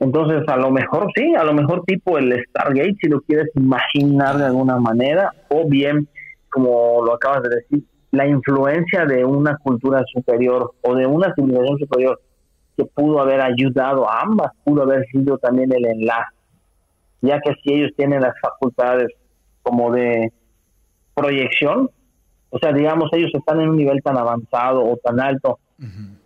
Entonces, 0.00 0.48
a 0.48 0.56
lo 0.56 0.70
mejor 0.70 1.10
sí, 1.14 1.34
a 1.34 1.44
lo 1.44 1.52
mejor 1.52 1.82
tipo 1.84 2.18
el 2.18 2.42
Stargate, 2.48 2.96
si 3.00 3.08
lo 3.08 3.20
quieres 3.20 3.48
imaginar 3.56 4.38
de 4.38 4.46
alguna 4.46 4.78
manera, 4.78 5.32
o 5.48 5.68
bien, 5.68 6.08
como 6.50 7.02
lo 7.04 7.14
acabas 7.14 7.42
de 7.42 7.56
decir, 7.56 7.84
la 8.10 8.26
influencia 8.26 9.04
de 9.04 9.24
una 9.24 9.56
cultura 9.58 10.02
superior 10.12 10.72
o 10.82 10.94
de 10.94 11.06
una 11.06 11.34
civilización 11.34 11.78
superior 11.78 12.20
que 12.76 12.84
pudo 12.84 13.20
haber 13.20 13.40
ayudado 13.40 14.08
a 14.08 14.20
ambas, 14.20 14.52
pudo 14.64 14.82
haber 14.82 15.04
sido 15.08 15.36
también 15.38 15.72
el 15.72 15.84
enlace, 15.84 16.34
ya 17.20 17.40
que 17.40 17.52
si 17.62 17.74
ellos 17.74 17.90
tienen 17.96 18.22
las 18.22 18.34
facultades 18.40 19.08
como 19.68 19.92
de 19.92 20.32
proyección, 21.14 21.90
o 22.50 22.58
sea, 22.58 22.72
digamos, 22.72 23.10
ellos 23.12 23.30
están 23.34 23.60
en 23.60 23.70
un 23.70 23.76
nivel 23.76 24.02
tan 24.02 24.16
avanzado 24.16 24.82
o 24.82 24.96
tan 24.96 25.20
alto 25.20 25.58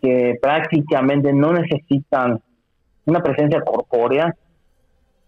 que 0.00 0.38
prácticamente 0.40 1.32
no 1.32 1.52
necesitan 1.52 2.40
una 3.04 3.20
presencia 3.20 3.60
corpórea, 3.62 4.34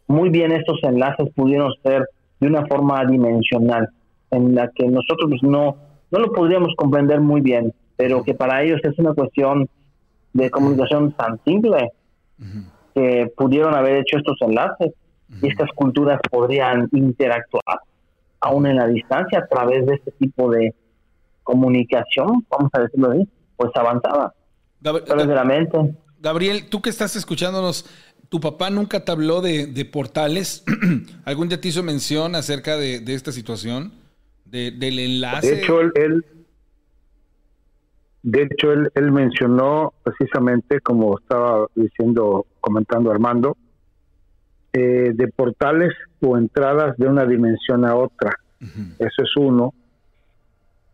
muy 0.06 0.30
bien 0.30 0.52
estos 0.52 0.78
enlaces 0.82 1.28
pudieron 1.34 1.72
ser 1.82 2.08
de 2.40 2.46
una 2.46 2.64
forma 2.66 3.04
dimensional, 3.04 3.88
en 4.30 4.54
la 4.54 4.70
que 4.74 4.86
nosotros 4.86 5.28
pues, 5.28 5.42
no, 5.42 5.76
no 6.10 6.18
lo 6.18 6.32
podríamos 6.32 6.74
comprender 6.76 7.20
muy 7.20 7.40
bien, 7.40 7.72
pero 7.96 8.22
que 8.22 8.34
para 8.34 8.62
ellos 8.62 8.80
es 8.84 8.98
una 8.98 9.12
cuestión 9.12 9.68
de 10.32 10.50
comunicación 10.50 11.12
tan 11.12 11.38
simple 11.44 11.90
que 12.94 13.32
pudieron 13.36 13.74
haber 13.74 13.96
hecho 13.96 14.18
estos 14.18 14.36
enlaces 14.40 14.92
y 15.42 15.48
estas 15.48 15.70
culturas 15.74 16.20
podrían 16.30 16.88
interactuar 16.92 17.80
aún 18.44 18.66
en 18.66 18.76
la 18.76 18.86
distancia 18.86 19.38
a 19.38 19.46
través 19.46 19.86
de 19.86 19.94
este 19.94 20.10
tipo 20.12 20.50
de 20.50 20.74
comunicación, 21.42 22.44
vamos 22.50 22.70
a 22.74 22.80
decirlo 22.80 23.10
así, 23.10 23.28
pues 23.56 23.70
avanzada, 23.74 24.34
de 24.80 25.34
la 25.34 25.44
mente. 25.44 25.94
Gabriel, 26.20 26.68
tú 26.68 26.82
que 26.82 26.90
estás 26.90 27.16
escuchándonos, 27.16 27.86
¿tu 28.28 28.40
papá 28.40 28.68
nunca 28.68 29.04
te 29.04 29.12
habló 29.12 29.40
de, 29.40 29.88
portales? 29.90 30.62
¿Algún 31.24 31.48
día 31.48 31.60
te 31.60 31.68
hizo 31.68 31.82
mención 31.82 32.34
acerca 32.34 32.76
de, 32.76 33.02
esta 33.06 33.32
situación? 33.32 33.92
De, 34.44 34.70
del 34.70 34.98
enlace. 34.98 35.50
De 35.50 35.62
hecho, 35.62 35.80
él, 35.80 36.24
de 38.22 38.42
hecho, 38.42 38.72
él, 38.72 38.90
él, 38.94 39.10
mencionó 39.10 39.94
precisamente, 40.02 40.80
como 40.80 41.18
estaba 41.18 41.66
diciendo, 41.74 42.46
comentando 42.60 43.10
Armando, 43.10 43.56
eh, 44.74 45.12
de 45.14 45.28
portales 45.28 45.94
o 46.24 46.38
entradas 46.38 46.96
de 46.96 47.06
una 47.06 47.26
dimensión 47.26 47.84
a 47.84 47.94
otra. 47.94 48.38
Eso 48.98 49.22
es 49.22 49.36
uno. 49.36 49.74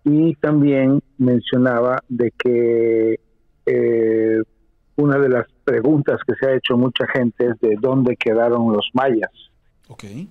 Y 0.04 0.34
también 0.36 1.00
mencionaba 1.18 2.02
de 2.08 2.32
que 2.36 3.20
eh, 3.66 4.42
una 4.96 5.18
de 5.18 5.28
las 5.28 5.46
preguntas 5.64 6.20
que 6.26 6.34
se 6.34 6.46
ha 6.46 6.56
hecho 6.56 6.76
mucha 6.76 7.06
gente 7.06 7.46
es 7.46 7.60
de 7.60 7.76
dónde 7.80 8.16
quedaron 8.16 8.72
los 8.72 8.88
mayas. 8.92 9.30
Okay. 9.88 10.28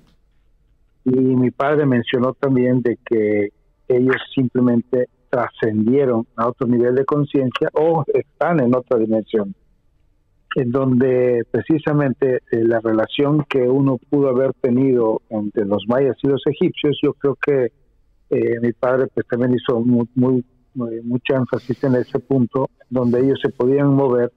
Y 1.05 1.11
mi 1.11 1.51
padre 1.51 1.85
mencionó 1.85 2.33
también 2.33 2.81
de 2.81 2.97
que 3.05 3.49
ellos 3.87 4.17
simplemente 4.33 5.07
trascendieron 5.29 6.27
a 6.35 6.47
otro 6.47 6.67
nivel 6.67 6.95
de 6.95 7.05
conciencia 7.05 7.69
o 7.73 8.03
están 8.13 8.59
en 8.59 8.75
otra 8.75 8.97
dimensión, 8.97 9.55
en 10.55 10.71
donde 10.71 11.43
precisamente 11.51 12.41
eh, 12.51 12.63
la 12.63 12.79
relación 12.79 13.45
que 13.47 13.61
uno 13.61 13.97
pudo 13.97 14.29
haber 14.29 14.53
tenido 14.53 15.21
entre 15.29 15.65
los 15.65 15.83
mayas 15.87 16.17
y 16.23 16.27
los 16.27 16.41
egipcios, 16.47 16.97
yo 17.03 17.13
creo 17.13 17.35
que 17.35 17.71
eh, 18.31 18.59
mi 18.61 18.73
padre 18.73 19.07
pues 19.13 19.27
también 19.27 19.53
hizo 19.53 19.79
muy, 19.79 20.07
muy, 20.15 20.43
mucha 21.03 21.35
énfasis 21.35 21.83
en 21.83 21.95
ese 21.95 22.19
punto, 22.19 22.69
donde 22.89 23.19
ellos 23.19 23.39
se 23.41 23.49
podían 23.49 23.93
mover 23.93 24.31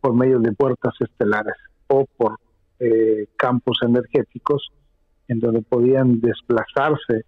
por 0.00 0.14
medio 0.14 0.38
de 0.38 0.52
puertas 0.52 0.94
estelares 1.00 1.54
o 1.88 2.06
por 2.16 2.36
eh, 2.80 3.26
campos 3.36 3.78
energéticos 3.82 4.70
en 5.26 5.40
donde 5.40 5.62
podían 5.62 6.20
desplazarse 6.20 7.24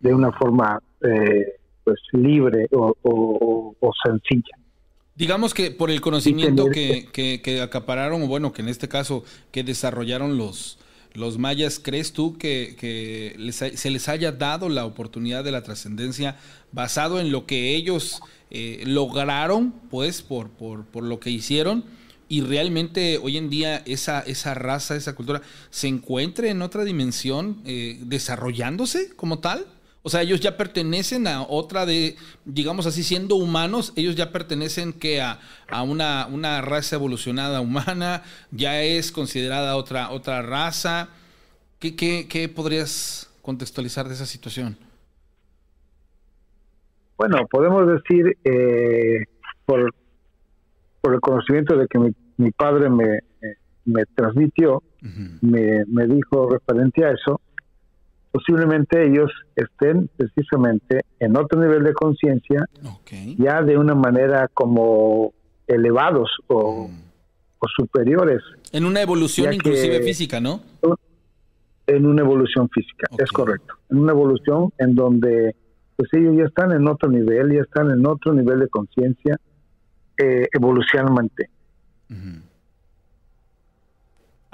de 0.00 0.14
una 0.14 0.32
forma 0.32 0.80
eh, 1.00 1.56
pues 1.84 2.00
libre 2.12 2.66
o, 2.72 3.74
sencilla. 4.04 4.56
Digamos 5.16 5.54
que 5.54 5.70
por 5.70 5.90
el 5.90 6.02
conocimiento 6.02 6.66
que, 6.70 7.08
que, 7.12 7.60
acapararon, 7.62 8.22
o 8.22 8.26
bueno, 8.26 8.52
que 8.52 8.60
en 8.60 8.68
este 8.68 8.86
caso 8.86 9.24
que 9.50 9.64
desarrollaron 9.64 10.36
los, 10.36 10.78
los 11.14 11.38
mayas, 11.38 11.80
¿crees 11.82 12.12
tú 12.12 12.36
que, 12.36 13.34
se 13.74 13.90
les 13.90 14.08
haya 14.10 14.32
dado 14.32 14.68
la 14.68 14.84
oportunidad 14.84 15.42
de 15.42 15.52
la 15.52 15.62
trascendencia 15.62 16.36
basado 16.70 17.18
en 17.18 17.32
lo 17.32 17.46
que 17.46 17.74
ellos 17.74 18.20
eh, 18.50 18.82
lograron, 18.84 19.72
pues, 19.90 20.20
por, 20.20 20.50
por, 20.50 20.84
por, 20.84 21.02
lo 21.02 21.18
que 21.18 21.30
hicieron? 21.30 21.84
Y 22.28 22.42
realmente 22.42 23.16
hoy 23.16 23.38
en 23.38 23.48
día 23.48 23.82
esa, 23.86 24.20
esa 24.20 24.52
raza, 24.52 24.96
esa 24.96 25.14
cultura, 25.14 25.40
se 25.70 25.88
encuentre 25.88 26.50
en 26.50 26.60
otra 26.60 26.84
dimensión 26.84 27.62
eh, 27.64 27.98
desarrollándose 28.02 29.14
como 29.16 29.38
tal? 29.38 29.64
O 30.06 30.08
sea, 30.08 30.22
ellos 30.22 30.38
ya 30.38 30.56
pertenecen 30.56 31.26
a 31.26 31.42
otra 31.42 31.84
de, 31.84 32.14
digamos 32.44 32.86
así, 32.86 33.02
siendo 33.02 33.34
humanos, 33.34 33.92
ellos 33.96 34.14
ya 34.14 34.30
pertenecen 34.30 34.92
que 34.92 35.20
a, 35.20 35.40
una, 35.82 36.28
una, 36.28 36.60
raza 36.60 36.94
evolucionada 36.94 37.60
humana, 37.60 38.22
ya 38.52 38.80
es 38.80 39.10
considerada 39.10 39.74
otra, 39.74 40.12
otra 40.12 40.42
raza. 40.42 41.08
¿Qué, 41.80 41.96
qué, 41.96 42.48
podrías 42.48 43.36
contextualizar 43.42 44.06
de 44.06 44.14
esa 44.14 44.26
situación? 44.26 44.76
Bueno, 47.18 47.44
podemos 47.50 47.88
decir, 47.88 48.38
eh, 48.44 49.24
por, 49.64 49.92
por 51.00 51.14
el 51.14 51.20
conocimiento 51.20 51.76
de 51.76 51.88
que 51.88 51.98
mi, 52.36 52.50
padre 52.52 52.88
me, 52.90 53.22
me 53.84 54.04
transmitió, 54.14 54.84
me, 55.40 55.84
me 55.88 56.06
dijo 56.06 56.48
referente 56.48 57.04
a 57.04 57.10
eso, 57.10 57.40
posiblemente 58.36 59.06
ellos 59.06 59.30
estén 59.54 60.10
precisamente 60.14 61.06
en 61.20 61.38
otro 61.38 61.58
nivel 61.58 61.84
de 61.84 61.94
conciencia, 61.94 62.66
ya 63.38 63.62
de 63.62 63.78
una 63.78 63.94
manera 63.94 64.48
como 64.52 65.32
elevados 65.66 66.28
o, 66.48 66.88
mm. 66.88 67.66
superiores. 67.78 68.42
En 68.72 68.84
una 68.84 69.00
evolución 69.00 69.54
inclusive 69.54 70.02
física, 70.02 70.38
¿no? 70.38 70.60
En 71.86 72.04
una 72.04 72.20
evolución 72.20 72.68
física, 72.68 73.08
es 73.16 73.32
correcto. 73.32 73.74
En 73.88 74.00
una 74.00 74.12
evolución 74.12 74.70
en 74.76 74.94
donde 74.94 75.56
pues 75.96 76.10
ellos 76.12 76.36
ya 76.36 76.44
están 76.44 76.72
en 76.72 76.86
otro 76.86 77.08
nivel, 77.08 77.54
ya 77.54 77.62
están 77.62 77.90
en 77.90 78.04
otro 78.06 78.34
nivel 78.34 78.60
de 78.60 78.68
conciencia 78.68 79.40
eh, 80.18 80.46
evolucionalmente. 80.52 81.48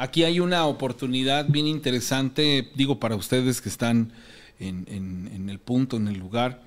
Aquí 0.02 0.24
hay 0.24 0.40
una 0.40 0.66
oportunidad 0.66 1.46
bien 1.48 1.68
interesante, 1.68 2.72
digo, 2.74 2.98
para 2.98 3.14
ustedes 3.14 3.60
que 3.60 3.68
están 3.68 4.12
en, 4.58 5.48
el 5.48 5.60
punto, 5.60 5.96
en 5.96 6.08
el 6.08 6.18
lugar. 6.18 6.60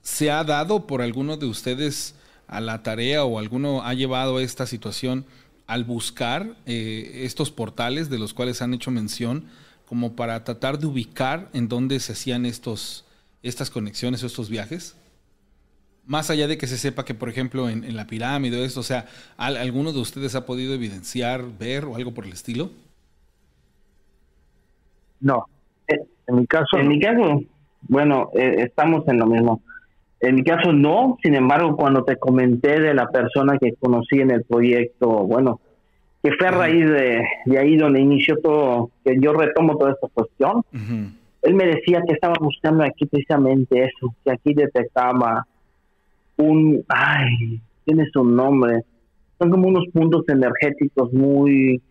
¿Se 0.00 0.30
ha 0.30 0.42
dado 0.42 0.86
por 0.86 1.02
alguno 1.02 1.36
de 1.36 1.44
ustedes 1.44 2.14
a 2.46 2.62
la 2.62 2.82
tarea 2.82 3.24
o 3.24 3.38
alguno 3.38 3.82
ha 3.82 3.92
llevado 3.92 4.40
esta 4.40 4.64
situación 4.64 5.26
al 5.66 5.84
buscar 5.84 6.56
eh, 6.64 7.20
estos 7.24 7.50
portales 7.50 8.08
de 8.08 8.18
los 8.18 8.32
cuales 8.32 8.62
han 8.62 8.72
hecho 8.72 8.90
mención 8.90 9.44
como 9.84 10.16
para 10.16 10.42
tratar 10.42 10.78
de 10.78 10.86
ubicar 10.86 11.50
en 11.52 11.68
dónde 11.68 12.00
se 12.00 12.12
hacían 12.12 12.46
estos, 12.46 13.04
estas 13.42 13.68
conexiones 13.68 14.22
o 14.22 14.26
estos 14.26 14.48
viajes? 14.48 14.96
Más 16.06 16.30
allá 16.30 16.48
de 16.48 16.58
que 16.58 16.66
se 16.66 16.78
sepa 16.78 17.04
que, 17.04 17.14
por 17.14 17.28
ejemplo, 17.28 17.68
en, 17.68 17.96
la 17.96 18.06
pirámide 18.06 18.60
o 18.60 18.64
esto, 18.64 18.80
o 18.80 18.84
sea, 18.84 19.06
¿alguno 19.36 19.92
de 19.92 20.00
ustedes 20.00 20.34
ha 20.34 20.44
podido 20.44 20.74
evidenciar, 20.74 21.42
ver 21.58 21.84
o 21.84 21.94
algo 21.94 22.12
por 22.12 22.24
el 22.24 22.32
estilo? 22.32 22.70
No. 25.20 25.46
Eh, 25.86 26.00
en 26.26 26.36
mi 26.36 26.46
caso. 26.46 26.76
En 26.78 26.88
mi 26.88 27.00
caso, 27.00 27.42
bueno, 27.82 28.30
eh, 28.34 28.56
estamos 28.58 29.06
en 29.06 29.18
lo 29.18 29.26
mismo. 29.26 29.62
En 30.20 30.36
mi 30.36 30.44
caso 30.44 30.72
no, 30.72 31.18
sin 31.22 31.34
embargo, 31.34 31.76
cuando 31.76 32.04
te 32.04 32.16
comenté 32.16 32.80
de 32.80 32.94
la 32.94 33.08
persona 33.08 33.58
que 33.58 33.74
conocí 33.74 34.20
en 34.20 34.30
el 34.30 34.44
proyecto, 34.44 35.08
bueno, 35.08 35.60
que 36.22 36.32
fue 36.32 36.46
a 36.46 36.52
raíz 36.52 36.86
de, 36.86 37.58
ahí 37.58 37.76
donde 37.76 38.00
inició 38.00 38.36
todo, 38.40 38.90
que 39.04 39.16
yo 39.20 39.32
retomo 39.32 39.76
toda 39.76 39.92
esta 39.92 40.06
cuestión, 40.08 40.62
él 41.42 41.54
me 41.54 41.66
decía 41.66 42.02
que 42.06 42.14
estaba 42.14 42.34
buscando 42.40 42.84
aquí 42.84 43.06
precisamente 43.06 43.84
eso, 43.84 44.14
que 44.24 44.30
aquí 44.30 44.54
detectaba 44.54 45.44
un, 46.44 46.84
ay, 46.88 47.60
tiene 47.84 48.06
su 48.12 48.24
nombre, 48.24 48.82
son 49.38 49.50
como 49.50 49.68
unos 49.68 49.86
puntos 49.92 50.24
energéticos 50.28 51.12
muy 51.12 51.82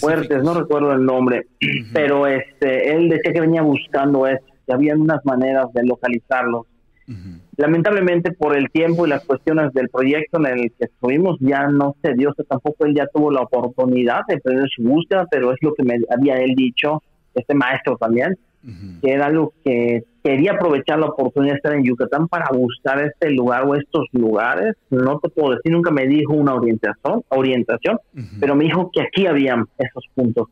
fuertes, 0.00 0.42
no 0.42 0.54
recuerdo 0.54 0.92
el 0.92 1.04
nombre, 1.04 1.46
pero 1.92 2.26
este, 2.26 2.94
él 2.94 3.08
decía 3.08 3.32
que 3.32 3.40
venía 3.40 3.62
buscando 3.62 4.26
eso, 4.26 4.44
que 4.66 4.72
había 4.72 4.94
unas 4.94 5.24
maneras 5.24 5.66
de 5.72 5.84
localizarlos. 5.84 6.66
Lamentablemente 7.56 8.32
por 8.32 8.56
el 8.56 8.70
tiempo 8.70 9.06
y 9.06 9.10
las 9.10 9.24
cuestiones 9.24 9.72
del 9.74 9.90
proyecto 9.90 10.38
en 10.38 10.46
el 10.46 10.72
que 10.78 10.86
estuvimos 10.86 11.36
ya 11.40 11.66
no 11.66 11.94
se 12.02 12.14
dio, 12.14 12.32
tampoco 12.48 12.86
él 12.86 12.94
ya 12.94 13.06
tuvo 13.12 13.30
la 13.30 13.42
oportunidad 13.42 14.20
de 14.28 14.38
perder 14.38 14.68
su 14.74 14.82
búsqueda, 14.82 15.26
pero 15.30 15.52
es 15.52 15.58
lo 15.60 15.74
que 15.74 15.82
me 15.82 15.98
había 16.10 16.36
él 16.36 16.54
dicho, 16.54 17.02
este 17.34 17.54
maestro 17.54 17.96
también, 17.98 18.38
que 19.00 19.10
era 19.10 19.26
algo 19.26 19.52
que 19.64 20.04
quería 20.22 20.52
aprovechar 20.52 20.98
la 20.98 21.06
oportunidad 21.06 21.54
de 21.54 21.56
estar 21.56 21.74
en 21.74 21.84
Yucatán 21.84 22.28
para 22.28 22.46
buscar 22.52 23.02
este 23.02 23.30
lugar 23.30 23.64
o 23.64 23.74
estos 23.74 24.06
lugares. 24.12 24.76
No 24.90 25.18
te 25.18 25.28
puedo 25.28 25.56
decir, 25.56 25.72
nunca 25.72 25.90
me 25.90 26.06
dijo 26.06 26.32
una 26.32 26.54
orientación, 26.54 27.24
orientación 27.28 27.98
pero 28.38 28.54
me 28.54 28.64
dijo 28.64 28.90
que 28.92 29.02
aquí 29.02 29.26
habían 29.26 29.64
esos 29.78 30.04
puntos. 30.14 30.48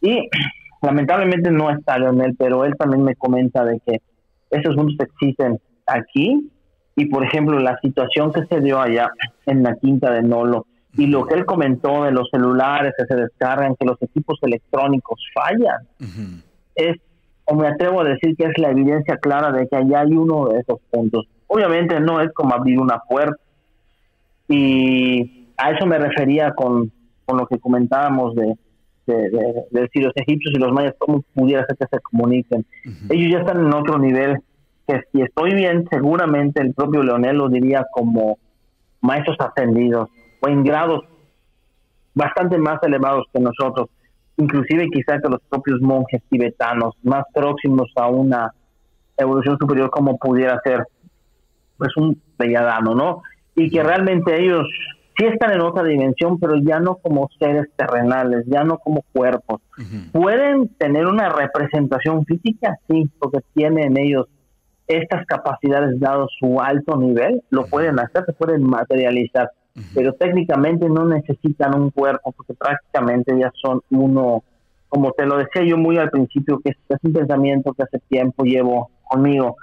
Y 0.00 0.28
lamentablemente 0.82 1.50
no 1.50 1.70
está 1.70 1.98
Leonel, 1.98 2.34
pero 2.36 2.64
él 2.64 2.74
también 2.76 3.04
me 3.04 3.14
comenta 3.14 3.64
de 3.64 3.80
que 3.86 4.00
esos 4.50 4.74
puntos 4.74 4.96
existen 4.98 5.60
aquí. 5.86 6.50
Y 6.96 7.06
por 7.06 7.24
ejemplo, 7.24 7.58
la 7.58 7.78
situación 7.80 8.32
que 8.32 8.44
se 8.46 8.60
dio 8.60 8.80
allá 8.80 9.10
en 9.46 9.62
la 9.62 9.76
quinta 9.76 10.10
de 10.10 10.22
Nolo 10.22 10.66
y 10.94 11.06
lo 11.06 11.24
que 11.26 11.34
él 11.34 11.46
comentó 11.46 12.04
de 12.04 12.12
los 12.12 12.28
celulares 12.30 12.92
que 12.98 13.06
se 13.06 13.16
descargan, 13.16 13.76
que 13.76 13.86
los 13.86 14.00
equipos 14.02 14.38
electrónicos 14.42 15.20
fallan, 15.32 15.88
es 16.74 16.96
o 17.52 17.54
me 17.54 17.68
atrevo 17.68 18.00
a 18.00 18.04
decir 18.04 18.34
que 18.34 18.44
es 18.44 18.56
la 18.56 18.70
evidencia 18.70 19.18
clara 19.18 19.52
de 19.52 19.68
que 19.68 19.76
allá 19.76 20.00
hay 20.00 20.16
uno 20.16 20.48
de 20.48 20.60
esos 20.60 20.80
puntos. 20.90 21.28
Obviamente 21.48 22.00
no 22.00 22.18
es 22.22 22.32
como 22.32 22.54
abrir 22.54 22.80
una 22.80 23.00
puerta 23.00 23.36
y 24.48 25.48
a 25.58 25.70
eso 25.72 25.84
me 25.84 25.98
refería 25.98 26.52
con, 26.54 26.90
con 27.26 27.36
lo 27.36 27.46
que 27.46 27.58
comentábamos 27.58 28.34
de, 28.34 28.54
de, 29.06 29.88
si 29.92 30.00
los 30.00 30.14
egipcios 30.16 30.54
y 30.54 30.58
los 30.58 30.72
mayas, 30.72 30.94
cómo 30.96 31.20
pudiera 31.34 31.66
ser 31.66 31.76
que 31.76 31.86
se 31.90 32.00
comuniquen. 32.00 32.64
Ellos 33.10 33.32
ya 33.32 33.40
están 33.40 33.66
en 33.66 33.74
otro 33.74 33.98
nivel, 33.98 34.38
que 34.88 35.02
si 35.12 35.20
estoy 35.20 35.54
bien, 35.54 35.86
seguramente 35.90 36.62
el 36.62 36.72
propio 36.72 37.02
Leonel 37.02 37.36
lo 37.36 37.50
diría 37.50 37.84
como 37.92 38.38
maestros 39.02 39.36
ascendidos 39.40 40.08
o 40.40 40.48
en 40.48 40.64
grados 40.64 41.04
bastante 42.14 42.56
más 42.56 42.82
elevados 42.82 43.26
que 43.30 43.40
nosotros 43.40 43.90
inclusive 44.36 44.88
quizás 44.90 45.20
que 45.22 45.28
los 45.28 45.40
propios 45.48 45.80
monjes 45.80 46.22
tibetanos, 46.28 46.94
más 47.02 47.24
próximos 47.34 47.90
a 47.96 48.08
una 48.08 48.52
evolución 49.16 49.56
superior 49.58 49.90
como 49.90 50.16
pudiera 50.18 50.60
ser 50.64 50.86
pues 51.76 51.96
un 51.96 52.20
belladano, 52.38 52.94
¿no? 52.94 53.22
Y 53.54 53.70
que 53.70 53.82
realmente 53.82 54.40
ellos 54.40 54.66
sí 55.16 55.26
están 55.26 55.52
en 55.52 55.60
otra 55.60 55.82
dimensión, 55.82 56.38
pero 56.38 56.56
ya 56.56 56.80
no 56.80 56.96
como 56.96 57.28
seres 57.38 57.66
terrenales, 57.76 58.44
ya 58.46 58.64
no 58.64 58.78
como 58.78 59.02
cuerpos. 59.12 59.60
Pueden 60.12 60.68
tener 60.78 61.06
una 61.06 61.28
representación 61.28 62.24
física, 62.24 62.78
sí, 62.88 63.10
porque 63.18 63.40
tienen 63.54 63.98
ellos 63.98 64.26
estas 64.86 65.24
capacidades 65.26 65.98
dado 66.00 66.28
su 66.38 66.60
alto 66.60 66.96
nivel, 66.96 67.42
lo 67.50 67.66
pueden 67.66 67.98
hacer, 67.98 68.24
se 68.26 68.32
pueden 68.32 68.64
materializar 68.64 69.50
pero 69.94 70.12
técnicamente 70.14 70.88
no 70.88 71.06
necesitan 71.06 71.74
un 71.74 71.90
cuerpo 71.90 72.32
porque 72.32 72.54
prácticamente 72.54 73.38
ya 73.38 73.50
son 73.60 73.80
uno, 73.90 74.44
como 74.88 75.12
te 75.12 75.24
lo 75.24 75.38
decía 75.38 75.62
yo 75.64 75.78
muy 75.78 75.96
al 75.98 76.10
principio, 76.10 76.60
que 76.60 76.70
es, 76.70 76.98
un 77.02 77.12
pensamiento 77.12 77.72
que 77.72 77.82
hace 77.82 77.98
tiempo 78.08 78.44
llevo 78.44 78.90
conmigo, 79.04 79.56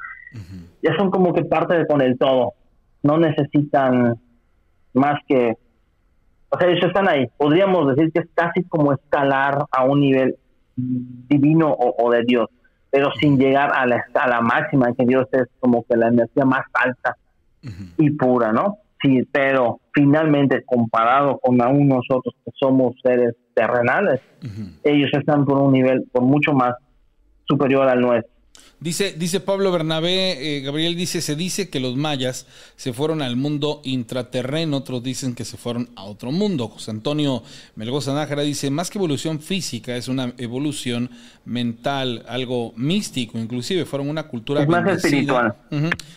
ya 0.81 0.95
son 0.97 1.11
como 1.11 1.33
que 1.33 1.43
parte 1.43 1.77
de 1.77 1.87
con 1.87 2.01
el 2.01 2.17
todo, 2.17 2.53
no 3.03 3.17
necesitan 3.17 4.19
más 4.93 5.19
que, 5.27 5.57
o 6.49 6.57
sea, 6.57 6.67
ellos 6.67 6.85
están 6.85 7.07
ahí, 7.07 7.27
podríamos 7.37 7.95
decir 7.95 8.11
que 8.11 8.21
es 8.21 8.27
casi 8.33 8.63
como 8.63 8.93
escalar 8.93 9.65
a 9.71 9.83
un 9.83 9.99
nivel 9.99 10.37
divino 10.75 11.75
o, 11.77 12.11
de 12.11 12.23
Dios, 12.23 12.47
pero 12.89 13.11
sin 13.19 13.37
llegar 13.37 13.71
a 13.73 13.85
la 13.85 13.97
escala 13.97 14.41
máxima, 14.41 14.93
que 14.93 15.05
Dios 15.05 15.27
es 15.33 15.47
como 15.59 15.83
que 15.83 15.95
la 15.95 16.07
energía 16.07 16.45
más 16.45 16.65
alta 16.73 17.15
y 17.97 18.09
pura, 18.11 18.51
¿no? 18.51 18.77
Sí, 19.01 19.23
pero 19.31 19.79
finalmente 19.93 20.63
comparado 20.65 21.39
con 21.39 21.61
aún 21.61 21.87
nosotros 21.87 22.35
que 22.43 22.51
somos 22.59 22.95
seres 23.01 23.35
terrenales, 23.53 24.21
ellos 24.83 25.09
están 25.13 25.45
por 25.45 25.57
un 25.59 25.71
nivel 25.71 26.05
por 26.11 26.23
mucho 26.23 26.53
más 26.53 26.73
superior 27.47 27.87
al 27.87 28.01
nuestro. 28.01 28.38
Dice, 28.81 29.13
dice 29.17 29.41
Pablo 29.41 29.73
Bernabé, 29.73 30.57
eh, 30.57 30.61
Gabriel 30.61 30.95
dice, 30.95 31.19
se 31.19 31.35
dice 31.35 31.69
que 31.69 31.81
los 31.81 31.97
mayas 31.97 32.45
se 32.77 32.93
fueron 32.93 33.21
al 33.21 33.35
mundo 33.35 33.81
intraterreno, 33.83 34.77
otros 34.77 35.03
dicen 35.03 35.35
que 35.35 35.43
se 35.43 35.57
fueron 35.57 35.89
a 35.97 36.05
otro 36.05 36.31
mundo. 36.31 36.69
José 36.69 36.91
Antonio 36.91 37.43
Melgoza 37.75 38.13
Nájera 38.13 38.41
dice, 38.43 38.69
más 38.69 38.89
que 38.89 38.97
evolución 38.97 39.41
física, 39.41 39.97
es 39.97 40.07
una 40.07 40.33
evolución 40.37 41.09
mental, 41.43 42.23
algo 42.29 42.73
místico, 42.77 43.37
inclusive 43.37 43.83
fueron 43.85 44.09
una 44.09 44.27
cultura 44.27 44.65
bendecida, 44.65 45.57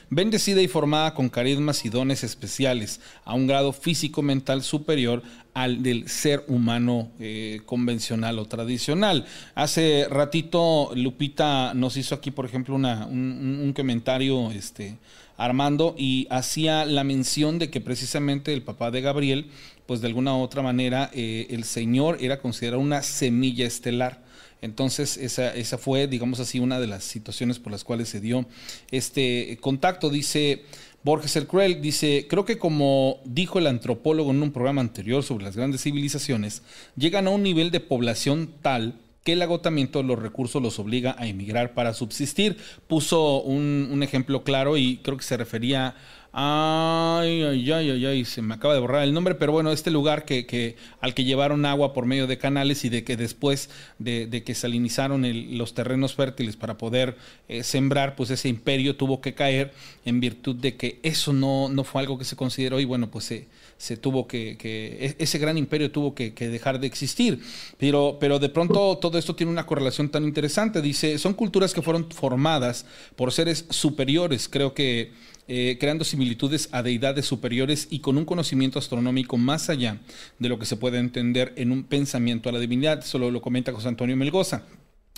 bendecida 0.08 0.62
y 0.62 0.68
formada 0.68 1.14
con 1.14 1.28
carismas 1.28 1.84
y 1.84 1.88
dones 1.88 2.22
especiales, 2.22 3.00
a 3.24 3.34
un 3.34 3.48
grado 3.48 3.72
físico-mental 3.72 4.62
superior 4.62 5.22
al 5.54 5.82
del 5.82 6.08
ser 6.08 6.44
humano 6.48 7.10
eh, 7.20 7.60
convencional 7.66 8.38
o 8.38 8.46
tradicional. 8.46 9.26
Hace 9.54 10.06
ratito 10.08 10.90
Lupita 10.94 11.74
nos 11.74 11.96
hizo 11.96 12.14
aquí, 12.14 12.30
por 12.30 12.46
ejemplo, 12.46 12.74
una, 12.74 13.06
un, 13.06 13.72
comentario, 13.74 14.50
este, 14.50 14.96
Armando, 15.36 15.94
y 15.98 16.26
hacía 16.30 16.84
la 16.84 17.04
mención 17.04 17.58
de 17.58 17.70
que 17.70 17.80
precisamente 17.80 18.52
el 18.52 18.62
papá 18.62 18.90
de 18.90 19.02
Gabriel, 19.02 19.50
pues 19.86 20.00
de 20.00 20.06
alguna 20.06 20.34
u 20.36 20.40
otra 20.40 20.62
manera, 20.62 21.10
eh, 21.12 21.46
el 21.50 21.64
Señor 21.64 22.18
era 22.20 22.40
considerado 22.40 22.80
una 22.80 23.02
semilla 23.02 23.66
estelar. 23.66 24.22
Entonces, 24.62 25.16
esa, 25.16 25.52
esa 25.54 25.76
fue, 25.76 26.06
digamos 26.06 26.38
así, 26.38 26.60
una 26.60 26.78
de 26.78 26.86
las 26.86 27.02
situaciones 27.02 27.58
por 27.58 27.72
las 27.72 27.82
cuales 27.82 28.08
se 28.08 28.20
dio 28.20 28.46
este 28.92 29.58
contacto. 29.60 30.08
Dice 30.08 30.62
Borges 31.04 31.34
el 31.34 31.48
Cruel 31.48 31.82
dice, 31.82 32.26
creo 32.28 32.44
que 32.44 32.58
como 32.58 33.20
dijo 33.24 33.58
el 33.58 33.66
antropólogo 33.66 34.30
en 34.30 34.42
un 34.42 34.52
programa 34.52 34.80
anterior 34.80 35.24
sobre 35.24 35.44
las 35.44 35.56
grandes 35.56 35.82
civilizaciones, 35.82 36.62
llegan 36.96 37.26
a 37.26 37.30
un 37.30 37.42
nivel 37.42 37.72
de 37.72 37.80
población 37.80 38.50
tal 38.62 39.00
que 39.24 39.34
el 39.34 39.42
agotamiento 39.42 40.00
de 40.00 40.08
los 40.08 40.18
recursos 40.18 40.62
los 40.62 40.78
obliga 40.78 41.14
a 41.18 41.26
emigrar 41.26 41.74
para 41.74 41.94
subsistir. 41.94 42.56
Puso 42.88 43.40
un, 43.42 44.02
ejemplo 44.02 44.42
claro 44.42 44.76
y 44.76 44.98
creo 44.98 45.16
que 45.16 45.24
se 45.24 45.36
refería 45.36 45.94
Ay, 46.34 47.42
ay, 47.42 47.70
ay, 47.70 48.06
ay, 48.06 48.24
se 48.24 48.40
me 48.40 48.54
acaba 48.54 48.72
de 48.72 48.80
borrar 48.80 49.02
el 49.02 49.12
nombre, 49.12 49.34
pero 49.34 49.52
bueno, 49.52 49.70
este 49.70 49.90
lugar 49.90 50.24
que, 50.24 50.46
que 50.46 50.76
al 51.02 51.12
que 51.12 51.24
llevaron 51.24 51.66
agua 51.66 51.92
por 51.92 52.06
medio 52.06 52.26
de 52.26 52.38
canales 52.38 52.86
y 52.86 52.88
de 52.88 53.04
que 53.04 53.18
después 53.18 53.68
de, 53.98 54.42
que 54.42 54.54
salinizaron 54.54 55.26
los 55.58 55.74
terrenos 55.74 56.14
fértiles 56.14 56.56
para 56.56 56.78
poder 56.78 57.18
eh, 57.48 57.62
sembrar, 57.62 58.16
pues 58.16 58.30
ese 58.30 58.48
imperio 58.48 58.96
tuvo 58.96 59.20
que 59.20 59.34
caer 59.34 59.74
en 60.06 60.20
virtud 60.20 60.56
de 60.56 60.74
que 60.74 61.00
eso 61.02 61.34
no, 61.34 61.68
no 61.68 61.84
fue 61.84 62.00
algo 62.00 62.16
que 62.16 62.24
se 62.24 62.34
consideró 62.34 62.80
y 62.80 62.86
bueno, 62.86 63.10
pues 63.10 63.26
se, 63.26 63.46
se 63.82 63.96
tuvo 63.96 64.28
que, 64.28 64.56
que, 64.56 64.96
e, 65.00 65.16
ese 65.18 65.38
gran 65.38 65.58
imperio 65.58 65.90
tuvo 65.90 66.14
que, 66.14 66.30
dejar 66.30 66.78
de 66.78 66.86
existir. 66.86 67.42
Pero, 67.78 68.16
pero 68.20 68.38
de 68.38 68.48
pronto 68.48 68.96
todo 68.98 69.18
esto 69.18 69.34
tiene 69.34 69.50
una 69.50 69.66
correlación 69.66 70.08
tan 70.08 70.22
interesante. 70.22 70.80
Dice, 70.80 71.18
son 71.18 71.34
culturas 71.34 71.74
que 71.74 71.82
fueron 71.82 72.08
formadas 72.12 72.86
por 73.16 73.32
seres 73.32 73.64
superiores. 73.70 74.48
Creo 74.48 74.72
que 74.72 75.10
eh, 75.48 75.78
creando 75.80 76.04
similitudes 76.04 76.68
a 76.70 76.84
deidades 76.84 77.26
superiores 77.26 77.88
y 77.90 77.98
con 77.98 78.16
un 78.18 78.24
conocimiento 78.24 78.78
astronómico 78.78 79.36
más 79.36 79.68
allá 79.68 79.98
de 80.38 80.48
lo 80.48 80.60
que 80.60 80.66
se 80.66 80.76
puede 80.76 80.98
entender 80.98 81.52
en 81.56 81.72
un 81.72 81.82
pensamiento 81.82 82.48
a 82.48 82.52
la 82.52 82.60
divinidad. 82.60 83.04
Solo 83.04 83.32
lo 83.32 83.42
comenta 83.42 83.72
José 83.72 83.88
Antonio 83.88 84.16
Melgoza. 84.16 84.62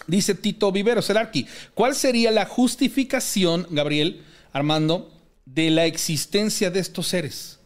Dice 0.06 0.34
Tito 0.34 0.72
Vivero, 0.72 1.02
Serarqui, 1.02 1.46
¿cuál 1.74 1.94
sería 1.94 2.30
la 2.30 2.46
justificación, 2.46 3.66
Gabriel, 3.68 4.22
Armando, 4.54 5.12
de 5.44 5.68
la 5.68 5.84
existencia 5.84 6.70
de 6.70 6.80
estos 6.80 7.08
seres? 7.08 7.58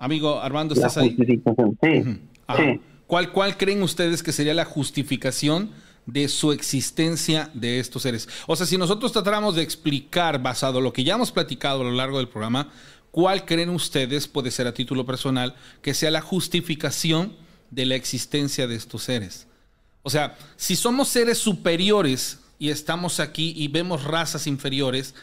Amigo 0.00 0.40
Armando, 0.40 0.72
¿estás 0.72 0.96
ahí? 0.96 1.14
Sí. 1.82 2.20
¿Cuál, 3.06 3.32
¿Cuál 3.32 3.58
creen 3.58 3.82
ustedes 3.82 4.22
que 4.22 4.32
sería 4.32 4.54
la 4.54 4.64
justificación 4.64 5.70
de 6.06 6.28
su 6.28 6.52
existencia 6.52 7.50
de 7.52 7.80
estos 7.80 8.02
seres? 8.02 8.26
O 8.46 8.56
sea, 8.56 8.64
si 8.64 8.78
nosotros 8.78 9.12
tratáramos 9.12 9.56
de 9.56 9.62
explicar, 9.62 10.42
basado 10.42 10.78
en 10.78 10.84
lo 10.84 10.94
que 10.94 11.04
ya 11.04 11.16
hemos 11.16 11.30
platicado 11.30 11.82
a 11.82 11.84
lo 11.84 11.90
largo 11.90 12.16
del 12.16 12.28
programa, 12.28 12.70
¿cuál 13.10 13.44
creen 13.44 13.68
ustedes, 13.68 14.26
puede 14.26 14.50
ser 14.50 14.66
a 14.66 14.72
título 14.72 15.04
personal, 15.04 15.54
que 15.82 15.92
sea 15.92 16.10
la 16.10 16.22
justificación 16.22 17.36
de 17.70 17.84
la 17.84 17.94
existencia 17.94 18.66
de 18.66 18.76
estos 18.76 19.02
seres? 19.02 19.48
O 20.02 20.08
sea, 20.08 20.38
si 20.56 20.76
somos 20.76 21.08
seres 21.08 21.36
superiores 21.36 22.40
y 22.58 22.70
estamos 22.70 23.20
aquí 23.20 23.52
y 23.54 23.68
vemos 23.68 24.04
razas 24.04 24.46
inferiores, 24.46 25.14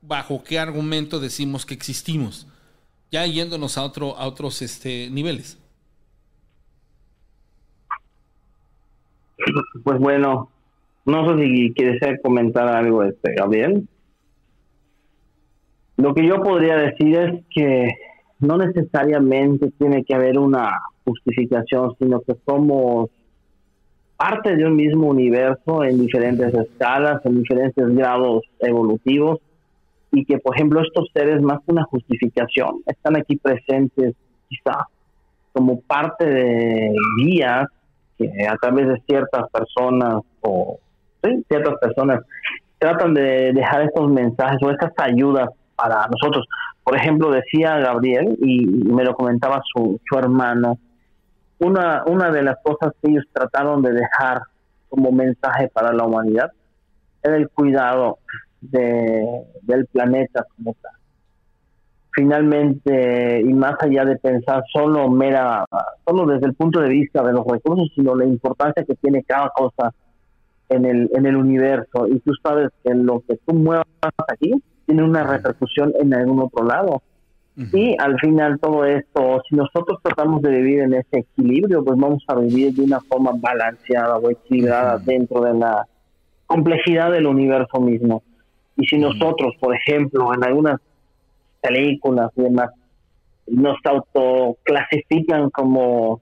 ¿bajo 0.00 0.44
qué 0.44 0.60
argumento 0.60 1.18
decimos 1.18 1.66
que 1.66 1.74
existimos? 1.74 2.46
Ya 3.12 3.26
yéndonos 3.26 3.76
a, 3.76 3.84
otro, 3.84 4.16
a 4.16 4.26
otros 4.26 4.62
este, 4.62 5.10
niveles. 5.10 5.58
Pues 9.84 9.98
bueno, 9.98 10.48
no 11.04 11.28
sé 11.28 11.44
si 11.44 11.74
quieres 11.74 12.00
comentar 12.22 12.68
algo, 12.68 13.02
este 13.02 13.34
Gabriel. 13.34 13.86
Lo 15.98 16.14
que 16.14 16.26
yo 16.26 16.42
podría 16.42 16.76
decir 16.76 17.14
es 17.16 17.44
que 17.54 17.88
no 18.40 18.56
necesariamente 18.56 19.70
tiene 19.78 20.04
que 20.04 20.14
haber 20.14 20.38
una 20.38 20.72
justificación, 21.04 21.94
sino 21.98 22.20
que 22.22 22.34
somos 22.46 23.10
parte 24.16 24.56
de 24.56 24.64
un 24.64 24.76
mismo 24.76 25.08
universo 25.08 25.84
en 25.84 26.00
diferentes 26.00 26.54
escalas, 26.54 27.24
en 27.26 27.42
diferentes 27.42 27.88
grados 27.88 28.42
evolutivos, 28.60 29.40
y 30.12 30.24
que, 30.24 30.38
por 30.38 30.54
ejemplo, 30.54 30.82
estos 30.82 31.08
seres, 31.12 31.40
más 31.42 31.58
que 31.64 31.72
una 31.72 31.84
justificación, 31.84 32.82
están 32.86 33.16
aquí 33.16 33.36
presentes 33.36 34.14
quizá 34.48 34.86
como 35.52 35.80
parte 35.80 36.26
de 36.26 36.92
guías 37.18 37.66
a 38.48 38.56
través 38.60 38.88
de 38.88 39.02
ciertas 39.06 39.50
personas 39.50 40.20
o 40.42 40.78
ciertas 41.48 41.78
personas 41.80 42.20
tratan 42.78 43.14
de 43.14 43.52
dejar 43.52 43.82
estos 43.82 44.10
mensajes 44.10 44.58
o 44.62 44.70
estas 44.70 44.92
ayudas 44.98 45.48
para 45.76 46.06
nosotros. 46.08 46.46
Por 46.84 46.96
ejemplo, 46.96 47.30
decía 47.30 47.78
Gabriel, 47.78 48.36
y 48.40 48.66
me 48.66 49.04
lo 49.04 49.14
comentaba 49.14 49.62
su, 49.72 50.00
su 50.08 50.18
hermano, 50.18 50.78
una, 51.58 52.02
una 52.06 52.30
de 52.30 52.42
las 52.42 52.56
cosas 52.62 52.92
que 53.00 53.10
ellos 53.10 53.24
trataron 53.32 53.82
de 53.82 53.92
dejar 53.92 54.42
como 54.88 55.12
mensaje 55.12 55.68
para 55.68 55.92
la 55.92 56.04
humanidad 56.04 56.50
era 57.22 57.36
el 57.36 57.48
cuidado 57.48 58.18
de, 58.62 59.44
del 59.62 59.86
planeta 59.86 60.46
como 60.56 60.74
tal. 60.80 60.92
Finalmente 62.14 63.40
y 63.40 63.52
más 63.54 63.74
allá 63.80 64.04
de 64.04 64.16
pensar 64.16 64.62
solo 64.70 65.08
mera 65.08 65.64
solo 66.06 66.26
desde 66.26 66.46
el 66.46 66.54
punto 66.54 66.80
de 66.80 66.90
vista 66.90 67.22
de 67.22 67.32
los 67.32 67.46
recursos 67.46 67.90
sino 67.94 68.14
la 68.14 68.26
importancia 68.26 68.84
que 68.84 68.94
tiene 68.96 69.22
cada 69.24 69.48
cosa 69.48 69.94
en 70.68 70.84
el 70.84 71.10
en 71.14 71.24
el 71.24 71.36
universo 71.36 72.06
y 72.06 72.18
tú 72.20 72.32
sabes 72.42 72.68
que 72.84 72.94
lo 72.94 73.20
que 73.26 73.38
tú 73.46 73.54
muevas 73.54 73.86
aquí 74.28 74.52
tiene 74.84 75.04
una 75.04 75.24
repercusión 75.24 75.92
en 76.00 76.12
algún 76.14 76.40
otro 76.40 76.64
lado. 76.64 77.02
Y 77.54 77.96
al 77.98 78.18
final 78.18 78.58
todo 78.58 78.84
esto 78.86 79.42
si 79.48 79.56
nosotros 79.56 79.98
tratamos 80.02 80.40
de 80.40 80.50
vivir 80.50 80.80
en 80.80 80.94
ese 80.94 81.18
equilibrio 81.18 81.84
pues 81.84 81.98
vamos 81.98 82.24
a 82.28 82.34
vivir 82.34 82.74
de 82.74 82.82
una 82.82 83.00
forma 83.00 83.32
balanceada 83.34 84.16
o 84.16 84.30
equilibrada 84.30 84.98
dentro 84.98 85.40
de 85.42 85.54
la 85.54 85.86
complejidad 86.46 87.10
del 87.12 87.26
universo 87.26 87.78
mismo 87.80 88.22
y 88.76 88.86
si 88.86 88.98
nosotros 88.98 89.54
por 89.60 89.76
ejemplo 89.76 90.32
en 90.34 90.44
algunas 90.44 90.80
películas 91.62 92.30
y 92.36 92.42
demás, 92.42 92.70
nos 93.46 93.76
autoclasifican 93.84 95.50
como, 95.50 96.20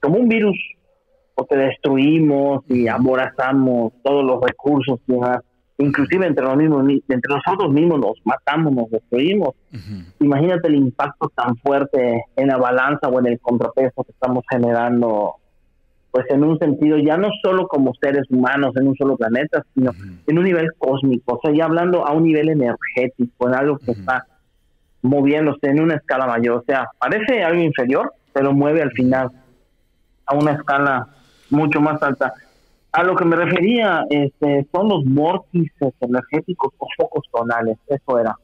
como 0.00 0.18
un 0.18 0.28
virus, 0.28 0.58
porque 1.34 1.56
destruimos 1.56 2.64
y 2.68 2.88
aborazamos 2.88 3.92
todos 4.02 4.24
los 4.24 4.40
recursos 4.42 5.00
y 5.06 5.12
demás. 5.12 5.38
Inclusive 5.78 6.26
entre, 6.26 6.44
los 6.44 6.56
mismos, 6.56 6.84
entre 7.08 7.34
nosotros 7.34 7.72
mismos 7.72 8.00
nos 8.00 8.20
matamos, 8.24 8.74
nos 8.74 8.90
destruimos. 8.90 9.54
Imagínate 10.18 10.68
el 10.68 10.74
impacto 10.74 11.30
tan 11.34 11.56
fuerte 11.56 12.26
en 12.36 12.48
la 12.48 12.58
balanza 12.58 13.08
o 13.08 13.18
en 13.18 13.26
el 13.26 13.40
contrapeso 13.40 14.04
que 14.04 14.12
estamos 14.12 14.44
generando 14.50 15.36
pues 16.10 16.26
en 16.30 16.42
un 16.44 16.58
sentido 16.58 16.98
ya 16.98 17.16
no 17.16 17.28
solo 17.42 17.68
como 17.68 17.94
seres 17.94 18.28
humanos 18.30 18.76
en 18.76 18.88
un 18.88 18.96
solo 18.96 19.16
planeta, 19.16 19.64
sino 19.74 19.92
en 20.26 20.38
un 20.38 20.44
nivel 20.44 20.68
cósmico, 20.78 21.34
o 21.34 21.40
sea, 21.42 21.54
ya 21.54 21.64
hablando 21.64 22.06
a 22.06 22.12
un 22.12 22.24
nivel 22.24 22.48
energético, 22.48 23.48
en 23.48 23.54
algo 23.54 23.78
que 23.78 23.92
está 23.92 24.26
moviéndose 25.02 25.68
en 25.68 25.80
una 25.80 25.94
escala 25.96 26.26
mayor. 26.26 26.58
O 26.58 26.64
sea, 26.64 26.88
parece 26.98 27.42
algo 27.42 27.62
inferior, 27.62 28.12
pero 28.32 28.52
mueve 28.52 28.82
al 28.82 28.92
final 28.92 29.30
a 30.26 30.34
una 30.34 30.52
escala 30.52 31.08
mucho 31.50 31.80
más 31.80 32.02
alta. 32.02 32.34
A 32.92 33.02
lo 33.04 33.14
que 33.14 33.24
me 33.24 33.36
refería 33.36 34.04
este, 34.10 34.66
son 34.72 34.88
los 34.88 35.04
vórtices 35.04 35.94
energéticos 36.00 36.72
o 36.78 36.86
focos 36.96 37.24
tonales, 37.32 37.78
eso 37.86 38.18
era. 38.18 38.36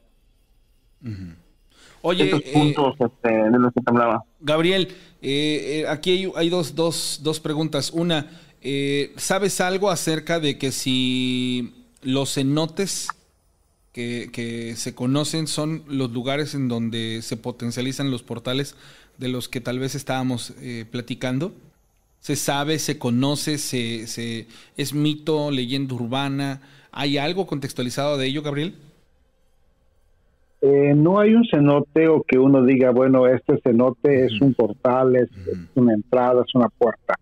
Oye, 2.07 2.29
eh, 2.29 2.51
puntos 2.53 2.95
este, 2.99 3.29
de 3.29 3.59
los 3.59 3.73
que 3.73 3.81
te 3.81 3.91
hablaba. 3.91 4.23
Gabriel, 4.39 4.87
eh, 5.21 5.81
eh, 5.81 5.87
aquí 5.89 6.11
hay, 6.11 6.31
hay, 6.37 6.49
dos, 6.49 6.73
dos, 6.73 7.19
dos 7.21 7.41
preguntas. 7.41 7.91
Una, 7.91 8.31
¿sabes 9.17 9.59
algo 9.59 9.89
acerca 9.89 10.39
de 10.39 10.57
que 10.57 10.71
si 10.71 11.73
los 12.01 12.35
cenotes 12.35 13.09
que, 13.91 14.73
se 14.77 14.95
conocen 14.95 15.47
son 15.47 15.83
los 15.89 16.11
lugares 16.11 16.53
en 16.53 16.69
donde 16.69 17.21
se 17.23 17.35
potencializan 17.35 18.09
los 18.09 18.23
portales 18.23 18.75
de 19.17 19.27
los 19.27 19.49
que 19.49 19.59
tal 19.59 19.77
vez 19.77 19.93
estábamos 19.93 20.53
platicando. 20.91 21.51
Se 22.21 22.37
sabe, 22.37 22.79
se 22.79 22.97
conoce, 22.97 23.57
se, 23.57 24.07
se, 24.07 24.47
es 24.77 24.93
mito, 24.93 25.51
leyenda 25.51 25.93
urbana. 25.95 26.61
¿Hay 26.93 27.17
algo 27.17 27.47
contextualizado 27.47 28.17
de 28.17 28.27
ello, 28.27 28.43
Gabriel? 28.43 28.75
Eh, 30.61 30.93
no 30.95 31.19
hay 31.19 31.35
un 31.35 31.45
cenote 31.45 32.07
o 32.07 32.23
que 32.23 32.39
uno 32.39 32.63
diga, 32.63 32.91
bueno, 32.91 33.27
este 33.27 33.59
cenote 33.63 34.25
es 34.25 34.41
un 34.41 34.53
portal, 34.53 35.15
es, 35.15 35.29
una 35.75 35.93
entrada, 35.93 36.43
es 36.47 36.55
una 36.55 36.69
puerta. 36.69 37.15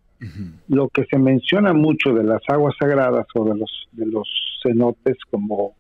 Lo 0.70 0.90
que 0.90 1.06
se 1.06 1.20
menciona 1.20 1.74
mucho 1.74 2.12
de 2.14 2.24
las 2.24 2.42
aguas 2.48 2.74
sagradas 2.80 3.28
o 3.36 3.46
de 3.46 3.58
los, 3.58 3.88
de 3.92 4.08
los 4.08 4.28
cenotes 4.64 5.18
como 5.30 5.76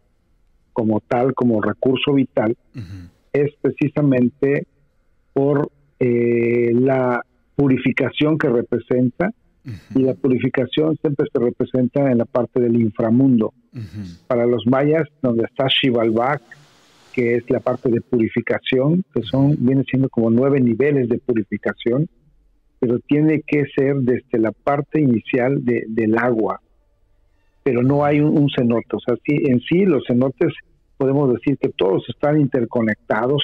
como 0.76 0.99
tal, 0.99 1.34
como 1.34 1.61
recurso 1.61 2.14
vital, 2.14 2.57
es 3.32 3.49
precisamente 3.61 4.68
por 5.32 5.72
eh, 6.02 6.72
la 6.73 7.22
purificación 7.56 8.38
que 8.38 8.49
representa 8.49 9.32
y 9.95 9.99
la 9.99 10.14
purificación 10.15 10.98
siempre 10.98 11.27
se 11.32 11.40
representa 11.40 12.11
en 12.11 12.18
la 12.18 12.26
parte 12.26 12.60
del 12.60 12.76
inframundo. 12.76 13.53
Para 14.27 14.45
los 14.45 14.68
mayas, 14.68 15.07
donde 15.22 15.45
está 15.45 15.68
Xibalbak, 15.69 16.41
que 17.16 17.36
es 17.36 17.50
la 17.50 17.62
parte 17.62 17.90
de 17.90 18.02
purificación, 18.02 19.06
que 19.14 19.22
son 19.22 19.56
viene 19.58 19.86
siendo 19.90 20.10
como 20.10 20.30
nueve 20.30 20.60
niveles 20.60 21.08
de 21.08 21.18
purificación, 21.18 22.10
pero 22.78 23.00
tiene 23.00 23.42
que 23.48 23.64
ser 23.74 23.96
desde 24.02 24.38
la 24.38 24.52
parte 24.52 25.00
inicial 25.00 25.64
del 25.64 26.18
agua, 26.18 26.60
pero 27.64 27.84
no 27.84 28.04
hay 28.04 28.20
un, 28.20 28.50
cenote. 28.50 28.98
O 28.98 29.00
sea, 29.00 29.16
sí, 29.26 29.38
en 29.46 29.62
sí 29.62 29.86
los 29.86 30.04
cenotes 30.06 30.54
podemos 30.98 31.34
decir 31.34 31.58
que 31.58 31.70
todos 31.70 32.04
están 32.10 32.42
interconectados, 32.42 33.44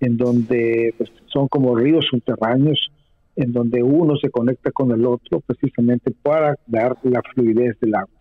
en 0.00 0.18
donde 0.18 0.94
pues, 0.98 1.10
son 1.32 1.48
como 1.48 1.74
ríos 1.74 2.04
subterráneos, 2.10 2.90
en 3.34 3.52
donde 3.52 3.82
uno 3.82 4.16
se 4.18 4.28
conecta 4.28 4.72
con 4.72 4.92
el 4.92 5.06
otro 5.06 5.40
precisamente 5.40 6.12
para 6.22 6.54
dar 6.66 6.98
la 7.02 7.22
fluidez 7.32 7.80
del 7.80 7.94
agua. 7.94 8.20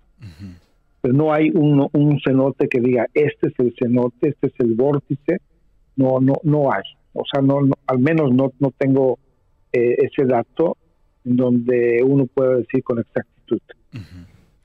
Pero 1.01 1.13
no 1.13 1.33
hay 1.33 1.49
un, 1.49 1.87
un 1.93 2.19
cenote 2.19 2.67
que 2.67 2.81
diga, 2.81 3.07
este 3.13 3.47
es 3.47 3.53
el 3.59 3.73
cenote, 3.77 4.29
este 4.29 4.47
es 4.47 4.53
el 4.59 4.75
vórtice, 4.75 5.37
no, 5.95 6.19
no, 6.19 6.33
no 6.43 6.71
hay. 6.71 6.83
O 7.13 7.23
sea, 7.31 7.41
no, 7.41 7.59
al 7.87 7.99
menos 7.99 8.33
no, 8.33 8.51
no 8.59 8.71
tengo 8.77 9.17
eh, 9.71 9.95
ese 9.99 10.25
dato 10.25 10.77
en 11.25 11.35
donde 11.35 12.01
uno 12.05 12.25
pueda 12.25 12.57
decir 12.57 12.83
con 12.83 12.99
exactitud. 12.99 13.59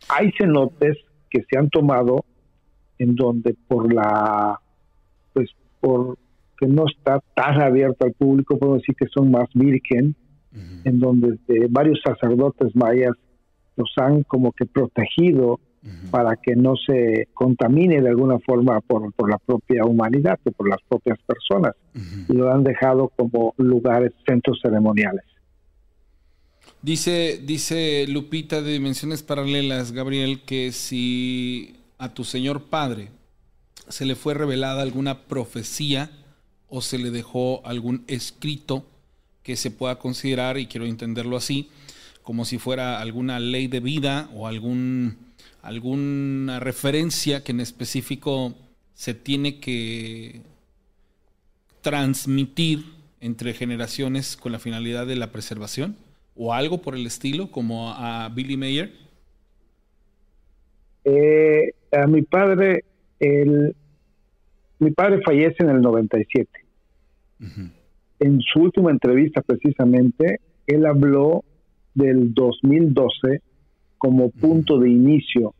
Hay 0.09 0.33
cenotes 0.39 0.97
que 1.31 1.45
se 1.51 1.59
han 1.59 1.69
tomado 1.71 2.25
en 2.99 3.15
donde 3.15 3.55
por 3.67 3.93
la, 3.93 4.61
pues 5.33 5.51
por 5.81 6.17
que 6.59 6.67
no 6.67 6.85
está 6.87 7.21
tan 7.35 7.61
abierto 7.61 8.07
al 8.07 8.13
público, 8.13 8.59
puedo 8.59 8.75
decir 8.75 8.95
que 8.95 9.07
son 9.09 9.31
más 9.31 9.49
virgen, 9.55 10.15
en 10.85 11.01
donde 11.01 11.35
este, 11.35 11.67
varios 11.69 12.01
sacerdotes 12.05 12.77
mayas 12.77 13.13
los 13.77 13.93
han 13.97 14.23
como 14.23 14.53
que 14.53 14.67
protegido 14.67 15.59
para 16.11 16.37
que 16.37 16.57
no 16.57 16.77
se 16.77 17.29
contamine 17.35 18.01
de 18.01 18.09
alguna 18.09 18.39
forma 18.39 18.81
por, 18.81 19.13
por 19.13 19.31
la 19.31 19.39
propia 19.39 19.85
humanidad 19.85 20.39
o 20.45 20.51
por 20.51 20.69
las 20.69 20.81
propias 20.89 21.19
personas. 21.27 21.75
Y 22.29 22.33
lo 22.33 22.53
han 22.53 22.65
dejado 22.65 23.11
como 23.17 23.55
lugares, 23.59 24.13
centros 24.27 24.59
ceremoniales. 24.63 25.25
Dice, 26.83 27.41
dice 27.43 28.07
Lupita 28.09 28.61
de 28.61 28.73
Dimensiones 28.73 29.23
Paralelas, 29.23 29.93
Gabriel, 29.93 30.43
que 30.45 30.73
si 30.73 31.77
a 31.99 32.13
tu 32.13 32.25
señor 32.25 32.65
padre 32.65 33.09
se 33.89 34.05
le 34.05 34.15
fue 34.15 34.35
revelada 34.35 34.83
alguna 34.83 35.27
profecía 35.27 36.11
o 36.69 36.81
se 36.81 36.99
le 36.99 37.11
dejó 37.11 37.65
algún 37.65 38.05
escrito 38.07 38.85
que 39.43 39.57
se 39.57 39.71
pueda 39.71 39.99
considerar, 39.99 40.59
y 40.59 40.67
quiero 40.67 40.87
entenderlo 40.87 41.37
así, 41.37 41.71
como 42.23 42.45
si 42.45 42.59
fuera 42.59 43.01
alguna 43.01 43.39
ley 43.39 43.67
de 43.67 43.81
vida 43.81 44.31
o 44.35 44.47
algún, 44.47 45.17
alguna 45.65 46.61
referencia 46.61 47.43
que 47.43 47.53
en 47.53 47.61
específico 47.61 48.55
se 48.93 49.15
tiene 49.15 49.61
que 49.61 50.43
transmitir 51.81 52.85
entre 53.21 53.53
generaciones 53.55 54.37
con 54.37 54.53
la 54.53 54.59
finalidad 54.59 55.07
de 55.07 55.17
la 55.17 55.33
preservación 55.33 55.97
o 56.37 56.53
algo 56.53 56.83
por 56.83 56.95
el 56.95 57.07
estilo, 57.07 57.51
como 57.51 57.91
a 57.91 58.29
Billy 58.29 58.57
Mayer? 58.57 58.93
Eh, 61.05 61.73
a 61.93 62.07
mi 62.07 62.23
padre, 62.23 62.85
el, 63.21 63.75
mi 64.79 64.91
padre 64.91 65.21
fallece 65.23 65.57
en 65.61 65.71
el 65.71 65.81
97 65.81 66.49
en 68.21 68.41
su 68.41 68.61
última 68.61 68.91
entrevista 68.91 69.43
precisamente, 69.43 70.41
él 70.67 70.87
habló 70.87 71.45
del 71.95 72.33
2012 72.33 73.43
como 74.05 74.29
punto 74.29 74.79
de 74.79 74.91
inicio, 74.91 75.55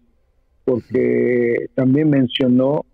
porque 0.67 1.69
también 1.75 2.11
mencionó 2.11 2.85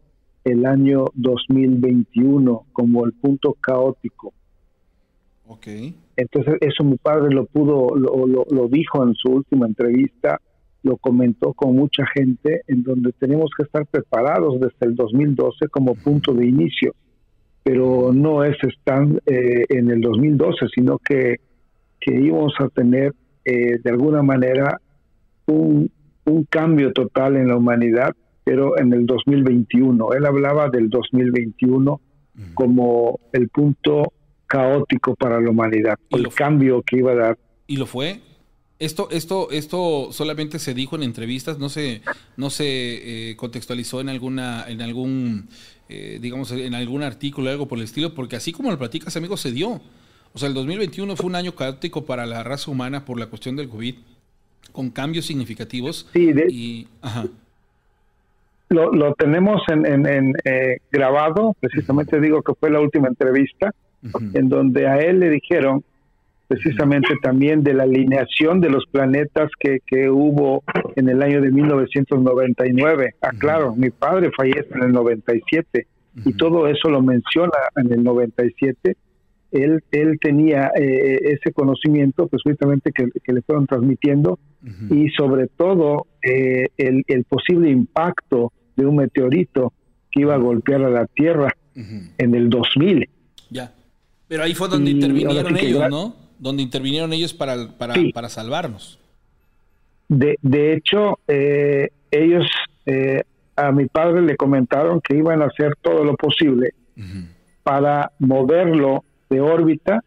el 0.44 0.64
año 0.64 1.06
2021 1.14 2.66
como 2.72 3.05
el 3.05 3.12
punto 3.14 3.56
caótico. 3.60 4.32
Okay. 5.48 5.97
Entonces 6.16 6.55
eso 6.60 6.85
mi 6.85 6.97
padre 6.97 7.35
lo 7.35 7.47
pudo, 7.47 7.89
lo, 7.97 8.47
lo, 8.48 8.68
dijo 8.68 9.02
en 9.02 9.14
su 9.14 9.32
última 9.32 9.66
entrevista, 9.66 10.40
lo 10.85 10.97
comentó 10.97 11.52
con 11.52 11.74
mucha 11.74 12.05
gente, 12.14 12.62
en 12.68 12.85
donde 12.85 13.10
tenemos 13.18 13.51
que 13.56 13.64
estar 13.64 13.85
preparados 13.86 14.60
desde 14.60 14.86
el 14.86 14.94
2012 14.94 15.66
como 15.68 15.97
punto 15.97 16.32
de 16.32 16.47
inicio 16.47 16.94
pero 17.62 18.12
no 18.12 18.43
es 18.44 18.56
estar 18.62 19.06
eh, 19.27 19.64
en 19.68 19.90
el 19.90 20.01
2012, 20.01 20.66
sino 20.74 20.98
que, 20.98 21.36
que 22.01 22.14
íbamos 22.14 22.55
a 22.59 22.68
tener 22.68 23.14
eh, 23.44 23.78
de 23.82 23.90
alguna 23.90 24.22
manera 24.22 24.81
un, 25.52 25.90
un 26.24 26.44
cambio 26.44 26.93
total 26.93 27.36
en 27.36 27.48
la 27.48 27.56
humanidad, 27.56 28.14
pero 28.44 28.78
en 28.78 28.93
el 28.93 29.06
2021. 29.06 30.12
Él 30.12 30.27
hablaba 30.27 30.68
del 30.68 30.89
2021 30.89 32.01
como 32.55 33.20
el 33.32 33.48
punto 33.48 34.12
caótico 34.47 35.14
para 35.14 35.40
la 35.40 35.51
humanidad, 35.51 35.98
el 36.10 36.28
cambio 36.28 36.82
que 36.82 36.98
iba 36.98 37.12
a 37.12 37.16
dar. 37.16 37.39
¿Y 37.66 37.77
lo 37.77 37.86
fue? 37.86 38.20
Esto, 38.78 39.09
esto, 39.10 39.51
esto 39.51 40.09
solamente 40.10 40.59
se 40.59 40.72
dijo 40.72 40.97
en 40.97 41.02
entrevistas, 41.02 41.59
no 41.59 41.68
se, 41.68 42.01
no 42.39 42.48
se 42.48 43.31
eh, 43.31 43.36
contextualizó 43.36 44.01
en 44.01 44.09
alguna, 44.09 44.64
en 44.66 44.81
algún 44.81 45.48
eh, 45.93 46.20
digamos, 46.22 46.52
en 46.52 46.72
algún 46.74 47.02
artículo 47.02 47.51
algo 47.51 47.66
por 47.66 47.78
el 47.78 47.85
estilo, 47.85 48.14
porque 48.14 48.36
así 48.36 48.52
como 48.52 48.70
lo 48.70 48.78
platicas, 48.78 49.16
amigo, 49.16 49.36
se 49.36 49.51
dio. 49.51 49.81
O 50.32 50.39
sea, 50.39 50.47
el 50.47 50.55
2021 50.55 51.16
fue 51.16 51.27
un 51.27 51.35
año 51.35 51.56
caótico 51.56 52.06
para 52.06 52.27
la 52.27 52.44
raza 52.44 52.70
humana 52.70 53.05
por 53.05 53.18
la 53.18 53.27
cuestión 53.27 53.56
del 53.56 53.68
COVID, 53.68 53.97
con 54.72 54.90
cambios 54.90 55.26
significativos. 55.26 56.09
Sí, 56.12 56.32
y, 56.48 56.88
Lo, 58.68 58.92
lo, 58.92 59.14
tenemos 59.14 59.62
en, 59.68 59.84
en, 60.06 60.32
eh, 60.44 60.78
grabado, 60.92 61.56
precisamente 61.59 62.20
digo 62.20 62.40
que 62.42 62.55
fue 62.55 62.70
la 62.70 62.80
última 62.80 63.09
entrevista, 63.09 63.72
en 64.32 64.48
donde 64.48 64.86
a 64.86 64.98
él 64.98 65.18
le 65.18 65.28
dijeron 65.28 65.82
precisamente 66.51 67.14
también 67.22 67.62
de 67.62 67.74
la 67.74 67.84
alineación 67.84 68.60
de 68.60 68.70
los 68.70 68.84
planetas 68.86 69.51
que, 69.59 69.78
que 69.86 70.10
hubo 70.10 70.64
en 70.97 71.09
el 71.09 71.22
año 71.22 71.40
de 71.40 71.52
1999. 71.52 73.14
Ah, 73.22 73.30
claro, 73.38 73.72
mi 73.76 73.90
padre 73.90 74.32
fallece 74.36 74.68
en 74.74 74.82
el 74.82 74.92
97 74.92 75.86
y 76.24 76.32
todo 76.32 76.66
eso 76.66 76.90
lo 76.90 77.02
menciona 77.02 77.52
en 77.76 77.92
el 77.92 78.02
97. 78.02 78.97
Él, 79.52 79.82
él 79.90 80.18
tenía 80.20 80.70
eh, 80.77 81.18
ese 81.32 81.52
conocimiento, 81.52 82.28
pues 82.28 82.43
justamente 82.43 82.93
que, 82.93 83.32
le 83.32 83.43
fueron 83.43 83.66
transmitiendo 83.66 84.39
y 84.90 85.09
sobre 85.10 85.47
todo 85.48 86.06
eh, 86.22 86.68
el, 86.77 87.02
el, 87.06 87.24
posible 87.24 87.70
impacto 87.70 88.52
de 88.77 88.86
un 88.86 88.97
meteorito 88.97 89.72
que 90.10 90.20
iba 90.20 90.35
a 90.35 90.39
golpear 90.39 90.82
a 90.82 90.90
la 90.90 91.06
Tierra 91.06 91.55
en 91.74 92.35
el 92.35 92.51
2000. 92.51 93.09
Ya. 93.51 93.72
Pero 94.28 94.43
ahí 94.43 94.55
fue 94.55 94.68
donde 94.68 94.90
intervinieron 94.90 95.56
ellos, 95.56 95.90
¿no? 95.90 96.14
donde 96.40 96.62
intervinieron 96.62 97.12
ellos 97.12 97.35
para, 97.35 97.68
para, 97.77 97.94
para 98.12 98.28
salvarnos. 98.28 98.98
De, 100.09 100.39
de 100.43 100.74
hecho, 100.74 101.20
eh, 101.28 101.90
ellos 102.10 102.47
eh, 102.86 103.22
a 103.55 103.70
mi 103.70 103.86
padre 103.86 104.22
le 104.22 104.36
comentaron 104.36 105.01
que 105.01 105.16
iban 105.16 105.43
a 105.43 105.47
hacer 105.47 105.77
todo 105.81 106.02
lo 106.02 106.16
posible 106.16 106.74
para 107.62 108.12
moverlo 108.18 109.05
de 109.31 109.40
órbita 109.40 110.01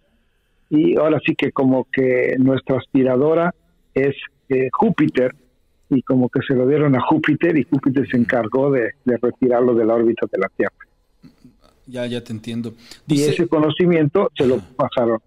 y 0.69 0.97
ahora 0.97 1.19
sí 1.25 1.35
que 1.35 1.51
como 1.51 1.87
que 1.91 2.35
nuestra 2.37 2.77
aspiradora 2.77 3.53
es 3.93 4.15
eh, 4.49 4.69
Júpiter 4.71 5.33
y 5.89 6.01
como 6.01 6.29
que 6.29 6.41
se 6.47 6.53
lo 6.55 6.67
dieron 6.67 6.95
a 6.95 7.01
Júpiter 7.01 7.57
y 7.57 7.63
Júpiter 7.63 8.07
se 8.09 8.17
encargó 8.17 8.71
de, 8.71 8.91
retirarlo 9.05 9.73
de 9.75 9.85
la 9.85 9.95
órbita 9.95 10.25
de 10.31 10.39
la 10.39 10.49
Tierra. 10.49 10.75
Ya, 11.85 12.05
ya 12.05 12.23
te 12.23 12.31
entiendo. 12.31 12.73
y 13.07 13.21
ese 13.21 13.47
conocimiento 13.47 14.29
se 14.35 14.47
lo 14.47 14.59
pasaron 14.75 15.19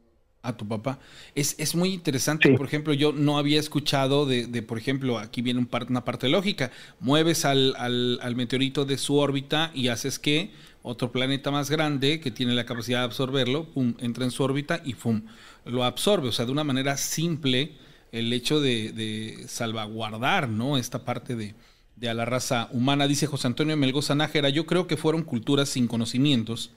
a 0.43 0.57
tu 0.57 0.67
papá. 0.67 0.99
Es, 1.35 1.59
es 1.59 1.75
muy 1.75 1.93
interesante, 1.93 2.51
por 2.57 2.67
ejemplo, 2.67 2.95
yo 2.95 3.13
no 3.13 3.39
había 3.39 3.61
escuchado 3.61 4.27
de, 4.27 4.47
de 4.47 4.63
por 4.63 4.79
ejemplo, 4.79 5.19
aquí 5.19 5.43
viene 5.43 5.61
un 5.61 5.69
una 5.89 6.05
parte 6.05 6.29
lógica, 6.29 6.71
mueves 7.01 7.45
al, 7.45 7.75
al, 7.77 8.19
al, 8.23 8.37
meteorito 8.37 8.85
de 8.85 8.97
su 8.97 9.17
órbita 9.17 9.71
y 9.75 9.89
haces 9.89 10.19
que 10.19 10.51
otro 10.87 11.11
planeta 11.11 11.51
más 11.51 11.69
grande 11.69 12.21
que 12.21 12.31
tiene 12.31 12.55
la 12.55 12.65
capacidad 12.65 13.01
de 13.01 13.07
absorberlo, 13.07 13.65
pum, 13.65 13.95
entra 13.99 14.25
en 14.25 14.31
su 14.31 14.45
órbita 14.45 14.81
y 14.85 14.95
pum, 14.95 15.23
lo 15.65 15.83
absorbe. 15.83 16.29
O 16.29 16.33
sea, 16.33 16.47
de 16.47 16.53
una 16.53 16.63
manera 16.63 16.97
simple, 16.97 17.73
el 18.13 18.33
hecho 18.33 18.61
de, 18.61 19.45
salvaguardar, 19.49 20.49
¿no? 20.49 20.79
Esta 20.79 21.05
parte 21.05 21.35
de, 21.35 21.57
de 21.97 22.09
a 22.09 22.15
la 22.15 22.25
raza 22.25 22.69
humana, 22.71 23.09
dice 23.09 23.27
José 23.27 23.49
Antonio 23.49 23.77
Melgoza 23.77 24.15
Nájera, 24.15 24.49
yo 24.49 24.65
creo 24.65 24.87
que 24.87 24.97
fueron 24.97 25.25
culturas 25.25 25.69
sin 25.69 25.89
conocimientos 25.89 26.71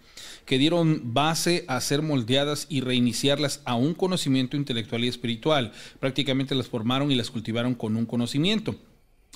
que 0.45 0.57
dieron 0.57 1.13
base 1.13 1.63
a 1.67 1.79
ser 1.79 2.01
moldeadas 2.01 2.65
y 2.67 2.81
reiniciarlas 2.81 3.61
a 3.65 3.75
un 3.75 3.93
conocimiento 3.93 4.57
intelectual 4.57 5.05
y 5.05 5.07
espiritual. 5.07 5.71
Prácticamente 5.99 6.55
las 6.55 6.67
formaron 6.67 7.11
y 7.11 7.15
las 7.15 7.29
cultivaron 7.29 7.75
con 7.75 7.95
un 7.95 8.07
conocimiento. 8.07 8.75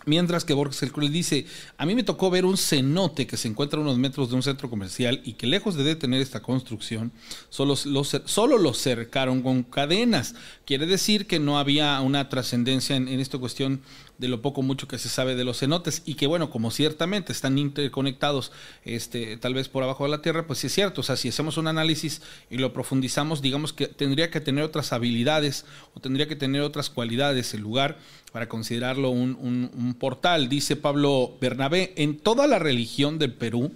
Mientras 0.06 0.44
que 0.44 0.54
Borges 0.54 0.84
el 0.84 0.92
Cruel 0.92 1.14
dice, 1.14 1.46
a 1.78 1.86
mí 1.86 1.96
me 1.96 2.04
tocó 2.04 2.30
ver 2.30 2.44
un 2.44 2.58
cenote 2.58 3.26
que 3.26 3.38
se 3.38 3.48
encuentra 3.48 3.80
a 3.80 3.84
unos 3.84 3.98
metros 3.98 4.30
de 4.30 4.36
un 4.36 4.44
centro 4.44 4.70
comercial 4.70 5.22
y 5.24 5.34
que 5.34 5.48
lejos 5.48 5.76
de 5.76 5.86
detener 5.86 6.22
esta 6.22 6.42
construcción, 6.42 7.14
solo 7.50 7.76
lo, 7.86 8.04
solo 8.04 8.58
lo 8.58 8.74
cercaron 8.74 9.42
con 9.42 9.64
cadenas. 9.64 10.36
Quiere 10.66 10.88
decir 10.88 11.26
que 11.26 11.40
no 11.40 11.58
había 11.58 12.02
una 12.02 12.28
trascendencia 12.28 12.98
en, 12.98 13.08
en 13.08 13.22
esta 13.22 13.38
cuestión 13.38 13.82
de 14.18 14.28
lo 14.28 14.42
poco 14.42 14.62
mucho 14.62 14.88
que 14.88 14.98
se 14.98 15.10
sabe 15.10 15.36
de 15.36 15.44
los 15.44 15.60
cenotes 15.60 16.02
y 16.06 16.16
que 16.16 16.28
bueno, 16.28 16.50
como 16.50 16.72
ciertamente 16.72 17.32
están 17.32 17.58
interconectados 17.58 18.52
este, 18.86 19.38
tal 19.38 19.54
vez 19.54 19.70
por 19.70 19.84
abajo 19.84 20.04
de 20.04 20.12
la 20.12 20.22
tierra, 20.22 20.48
pues 20.48 20.60
sí 20.60 20.68
es 20.68 20.74
cierto, 20.74 21.02
o 21.02 21.04
sea, 21.04 21.16
si 21.16 21.30
hacemos 21.30 21.58
un 21.58 21.68
análisis 21.68 22.22
y 22.50 22.58
lo 22.58 22.74
profundizamos, 22.74 23.42
digamos 23.42 23.74
que 23.74 23.88
tendría 23.88 24.30
que 24.30 24.42
tener 24.42 24.64
otras 24.64 24.94
habilidades 24.94 25.66
o 25.94 26.00
tendría 26.00 26.28
que 26.28 26.36
tener 26.36 26.62
otras 26.62 26.90
cualidades 26.90 27.54
el 27.54 27.62
lugar 27.62 27.98
para 28.32 28.48
considerarlo 28.48 29.10
un, 29.10 29.38
un 29.40 29.94
portal, 29.96 30.50
dice 30.50 30.76
Pablo 30.76 31.36
Bernabé, 31.42 31.94
en 31.98 32.18
toda 32.18 32.48
la 32.48 32.60
religión 32.60 33.20
del 33.20 33.34
Perú, 33.34 33.74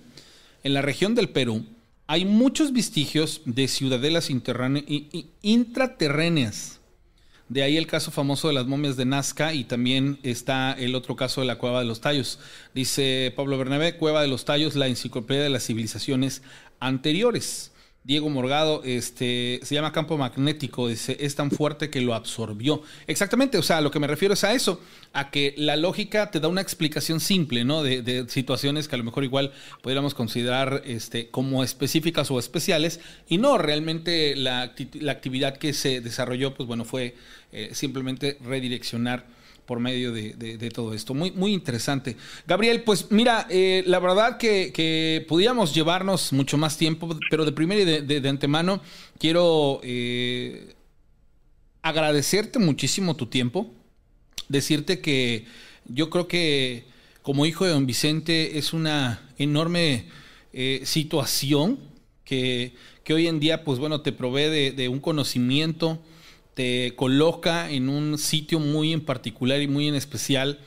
en 0.64 0.74
la 0.74 0.82
región 0.82 1.16
del 1.16 1.30
Perú, 1.30 1.66
hay 2.08 2.24
muchos 2.24 2.72
vestigios 2.72 3.42
de 3.46 3.68
ciudadelas 3.68 4.30
intraterrenas 4.30 6.77
de 7.50 7.64
ahí 7.64 7.78
el 7.78 7.88
caso 7.88 8.12
famoso 8.12 8.50
de 8.50 8.54
las 8.54 8.68
momias 8.68 8.98
de 8.98 9.06
Nazca 9.06 9.54
y 9.54 9.64
también 9.64 10.20
está 10.24 10.74
el 10.74 10.96
otro 10.96 11.16
caso 11.16 11.42
de 11.42 11.48
la 11.48 11.58
Cueva 11.58 11.80
de 11.80 11.86
los 11.86 12.02
Tallos. 12.02 12.40
Dice 12.74 13.32
Pablo 13.36 13.58
Bernabé, 13.58 13.96
Cueva 13.96 14.22
de 14.22 14.28
los 14.28 14.44
Tallos, 14.44 14.76
la 14.76 14.88
enciclopedia 14.88 15.44
de 15.44 15.50
las 15.50 15.66
civilizaciones 15.66 16.42
anteriores. 16.80 17.72
Diego 18.08 18.30
Morgado, 18.30 18.84
este, 18.86 19.60
se 19.64 19.76
llama 19.76 19.92
campo 19.92 20.18
magnético, 20.18 20.88
dice, 20.88 21.18
es 21.20 21.36
tan 21.36 21.52
fuerte 21.52 21.90
que 21.90 22.00
lo 22.00 22.14
absorbió. 22.14 22.82
Exactamente, 23.06 23.58
o 23.58 23.62
sea, 23.62 23.82
lo 23.82 23.92
que 23.92 24.00
me 24.00 24.08
refiero 24.08 24.34
es 24.34 24.46
a 24.46 24.54
eso, 24.54 24.80
a 25.12 25.30
que 25.30 25.54
la 25.58 25.76
lógica 25.76 26.32
te 26.32 26.40
da 26.40 26.48
una 26.48 26.62
explicación 26.62 27.20
simple, 27.20 27.66
¿no? 27.66 27.84
De, 27.84 28.26
situaciones 28.30 28.88
que 28.88 28.96
a 28.96 28.98
lo 28.98 29.04
mejor 29.04 29.26
igual 29.26 29.52
podríamos 29.82 30.14
considerar 30.14 30.84
este, 30.86 31.28
como 31.28 31.66
específicas 31.66 32.32
o 32.32 32.40
especiales, 32.40 33.02
y 33.28 33.40
no, 33.40 33.58
realmente 33.58 34.38
la, 34.38 34.74
la 34.94 35.12
actividad 35.12 35.58
que 35.58 35.74
se 35.74 36.00
desarrolló, 36.00 36.54
pues 36.54 36.66
bueno, 36.66 36.86
fue 36.86 37.14
eh, 37.52 37.72
simplemente 37.74 38.38
redireccionar 38.42 39.26
por 39.68 39.82
medio 39.82 40.14
de, 40.14 40.72
todo 40.74 40.94
esto. 40.94 41.14
Muy, 41.14 41.32
muy 41.32 41.54
interesante. 41.54 42.16
Gabriel, 42.48 42.84
pues 42.84 43.12
mira, 43.12 43.46
eh, 43.50 43.84
la 43.86 44.00
verdad 44.00 44.38
que, 44.38 44.72
que 44.74 45.28
llevarnos 45.76 46.32
mucho 46.32 46.58
más 46.58 46.78
tiempo, 46.78 47.20
pero 47.30 47.44
de 47.44 47.52
primero 47.52 47.82
y 47.82 47.86
de, 47.86 48.30
antemano 48.30 48.82
quiero 49.20 49.82
eh, 49.84 50.74
agradecerte 51.82 52.60
muchísimo 52.60 53.18
tu 53.18 53.26
tiempo, 53.26 53.70
decirte 54.48 55.02
que 55.02 55.46
yo 55.86 56.10
creo 56.10 56.30
que 56.30 56.86
como 57.22 57.46
hijo 57.46 57.66
de 57.66 57.72
don 57.72 57.86
Vicente 57.86 58.58
es 58.58 58.72
una 58.72 59.22
enorme 59.38 60.06
eh, 60.54 60.82
situación 60.86 61.78
que, 62.24 62.74
que, 63.04 63.14
hoy 63.14 63.28
en 63.28 63.42
día, 63.42 63.66
pues 63.66 63.80
bueno, 63.80 64.00
te 64.00 64.14
provee 64.14 64.72
de 64.72 64.88
un 64.88 65.02
conocimiento, 65.02 66.02
te 66.58 66.96
coloca 66.96 67.70
en 67.70 67.88
un 67.88 68.18
sitio 68.18 68.60
muy 68.60 68.92
en 68.92 69.02
particular 69.02 69.62
y 69.62 69.68
muy 69.68 69.88
en 69.88 69.94
especial. 69.94 70.58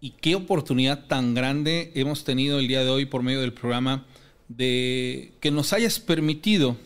Y 0.00 0.10
qué 0.10 0.34
oportunidad 0.34 1.06
tan 1.06 1.32
grande 1.32 1.92
hemos 1.94 2.24
tenido 2.24 2.58
el 2.58 2.66
día 2.66 2.82
de 2.82 2.90
hoy 2.90 3.06
por 3.06 3.22
medio 3.22 3.40
del 3.40 3.52
programa 3.52 4.04
de 4.48 5.30
que 5.38 5.52
nos 5.52 5.72
hayas 5.72 6.00
permitido 6.00 6.76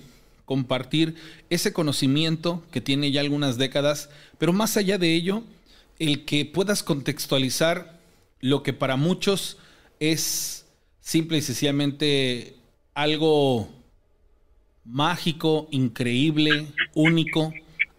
compartir 0.44 1.14
ese 1.48 1.72
conocimiento 1.72 2.62
que 2.70 2.82
tiene 2.82 3.10
ya 3.10 3.22
algunas 3.22 3.56
décadas, 3.56 4.10
pero 4.36 4.52
más 4.52 4.76
allá 4.76 4.98
de 4.98 5.14
ello, 5.14 5.44
el 5.98 6.26
que 6.26 6.44
puedas 6.44 6.82
contextualizar 6.82 7.98
lo 8.40 8.62
que 8.62 8.74
para 8.74 8.96
muchos 8.96 9.56
es 9.98 10.66
simple 11.00 11.38
y 11.38 11.40
sencillamente 11.40 12.56
algo 12.92 13.70
mágico, 14.84 15.68
increíble, 15.70 16.66
único, 16.92 17.54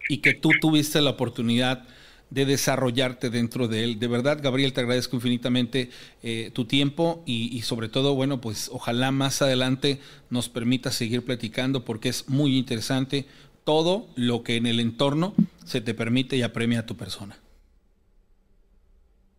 y 0.08 0.18
que 0.18 0.34
tú 0.34 0.50
tuviste 0.60 1.00
la 1.00 1.10
oportunidad 1.10 1.86
de 2.30 2.46
desarrollarte 2.46 3.30
dentro 3.30 3.68
de 3.68 3.84
él. 3.84 3.98
De 3.98 4.08
verdad, 4.08 4.40
Gabriel, 4.42 4.72
te 4.72 4.80
agradezco 4.80 5.16
infinitamente 5.16 5.90
eh, 6.22 6.50
tu 6.52 6.64
tiempo 6.64 7.22
y, 7.26 7.60
sobre 7.62 7.88
todo, 7.88 8.14
bueno, 8.14 8.40
pues 8.40 8.70
ojalá 8.72 9.12
más 9.12 9.40
adelante 9.40 10.00
nos 10.30 10.48
permita 10.48 10.90
seguir 10.90 11.24
platicando 11.24 11.84
porque 11.84 12.08
es 12.08 12.28
muy 12.28 12.58
interesante 12.58 13.26
todo 13.62 14.06
lo 14.16 14.42
que 14.42 14.56
en 14.56 14.66
el 14.66 14.80
entorno 14.80 15.34
se 15.64 15.80
te 15.80 15.94
permite 15.94 16.36
y 16.36 16.42
apremia 16.42 16.80
a 16.80 16.86
tu 16.86 16.96
persona. 16.96 17.36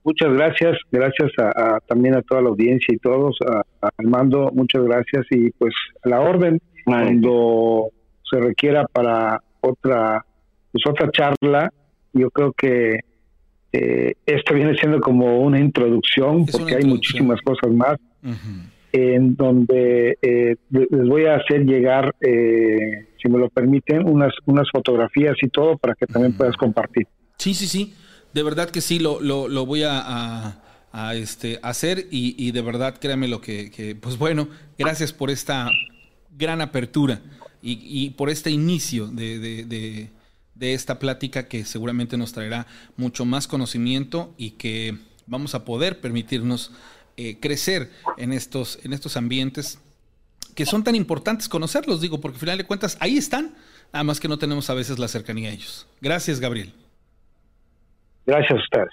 Muchas 0.05 0.31
gracias, 0.33 0.77
gracias 0.91 1.31
a, 1.39 1.79
también 1.87 2.15
a 2.15 2.21
toda 2.21 2.41
la 2.41 2.49
audiencia 2.49 2.93
y 2.93 2.97
todos, 2.97 3.37
a, 3.41 3.63
Armando, 3.97 4.51
muchas 4.53 4.83
gracias 4.83 5.25
y 5.31 5.49
pues 5.51 5.73
a 6.03 6.09
la 6.09 6.21
orden 6.21 6.61
cuando 6.85 7.89
se 8.29 8.39
requiera 8.39 8.85
para 8.85 9.41
otra 9.61 10.23
pues 10.75 10.85
otra 10.87 11.09
charla. 11.09 11.71
Yo 12.11 12.29
creo 12.31 12.51
que 12.51 12.99
eh, 13.71 14.13
esto 14.25 14.53
viene 14.53 14.75
siendo 14.75 14.99
como 14.99 15.39
una 15.39 15.57
introducción, 15.57 16.45
porque 16.45 16.75
hay 16.75 16.83
muchísimas 16.83 17.39
cosas 17.41 17.71
más, 17.71 17.97
en 18.91 19.35
donde 19.35 20.17
eh, 20.21 20.55
les 20.69 21.07
voy 21.07 21.25
a 21.25 21.35
hacer 21.35 21.65
llegar, 21.65 22.13
eh, 22.19 23.07
si 23.21 23.29
me 23.29 23.39
lo 23.39 23.49
permiten, 23.49 24.07
unas, 24.09 24.33
unas 24.45 24.67
fotografías 24.69 25.35
y 25.41 25.47
todo 25.47 25.77
para 25.77 25.95
que 25.95 26.07
también 26.07 26.33
puedas 26.33 26.57
compartir. 26.57 27.07
Sí, 27.37 27.53
sí, 27.53 27.67
sí. 27.67 27.93
De 28.33 28.43
verdad 28.43 28.69
que 28.69 28.81
sí, 28.81 28.99
lo, 28.99 29.21
lo, 29.21 29.47
lo 29.47 29.65
voy 29.65 29.83
a, 29.83 30.59
a, 30.91 31.15
este, 31.15 31.57
hacer 31.61 31.99
y, 32.11 32.35
y, 32.37 32.51
de 32.51 32.61
verdad 32.61 32.95
créame 32.99 33.29
lo 33.29 33.39
que, 33.39 33.71
que, 33.71 33.95
pues 33.95 34.17
bueno, 34.17 34.49
gracias 34.77 35.13
por 35.13 35.29
esta 35.29 35.69
gran 36.37 36.59
apertura 36.59 37.21
y, 37.61 37.79
y 37.81 38.09
por 38.09 38.29
este 38.29 38.51
inicio 38.51 39.07
de, 39.07 39.39
de 39.39 39.63
de 39.63 40.09
esta 40.59 40.99
plática 40.99 41.47
que 41.47 41.65
seguramente 41.65 42.17
nos 42.17 42.33
traerá 42.33 42.67
mucho 42.97 43.25
más 43.25 43.47
conocimiento 43.47 44.33
y 44.37 44.51
que 44.51 44.97
vamos 45.27 45.55
a 45.55 45.65
poder 45.65 45.99
permitirnos 45.99 46.71
eh, 47.17 47.39
crecer 47.39 47.91
en 48.17 48.31
estos, 48.31 48.79
en 48.83 48.93
estos 48.93 49.17
ambientes 49.17 49.79
que 50.55 50.65
son 50.65 50.83
tan 50.83 50.95
importantes 50.95 51.49
conocerlos, 51.49 51.99
digo, 51.99 52.21
porque 52.21 52.37
al 52.37 52.39
final 52.39 52.57
de 52.57 52.63
cuentas 52.63 52.97
ahí 53.01 53.17
están, 53.17 53.55
nada 53.91 54.03
más 54.03 54.19
que 54.19 54.29
no 54.29 54.39
tenemos 54.39 54.69
a 54.69 54.73
veces 54.73 54.97
la 54.99 55.09
cercanía 55.09 55.49
a 55.49 55.53
ellos. 55.53 55.85
Gracias, 55.99 56.39
Gabriel. 56.39 56.73
Gracias 58.25 58.51
a 58.51 58.63
ustedes. 58.63 58.89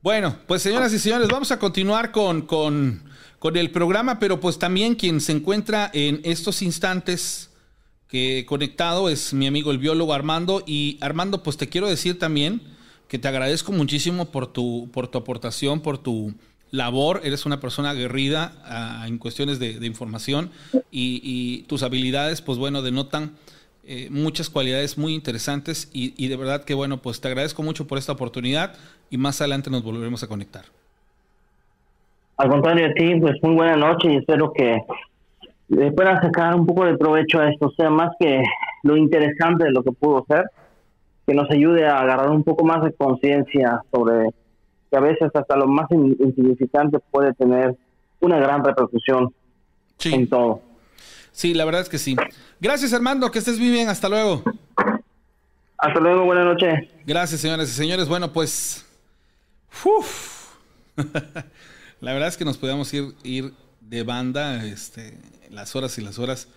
Bueno, 0.00 0.36
pues 0.46 0.62
señoras 0.62 0.92
y 0.92 0.98
señores, 0.98 1.28
vamos 1.28 1.52
a 1.52 1.58
continuar 1.58 2.10
con, 2.10 2.42
con, 2.42 3.02
con 3.38 3.56
el 3.56 3.70
programa, 3.70 4.18
pero 4.18 4.40
pues 4.40 4.58
también 4.58 4.94
quien 4.94 5.20
se 5.20 5.32
encuentra 5.32 5.90
en 5.92 6.20
estos 6.24 6.62
instantes 6.62 7.50
que 8.08 8.44
conectado 8.46 9.08
es 9.08 9.34
mi 9.34 9.46
amigo 9.46 9.70
el 9.70 9.78
biólogo 9.78 10.14
Armando. 10.14 10.62
Y 10.66 10.98
Armando, 11.00 11.42
pues 11.42 11.56
te 11.56 11.68
quiero 11.68 11.88
decir 11.88 12.18
también 12.18 12.60
que 13.08 13.18
te 13.18 13.28
agradezco 13.28 13.72
muchísimo 13.72 14.26
por 14.26 14.46
tu, 14.46 14.88
por 14.92 15.08
tu 15.08 15.18
aportación, 15.18 15.80
por 15.80 15.98
tu 15.98 16.34
labor. 16.70 17.20
Eres 17.24 17.46
una 17.46 17.60
persona 17.60 17.90
aguerrida 17.90 18.52
ah, 18.64 19.04
en 19.06 19.18
cuestiones 19.18 19.58
de, 19.58 19.86
información 19.86 20.50
y, 20.90 21.62
tus 21.68 21.82
habilidades, 21.82 22.42
pues 22.42 22.58
bueno, 22.58 22.82
denotan 22.82 23.32
eh, 23.86 24.08
muchas 24.10 24.50
cualidades 24.50 24.98
muy 24.98 25.14
interesantes 25.14 25.90
y, 25.92 26.28
de 26.28 26.36
verdad 26.36 26.64
que 26.64 26.74
bueno, 26.74 26.98
pues 26.98 27.20
te 27.20 27.28
agradezco 27.28 27.62
mucho 27.62 27.86
por 27.86 27.98
esta 27.98 28.12
oportunidad 28.12 28.74
y 29.10 29.16
más 29.16 29.40
adelante 29.40 29.70
nos 29.70 29.82
volveremos 29.82 30.22
a 30.22 30.28
conectar. 30.28 30.64
Al 32.36 32.48
contrario 32.50 32.88
de 32.88 32.94
ti, 32.94 33.20
pues 33.20 33.42
muy 33.42 33.54
buena 33.54 33.76
noche 33.76 34.12
y 34.12 34.16
espero 34.16 34.52
que 34.52 34.78
pueda 35.68 36.20
sacar 36.20 36.54
un 36.54 36.66
poco 36.66 36.84
de 36.84 36.96
provecho 36.96 37.40
a 37.40 37.50
esto, 37.50 37.66
o 37.66 37.72
sea, 37.72 37.90
más 37.90 38.10
que 38.18 38.42
lo 38.82 38.96
interesante 38.96 39.64
de 39.64 39.70
lo 39.70 39.82
que 39.82 39.92
pudo 39.92 40.24
ser, 40.28 40.44
que 41.26 41.34
nos 41.34 41.50
ayude 41.50 41.86
a 41.86 42.00
agarrar 42.00 42.30
un 42.30 42.42
poco 42.42 42.64
más 42.64 42.82
de 42.82 42.92
conciencia 42.92 43.82
sobre 43.92 44.30
que 44.90 44.96
a 44.96 45.00
veces 45.00 45.30
hasta 45.34 45.56
lo 45.56 45.66
más 45.66 45.86
insignificante 45.90 46.98
puede 47.10 47.34
tener 47.34 47.76
una 48.20 48.38
gran 48.38 48.64
repercusión 48.64 49.32
en 50.04 50.28
todo. 50.28 50.62
Sí, 51.32 51.54
la 51.54 51.64
verdad 51.64 51.82
es 51.82 51.88
que 51.88 51.98
sí. 51.98 52.16
Gracias, 52.60 52.92
Armando, 52.92 53.30
que 53.30 53.38
estés 53.38 53.58
muy 53.58 53.70
bien, 53.70 53.88
hasta 53.88 54.08
luego. 54.08 54.42
Hasta 55.76 56.00
luego, 56.00 56.24
buenas 56.24 56.46
noches. 56.46 56.88
Gracias, 57.06 57.40
señores 57.40 57.68
y 57.68 57.72
señores. 57.72 58.08
Bueno, 58.08 58.32
pues... 58.32 58.84
la 62.00 62.12
verdad 62.12 62.28
es 62.28 62.36
que 62.36 62.44
nos 62.44 62.56
podíamos 62.56 62.92
ir, 62.92 63.14
ir 63.22 63.52
de 63.80 64.02
banda, 64.02 64.64
este, 64.64 65.16
las 65.50 65.76
horas 65.76 65.98
y 65.98 66.02
las 66.02 66.18
horas. 66.18 66.48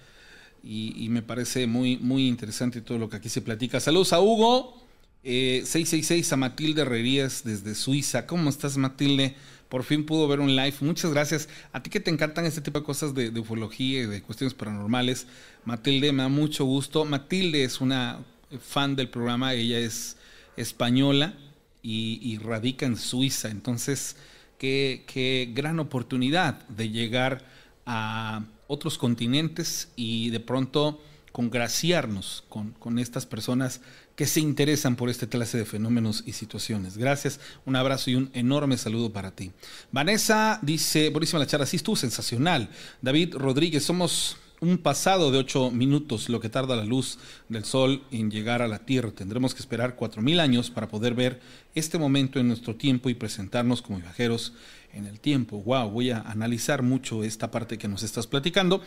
Y, 0.64 1.08
me 1.10 1.24
parece 1.24 1.66
muy, 1.66 1.98
muy 1.98 2.28
interesante 2.28 2.82
todo 2.82 3.00
lo 3.00 3.10
que 3.10 3.18
aquí 3.18 3.30
se 3.30 3.42
platica. 3.42 3.80
Saludos 3.80 4.14
a 4.14 4.22
Hugo, 4.22 4.80
666 5.24 6.32
eh, 6.32 6.34
a 6.34 6.38
Matilde 6.38 6.84
Herrerías 6.84 7.44
desde 7.44 7.74
Suiza. 7.74 8.28
¿Cómo 8.28 8.50
estás, 8.50 8.78
Matilde? 8.78 9.36
Por 9.70 9.84
fin 9.84 10.06
pudo 10.06 10.28
ver 10.28 10.40
un 10.40 10.56
live. 10.56 10.76
Muchas 10.82 11.12
gracias. 11.12 11.50
A 11.72 11.82
ti 11.82 11.90
que 11.90 12.00
te 12.00 12.12
encantan 12.12 12.46
este 12.46 12.62
tipo 12.62 12.80
de 12.80 12.86
cosas 12.86 13.16
de, 13.16 13.30
ufología 13.40 14.02
y 14.02 14.06
de 14.06 14.22
cuestiones 14.22 14.54
paranormales. 14.54 15.26
Matilde, 15.66 16.12
me 16.12 16.24
da 16.24 16.30
mucho 16.30 16.66
gusto. 16.66 17.06
Matilde 17.06 17.64
es 17.64 17.82
una 17.82 18.20
fan 18.60 18.96
del 18.96 19.10
programa. 19.10 19.54
Ella 19.56 19.80
es 19.80 20.18
española 20.58 21.34
y, 21.82 22.20
y 22.22 22.38
radica 22.38 22.86
en 22.86 22.98
Suiza. 22.98 23.50
Entonces, 23.50 24.16
qué, 24.60 25.06
qué 25.08 25.50
gran 25.56 25.80
oportunidad 25.80 26.68
de 26.68 26.90
llegar 26.90 27.44
a 27.88 28.44
otros 28.72 28.98
continentes 28.98 29.90
y 29.98 30.30
de 30.30 30.40
pronto 30.40 31.02
congraciarnos 31.34 32.44
con, 32.48 32.72
con, 32.72 33.00
estas 33.00 33.26
personas 33.26 33.82
que 34.16 34.26
se 34.26 34.40
interesan 34.40 34.96
por 34.96 35.10
este 35.10 35.28
clase 35.28 35.58
de 35.58 35.66
fenómenos 35.66 36.24
y 36.26 36.34
situaciones. 36.34 36.98
Gracias, 36.98 37.40
un 37.66 37.76
abrazo 37.76 38.10
y 38.10 38.16
un 38.16 38.30
enorme 38.34 38.78
saludo 38.78 39.12
para 39.12 39.32
ti. 39.32 39.52
Vanessa 39.92 40.60
dice, 40.62 41.10
buenísima 41.10 41.40
la 41.40 41.48
charla, 41.48 41.66
sí 41.66 41.78
estuvo 41.78 41.96
sensacional. 41.96 42.70
David 43.02 43.36
Rodríguez, 43.36 43.84
somos 43.84 44.38
un 44.62 44.78
pasado 44.78 45.32
de 45.32 45.40
ocho 45.40 45.72
minutos 45.72 46.30
lo 46.30 46.40
que 46.40 46.48
tarda 46.48 46.76
la 46.76 46.86
luz 46.86 47.18
del 47.50 47.66
sol 47.66 48.04
en 48.12 48.30
llegar 48.30 48.62
a 48.62 48.68
la 48.68 48.78
Tierra. 48.78 49.12
Tendremos 49.12 49.56
que 49.56 49.60
esperar 49.60 49.96
cuatro 49.96 50.22
mil 50.22 50.40
años 50.40 50.70
para 50.70 50.88
poder 50.88 51.16
ver 51.16 51.42
este 51.74 51.98
momento 51.98 52.40
en 52.40 52.48
nuestro 52.48 52.76
tiempo 52.76 53.10
y 53.10 53.16
presentarnos 53.16 53.82
como 53.82 54.00
viajeros 54.00 54.54
en 54.94 55.08
el 55.08 55.20
tiempo. 55.20 55.64
Wow, 55.64 55.90
voy 55.90 56.12
a 56.12 56.22
analizar 56.22 56.84
mucho 56.84 57.24
esta 57.24 57.50
parte 57.50 57.80
que 57.80 57.88
nos 57.88 58.04
estás 58.04 58.28
platicando 58.28 58.84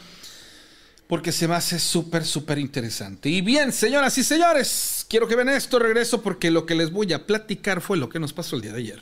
porque 1.08 1.32
se 1.32 1.48
me 1.48 1.54
hace 1.54 1.80
súper, 1.80 2.24
súper 2.24 2.58
interesante. 2.58 3.28
Y 3.28 3.40
bien, 3.40 3.72
señoras 3.72 4.16
y 4.16 4.22
señores, 4.22 5.04
quiero 5.08 5.26
que 5.26 5.34
vean 5.34 5.48
esto, 5.48 5.80
regreso 5.80 6.22
porque 6.22 6.52
lo 6.52 6.66
que 6.66 6.76
les 6.76 6.92
voy 6.92 7.12
a 7.12 7.26
platicar 7.26 7.80
fue 7.80 7.96
lo 7.98 8.08
que 8.08 8.20
nos 8.20 8.32
pasó 8.32 8.54
el 8.54 8.62
día 8.62 8.72
de 8.72 8.78
ayer. 8.78 9.00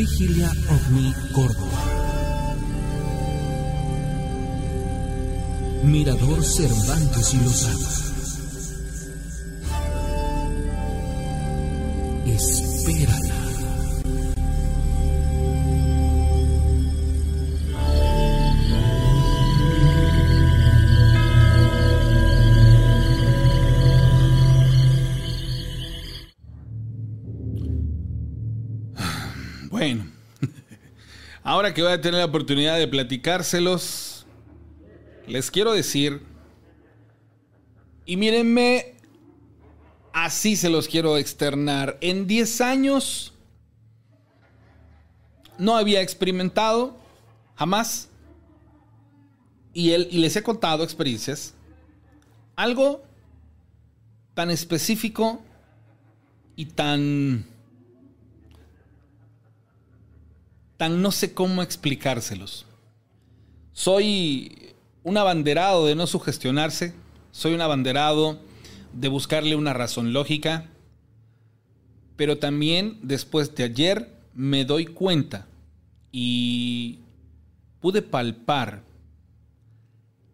Vigilia 0.00 0.50
OVNI 0.70 1.14
Córdoba. 1.30 1.84
Mirador 5.82 6.42
Cervantes 6.42 7.34
y 7.34 7.36
Lozada. 7.44 8.09
Ahora 31.50 31.74
que 31.74 31.82
voy 31.82 31.90
a 31.90 32.00
tener 32.00 32.20
la 32.20 32.26
oportunidad 32.26 32.78
de 32.78 32.86
platicárselos, 32.86 34.24
les 35.26 35.50
quiero 35.50 35.72
decir, 35.72 36.22
y 38.06 38.16
mírenme, 38.16 38.94
así 40.12 40.54
se 40.54 40.70
los 40.70 40.86
quiero 40.86 41.18
externar, 41.18 41.98
en 42.02 42.28
10 42.28 42.60
años 42.60 43.34
no 45.58 45.76
había 45.76 46.02
experimentado, 46.02 46.96
jamás, 47.56 48.08
y, 49.74 49.90
él, 49.90 50.06
y 50.08 50.18
les 50.18 50.36
he 50.36 50.44
contado 50.44 50.84
experiencias, 50.84 51.54
algo 52.54 53.02
tan 54.34 54.52
específico 54.52 55.42
y 56.54 56.66
tan 56.66 57.44
tan 60.80 61.02
no 61.02 61.12
sé 61.12 61.34
cómo 61.34 61.62
explicárselos. 61.62 62.64
Soy 63.74 64.72
un 65.02 65.18
abanderado 65.18 65.84
de 65.84 65.94
no 65.94 66.06
sugestionarse, 66.06 66.94
soy 67.32 67.52
un 67.52 67.60
abanderado 67.60 68.40
de 68.94 69.08
buscarle 69.08 69.56
una 69.56 69.74
razón 69.74 70.14
lógica, 70.14 70.70
pero 72.16 72.38
también 72.38 72.98
después 73.02 73.54
de 73.54 73.64
ayer 73.64 74.10
me 74.32 74.64
doy 74.64 74.86
cuenta 74.86 75.46
y 76.12 77.00
pude 77.80 78.00
palpar 78.00 78.82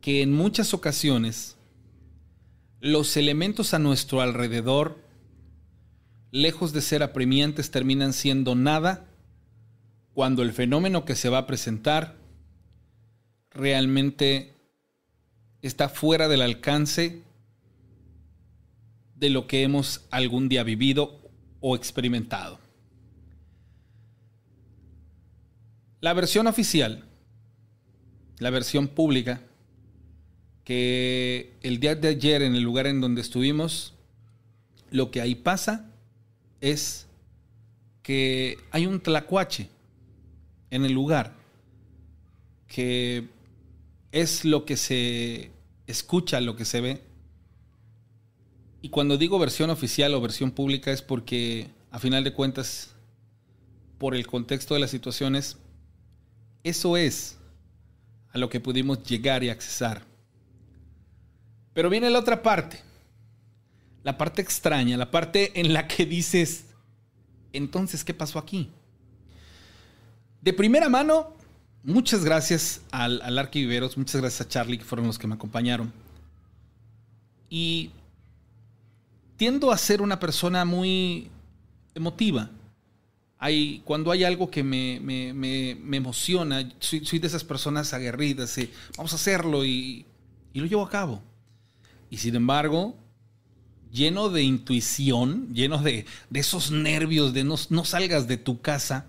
que 0.01 0.23
en 0.23 0.33
muchas 0.33 0.75
ocasiones 0.75 1.57
los 2.79 3.17
elementos 3.17 3.75
a 3.75 3.81
nuestro 3.81 4.21
alrededor, 4.21 4.97
lejos 6.31 6.73
de 6.73 6.83
ser 6.83 7.03
apremiantes, 7.03 7.73
terminan 7.73 8.13
siendo 8.13 8.55
nada 8.55 9.06
cuando 10.17 10.43
el 10.43 10.55
fenómeno 10.55 11.05
que 11.05 11.15
se 11.15 11.29
va 11.29 11.37
a 11.37 11.47
presentar 11.47 12.17
realmente 13.51 14.55
está 15.61 15.91
fuera 15.91 16.27
del 16.27 16.41
alcance 16.41 17.23
de 19.15 19.29
lo 19.29 19.47
que 19.47 19.63
hemos 19.63 20.07
algún 20.11 20.49
día 20.49 20.63
vivido 20.63 21.21
o 21.61 21.77
experimentado. 21.77 22.59
La 26.01 26.15
versión 26.15 26.47
oficial, 26.47 27.05
la 28.39 28.49
versión 28.49 28.89
pública, 28.89 29.43
que 30.65 31.59
el 31.61 31.79
día 31.79 31.95
de 31.95 32.09
ayer 32.09 32.41
en 32.41 32.55
el 32.55 32.63
lugar 32.63 32.87
en 32.87 33.03
donde 33.03 33.21
estuvimos, 33.21 33.93
lo 34.91 35.11
que 35.11 35.21
ahí 35.21 35.35
pasa 35.35 35.91
es 36.63 37.07
que 38.03 38.57
hay 38.71 38.87
un 38.87 39.01
tlacuache 39.01 39.76
en 40.71 40.85
el 40.85 40.93
lugar, 40.93 41.35
que 42.69 43.29
es 44.13 44.45
lo 44.45 44.65
que 44.65 44.77
se 44.77 45.51
escucha, 45.87 46.41
lo 46.41 46.57
que 46.57 46.65
se 46.65 46.81
ve. 46.81 47.03
Y 48.83 48.89
cuando 48.89 49.17
digo 49.17 49.39
versión 49.39 49.71
oficial 49.71 50.15
o 50.15 50.21
versión 50.21 50.51
pública 50.51 50.93
es 50.93 51.03
porque, 51.03 51.71
a 51.91 51.99
final 51.99 52.25
de 52.25 52.33
cuentas, 52.33 52.95
por 53.99 54.15
el 54.15 54.27
contexto 54.27 54.75
de 54.75 54.81
las 54.81 54.91
situaciones, 54.91 55.57
eso 56.63 56.97
es 56.97 57.39
a 58.33 58.39
lo 58.39 58.49
que 58.51 58.61
pudimos 58.61 59.03
llegar 59.03 59.43
y 59.43 59.49
accesar. 59.49 60.05
Pero 61.73 61.91
viene 61.91 62.11
la 62.11 62.19
otra 62.19 62.43
parte, 62.43 62.81
la 64.03 64.17
parte 64.19 64.43
extraña, 64.43 64.97
la 64.97 65.11
parte 65.11 65.59
en 65.61 65.73
la 65.73 65.89
que 65.89 66.07
dices, 66.07 66.67
entonces, 67.53 68.05
¿qué 68.05 68.15
pasó 68.15 68.39
aquí? 68.39 68.71
De 70.47 70.53
primera 70.53 70.89
mano, 70.89 71.35
muchas 71.83 72.25
gracias 72.25 72.81
al, 72.93 73.21
al 73.23 73.37
Arquiviveros, 73.37 73.99
muchas 73.99 74.21
gracias 74.21 74.43
a 74.43 74.49
Charlie, 74.49 74.79
que 74.79 74.85
fueron 74.85 75.09
los 75.09 75.19
que 75.19 75.27
me 75.27 75.35
acompañaron. 75.35 75.93
Y 77.51 77.91
tiendo 79.37 79.73
a 79.73 79.77
ser 79.77 80.01
una 80.01 80.21
persona 80.21 80.65
muy 80.65 81.31
emotiva. 81.97 82.49
Hay, 83.41 83.83
cuando 83.85 84.13
hay 84.13 84.23
algo 84.23 84.49
que 84.49 84.63
me, 84.63 85.01
me, 85.01 85.35
me, 85.35 85.97
emociona, 85.97 86.71
soy, 86.79 87.05
soy, 87.05 87.19
de 87.19 87.27
esas 87.27 87.43
personas 87.43 87.93
aguerridas, 87.93 88.57
y 88.59 88.71
vamos 88.97 89.15
a 89.15 89.17
hacerlo 89.17 89.65
y, 89.65 90.07
y, 90.53 90.61
lo 90.61 90.67
llevo 90.67 90.85
a 90.85 90.91
cabo. 90.91 91.23
Y 92.09 92.19
sin 92.19 92.37
embargo, 92.37 92.95
lleno 93.91 94.29
de 94.29 94.45
intuición, 94.45 95.53
lleno 95.53 95.79
de, 95.79 96.07
de 96.31 96.39
esos 96.39 96.71
nervios 96.71 97.35
de 97.35 97.43
no, 97.43 97.57
no 97.71 97.85
salgas 97.85 98.29
de 98.29 98.37
tu 98.37 98.61
casa, 98.61 99.07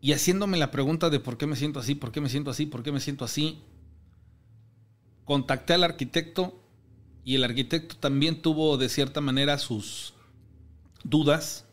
y 0.00 0.12
haciéndome 0.12 0.58
la 0.58 0.70
pregunta 0.70 1.10
de 1.10 1.20
por 1.20 1.38
qué 1.38 1.46
me 1.46 1.56
siento 1.56 1.80
así, 1.80 1.94
por 1.94 2.12
qué 2.12 2.20
me 2.20 2.28
siento 2.28 2.50
así, 2.50 2.66
por 2.66 2.82
qué 2.82 2.92
me 2.92 3.00
siento 3.00 3.24
así, 3.24 3.58
contacté 5.24 5.74
al 5.74 5.84
arquitecto 5.84 6.62
y 7.24 7.34
el 7.34 7.44
arquitecto 7.44 7.96
también 7.96 8.40
tuvo 8.40 8.78
de 8.78 8.88
cierta 8.88 9.20
manera 9.20 9.58
sus 9.58 10.14
dudas. 11.04 11.66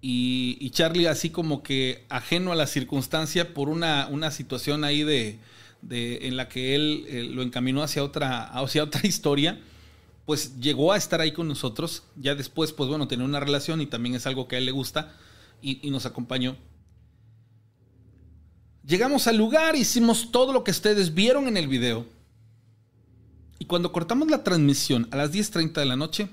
Y, 0.00 0.56
y 0.60 0.70
Charlie 0.70 1.08
así 1.08 1.30
como 1.30 1.62
que 1.62 2.04
ajeno 2.10 2.52
a 2.52 2.54
la 2.54 2.66
circunstancia 2.66 3.54
por 3.54 3.68
una, 3.68 4.06
una 4.08 4.30
situación 4.30 4.84
ahí 4.84 5.02
de, 5.02 5.40
de, 5.82 6.28
en 6.28 6.36
la 6.36 6.48
que 6.48 6.74
él 6.74 7.06
eh, 7.08 7.24
lo 7.24 7.42
encaminó 7.42 7.82
hacia 7.82 8.04
otra, 8.04 8.44
hacia 8.44 8.84
otra 8.84 9.06
historia, 9.06 9.60
pues 10.26 10.60
llegó 10.60 10.92
a 10.92 10.96
estar 10.96 11.20
ahí 11.20 11.32
con 11.32 11.48
nosotros. 11.48 12.04
Ya 12.14 12.34
después, 12.34 12.72
pues 12.72 12.88
bueno, 12.88 13.08
tenía 13.08 13.24
una 13.24 13.40
relación 13.40 13.80
y 13.80 13.86
también 13.86 14.14
es 14.14 14.26
algo 14.26 14.46
que 14.46 14.56
a 14.56 14.58
él 14.58 14.66
le 14.66 14.72
gusta 14.72 15.16
y, 15.62 15.80
y 15.86 15.90
nos 15.90 16.06
acompañó. 16.06 16.56
Llegamos 18.86 19.26
al 19.26 19.36
lugar, 19.36 19.74
hicimos 19.74 20.30
todo 20.30 20.52
lo 20.52 20.62
que 20.62 20.70
ustedes 20.70 21.12
vieron 21.12 21.48
en 21.48 21.56
el 21.56 21.66
video. 21.66 22.06
Y 23.58 23.64
cuando 23.64 23.90
cortamos 23.90 24.30
la 24.30 24.44
transmisión 24.44 25.08
a 25.10 25.16
las 25.16 25.32
10.30 25.32 25.72
de 25.72 25.84
la 25.86 25.96
noche, 25.96 26.28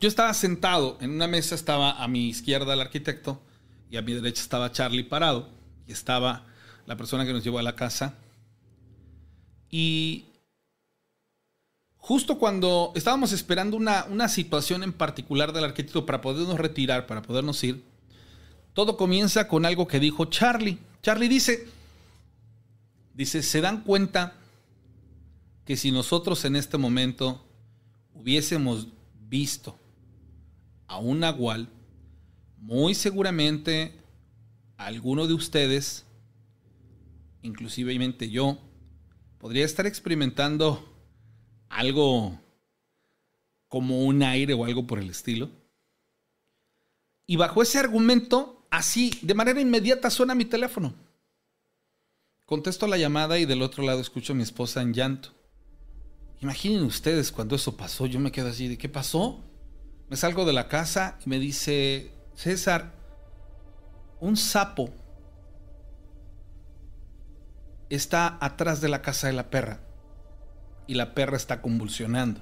yo 0.00 0.08
estaba 0.08 0.34
sentado 0.34 0.98
en 1.00 1.10
una 1.10 1.28
mesa, 1.28 1.54
estaba 1.54 2.02
a 2.02 2.08
mi 2.08 2.28
izquierda 2.28 2.74
el 2.74 2.80
arquitecto 2.80 3.40
y 3.88 3.98
a 3.98 4.02
mi 4.02 4.14
derecha 4.14 4.42
estaba 4.42 4.72
Charlie 4.72 5.04
parado 5.04 5.48
y 5.86 5.92
estaba 5.92 6.46
la 6.86 6.96
persona 6.96 7.24
que 7.24 7.32
nos 7.32 7.44
llevó 7.44 7.60
a 7.60 7.62
la 7.62 7.76
casa. 7.76 8.14
Y 9.70 10.24
justo 11.98 12.36
cuando 12.36 12.92
estábamos 12.96 13.30
esperando 13.30 13.76
una, 13.76 14.06
una 14.10 14.28
situación 14.28 14.82
en 14.82 14.92
particular 14.92 15.52
del 15.52 15.64
arquitecto 15.64 16.04
para 16.04 16.20
podernos 16.20 16.58
retirar, 16.58 17.06
para 17.06 17.22
podernos 17.22 17.62
ir, 17.62 17.89
todo 18.72 18.96
comienza 18.96 19.48
con 19.48 19.66
algo 19.66 19.86
que 19.86 20.00
dijo 20.00 20.26
Charlie. 20.26 20.78
Charlie 21.02 21.28
dice, 21.28 21.68
dice, 23.14 23.42
¿se 23.42 23.60
dan 23.60 23.82
cuenta 23.82 24.34
que 25.64 25.76
si 25.76 25.92
nosotros 25.92 26.44
en 26.44 26.56
este 26.56 26.78
momento 26.78 27.44
hubiésemos 28.14 28.88
visto 29.28 29.78
a 30.86 30.98
un 30.98 31.20
nahual, 31.20 31.68
muy 32.58 32.94
seguramente 32.94 33.94
alguno 34.76 35.26
de 35.26 35.34
ustedes, 35.34 36.04
inclusivemente 37.42 38.30
yo, 38.30 38.58
podría 39.38 39.64
estar 39.64 39.86
experimentando 39.86 40.86
algo 41.68 42.38
como 43.68 44.04
un 44.04 44.22
aire 44.22 44.54
o 44.54 44.64
algo 44.64 44.86
por 44.86 44.98
el 44.98 45.08
estilo. 45.08 45.48
Y 47.26 47.36
bajo 47.36 47.62
ese 47.62 47.78
argumento, 47.78 48.59
así, 48.70 49.18
de 49.22 49.34
manera 49.34 49.60
inmediata, 49.60 50.10
suena 50.10 50.34
mi 50.34 50.44
teléfono. 50.44 50.94
Contesto 52.46 52.86
la 52.86 52.96
llamada 52.96 53.38
y 53.38 53.46
del 53.46 53.62
otro 53.62 53.84
lado 53.84 54.00
escucho 54.00 54.32
a 54.32 54.36
mi 54.36 54.42
esposa 54.42 54.82
en 54.82 54.94
llanto. 54.94 55.30
Imaginen 56.40 56.82
ustedes 56.84 57.30
cuando 57.30 57.56
eso 57.56 57.76
pasó, 57.76 58.06
yo 58.06 58.18
me 58.18 58.32
quedo 58.32 58.48
así, 58.48 58.66
¿de 58.66 58.78
qué 58.78 58.88
pasó? 58.88 59.44
Me 60.08 60.16
salgo 60.16 60.44
de 60.44 60.52
la 60.52 60.66
casa 60.66 61.18
y 61.24 61.28
me 61.28 61.38
dice, 61.38 62.12
César, 62.34 62.94
un 64.20 64.36
sapo 64.36 64.90
está 67.90 68.38
atrás 68.40 68.80
de 68.80 68.88
la 68.88 69.02
casa 69.02 69.26
de 69.26 69.34
la 69.34 69.50
perra 69.50 69.80
y 70.86 70.94
la 70.94 71.14
perra 71.14 71.36
está 71.36 71.60
convulsionando. 71.60 72.40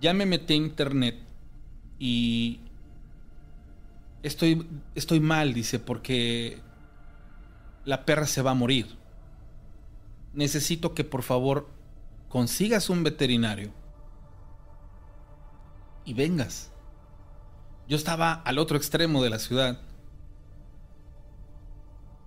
Ya 0.00 0.12
me 0.12 0.26
metí 0.26 0.54
a 0.54 0.56
internet 0.56 1.16
y 1.98 2.60
estoy, 4.26 4.66
estoy 4.94 5.20
mal, 5.20 5.54
dice, 5.54 5.78
porque 5.78 6.60
la 7.84 8.04
perra 8.04 8.26
se 8.26 8.42
va 8.42 8.50
a 8.52 8.54
morir. 8.54 8.96
Necesito 10.32 10.94
que 10.94 11.04
por 11.04 11.22
favor 11.22 11.68
consigas 12.28 12.90
un 12.90 13.02
veterinario 13.02 13.72
y 16.04 16.14
vengas. 16.14 16.70
Yo 17.88 17.96
estaba 17.96 18.32
al 18.32 18.58
otro 18.58 18.76
extremo 18.76 19.22
de 19.22 19.30
la 19.30 19.38
ciudad. 19.38 19.80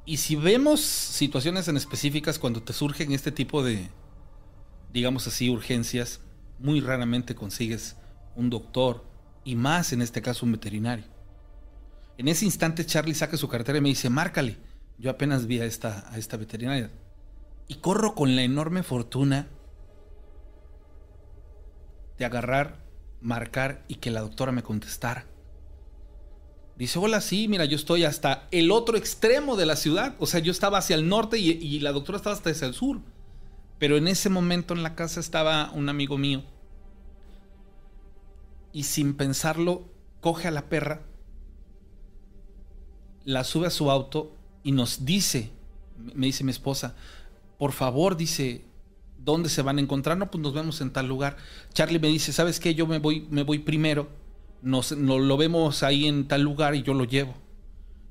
Y 0.06 0.18
si 0.18 0.36
vemos 0.36 0.80
situaciones 0.80 1.68
en 1.68 1.78
específicas 1.78 2.40
cuando 2.40 2.64
te 2.64 2.74
surgen 2.74 3.12
este 3.12 3.32
tipo 3.32 3.62
de, 3.62 3.90
digamos 4.92 5.28
así, 5.28 5.50
urgencias, 5.50 6.22
muy 6.58 6.82
raramente 6.82 7.36
consigues 7.36 7.96
un 8.36 8.50
doctor 8.50 9.06
y 9.44 9.56
más 9.56 9.94
en 9.94 10.02
este 10.02 10.22
caso 10.22 10.46
un 10.46 10.54
veterinario. 10.54 11.19
En 12.20 12.28
ese 12.28 12.44
instante 12.44 12.86
Charlie 12.86 13.16
saca 13.16 13.38
su 13.38 13.48
cartera 13.48 13.78
y 13.78 13.82
me 13.82 13.88
dice, 13.88 14.10
márcale. 14.10 14.58
Yo 14.98 15.10
apenas 15.10 15.48
vi 15.48 15.62
a 15.62 15.66
esta, 15.66 16.06
a 16.12 16.18
esta 16.18 16.36
veterinaria. 16.36 16.92
Y 17.70 17.76
corro 17.76 18.14
con 18.14 18.36
la 18.36 18.42
enorme 18.42 18.84
fortuna 18.84 19.48
de 22.18 22.26
agarrar, 22.26 22.84
marcar 23.22 23.86
y 23.88 23.96
que 23.96 24.12
la 24.12 24.20
doctora 24.20 24.52
me 24.52 24.64
contestara. 24.64 25.28
Dice, 26.76 27.00
hola, 27.00 27.22
sí, 27.22 27.48
mira, 27.48 27.64
yo 27.64 27.78
estoy 27.78 28.04
hasta 28.04 28.50
el 28.52 28.70
otro 28.72 28.98
extremo 28.98 29.56
de 29.56 29.66
la 29.66 29.78
ciudad. 29.78 30.18
O 30.20 30.26
sea, 30.26 30.42
yo 30.42 30.52
estaba 30.52 30.80
hacia 30.80 30.98
el 30.98 31.08
norte 31.08 31.38
y, 31.38 31.52
y 31.52 31.80
la 31.80 31.94
doctora 31.94 32.18
estaba 32.18 32.36
hasta 32.36 32.50
hacia 32.50 32.68
el 32.68 32.74
sur. 32.74 33.00
Pero 33.78 33.96
en 33.96 34.10
ese 34.10 34.28
momento 34.28 34.74
en 34.74 34.84
la 34.84 34.94
casa 34.94 35.22
estaba 35.22 35.72
un 35.72 35.88
amigo 35.88 36.18
mío. 36.18 36.44
Y 38.74 38.84
sin 38.84 39.14
pensarlo, 39.14 39.90
coge 40.20 40.50
a 40.50 40.52
la 40.52 40.68
perra, 40.68 41.04
la 43.26 43.44
sube 43.44 43.68
a 43.68 43.72
su 43.72 43.92
auto 43.92 44.32
y 44.64 44.72
nos 44.72 45.06
dice, 45.06 45.52
me 46.14 46.28
dice 46.28 46.44
mi 46.44 46.52
esposa, 46.52 46.96
por 47.58 47.72
favor, 47.72 48.18
dice, 48.18 48.64
¿dónde 49.18 49.50
se 49.50 49.62
van 49.62 49.78
a 49.78 49.82
encontrar? 49.82 50.18
No, 50.18 50.32
pues 50.32 50.42
nos 50.42 50.54
vemos 50.54 50.82
en 50.82 50.92
tal 50.92 51.08
lugar. 51.08 51.38
Charlie 51.74 52.00
me 52.00 52.08
dice, 52.08 52.34
¿sabes 52.34 52.60
qué? 52.60 52.74
Yo 52.74 52.88
me 52.88 53.00
voy, 53.00 53.28
me 53.30 53.44
voy 53.44 53.60
primero, 53.60 54.10
nos, 54.62 54.92
lo 54.92 55.38
vemos 55.38 55.84
ahí 55.84 56.08
en 56.08 56.28
tal 56.28 56.42
lugar 56.42 56.76
y 56.76 56.84
yo 56.84 56.94
lo 56.94 57.06
llevo. 57.06 57.36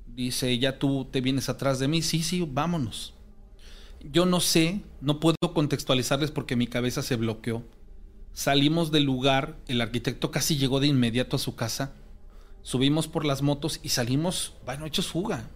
Dice, 0.07 0.59
ya 0.59 0.79
tú 0.79 1.07
te 1.11 1.21
vienes 1.21 1.49
atrás 1.49 1.79
de 1.79 1.89
mí. 1.89 2.03
Sí, 2.03 2.23
sí, 2.23 2.47
vámonos. 2.49 3.15
Yo 4.13 4.27
no 4.27 4.41
sé, 4.41 4.81
no 5.01 5.21
puedo 5.21 5.37
contextualizarles 5.55 6.31
porque 6.31 6.57
mi 6.57 6.67
cabeza 6.67 7.03
se 7.03 7.17
bloqueó. 7.17 7.65
Salimos 8.33 8.93
del 8.93 9.05
lugar, 9.05 9.57
el 9.67 9.81
arquitecto 9.81 10.31
casi 10.31 10.57
llegó 10.57 10.81
de 10.81 10.87
inmediato 10.87 11.37
a 11.37 11.41
su 11.41 11.57
casa. 11.57 11.93
Subimos 12.69 13.09
por 13.09 13.25
las 13.25 13.41
motos 13.41 13.81
y 13.83 13.89
salimos, 13.89 14.53
bueno, 14.67 14.85
hechos 14.85 15.09
fuga. 15.09 15.49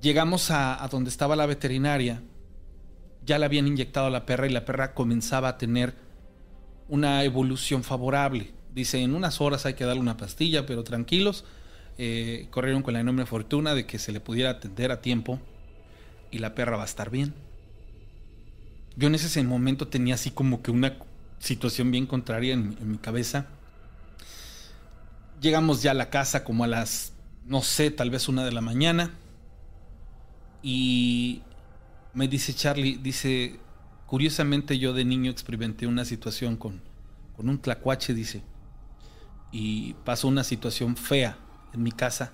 Llegamos 0.00 0.52
a, 0.52 0.88
donde 0.88 1.10
estaba 1.10 1.34
la 1.34 1.44
veterinaria 1.44 2.22
ya 3.26 3.36
le 3.36 3.46
habían 3.46 3.66
inyectado 3.66 4.06
a 4.06 4.10
la 4.10 4.24
perra 4.24 4.46
y 4.46 4.50
la 4.50 4.64
perra 4.64 4.94
comenzaba 4.94 5.48
a 5.48 5.58
tener 5.58 5.96
una 6.88 7.24
evolución 7.24 7.82
favorable. 7.82 8.52
Dice, 8.72 9.02
en 9.02 9.12
unas 9.12 9.40
horas 9.40 9.66
hay 9.66 9.74
que 9.74 9.84
darle 9.84 10.02
una 10.02 10.16
pastilla, 10.16 10.66
pero 10.66 10.84
tranquilos. 10.84 11.46
Eh, 11.98 12.46
corrieron 12.52 12.84
con 12.84 12.94
la 12.94 13.00
enorme 13.00 13.26
fortuna 13.26 13.74
de 13.74 13.84
que 13.84 13.98
se 13.98 14.12
le 14.12 14.20
pudiera 14.20 14.50
atender 14.50 14.92
a 14.92 15.00
tiempo 15.00 15.40
y 16.30 16.38
la 16.38 16.54
perra 16.54 16.76
va 16.76 16.84
a 16.84 16.86
estar 16.86 17.10
bien. 17.10 17.34
Yo 18.94 19.08
en 19.08 19.16
ese 19.16 19.42
momento 19.42 19.88
tenía 19.88 20.14
así 20.14 20.30
como 20.30 20.62
que 20.62 20.70
una 20.70 20.96
situación 21.40 21.90
bien 21.90 22.06
contraria 22.06 22.52
en 22.54 22.88
mi 22.88 22.98
cabeza. 22.98 23.48
Llegamos 25.44 25.82
ya 25.82 25.90
a 25.90 25.94
la 25.94 26.08
casa 26.08 26.42
como 26.42 26.64
a 26.64 26.66
las, 26.66 27.12
no 27.44 27.60
sé, 27.60 27.90
tal 27.90 28.08
vez 28.08 28.30
una 28.30 28.46
de 28.46 28.52
la 28.52 28.62
mañana. 28.62 29.10
Y 30.62 31.42
me 32.14 32.28
dice 32.28 32.54
Charlie, 32.54 32.96
dice, 32.96 33.60
curiosamente 34.06 34.78
yo 34.78 34.94
de 34.94 35.04
niño 35.04 35.30
experimenté 35.30 35.86
una 35.86 36.06
situación 36.06 36.56
con, 36.56 36.80
con 37.36 37.50
un 37.50 37.58
tlacuache, 37.58 38.14
dice, 38.14 38.40
y 39.52 39.92
pasó 40.06 40.28
una 40.28 40.44
situación 40.44 40.96
fea 40.96 41.36
en 41.74 41.82
mi 41.82 41.92
casa. 41.92 42.32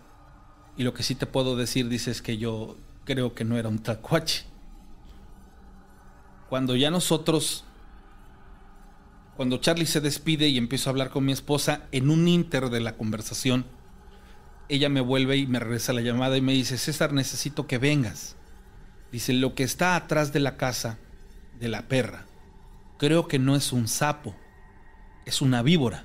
Y 0.77 0.85
lo 0.85 0.95
que 0.95 1.03
sí 1.03 1.17
te 1.17 1.27
puedo 1.27 1.57
decir, 1.57 1.89
dice, 1.89 2.13
es 2.13 2.23
que 2.23 2.39
yo 2.39 2.77
creo 3.05 3.35
que 3.35 3.45
no 3.45 3.59
era 3.59 3.69
un 3.69 3.81
tlacuache. 3.81 4.45
Cuando 6.49 6.77
ya 6.77 6.93
nosotros, 6.93 7.65
cuando 9.41 9.57
Charlie 9.57 9.87
se 9.87 10.03
despide 10.03 10.49
y 10.49 10.59
empiezo 10.59 10.91
a 10.91 10.93
hablar 10.93 11.09
con 11.09 11.25
mi 11.25 11.33
esposa, 11.33 11.87
en 11.93 12.11
un 12.11 12.29
inter 12.29 12.69
de 12.69 12.81
la 12.81 12.99
conversación, 12.99 13.65
ella 14.69 14.91
me 14.91 15.01
vuelve 15.01 15.39
y 15.39 15.47
me 15.47 15.59
regresa 15.59 15.95
la 15.95 16.03
llamada 16.03 16.37
y 16.37 16.43
me 16.43 16.53
dice, 16.53 16.77
César, 16.77 17.15
necesito 17.15 17.67
que 17.67 17.79
vengas. 17.79 18.37
Dice, 19.11 19.33
lo 19.33 19.55
que 19.55 19.63
está 19.63 19.97
atrás 19.97 20.35
de 20.35 20.41
la 20.41 20.59
casa 20.59 20.99
de 21.59 21.69
la 21.69 21.89
perra, 21.89 22.27
creo 22.99 23.29
que 23.29 23.39
no 23.39 23.57
es 23.57 23.73
un 23.73 23.89
sapo, 23.89 24.37
es 25.25 25.41
una 25.41 25.63
víbora. 25.63 26.05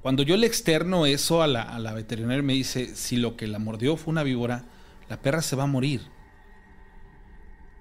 Cuando 0.00 0.22
yo 0.22 0.36
le 0.36 0.46
externo 0.46 1.06
eso 1.06 1.42
a 1.42 1.48
la, 1.48 1.62
a 1.62 1.80
la 1.80 1.94
veterinaria, 1.94 2.44
me 2.44 2.52
dice, 2.52 2.94
si 2.94 3.16
lo 3.16 3.36
que 3.36 3.48
la 3.48 3.58
mordió 3.58 3.96
fue 3.96 4.12
una 4.12 4.22
víbora, 4.22 4.66
la 5.08 5.20
perra 5.20 5.42
se 5.42 5.56
va 5.56 5.64
a 5.64 5.66
morir. 5.66 6.02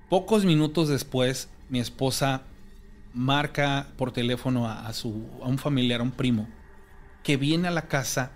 Pocos 0.10 0.44
minutos 0.44 0.90
después, 0.90 1.50
mi 1.70 1.80
esposa 1.80 2.42
marca 3.14 3.88
por 3.98 4.12
teléfono 4.12 4.68
a, 4.68 4.92
su, 4.94 5.28
a 5.44 5.48
un 5.48 5.58
familiar, 5.58 6.02
a 6.02 6.04
un 6.04 6.12
primo, 6.12 6.48
que 7.24 7.38
viene 7.38 7.68
a 7.68 7.72
la 7.72 7.88
casa 7.88 8.32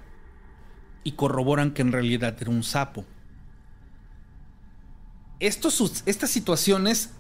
y 1.03 1.13
corroboran 1.13 1.71
que 1.71 1.81
en 1.81 1.91
realidad 1.91 2.35
era 2.39 2.49
un 2.49 2.63
sapo 2.63 3.05
estos, 5.47 6.03
estas 6.05 6.29
situaciones 6.29 7.11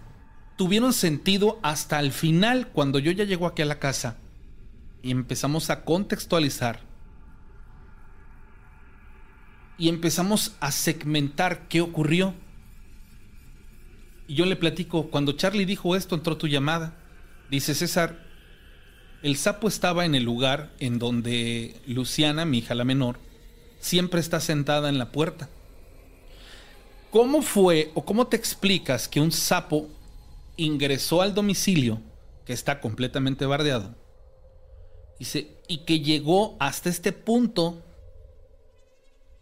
tuvieron 0.55 0.93
sentido 0.93 1.59
hasta 1.61 1.99
el 1.99 2.13
final, 2.13 2.69
cuando 2.69 2.99
yo 2.99 3.11
ya 3.11 3.25
llego 3.25 3.47
aquí 3.47 3.61
a 3.61 3.65
la 3.65 3.79
casa 3.79 4.17
y 5.01 5.11
empezamos 5.11 5.69
a 5.69 5.83
contextualizar 5.83 6.79
y 9.77 9.89
empezamos 9.89 10.55
a 10.61 10.71
segmentar 10.71 11.67
qué 11.67 11.81
ocurrió. 11.81 12.33
Y 14.27 14.35
yo 14.35 14.45
le 14.45 14.55
platico, 14.55 15.09
cuando 15.09 15.33
Charlie 15.33 15.65
dijo 15.65 15.95
esto, 15.97 16.15
entró 16.15 16.37
tu 16.37 16.47
llamada. 16.47 16.95
Dice 17.53 17.75
César, 17.75 18.17
el 19.21 19.37
sapo 19.37 19.67
estaba 19.67 20.05
en 20.05 20.15
el 20.15 20.23
lugar 20.23 20.71
en 20.79 20.97
donde 20.97 21.79
Luciana, 21.85 22.45
mi 22.45 22.57
hija 22.57 22.73
la 22.73 22.83
menor, 22.83 23.19
siempre 23.79 24.21
está 24.21 24.39
sentada 24.39 24.89
en 24.89 24.97
la 24.97 25.11
puerta. 25.11 25.49
¿Cómo 27.11 27.43
fue 27.43 27.91
o 27.93 28.05
cómo 28.05 28.25
te 28.25 28.37
explicas 28.37 29.07
que 29.07 29.21
un 29.21 29.31
sapo 29.31 29.87
ingresó 30.57 31.21
al 31.21 31.35
domicilio 31.35 32.01
que 32.43 32.53
está 32.53 32.81
completamente 32.81 33.45
bardeado? 33.45 33.93
Y 35.19 35.77
que 35.85 35.99
llegó 35.99 36.57
hasta 36.59 36.89
este 36.89 37.11
punto 37.11 37.83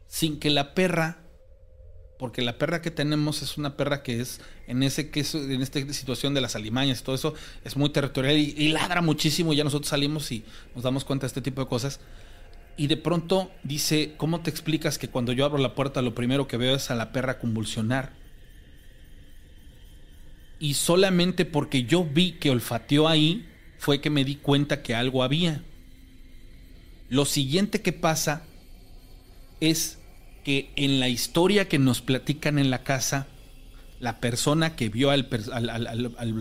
sin 0.09 0.37
que 0.37 0.49
la 0.49 0.73
perra, 0.73 1.20
porque 2.21 2.43
la 2.43 2.59
perra 2.59 2.83
que 2.83 2.91
tenemos 2.91 3.41
es 3.41 3.57
una 3.57 3.75
perra 3.75 4.03
que 4.03 4.21
es 4.21 4.41
en 4.67 4.83
ese 4.83 5.09
que 5.09 5.25
en 5.33 5.59
esta 5.59 5.79
situación 5.91 6.35
de 6.35 6.41
las 6.41 6.55
alimañas 6.55 7.01
y 7.01 7.03
todo 7.03 7.15
eso 7.15 7.33
es 7.63 7.75
muy 7.75 7.89
territorial 7.89 8.37
y, 8.37 8.53
y 8.55 8.67
ladra 8.67 9.01
muchísimo. 9.01 9.53
Ya 9.53 9.63
nosotros 9.63 9.89
salimos 9.89 10.31
y 10.31 10.43
nos 10.75 10.83
damos 10.83 11.03
cuenta 11.03 11.23
de 11.23 11.29
este 11.29 11.41
tipo 11.41 11.61
de 11.61 11.67
cosas 11.67 11.99
y 12.77 12.85
de 12.85 12.95
pronto 12.95 13.49
dice, 13.63 14.13
¿cómo 14.17 14.41
te 14.41 14.51
explicas 14.51 14.99
que 14.99 15.07
cuando 15.07 15.33
yo 15.33 15.45
abro 15.45 15.57
la 15.57 15.73
puerta 15.73 16.03
lo 16.03 16.13
primero 16.13 16.47
que 16.47 16.57
veo 16.57 16.75
es 16.75 16.91
a 16.91 16.95
la 16.95 17.11
perra 17.11 17.39
convulsionar? 17.39 18.13
Y 20.59 20.75
solamente 20.75 21.45
porque 21.45 21.85
yo 21.85 22.05
vi 22.05 22.33
que 22.33 22.51
olfateó 22.51 23.07
ahí, 23.07 23.49
fue 23.79 23.99
que 23.99 24.11
me 24.11 24.23
di 24.23 24.35
cuenta 24.35 24.83
que 24.83 24.93
algo 24.93 25.23
había. 25.23 25.63
Lo 27.09 27.25
siguiente 27.25 27.81
que 27.81 27.93
pasa 27.93 28.43
es 29.59 29.97
que 30.43 30.71
en 30.75 30.99
la 30.99 31.09
historia 31.09 31.67
que 31.67 31.79
nos 31.79 32.01
platican 32.01 32.57
en 32.57 32.69
la 32.69 32.83
casa, 32.83 33.27
la 33.99 34.19
persona 34.19 34.75
que 34.75 34.89
vio 34.89 35.11
al, 35.11 35.27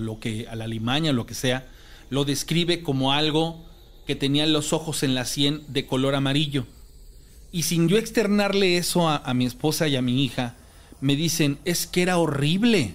lo 0.05 0.19
que, 0.21 0.47
a 0.49 0.57
la 0.57 0.67
limaña, 0.67 1.13
lo 1.13 1.27
que 1.27 1.35
sea, 1.35 1.69
lo 2.09 2.25
describe 2.25 2.83
como 2.83 3.13
algo 3.13 3.65
que 4.07 4.17
tenía 4.17 4.47
los 4.47 4.73
ojos 4.73 5.03
en 5.03 5.15
la 5.15 5.25
sien 5.25 5.63
de 5.69 5.87
color 5.87 6.15
amarillo. 6.15 6.67
Y 7.53 7.65
sin 7.65 7.89
yo 7.89 7.99
externarle 7.99 8.77
eso 8.77 9.09
a, 9.09 9.17
a 9.17 9.35
mi 9.35 9.45
esposa 9.45 9.89
y 9.89 9.97
a 9.97 10.03
mi 10.03 10.25
hija, 10.25 10.57
me 11.01 11.17
dicen, 11.17 11.59
es 11.65 11.87
que 11.87 12.03
era 12.03 12.19
horrible. 12.19 12.95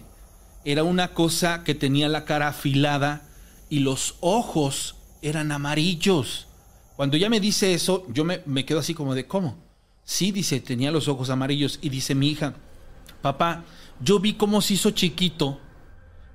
Era 0.63 0.83
una 0.83 1.09
cosa 1.09 1.63
que 1.63 1.75
tenía 1.75 2.09
la 2.09 2.25
cara 2.25 2.47
afilada 2.47 3.27
y 3.69 3.79
los 3.79 4.15
ojos 4.21 4.95
eran 5.21 5.51
amarillos. 5.51 6.47
Cuando 6.95 7.17
ella 7.17 7.29
me 7.29 7.39
dice 7.39 7.73
eso, 7.73 8.05
yo 8.11 8.23
me, 8.23 8.41
me 8.45 8.65
quedo 8.65 8.79
así 8.79 8.93
como 8.93 9.13
de, 9.13 9.27
¿cómo? 9.27 9.64
Sí, 10.05 10.31
dice, 10.31 10.59
tenía 10.59 10.91
los 10.91 11.07
ojos 11.07 11.29
amarillos. 11.29 11.79
Y 11.81 11.89
dice 11.89 12.15
mi 12.15 12.29
hija, 12.29 12.53
papá, 13.21 13.65
yo 13.99 14.19
vi 14.19 14.35
cómo 14.35 14.61
se 14.61 14.75
hizo 14.75 14.91
chiquito. 14.91 15.59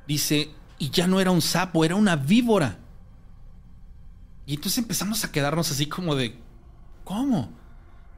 Dice, 0.07 0.51
y 0.79 0.91
ya 0.91 1.07
no 1.07 1.21
era 1.21 1.31
un 1.31 1.41
sapo, 1.41 1.85
era 1.85 1.95
una 1.95 2.17
víbora. 2.17 2.79
Y 4.45 4.55
entonces 4.55 4.79
empezamos 4.79 5.25
a 5.25 5.31
quedarnos 5.31 5.71
así 5.71 5.87
como 5.87 6.17
de, 6.17 6.35
¿cómo? 7.05 7.53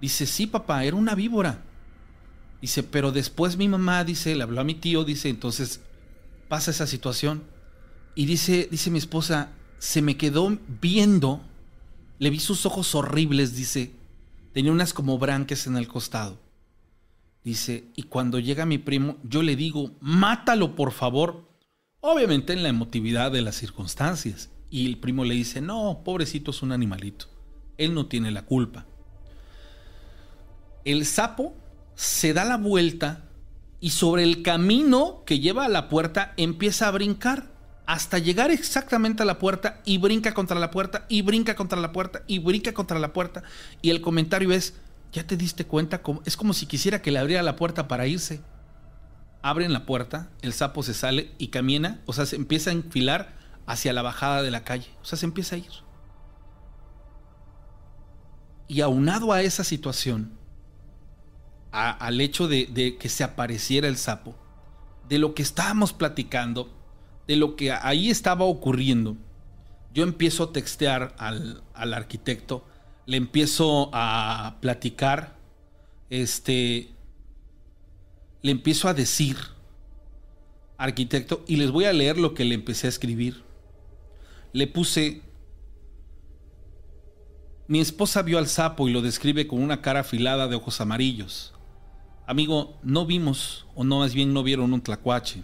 Dice, 0.00 0.26
sí, 0.26 0.46
papá, 0.46 0.84
era 0.84 0.96
una 0.96 1.14
víbora. 1.14 1.62
Dice, 2.62 2.82
pero 2.82 3.12
después 3.12 3.56
mi 3.56 3.68
mamá, 3.68 4.04
dice, 4.04 4.34
le 4.34 4.42
habló 4.42 4.60
a 4.60 4.64
mi 4.64 4.74
tío, 4.74 5.04
dice, 5.04 5.28
entonces 5.28 5.80
pasa 6.48 6.70
esa 6.70 6.86
situación. 6.86 7.42
Y 8.14 8.24
dice, 8.24 8.68
dice 8.70 8.90
mi 8.90 8.98
esposa, 8.98 9.50
se 9.78 10.00
me 10.00 10.16
quedó 10.16 10.56
viendo, 10.80 11.42
le 12.18 12.30
vi 12.30 12.40
sus 12.40 12.64
ojos 12.64 12.94
horribles, 12.94 13.54
dice, 13.56 13.92
tenía 14.52 14.72
unas 14.72 14.92
como 14.92 15.18
branques 15.18 15.66
en 15.66 15.76
el 15.76 15.88
costado. 15.88 16.38
Dice, 17.44 17.88
y 17.96 18.04
cuando 18.04 18.38
llega 18.38 18.66
mi 18.66 18.78
primo, 18.78 19.16
yo 19.24 19.42
le 19.42 19.56
digo, 19.56 19.92
mátalo 20.00 20.76
por 20.76 20.92
favor. 20.92 21.48
Obviamente 22.00 22.52
en 22.52 22.62
la 22.62 22.68
emotividad 22.68 23.32
de 23.32 23.42
las 23.42 23.56
circunstancias. 23.56 24.50
Y 24.70 24.86
el 24.86 24.98
primo 24.98 25.24
le 25.24 25.34
dice, 25.34 25.60
no, 25.60 26.02
pobrecito 26.04 26.52
es 26.52 26.62
un 26.62 26.72
animalito. 26.72 27.26
Él 27.78 27.94
no 27.94 28.06
tiene 28.06 28.30
la 28.30 28.46
culpa. 28.46 28.86
El 30.84 31.04
sapo 31.04 31.54
se 31.94 32.32
da 32.32 32.44
la 32.44 32.56
vuelta 32.56 33.24
y 33.80 33.90
sobre 33.90 34.22
el 34.22 34.42
camino 34.42 35.22
que 35.26 35.40
lleva 35.40 35.64
a 35.64 35.68
la 35.68 35.88
puerta 35.88 36.34
empieza 36.36 36.88
a 36.88 36.92
brincar 36.92 37.51
hasta 37.86 38.18
llegar 38.18 38.50
exactamente 38.50 39.22
a 39.22 39.26
la 39.26 39.38
puerta 39.38 39.80
y 39.84 39.98
brinca 39.98 40.34
contra 40.34 40.58
la 40.58 40.70
puerta 40.70 41.04
y 41.08 41.22
brinca 41.22 41.54
contra 41.56 41.80
la 41.80 41.92
puerta 41.92 42.22
y 42.26 42.38
brinca 42.38 42.72
contra 42.72 42.98
la 42.98 43.12
puerta. 43.12 43.42
Y 43.80 43.90
el 43.90 44.00
comentario 44.00 44.52
es, 44.52 44.74
¿ya 45.12 45.26
te 45.26 45.36
diste 45.36 45.66
cuenta? 45.66 46.00
Es 46.24 46.36
como 46.36 46.54
si 46.54 46.66
quisiera 46.66 47.02
que 47.02 47.10
le 47.10 47.18
abriera 47.18 47.42
la 47.42 47.56
puerta 47.56 47.88
para 47.88 48.06
irse. 48.06 48.40
Abren 49.42 49.72
la 49.72 49.86
puerta, 49.86 50.30
el 50.40 50.52
sapo 50.52 50.84
se 50.84 50.94
sale 50.94 51.32
y 51.38 51.48
camina, 51.48 52.00
o 52.06 52.12
sea, 52.12 52.26
se 52.26 52.36
empieza 52.36 52.70
a 52.70 52.74
enfilar 52.74 53.34
hacia 53.66 53.92
la 53.92 54.02
bajada 54.02 54.42
de 54.42 54.52
la 54.52 54.62
calle. 54.62 54.88
O 55.02 55.04
sea, 55.04 55.18
se 55.18 55.26
empieza 55.26 55.56
a 55.56 55.58
ir. 55.58 55.72
Y 58.68 58.80
aunado 58.80 59.32
a 59.32 59.42
esa 59.42 59.64
situación, 59.64 60.38
al 61.72 62.20
hecho 62.20 62.46
de 62.46 62.96
que 62.98 63.08
se 63.08 63.24
apareciera 63.24 63.88
el 63.88 63.96
sapo, 63.96 64.36
de 65.08 65.18
lo 65.18 65.34
que 65.34 65.42
estábamos 65.42 65.92
platicando, 65.92 66.81
de 67.26 67.36
lo 67.36 67.56
que 67.56 67.72
ahí 67.72 68.10
estaba 68.10 68.44
ocurriendo, 68.44 69.16
yo 69.94 70.04
empiezo 70.04 70.44
a 70.44 70.52
textear 70.52 71.14
al, 71.18 71.62
arquitecto, 71.74 72.64
le 73.06 73.16
empiezo 73.16 73.90
a 73.92 74.56
platicar, 74.60 75.36
este, 76.08 76.90
le 78.42 78.52
empiezo 78.52 78.88
a 78.88 78.94
decir, 78.94 79.36
arquitecto, 80.78 81.44
y 81.46 81.56
les 81.56 81.70
voy 81.70 81.84
a 81.84 81.92
leer 81.92 82.18
lo 82.18 82.34
que 82.34 82.44
le 82.44 82.54
empecé 82.54 82.86
a 82.86 82.90
escribir. 82.90 83.42
Le 84.52 84.66
puse, 84.66 85.22
mi 87.68 87.80
esposa 87.80 88.22
vio 88.22 88.38
al 88.38 88.48
sapo 88.48 88.88
y 88.88 88.92
lo 88.92 89.02
describe 89.02 89.46
con 89.46 89.62
una 89.62 89.80
cara 89.80 90.00
afilada 90.00 90.48
de 90.48 90.56
ojos 90.56 90.80
amarillos. 90.80 91.52
Amigo, 92.26 92.78
no 92.82 93.04
vimos, 93.04 93.66
o 93.74 93.84
no 93.84 93.98
más 93.98 94.14
bien 94.14 94.32
no 94.32 94.42
vieron 94.42 94.72
un 94.72 94.80
tlacuache. 94.80 95.42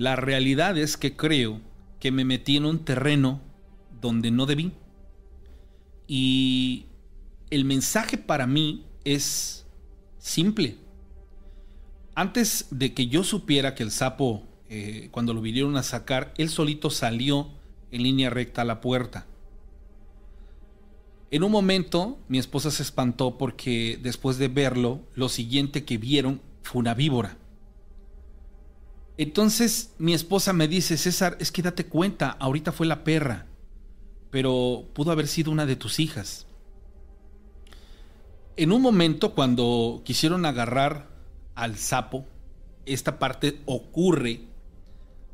La 0.00 0.16
realidad 0.16 0.78
es 0.78 0.96
que 0.96 1.14
creo 1.14 1.60
que 1.98 2.10
me 2.10 2.24
metí 2.24 2.56
en 2.56 2.64
un 2.64 2.78
terreno 2.86 3.42
donde 4.00 4.30
no 4.30 4.46
debí. 4.46 4.72
Y 6.06 6.86
el 7.50 7.66
mensaje 7.66 8.16
para 8.16 8.46
mí 8.46 8.86
es 9.04 9.66
simple. 10.16 10.78
Antes 12.14 12.66
de 12.70 12.94
que 12.94 13.08
yo 13.08 13.24
supiera 13.24 13.74
que 13.74 13.82
el 13.82 13.90
sapo, 13.90 14.42
eh, 14.70 15.08
cuando 15.10 15.34
lo 15.34 15.42
vinieron 15.42 15.76
a 15.76 15.82
sacar, 15.82 16.32
él 16.38 16.48
solito 16.48 16.88
salió 16.88 17.50
en 17.90 18.02
línea 18.02 18.30
recta 18.30 18.62
a 18.62 18.64
la 18.64 18.80
puerta. 18.80 19.26
En 21.30 21.42
un 21.42 21.52
momento 21.52 22.18
mi 22.26 22.38
esposa 22.38 22.70
se 22.70 22.82
espantó 22.82 23.36
porque 23.36 23.98
después 24.02 24.38
de 24.38 24.48
verlo, 24.48 25.02
lo 25.14 25.28
siguiente 25.28 25.84
que 25.84 25.98
vieron 25.98 26.40
fue 26.62 26.80
una 26.80 26.94
víbora. 26.94 27.36
Entonces 29.20 29.92
mi 29.98 30.14
esposa 30.14 30.54
me 30.54 30.66
dice, 30.66 30.96
César, 30.96 31.36
es 31.40 31.52
que 31.52 31.60
date 31.60 31.84
cuenta, 31.84 32.30
ahorita 32.40 32.72
fue 32.72 32.86
la 32.86 33.04
perra, 33.04 33.44
pero 34.30 34.86
pudo 34.94 35.12
haber 35.12 35.28
sido 35.28 35.52
una 35.52 35.66
de 35.66 35.76
tus 35.76 36.00
hijas. 36.00 36.46
En 38.56 38.72
un 38.72 38.80
momento 38.80 39.34
cuando 39.34 40.00
quisieron 40.06 40.46
agarrar 40.46 41.10
al 41.54 41.76
sapo, 41.76 42.24
esta 42.86 43.18
parte 43.18 43.60
ocurre 43.66 44.40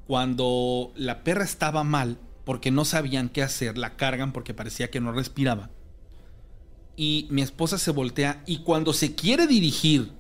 cuando 0.09 0.93
la 0.97 1.23
perra 1.23 1.45
estaba 1.45 1.85
mal 1.85 2.19
porque 2.45 2.73
no 2.73 2.85
sabían 2.85 3.29
qué 3.29 3.45
hacer, 3.45 3.79
la 3.79 3.95
cargan 3.95 4.33
porque 4.33 4.53
parecía 4.53 4.91
que 4.91 4.99
no 4.99 5.13
respiraba. 5.13 5.71
Y 6.97 7.29
mi 7.31 7.41
esposa 7.41 7.79
se 7.79 7.93
voltea 7.93 8.43
y 8.47 8.65
cuando 8.65 8.93
se 8.93 9.15
quiere 9.15 9.47
dirigir 9.47 10.11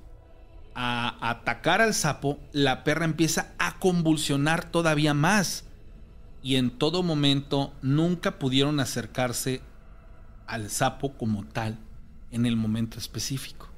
a 0.78 1.30
atacar 1.30 1.80
al 1.80 1.94
sapo, 1.94 2.38
la 2.52 2.84
perra 2.84 3.06
empieza 3.06 3.54
a 3.58 3.78
convulsionar 3.78 4.70
todavía 4.70 5.14
más. 5.14 5.64
Y 6.42 6.56
en 6.56 6.70
todo 6.70 7.02
momento 7.02 7.72
nunca 7.80 8.38
pudieron 8.38 8.78
acercarse 8.78 9.62
al 10.46 10.70
sapo 10.70 11.14
como 11.16 11.44
tal 11.46 11.78
en 12.30 12.44
el 12.44 12.56
momento 12.56 12.98
específico. 12.98 13.68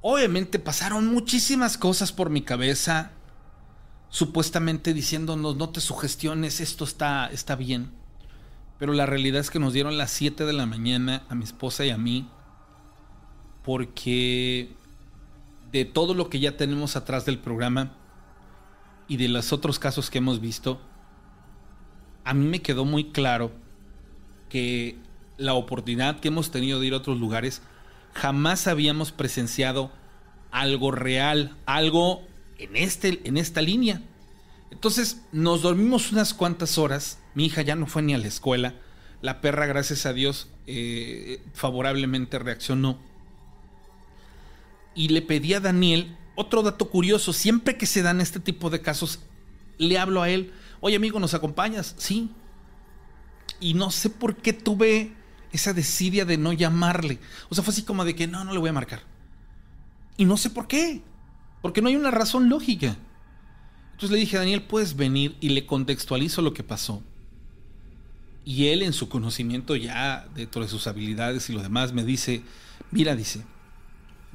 Obviamente 0.00 0.58
pasaron 0.58 1.06
muchísimas 1.06 1.76
cosas 1.76 2.12
por 2.12 2.30
mi 2.30 2.40
cabeza, 2.40 3.10
supuestamente 4.08 4.94
diciéndonos 4.94 5.56
no 5.56 5.68
te 5.68 5.80
sugestiones, 5.80 6.60
esto 6.60 6.84
está, 6.84 7.26
está 7.26 7.56
bien. 7.56 7.90
Pero 8.78 8.94
la 8.94 9.04
realidad 9.04 9.40
es 9.40 9.50
que 9.50 9.58
nos 9.58 9.74
dieron 9.74 9.98
las 9.98 10.10
7 10.12 10.46
de 10.46 10.52
la 10.54 10.64
mañana 10.64 11.24
a 11.28 11.34
mi 11.34 11.44
esposa 11.44 11.84
y 11.84 11.90
a 11.90 11.98
mí 11.98 12.28
porque 13.66 14.75
de 15.72 15.84
todo 15.84 16.14
lo 16.14 16.28
que 16.30 16.40
ya 16.40 16.56
tenemos 16.56 16.96
atrás 16.96 17.24
del 17.24 17.38
programa 17.38 17.92
y 19.08 19.16
de 19.16 19.28
los 19.28 19.52
otros 19.52 19.78
casos 19.78 20.10
que 20.10 20.18
hemos 20.18 20.40
visto, 20.40 20.80
a 22.24 22.34
mí 22.34 22.46
me 22.46 22.62
quedó 22.62 22.84
muy 22.84 23.12
claro 23.12 23.52
que 24.48 24.96
la 25.36 25.54
oportunidad 25.54 26.20
que 26.20 26.28
hemos 26.28 26.50
tenido 26.50 26.80
de 26.80 26.86
ir 26.86 26.94
a 26.94 26.98
otros 26.98 27.18
lugares, 27.18 27.62
jamás 28.14 28.66
habíamos 28.66 29.12
presenciado 29.12 29.92
algo 30.50 30.90
real, 30.90 31.56
algo 31.66 32.22
en, 32.58 32.76
este, 32.76 33.20
en 33.24 33.36
esta 33.36 33.60
línea. 33.60 34.02
Entonces 34.70 35.22
nos 35.32 35.62
dormimos 35.62 36.12
unas 36.12 36.34
cuantas 36.34 36.78
horas, 36.78 37.20
mi 37.34 37.46
hija 37.46 37.62
ya 37.62 37.76
no 37.76 37.86
fue 37.86 38.02
ni 38.02 38.14
a 38.14 38.18
la 38.18 38.26
escuela, 38.26 38.74
la 39.22 39.40
perra, 39.40 39.66
gracias 39.66 40.06
a 40.06 40.12
Dios, 40.12 40.48
eh, 40.66 41.42
favorablemente 41.54 42.38
reaccionó 42.38 42.98
y 44.96 45.08
le 45.08 45.22
pedí 45.22 45.54
a 45.54 45.60
Daniel 45.60 46.16
otro 46.34 46.62
dato 46.62 46.90
curioso. 46.90 47.32
Siempre 47.32 47.76
que 47.76 47.86
se 47.86 48.02
dan 48.02 48.20
este 48.20 48.40
tipo 48.40 48.70
de 48.70 48.80
casos, 48.80 49.20
le 49.78 49.98
hablo 49.98 50.22
a 50.22 50.30
él. 50.30 50.52
Oye, 50.80 50.96
amigo, 50.96 51.20
¿nos 51.20 51.34
acompañas? 51.34 51.94
Sí. 51.98 52.30
Y 53.60 53.74
no 53.74 53.90
sé 53.90 54.10
por 54.10 54.36
qué 54.36 54.52
tuve 54.52 55.12
esa 55.52 55.72
desidia 55.72 56.24
de 56.24 56.38
no 56.38 56.52
llamarle. 56.52 57.18
O 57.50 57.54
sea, 57.54 57.62
fue 57.62 57.72
así 57.72 57.82
como 57.82 58.04
de 58.04 58.16
que 58.16 58.26
no, 58.26 58.44
no 58.44 58.52
le 58.52 58.58
voy 58.58 58.70
a 58.70 58.72
marcar. 58.72 59.02
Y 60.16 60.24
no 60.24 60.36
sé 60.36 60.50
por 60.50 60.66
qué. 60.66 61.02
Porque 61.60 61.82
no 61.82 61.88
hay 61.88 61.96
una 61.96 62.10
razón 62.10 62.48
lógica. 62.48 62.96
Entonces 63.92 64.10
le 64.10 64.18
dije 64.18 64.36
a 64.36 64.40
Daniel, 64.40 64.62
puedes 64.62 64.96
venir 64.96 65.36
y 65.40 65.50
le 65.50 65.66
contextualizo 65.66 66.42
lo 66.42 66.54
que 66.54 66.62
pasó. 66.62 67.02
Y 68.44 68.68
él 68.68 68.82
en 68.82 68.92
su 68.92 69.08
conocimiento 69.08 69.74
ya 69.74 70.28
de 70.34 70.46
todas 70.46 70.70
sus 70.70 70.86
habilidades 70.86 71.50
y 71.50 71.52
lo 71.52 71.62
demás 71.62 71.92
me 71.92 72.04
dice, 72.04 72.42
mira, 72.90 73.16
dice, 73.16 73.42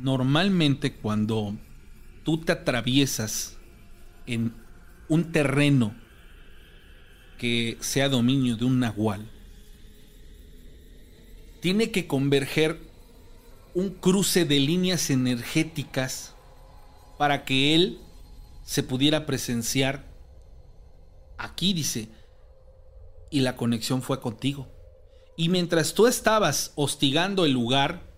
normalmente 0.02 0.94
cuando 0.94 1.56
tú 2.24 2.40
te 2.40 2.52
atraviesas 2.52 3.58
en 4.26 4.54
un 5.08 5.32
terreno 5.32 5.96
que 7.38 7.78
sea 7.82 8.10
dominio 8.10 8.56
de 8.58 8.66
un 8.66 8.80
nahual, 8.80 9.30
tiene 11.60 11.92
que 11.92 12.08
converger 12.08 12.80
un 13.74 13.90
cruce 13.92 14.46
de 14.46 14.60
líneas 14.60 15.10
energéticas 15.10 16.36
para 17.18 17.46
que 17.46 17.76
él 17.76 18.00
se 18.64 18.84
pudiera 18.84 19.26
presenciar 19.26 20.06
aquí, 21.38 21.74
dice, 21.74 22.10
y 23.30 23.42
la 23.42 23.56
conexión 23.56 24.02
fue 24.02 24.20
contigo. 24.20 24.68
Y 25.38 25.50
mientras 25.50 25.94
tú 25.94 26.08
estabas 26.08 26.74
hostigando 26.76 27.46
el 27.46 27.54
lugar, 27.54 28.11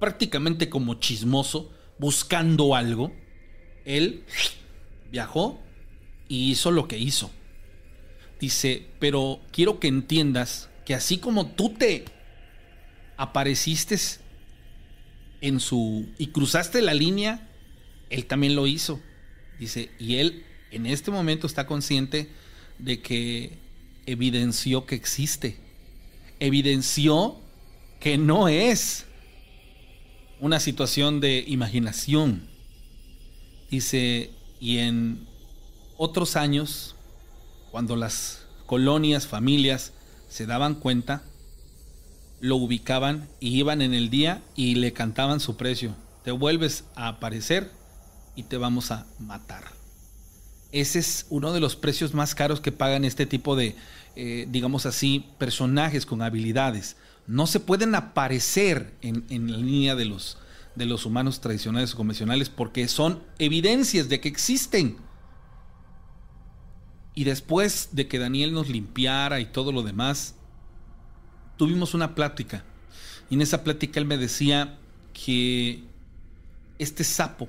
prácticamente 0.00 0.68
como 0.68 0.94
chismoso, 0.94 1.70
buscando 1.98 2.74
algo, 2.74 3.12
él 3.84 4.24
viajó 5.12 5.60
y 6.26 6.50
hizo 6.50 6.70
lo 6.70 6.88
que 6.88 6.98
hizo. 6.98 7.30
Dice, 8.40 8.86
pero 8.98 9.40
quiero 9.52 9.78
que 9.78 9.88
entiendas 9.88 10.70
que 10.86 10.94
así 10.94 11.18
como 11.18 11.48
tú 11.48 11.74
te 11.74 12.06
apareciste 13.18 13.98
en 15.42 15.60
su 15.60 16.08
y 16.18 16.28
cruzaste 16.28 16.80
la 16.80 16.94
línea, 16.94 17.48
él 18.08 18.24
también 18.24 18.56
lo 18.56 18.66
hizo. 18.66 19.00
Dice, 19.58 19.90
y 19.98 20.16
él 20.16 20.44
en 20.70 20.86
este 20.86 21.10
momento 21.10 21.46
está 21.46 21.66
consciente 21.66 22.30
de 22.78 23.02
que 23.02 23.58
evidenció 24.06 24.86
que 24.86 24.94
existe. 24.94 25.58
Evidenció 26.38 27.38
que 28.00 28.16
no 28.16 28.48
es 28.48 29.06
una 30.40 30.60
situación 30.60 31.20
de 31.20 31.44
imaginación. 31.46 32.42
Dice, 33.70 34.30
y 34.58 34.78
en 34.78 35.26
otros 35.96 36.36
años, 36.36 36.96
cuando 37.70 37.94
las 37.96 38.46
colonias, 38.66 39.26
familias 39.26 39.92
se 40.28 40.46
daban 40.46 40.74
cuenta, 40.74 41.22
lo 42.40 42.56
ubicaban 42.56 43.28
y 43.38 43.58
iban 43.58 43.82
en 43.82 43.94
el 43.94 44.10
día 44.10 44.42
y 44.56 44.76
le 44.76 44.92
cantaban 44.92 45.40
su 45.40 45.56
precio. 45.56 45.94
Te 46.24 46.30
vuelves 46.30 46.84
a 46.94 47.08
aparecer 47.08 47.70
y 48.34 48.44
te 48.44 48.56
vamos 48.56 48.90
a 48.90 49.06
matar. 49.18 49.64
Ese 50.72 51.00
es 51.00 51.26
uno 51.30 51.52
de 51.52 51.60
los 51.60 51.76
precios 51.76 52.14
más 52.14 52.34
caros 52.34 52.60
que 52.60 52.72
pagan 52.72 53.04
este 53.04 53.26
tipo 53.26 53.56
de, 53.56 53.74
eh, 54.16 54.46
digamos 54.48 54.86
así, 54.86 55.26
personajes 55.38 56.06
con 56.06 56.22
habilidades. 56.22 56.96
No 57.26 57.46
se 57.46 57.60
pueden 57.60 57.94
aparecer 57.94 58.94
en, 59.02 59.50
la 59.50 59.56
línea 59.56 59.94
de 59.94 60.04
los, 60.04 60.36
humanos 61.06 61.40
tradicionales 61.40 61.94
o 61.94 61.96
convencionales 61.96 62.48
porque 62.48 62.88
son 62.88 63.22
evidencias 63.38 64.08
de 64.08 64.20
que 64.20 64.28
existen. 64.28 64.96
Y 67.14 67.24
después 67.24 67.90
de 67.92 68.08
que 68.08 68.18
Daniel 68.18 68.52
nos 68.52 68.68
limpiara 68.68 69.40
y 69.40 69.46
todo 69.46 69.72
lo 69.72 69.82
demás, 69.82 70.34
tuvimos 71.56 71.94
una 71.94 72.14
plática. 72.14 72.64
Y 73.28 73.34
en 73.34 73.42
esa 73.42 73.62
plática 73.62 74.00
él 74.00 74.06
me 74.06 74.18
decía 74.18 74.78
que 75.12 75.84
este 76.78 77.04
sapo 77.04 77.48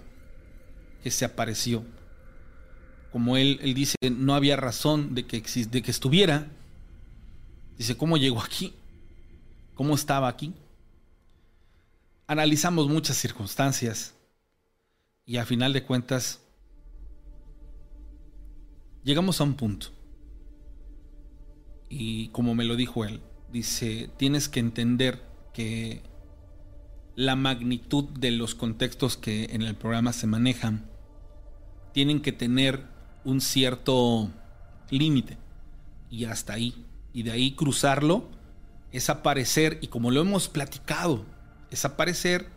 que 1.04 1.10
se 1.10 1.26
apareció, 1.26 1.84
como 3.12 3.36
él, 3.36 3.60
él 3.62 3.74
dice, 3.74 3.96
no 4.10 4.36
había 4.36 4.56
razón 4.56 5.16
de 5.16 5.26
que, 5.26 5.42
de 5.42 5.82
que 5.82 5.92
estuviera. 5.92 6.48
Dice, 7.78 7.98
¿cómo 7.98 8.18
llegó 8.18 8.42
aquí? 8.42 8.74
¿Cómo 9.82 9.96
estaba 9.96 10.28
aquí? 10.28 10.54
Analizamos 12.28 12.88
muchas 12.88 13.18
circunstancias 13.18 14.14
y 15.26 15.38
a 15.38 15.46
final 15.48 15.74
de 15.74 15.84
cuentas 15.84 16.40
llegamos 19.04 19.42
a 19.42 19.44
un 19.44 19.56
punto. 19.56 19.88
Y 21.90 22.28
como 22.28 22.54
me 22.54 22.64
lo 22.64 22.76
dijo 22.76 23.06
él, 23.06 23.22
dice, 23.52 24.12
tienes 24.18 24.50
que 24.50 24.60
entender 24.60 25.24
que 25.52 26.04
la 27.16 27.36
magnitud 27.36 28.04
de 28.04 28.30
los 28.30 28.54
contextos 28.54 29.18
que 29.18 29.46
en 29.46 29.64
el 29.64 29.74
programa 29.74 30.14
se 30.14 30.28
manejan 30.28 30.86
tienen 31.92 32.22
que 32.22 32.34
tener 32.34 32.86
un 33.26 33.42
cierto 33.42 34.30
límite. 34.92 35.40
Y 36.12 36.26
hasta 36.26 36.54
ahí. 36.54 36.86
Y 37.14 37.24
de 37.24 37.32
ahí 37.32 37.56
cruzarlo 37.56 38.41
es 38.92 39.10
aparecer, 39.10 39.80
y 39.82 39.88
como 39.88 40.12
lo 40.12 40.22
hemos 40.22 40.50
platicado, 40.50 41.26
es 41.70 41.86
aparecer 41.86 42.50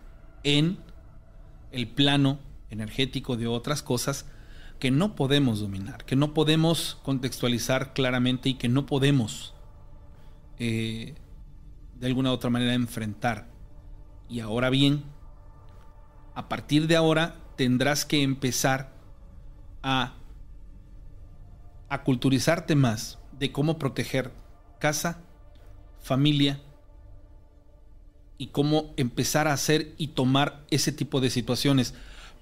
en 0.43 0.78
el 1.73 1.89
plano 1.89 2.39
energético 2.70 3.36
de 3.36 3.47
otras 3.47 3.82
cosas 3.82 4.27
que 4.78 4.90
no 4.90 5.15
podemos 5.15 5.61
dominar, 5.61 6.05
que 6.05 6.16
no 6.16 6.35
podemos 6.35 6.98
contextualizar 7.02 7.94
claramente 7.94 8.48
y 8.48 8.55
que 8.55 8.69
no 8.69 8.86
podemos 8.86 9.55
eh, 10.59 11.15
de 11.98 12.06
alguna 12.06 12.31
u 12.31 12.35
otra 12.35 12.51
manera 12.51 12.74
enfrentar. 12.74 13.47
Y 14.28 14.40
ahora 14.40 14.70
bien, 14.70 15.05
a 16.35 16.48
partir 16.48 16.86
de 16.86 16.97
ahora 16.97 17.36
tendrás 17.56 18.05
que 18.05 18.23
empezar 18.23 18.93
a, 19.82 20.15
a 21.89 22.02
culturizarte 22.02 22.74
más 22.74 23.19
de 23.39 23.52
cómo 23.52 23.78
proteger 23.78 24.32
casa, 24.81 25.20
familia 26.05 26.60
y 28.36 28.48
cómo 28.48 28.93
empezar 28.97 29.48
a 29.48 29.55
hacer 29.55 29.94
y 29.97 30.09
tomar 30.09 30.64
ese 30.70 30.93
tipo 30.93 31.20
de 31.20 31.31
situaciones. 31.31 31.94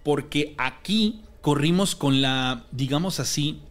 Porque 0.02 0.54
aquí 0.58 1.22
corrimos 1.40 1.94
con 1.94 2.20
la, 2.20 2.66
digamos 2.72 3.20
así, 3.20 3.62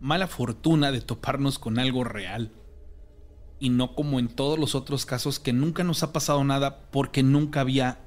mala 0.00 0.26
fortuna 0.26 0.92
de 0.92 1.00
toparnos 1.00 1.58
con 1.58 1.78
algo 1.78 2.04
real. 2.04 2.52
Y 3.58 3.70
no 3.70 3.94
como 3.94 4.20
en 4.20 4.28
todos 4.28 4.58
los 4.58 4.74
otros 4.74 5.06
casos 5.06 5.40
que 5.40 5.52
nunca 5.52 5.82
nos 5.82 6.02
ha 6.02 6.12
pasado 6.12 6.44
nada 6.44 6.90
porque 6.90 7.22
nunca 7.22 7.62
había 7.62 8.00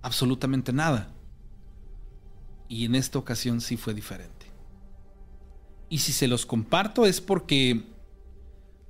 absolutamente 0.00 0.72
nada. 0.72 1.12
Y 2.68 2.84
en 2.84 2.94
esta 2.94 3.18
ocasión 3.18 3.60
sí 3.60 3.76
fue 3.76 3.94
diferente. 3.94 4.46
Y 5.88 5.98
si 5.98 6.12
se 6.12 6.28
los 6.28 6.46
comparto 6.46 7.04
es 7.04 7.20
porque 7.20 7.91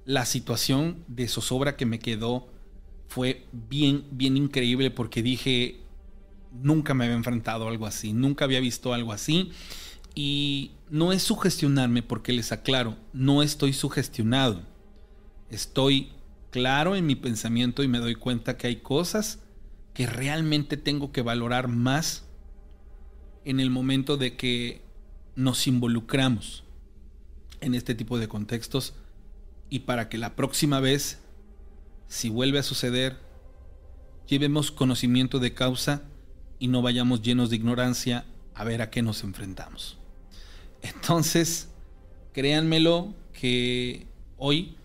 la 0.04 0.24
situación 0.26 1.04
de 1.08 1.28
zozobra 1.28 1.76
que 1.76 1.86
me 1.86 1.98
quedó 1.98 2.48
fue 3.08 3.46
bien, 3.52 4.04
bien 4.10 4.36
increíble 4.36 4.90
porque 4.90 5.22
dije, 5.22 5.80
nunca 6.52 6.94
me 6.94 7.04
había 7.04 7.16
enfrentado 7.16 7.66
a 7.66 7.70
algo 7.70 7.86
así, 7.86 8.12
nunca 8.12 8.44
había 8.44 8.60
visto 8.60 8.94
algo 8.94 9.12
así. 9.12 9.52
Y 10.14 10.72
no 10.90 11.12
es 11.12 11.22
sugestionarme 11.22 12.02
porque 12.02 12.32
les 12.32 12.52
aclaro, 12.52 12.96
no 13.12 13.42
estoy 13.42 13.72
sugestionado. 13.72 14.62
Estoy 15.50 16.12
claro 16.50 16.96
en 16.96 17.06
mi 17.06 17.14
pensamiento 17.14 17.82
y 17.82 17.88
me 17.88 17.98
doy 17.98 18.14
cuenta 18.14 18.56
que 18.56 18.66
hay 18.66 18.76
cosas 18.76 19.40
que 19.94 20.06
realmente 20.06 20.76
tengo 20.76 21.12
que 21.12 21.22
valorar 21.22 21.68
más 21.68 22.24
en 23.44 23.60
el 23.60 23.70
momento 23.70 24.16
de 24.16 24.36
que 24.36 24.82
nos 25.34 25.66
involucramos 25.66 26.64
en 27.60 27.74
este 27.74 27.94
tipo 27.94 28.18
de 28.18 28.28
contextos 28.28 28.94
y 29.72 29.78
para 29.78 30.10
que 30.10 30.18
la 30.18 30.36
próxima 30.36 30.80
vez, 30.80 31.16
si 32.06 32.28
vuelve 32.28 32.58
a 32.58 32.62
suceder, 32.62 33.16
llevemos 34.28 34.70
conocimiento 34.70 35.38
de 35.38 35.54
causa 35.54 36.02
y 36.58 36.68
no 36.68 36.82
vayamos 36.82 37.22
llenos 37.22 37.48
de 37.48 37.56
ignorancia 37.56 38.26
a 38.52 38.64
ver 38.64 38.82
a 38.82 38.90
qué 38.90 39.00
nos 39.00 39.24
enfrentamos. 39.24 39.96
Entonces, 40.82 41.70
créanmelo 42.34 43.14
que 43.32 44.06
hoy, 44.36 44.76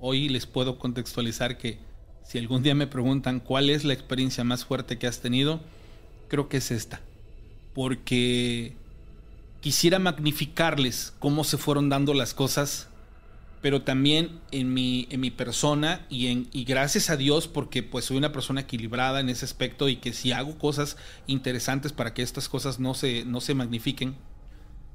hoy 0.00 0.28
les 0.28 0.46
puedo 0.46 0.78
contextualizar 0.78 1.58
que 1.58 1.80
si 2.22 2.38
algún 2.38 2.62
día 2.62 2.76
me 2.76 2.86
preguntan 2.86 3.40
cuál 3.40 3.68
es 3.68 3.82
la 3.82 3.94
experiencia 3.94 4.44
más 4.44 4.64
fuerte 4.64 4.96
que 4.96 5.08
has 5.08 5.20
tenido, 5.20 5.60
creo 6.28 6.48
que 6.48 6.58
es 6.58 6.70
esta. 6.70 7.00
Porque 7.74 8.76
quisiera 9.60 9.98
magnificarles 9.98 11.14
cómo 11.18 11.42
se 11.42 11.58
fueron 11.58 11.88
dando 11.88 12.14
las 12.14 12.32
cosas 12.32 12.90
pero 13.60 13.82
también 13.82 14.40
en 14.50 14.72
mi, 14.72 15.06
en 15.10 15.20
mi 15.20 15.30
persona 15.30 16.06
y, 16.08 16.28
en, 16.28 16.48
y 16.52 16.64
gracias 16.64 17.10
a 17.10 17.16
Dios 17.16 17.48
porque 17.48 17.82
pues 17.82 18.04
soy 18.04 18.16
una 18.16 18.32
persona 18.32 18.62
equilibrada 18.62 19.20
en 19.20 19.28
ese 19.28 19.44
aspecto 19.44 19.88
y 19.88 19.96
que 19.96 20.12
si 20.12 20.32
hago 20.32 20.58
cosas 20.58 20.96
interesantes 21.26 21.92
para 21.92 22.14
que 22.14 22.22
estas 22.22 22.48
cosas 22.48 22.78
no 22.78 22.94
se, 22.94 23.24
no 23.24 23.40
se 23.40 23.54
magnifiquen, 23.54 24.14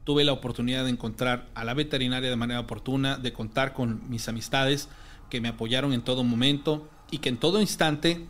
tuve 0.04 0.24
la 0.24 0.34
oportunidad 0.34 0.84
de 0.84 0.92
encontrar 0.92 1.48
a 1.54 1.64
la 1.64 1.74
veterinaria 1.74 2.30
de 2.30 2.36
manera 2.36 2.60
oportuna, 2.60 3.18
de 3.18 3.34
contar 3.34 3.74
con 3.74 4.10
mis 4.10 4.28
amistades 4.28 4.90
que 5.30 5.42
me 5.42 5.50
apoyaron 5.50 5.94
en 5.94 6.02
todo 6.02 6.24
momento 6.24 6.90
y 7.10 7.20
que 7.20 7.30
en 7.30 7.38
todo 7.38 7.62
instante 7.62 8.26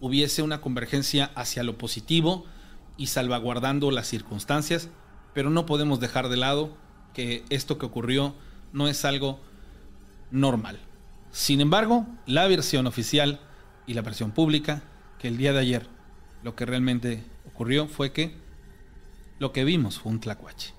hubiese 0.00 0.42
una 0.42 0.60
convergencia 0.60 1.30
hacia 1.34 1.62
lo 1.62 1.78
positivo 1.78 2.44
y 2.96 3.06
salvaguardando 3.06 3.90
las 3.90 4.06
circunstancias, 4.06 4.88
pero 5.34 5.50
no 5.50 5.66
podemos 5.66 6.00
dejar 6.00 6.28
de 6.28 6.36
lado 6.36 6.76
que 7.14 7.44
esto 7.50 7.78
que 7.78 7.86
ocurrió 7.86 8.34
no 8.76 8.88
es 8.88 9.06
algo 9.06 9.40
normal. 10.30 10.78
Sin 11.32 11.62
embargo, 11.62 12.06
la 12.26 12.46
versión 12.46 12.86
oficial 12.86 13.40
y 13.86 13.94
la 13.94 14.02
versión 14.02 14.32
pública, 14.32 14.82
que 15.18 15.28
el 15.28 15.38
día 15.38 15.54
de 15.54 15.60
ayer 15.60 15.86
lo 16.42 16.54
que 16.54 16.66
realmente 16.66 17.24
ocurrió 17.46 17.88
fue 17.88 18.12
que 18.12 18.34
lo 19.38 19.52
que 19.52 19.64
vimos 19.64 19.98
fue 19.98 20.12
un 20.12 20.20
tlacuache. 20.20 20.74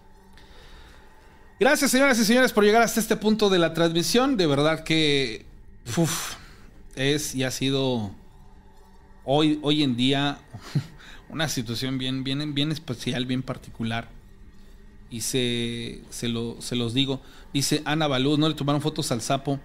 Gracias, 1.60 1.90
señoras 1.90 2.20
y 2.20 2.26
señores, 2.26 2.54
por 2.54 2.64
llegar 2.64 2.84
hasta 2.84 3.00
este 3.00 3.18
punto 3.18 3.50
de 3.50 3.58
la 3.58 3.74
transmisión. 3.74 4.38
De 4.38 4.46
verdad 4.46 4.84
que 4.84 5.48
es 6.96 7.34
y 7.34 7.44
ha 7.44 7.50
sido 7.50 8.12
hoy, 9.26 9.60
hoy 9.64 9.82
en 9.82 9.96
día 9.96 10.38
una 11.30 11.50
situación 11.50 11.98
bien, 11.98 12.24
bien, 12.24 12.54
bien 12.54 12.72
especial, 12.72 13.26
bien 13.26 13.42
particular. 13.42 14.17
Y 15.10 15.22
se, 15.22 16.04
se, 16.10 16.28
lo, 16.28 16.58
se 16.60 16.76
los 16.76 16.94
digo. 16.94 17.22
Dice 17.54 17.82
Ana 17.86 18.08
Balú, 18.08 18.38
no 18.38 18.50
le 18.50 18.56
tomaron 18.56 18.82
fotos 18.82 19.12
al 19.12 19.22
sapo. 19.22 19.60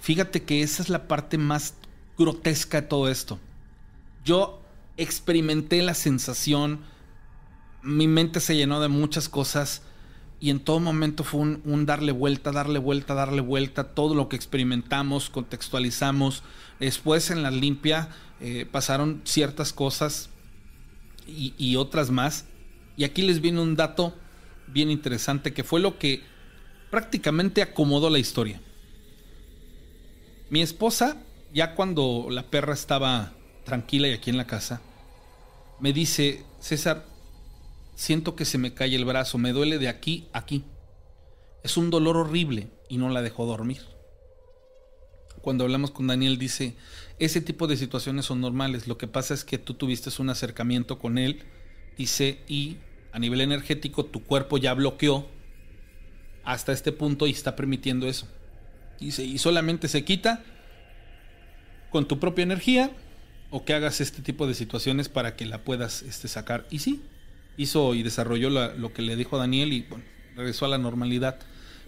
Fíjate 0.00 0.42
que 0.42 0.62
esa 0.62 0.82
es 0.82 0.88
la 0.88 1.08
parte 1.08 1.38
más 1.38 1.74
grotesca 2.16 2.80
de 2.80 2.86
todo 2.86 3.08
esto. 3.08 3.38
Yo 4.24 4.62
experimenté 4.96 5.82
la 5.82 5.94
sensación, 5.94 6.80
mi 7.82 8.08
mente 8.08 8.40
se 8.40 8.56
llenó 8.56 8.80
de 8.80 8.88
muchas 8.88 9.28
cosas 9.28 9.82
y 10.40 10.50
en 10.50 10.60
todo 10.60 10.80
momento 10.80 11.24
fue 11.24 11.40
un, 11.40 11.86
darle 11.86 12.12
vuelta, 12.12 12.52
darle 12.52 12.78
vuelta, 12.78 13.14
darle 13.14 13.40
vuelta, 13.40 13.94
todo 13.94 14.14
lo 14.14 14.28
que 14.28 14.36
experimentamos, 14.36 15.30
contextualizamos. 15.30 16.42
Después 16.78 17.30
en 17.30 17.42
la 17.42 17.50
limpia 17.50 18.08
eh, 18.40 18.66
pasaron 18.70 19.22
ciertas 19.24 19.72
cosas 19.72 20.30
y, 21.26 21.54
y 21.58 21.76
otras 21.76 22.10
más. 22.10 22.46
Y 22.96 23.04
aquí 23.04 23.22
les 23.22 23.40
viene 23.40 23.60
un 23.60 23.74
dato 23.74 24.14
bien 24.72 24.90
interesante 24.90 25.52
que 25.52 25.64
fue 25.64 25.80
lo 25.80 25.98
que 25.98 26.22
prácticamente 26.90 27.62
acomodó 27.62 28.10
la 28.10 28.18
historia. 28.18 28.60
Mi 30.50 30.62
esposa, 30.62 31.22
ya 31.52 31.74
cuando 31.74 32.28
la 32.30 32.44
perra 32.50 32.72
estaba 32.72 33.34
tranquila 33.64 34.08
y 34.08 34.12
aquí 34.12 34.30
en 34.30 34.36
la 34.36 34.46
casa, 34.46 34.80
me 35.80 35.92
dice, 35.92 36.44
César, 36.60 37.04
siento 37.94 38.34
que 38.34 38.44
se 38.44 38.58
me 38.58 38.74
cae 38.74 38.94
el 38.94 39.04
brazo, 39.04 39.38
me 39.38 39.52
duele 39.52 39.78
de 39.78 39.88
aquí 39.88 40.28
a 40.32 40.38
aquí. 40.38 40.64
Es 41.62 41.76
un 41.76 41.90
dolor 41.90 42.16
horrible 42.16 42.70
y 42.88 42.96
no 42.96 43.10
la 43.10 43.22
dejó 43.22 43.44
dormir. 43.44 43.82
Cuando 45.42 45.64
hablamos 45.64 45.90
con 45.90 46.06
Daniel 46.06 46.38
dice, 46.38 46.76
ese 47.18 47.40
tipo 47.40 47.66
de 47.66 47.76
situaciones 47.76 48.24
son 48.24 48.40
normales, 48.40 48.88
lo 48.88 48.98
que 48.98 49.06
pasa 49.06 49.34
es 49.34 49.44
que 49.44 49.58
tú 49.58 49.74
tuviste 49.74 50.10
un 50.20 50.30
acercamiento 50.30 50.98
con 50.98 51.18
él, 51.18 51.42
dice, 51.96 52.42
y 52.48 52.78
a 53.12 53.18
nivel 53.18 53.40
energético 53.40 54.04
tu 54.04 54.22
cuerpo 54.24 54.58
ya 54.58 54.74
bloqueó 54.74 55.28
hasta 56.44 56.72
este 56.72 56.92
punto 56.92 57.26
y 57.26 57.30
está 57.30 57.56
permitiendo 57.56 58.06
eso. 58.06 58.26
Y 59.00 59.38
solamente 59.38 59.86
se 59.86 60.04
quita 60.04 60.42
con 61.90 62.08
tu 62.08 62.18
propia 62.18 62.42
energía 62.42 62.90
o 63.50 63.64
que 63.64 63.74
hagas 63.74 64.00
este 64.00 64.22
tipo 64.22 64.46
de 64.46 64.54
situaciones 64.54 65.08
para 65.08 65.36
que 65.36 65.46
la 65.46 65.64
puedas 65.64 66.02
este, 66.02 66.28
sacar. 66.28 66.66
Y 66.70 66.80
sí, 66.80 67.02
hizo 67.56 67.94
y 67.94 68.02
desarrolló 68.02 68.50
lo 68.50 68.92
que 68.92 69.02
le 69.02 69.16
dijo 69.16 69.36
a 69.36 69.40
Daniel 69.40 69.72
y 69.72 69.82
bueno, 69.82 70.04
regresó 70.36 70.64
a 70.64 70.68
la 70.68 70.78
normalidad. 70.78 71.38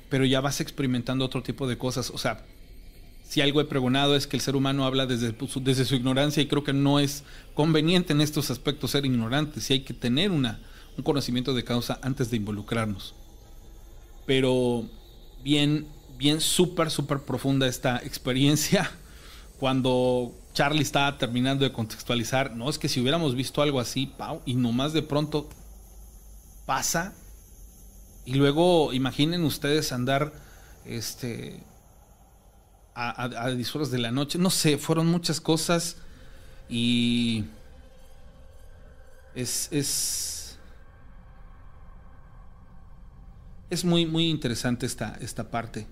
Pero 0.09 0.25
ya 0.25 0.41
vas 0.41 0.61
experimentando 0.61 1.25
otro 1.25 1.43
tipo 1.43 1.69
de 1.69 1.79
cosas. 1.79 2.11
O 2.11 2.19
sea, 2.19 2.45
si 3.23 3.41
algo 3.41 3.61
he 3.61 3.65
pregonado 3.65 4.17
es 4.17 4.27
que 4.27 4.37
el 4.37 4.41
ser 4.41 4.57
humano 4.57 4.85
habla 4.85 5.07
desde, 5.07 5.35
desde 5.61 5.85
su 5.85 5.95
ignorancia 5.95 6.43
y 6.43 6.47
creo 6.47 6.65
que 6.65 6.73
no 6.73 6.99
es 6.99 7.25
conveniente 7.55 8.13
en 8.13 8.21
estos 8.21 8.51
aspectos 8.51 8.91
ser 8.91 9.07
ignorantes 9.07 9.71
y 9.71 9.75
hay 9.75 9.81
que 9.81 9.95
tener 9.95 10.33
una, 10.33 10.61
un 10.97 11.05
conocimiento 11.05 11.55
de 11.55 11.65
causa 11.65 11.99
antes 12.03 12.31
de 12.31 12.37
involucrarnos. 12.37 13.15
Pero 14.27 14.85
bien, 15.43 15.87
bien 16.19 16.41
súper, 16.41 16.91
súper 16.91 17.21
profunda 17.21 17.67
esta 17.67 17.97
experiencia. 17.99 18.91
Cuando 19.59 20.33
Charlie 20.55 20.83
estaba 20.83 21.19
terminando 21.19 21.65
de 21.65 21.73
contextualizar, 21.73 22.55
no 22.57 22.71
es 22.71 22.79
que 22.79 22.89
si 22.89 23.01
hubiéramos 23.01 23.35
visto 23.35 23.63
algo 23.63 23.81
así, 23.81 24.07
Pau, 24.07 24.41
y 24.47 24.55
nomás 24.55 24.93
de 24.93 25.03
pronto 25.03 25.49
pasa. 26.67 27.15
Y 28.25 28.35
luego 28.35 28.93
imaginen 28.93 29.45
ustedes 29.45 29.93
andar 29.93 30.33
este 30.85 31.63
a, 32.95 33.25
a, 33.25 33.51
de 33.51 33.99
la 33.99 34.11
noche. 34.11 34.39
No 34.39 34.51
sé, 34.51 34.79
fueron 34.79 35.07
muchas 35.07 35.41
cosas. 35.41 35.97
Y 36.69 37.45
es, 39.35 39.69
es, 39.73 40.40
es 43.71 43.85
muy, 43.85 44.07
muy 44.07 44.29
interesante 44.29 44.87
esta, 44.87 45.17
esta 45.21 45.51
parte. 45.51 45.87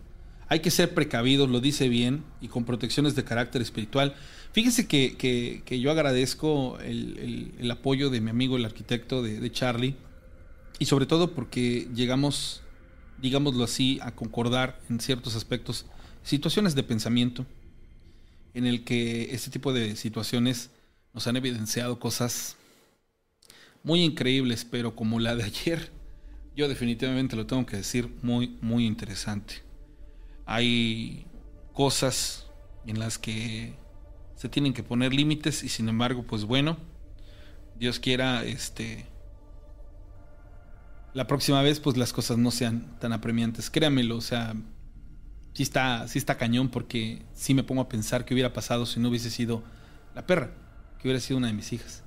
Hay 0.48 0.60
que 0.60 0.70
ser 0.70 0.94
precavidos, 0.94 1.48
lo 1.48 1.60
dice 1.60 1.88
bien, 1.88 2.24
y 2.40 2.48
con 2.48 2.64
protecciones 2.64 3.14
de 3.14 3.24
carácter 3.24 3.62
espiritual. 3.62 4.14
Fíjense 4.52 4.86
que, 4.86 5.62
yo 5.80 5.90
agradezco 5.90 6.78
el, 6.80 7.70
apoyo 7.70 8.10
de 8.10 8.20
mi 8.20 8.30
amigo 8.30 8.56
el 8.56 8.64
arquitecto 8.64 9.22
de 9.22 9.50
Charlie 9.52 9.94
y 10.78 10.86
sobre 10.86 11.06
todo 11.06 11.32
porque 11.34 11.88
llegamos, 11.94 12.62
digámoslo 13.20 13.64
así, 13.64 13.98
a 14.02 14.12
concordar 14.12 14.80
en 14.88 15.00
ciertos 15.00 15.34
aspectos, 15.34 15.86
situaciones 16.22 16.74
de 16.74 16.84
pensamiento, 16.84 17.46
en 18.54 18.66
el 18.66 18.84
que 18.84 19.34
este 19.34 19.50
tipo 19.50 19.72
de 19.72 19.96
situaciones 19.96 20.70
nos 21.14 21.26
han 21.26 21.36
evidenciado 21.36 21.98
cosas 21.98 22.56
muy 23.82 24.02
increíbles, 24.02 24.64
pero 24.64 24.94
como 24.94 25.18
la 25.20 25.34
de 25.34 25.44
ayer, 25.44 25.90
yo 26.58 26.66
definitivamente 26.66 27.36
lo 27.36 27.46
tengo 27.46 27.64
que 27.64 27.76
decir, 27.76 28.12
muy, 28.20 28.58
muy 28.60 28.84
interesante. 28.84 29.62
Hay 30.44 31.24
cosas 31.72 32.48
en 32.84 32.98
las 32.98 33.16
que 33.16 33.74
se 34.34 34.48
tienen 34.48 34.72
que 34.74 34.82
poner 34.82 35.14
límites 35.14 35.62
y 35.62 35.68
sin 35.68 35.88
embargo, 35.88 36.24
pues 36.24 36.44
bueno, 36.44 36.76
Dios 37.78 38.00
quiera, 38.00 38.44
este, 38.44 39.06
la 41.14 41.28
próxima 41.28 41.62
vez 41.62 41.78
pues 41.78 41.96
las 41.96 42.12
cosas 42.12 42.38
no 42.38 42.50
sean 42.50 42.98
tan 42.98 43.12
apremiantes. 43.12 43.70
Créamelo, 43.70 44.16
o 44.16 44.20
sea, 44.20 44.56
sí 45.54 45.62
está, 45.62 46.08
sí 46.08 46.18
está 46.18 46.38
cañón 46.38 46.70
porque 46.70 47.22
sí 47.34 47.54
me 47.54 47.62
pongo 47.62 47.82
a 47.82 47.88
pensar 47.88 48.24
qué 48.24 48.34
hubiera 48.34 48.52
pasado 48.52 48.84
si 48.84 48.98
no 48.98 49.10
hubiese 49.10 49.30
sido 49.30 49.62
la 50.12 50.26
perra, 50.26 50.50
que 50.98 51.06
hubiera 51.06 51.20
sido 51.20 51.38
una 51.38 51.46
de 51.46 51.52
mis 51.52 51.72
hijas. 51.72 52.02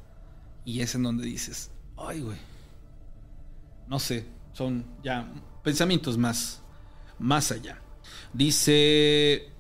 Y 0.66 0.82
es 0.82 0.94
en 0.94 1.04
donde 1.04 1.26
dices, 1.26 1.72
ay, 1.96 2.20
güey. 2.20 2.38
No 3.88 4.00
sé, 4.00 4.26
son 4.54 4.86
ya 5.04 5.32
pensamientos 5.64 6.18
más, 6.18 6.62
más 7.20 7.52
allá. 7.52 7.80
Dice, 8.34 9.52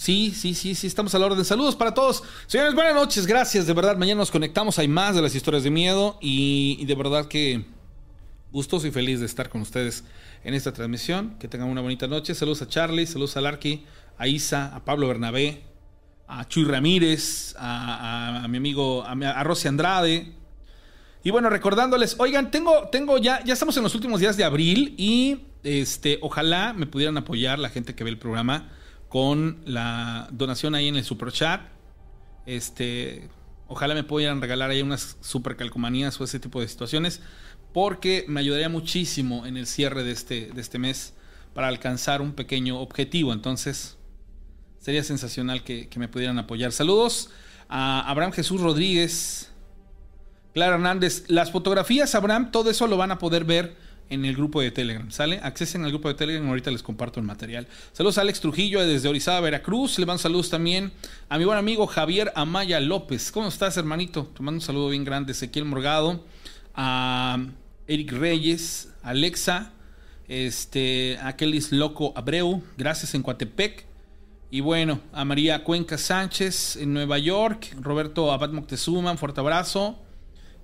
Sí, 0.00 0.32
sí, 0.34 0.54
sí, 0.54 0.74
sí, 0.74 0.86
estamos 0.86 1.14
a 1.14 1.18
la 1.18 1.26
orden. 1.26 1.44
Saludos 1.44 1.76
para 1.76 1.92
todos. 1.92 2.22
Señores, 2.46 2.74
buenas 2.74 2.94
noches, 2.94 3.26
gracias. 3.26 3.66
De 3.66 3.74
verdad, 3.74 3.98
mañana 3.98 4.20
nos 4.20 4.30
conectamos. 4.30 4.78
Hay 4.78 4.88
más 4.88 5.14
de 5.14 5.20
las 5.20 5.34
historias 5.34 5.62
de 5.62 5.68
miedo. 5.68 6.16
Y, 6.22 6.82
de 6.86 6.94
verdad 6.94 7.28
que 7.28 7.66
gustoso 8.50 8.86
y 8.86 8.90
feliz 8.90 9.20
de 9.20 9.26
estar 9.26 9.50
con 9.50 9.60
ustedes 9.60 10.02
en 10.42 10.54
esta 10.54 10.72
transmisión. 10.72 11.36
Que 11.38 11.48
tengan 11.48 11.68
una 11.68 11.82
bonita 11.82 12.06
noche. 12.06 12.34
Saludos 12.34 12.62
a 12.62 12.66
Charlie, 12.68 13.06
saludos 13.06 13.36
a 13.36 13.42
Larky, 13.42 13.84
a 14.16 14.26
Isa, 14.26 14.74
a 14.74 14.86
Pablo 14.86 15.06
Bernabé, 15.06 15.64
a 16.26 16.48
Chuy 16.48 16.64
Ramírez, 16.64 17.54
a, 17.58 18.46
mi 18.48 18.56
amigo, 18.56 19.04
a, 19.04 19.12
a 19.12 19.44
Rosy 19.44 19.68
Andrade. 19.68 20.32
Y 21.22 21.30
bueno, 21.30 21.50
recordándoles, 21.50 22.16
oigan, 22.18 22.50
tengo, 22.50 22.88
tengo 22.88 23.18
ya, 23.18 23.44
ya 23.44 23.52
estamos 23.52 23.76
en 23.76 23.82
los 23.82 23.94
últimos 23.94 24.20
días 24.20 24.36
de 24.36 24.44
abril 24.44 24.94
y 24.96 25.42
este, 25.62 26.18
ojalá 26.22 26.72
me 26.72 26.86
pudieran 26.86 27.16
apoyar 27.18 27.58
la 27.58 27.68
gente 27.68 27.94
que 27.94 28.04
ve 28.04 28.10
el 28.10 28.18
programa 28.18 28.70
con 29.08 29.60
la 29.66 30.28
donación 30.32 30.74
ahí 30.74 30.88
en 30.88 30.96
el 30.96 31.04
super 31.04 31.30
chat. 31.30 31.60
Este, 32.46 33.28
ojalá 33.68 33.94
me 33.94 34.02
pudieran 34.02 34.40
regalar 34.40 34.70
ahí 34.70 34.82
unas 34.82 35.18
super 35.20 35.56
calcomanías 35.56 36.18
o 36.20 36.24
ese 36.24 36.40
tipo 36.40 36.60
de 36.60 36.68
situaciones 36.68 37.20
porque 37.72 38.24
me 38.26 38.40
ayudaría 38.40 38.68
muchísimo 38.68 39.46
en 39.46 39.56
el 39.56 39.66
cierre 39.66 40.02
de 40.02 40.12
este, 40.12 40.50
de 40.52 40.60
este 40.60 40.78
mes 40.78 41.14
para 41.54 41.68
alcanzar 41.68 42.22
un 42.22 42.32
pequeño 42.32 42.80
objetivo. 42.80 43.32
Entonces, 43.32 43.96
sería 44.78 45.04
sensacional 45.04 45.62
que, 45.62 45.88
me 45.96 46.08
pudieran 46.08 46.38
apoyar. 46.38 46.72
Saludos 46.72 47.30
a 47.68 48.00
Abraham 48.08 48.32
Jesús 48.32 48.60
Rodríguez, 48.60 49.49
Clara 50.52 50.74
Hernández. 50.74 51.24
Las 51.28 51.50
fotografías, 51.50 52.14
Abraham, 52.14 52.50
todo 52.50 52.70
eso 52.70 52.86
lo 52.86 52.96
van 52.96 53.10
a 53.10 53.18
poder 53.18 53.44
ver 53.44 53.76
en 54.10 54.24
el 54.24 54.34
grupo 54.34 54.60
de 54.60 54.72
Telegram, 54.72 55.08
¿sale? 55.12 55.38
Accesen 55.42 55.84
al 55.84 55.90
grupo 55.90 56.08
de 56.08 56.14
Telegram, 56.14 56.46
ahorita 56.48 56.70
les 56.72 56.82
comparto 56.82 57.20
el 57.20 57.26
material. 57.26 57.68
Saludos 57.92 58.18
a 58.18 58.22
Alex 58.22 58.40
Trujillo 58.40 58.84
desde 58.84 59.08
Orizaba, 59.08 59.40
Veracruz. 59.40 59.98
Le 60.00 60.06
mando 60.06 60.18
saludos 60.18 60.50
también 60.50 60.92
a 61.28 61.38
mi 61.38 61.44
buen 61.44 61.56
amigo 61.56 61.86
Javier 61.86 62.32
Amaya 62.34 62.80
López. 62.80 63.30
¿Cómo 63.30 63.46
estás, 63.46 63.76
hermanito? 63.76 64.28
Te 64.36 64.42
mando 64.42 64.58
un 64.58 64.62
saludo 64.62 64.88
bien 64.88 65.04
grande. 65.04 65.30
Ezequiel 65.30 65.64
Morgado, 65.64 66.24
a 66.74 67.38
Eric 67.86 68.10
Reyes, 68.12 68.88
Alexa, 69.04 69.72
este, 70.26 71.16
a 71.22 71.36
Kelis 71.36 71.70
Loco 71.70 72.12
Abreu, 72.16 72.62
gracias 72.76 73.14
en 73.14 73.22
Coatepec. 73.22 73.86
Y 74.50 74.60
bueno, 74.60 75.00
a 75.12 75.24
María 75.24 75.62
Cuenca 75.62 75.96
Sánchez 75.96 76.74
en 76.74 76.92
Nueva 76.92 77.18
York, 77.18 77.76
Roberto 77.80 78.32
Abad 78.32 78.50
Moctezuma, 78.50 79.16
fuerte 79.16 79.38
abrazo. 79.38 79.96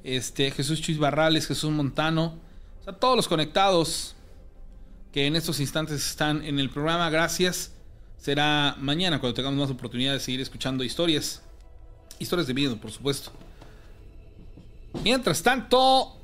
Este, 0.06 0.52
Jesús 0.52 0.80
Chuis 0.80 0.98
Barrales, 0.98 1.48
Jesús 1.48 1.68
Montano, 1.72 2.38
a 2.86 2.92
todos 2.92 3.16
los 3.16 3.26
conectados 3.26 4.14
que 5.12 5.26
en 5.26 5.34
estos 5.34 5.58
instantes 5.58 6.06
están 6.06 6.44
en 6.44 6.60
el 6.60 6.70
programa, 6.70 7.10
gracias. 7.10 7.72
Será 8.16 8.76
mañana 8.78 9.18
cuando 9.18 9.34
tengamos 9.34 9.58
más 9.58 9.68
oportunidad 9.68 10.12
de 10.12 10.20
seguir 10.20 10.40
escuchando 10.40 10.84
historias. 10.84 11.42
Historias 12.20 12.46
de 12.46 12.54
miedo, 12.54 12.76
por 12.76 12.92
supuesto. 12.92 13.32
Mientras 15.02 15.42
tanto, 15.42 16.16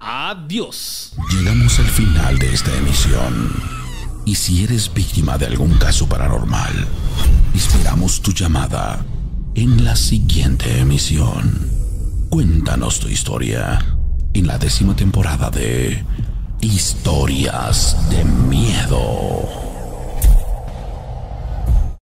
adiós. 0.00 1.12
Llegamos 1.30 1.78
al 1.78 1.90
final 1.90 2.36
de 2.40 2.52
esta 2.52 2.76
emisión. 2.76 3.52
Y 4.26 4.34
si 4.34 4.64
eres 4.64 4.92
víctima 4.92 5.38
de 5.38 5.46
algún 5.46 5.78
caso 5.78 6.08
paranormal, 6.08 6.88
esperamos 7.54 8.20
tu 8.20 8.32
llamada 8.32 9.06
en 9.54 9.84
la 9.84 9.94
siguiente 9.94 10.80
emisión. 10.80 11.71
Cuéntanos 12.32 12.98
tu 12.98 13.08
historia 13.08 13.78
en 14.32 14.46
la 14.46 14.56
décima 14.56 14.96
temporada 14.96 15.50
de 15.50 16.02
Historias 16.62 17.94
de 18.08 18.24
Miedo. 18.24 19.71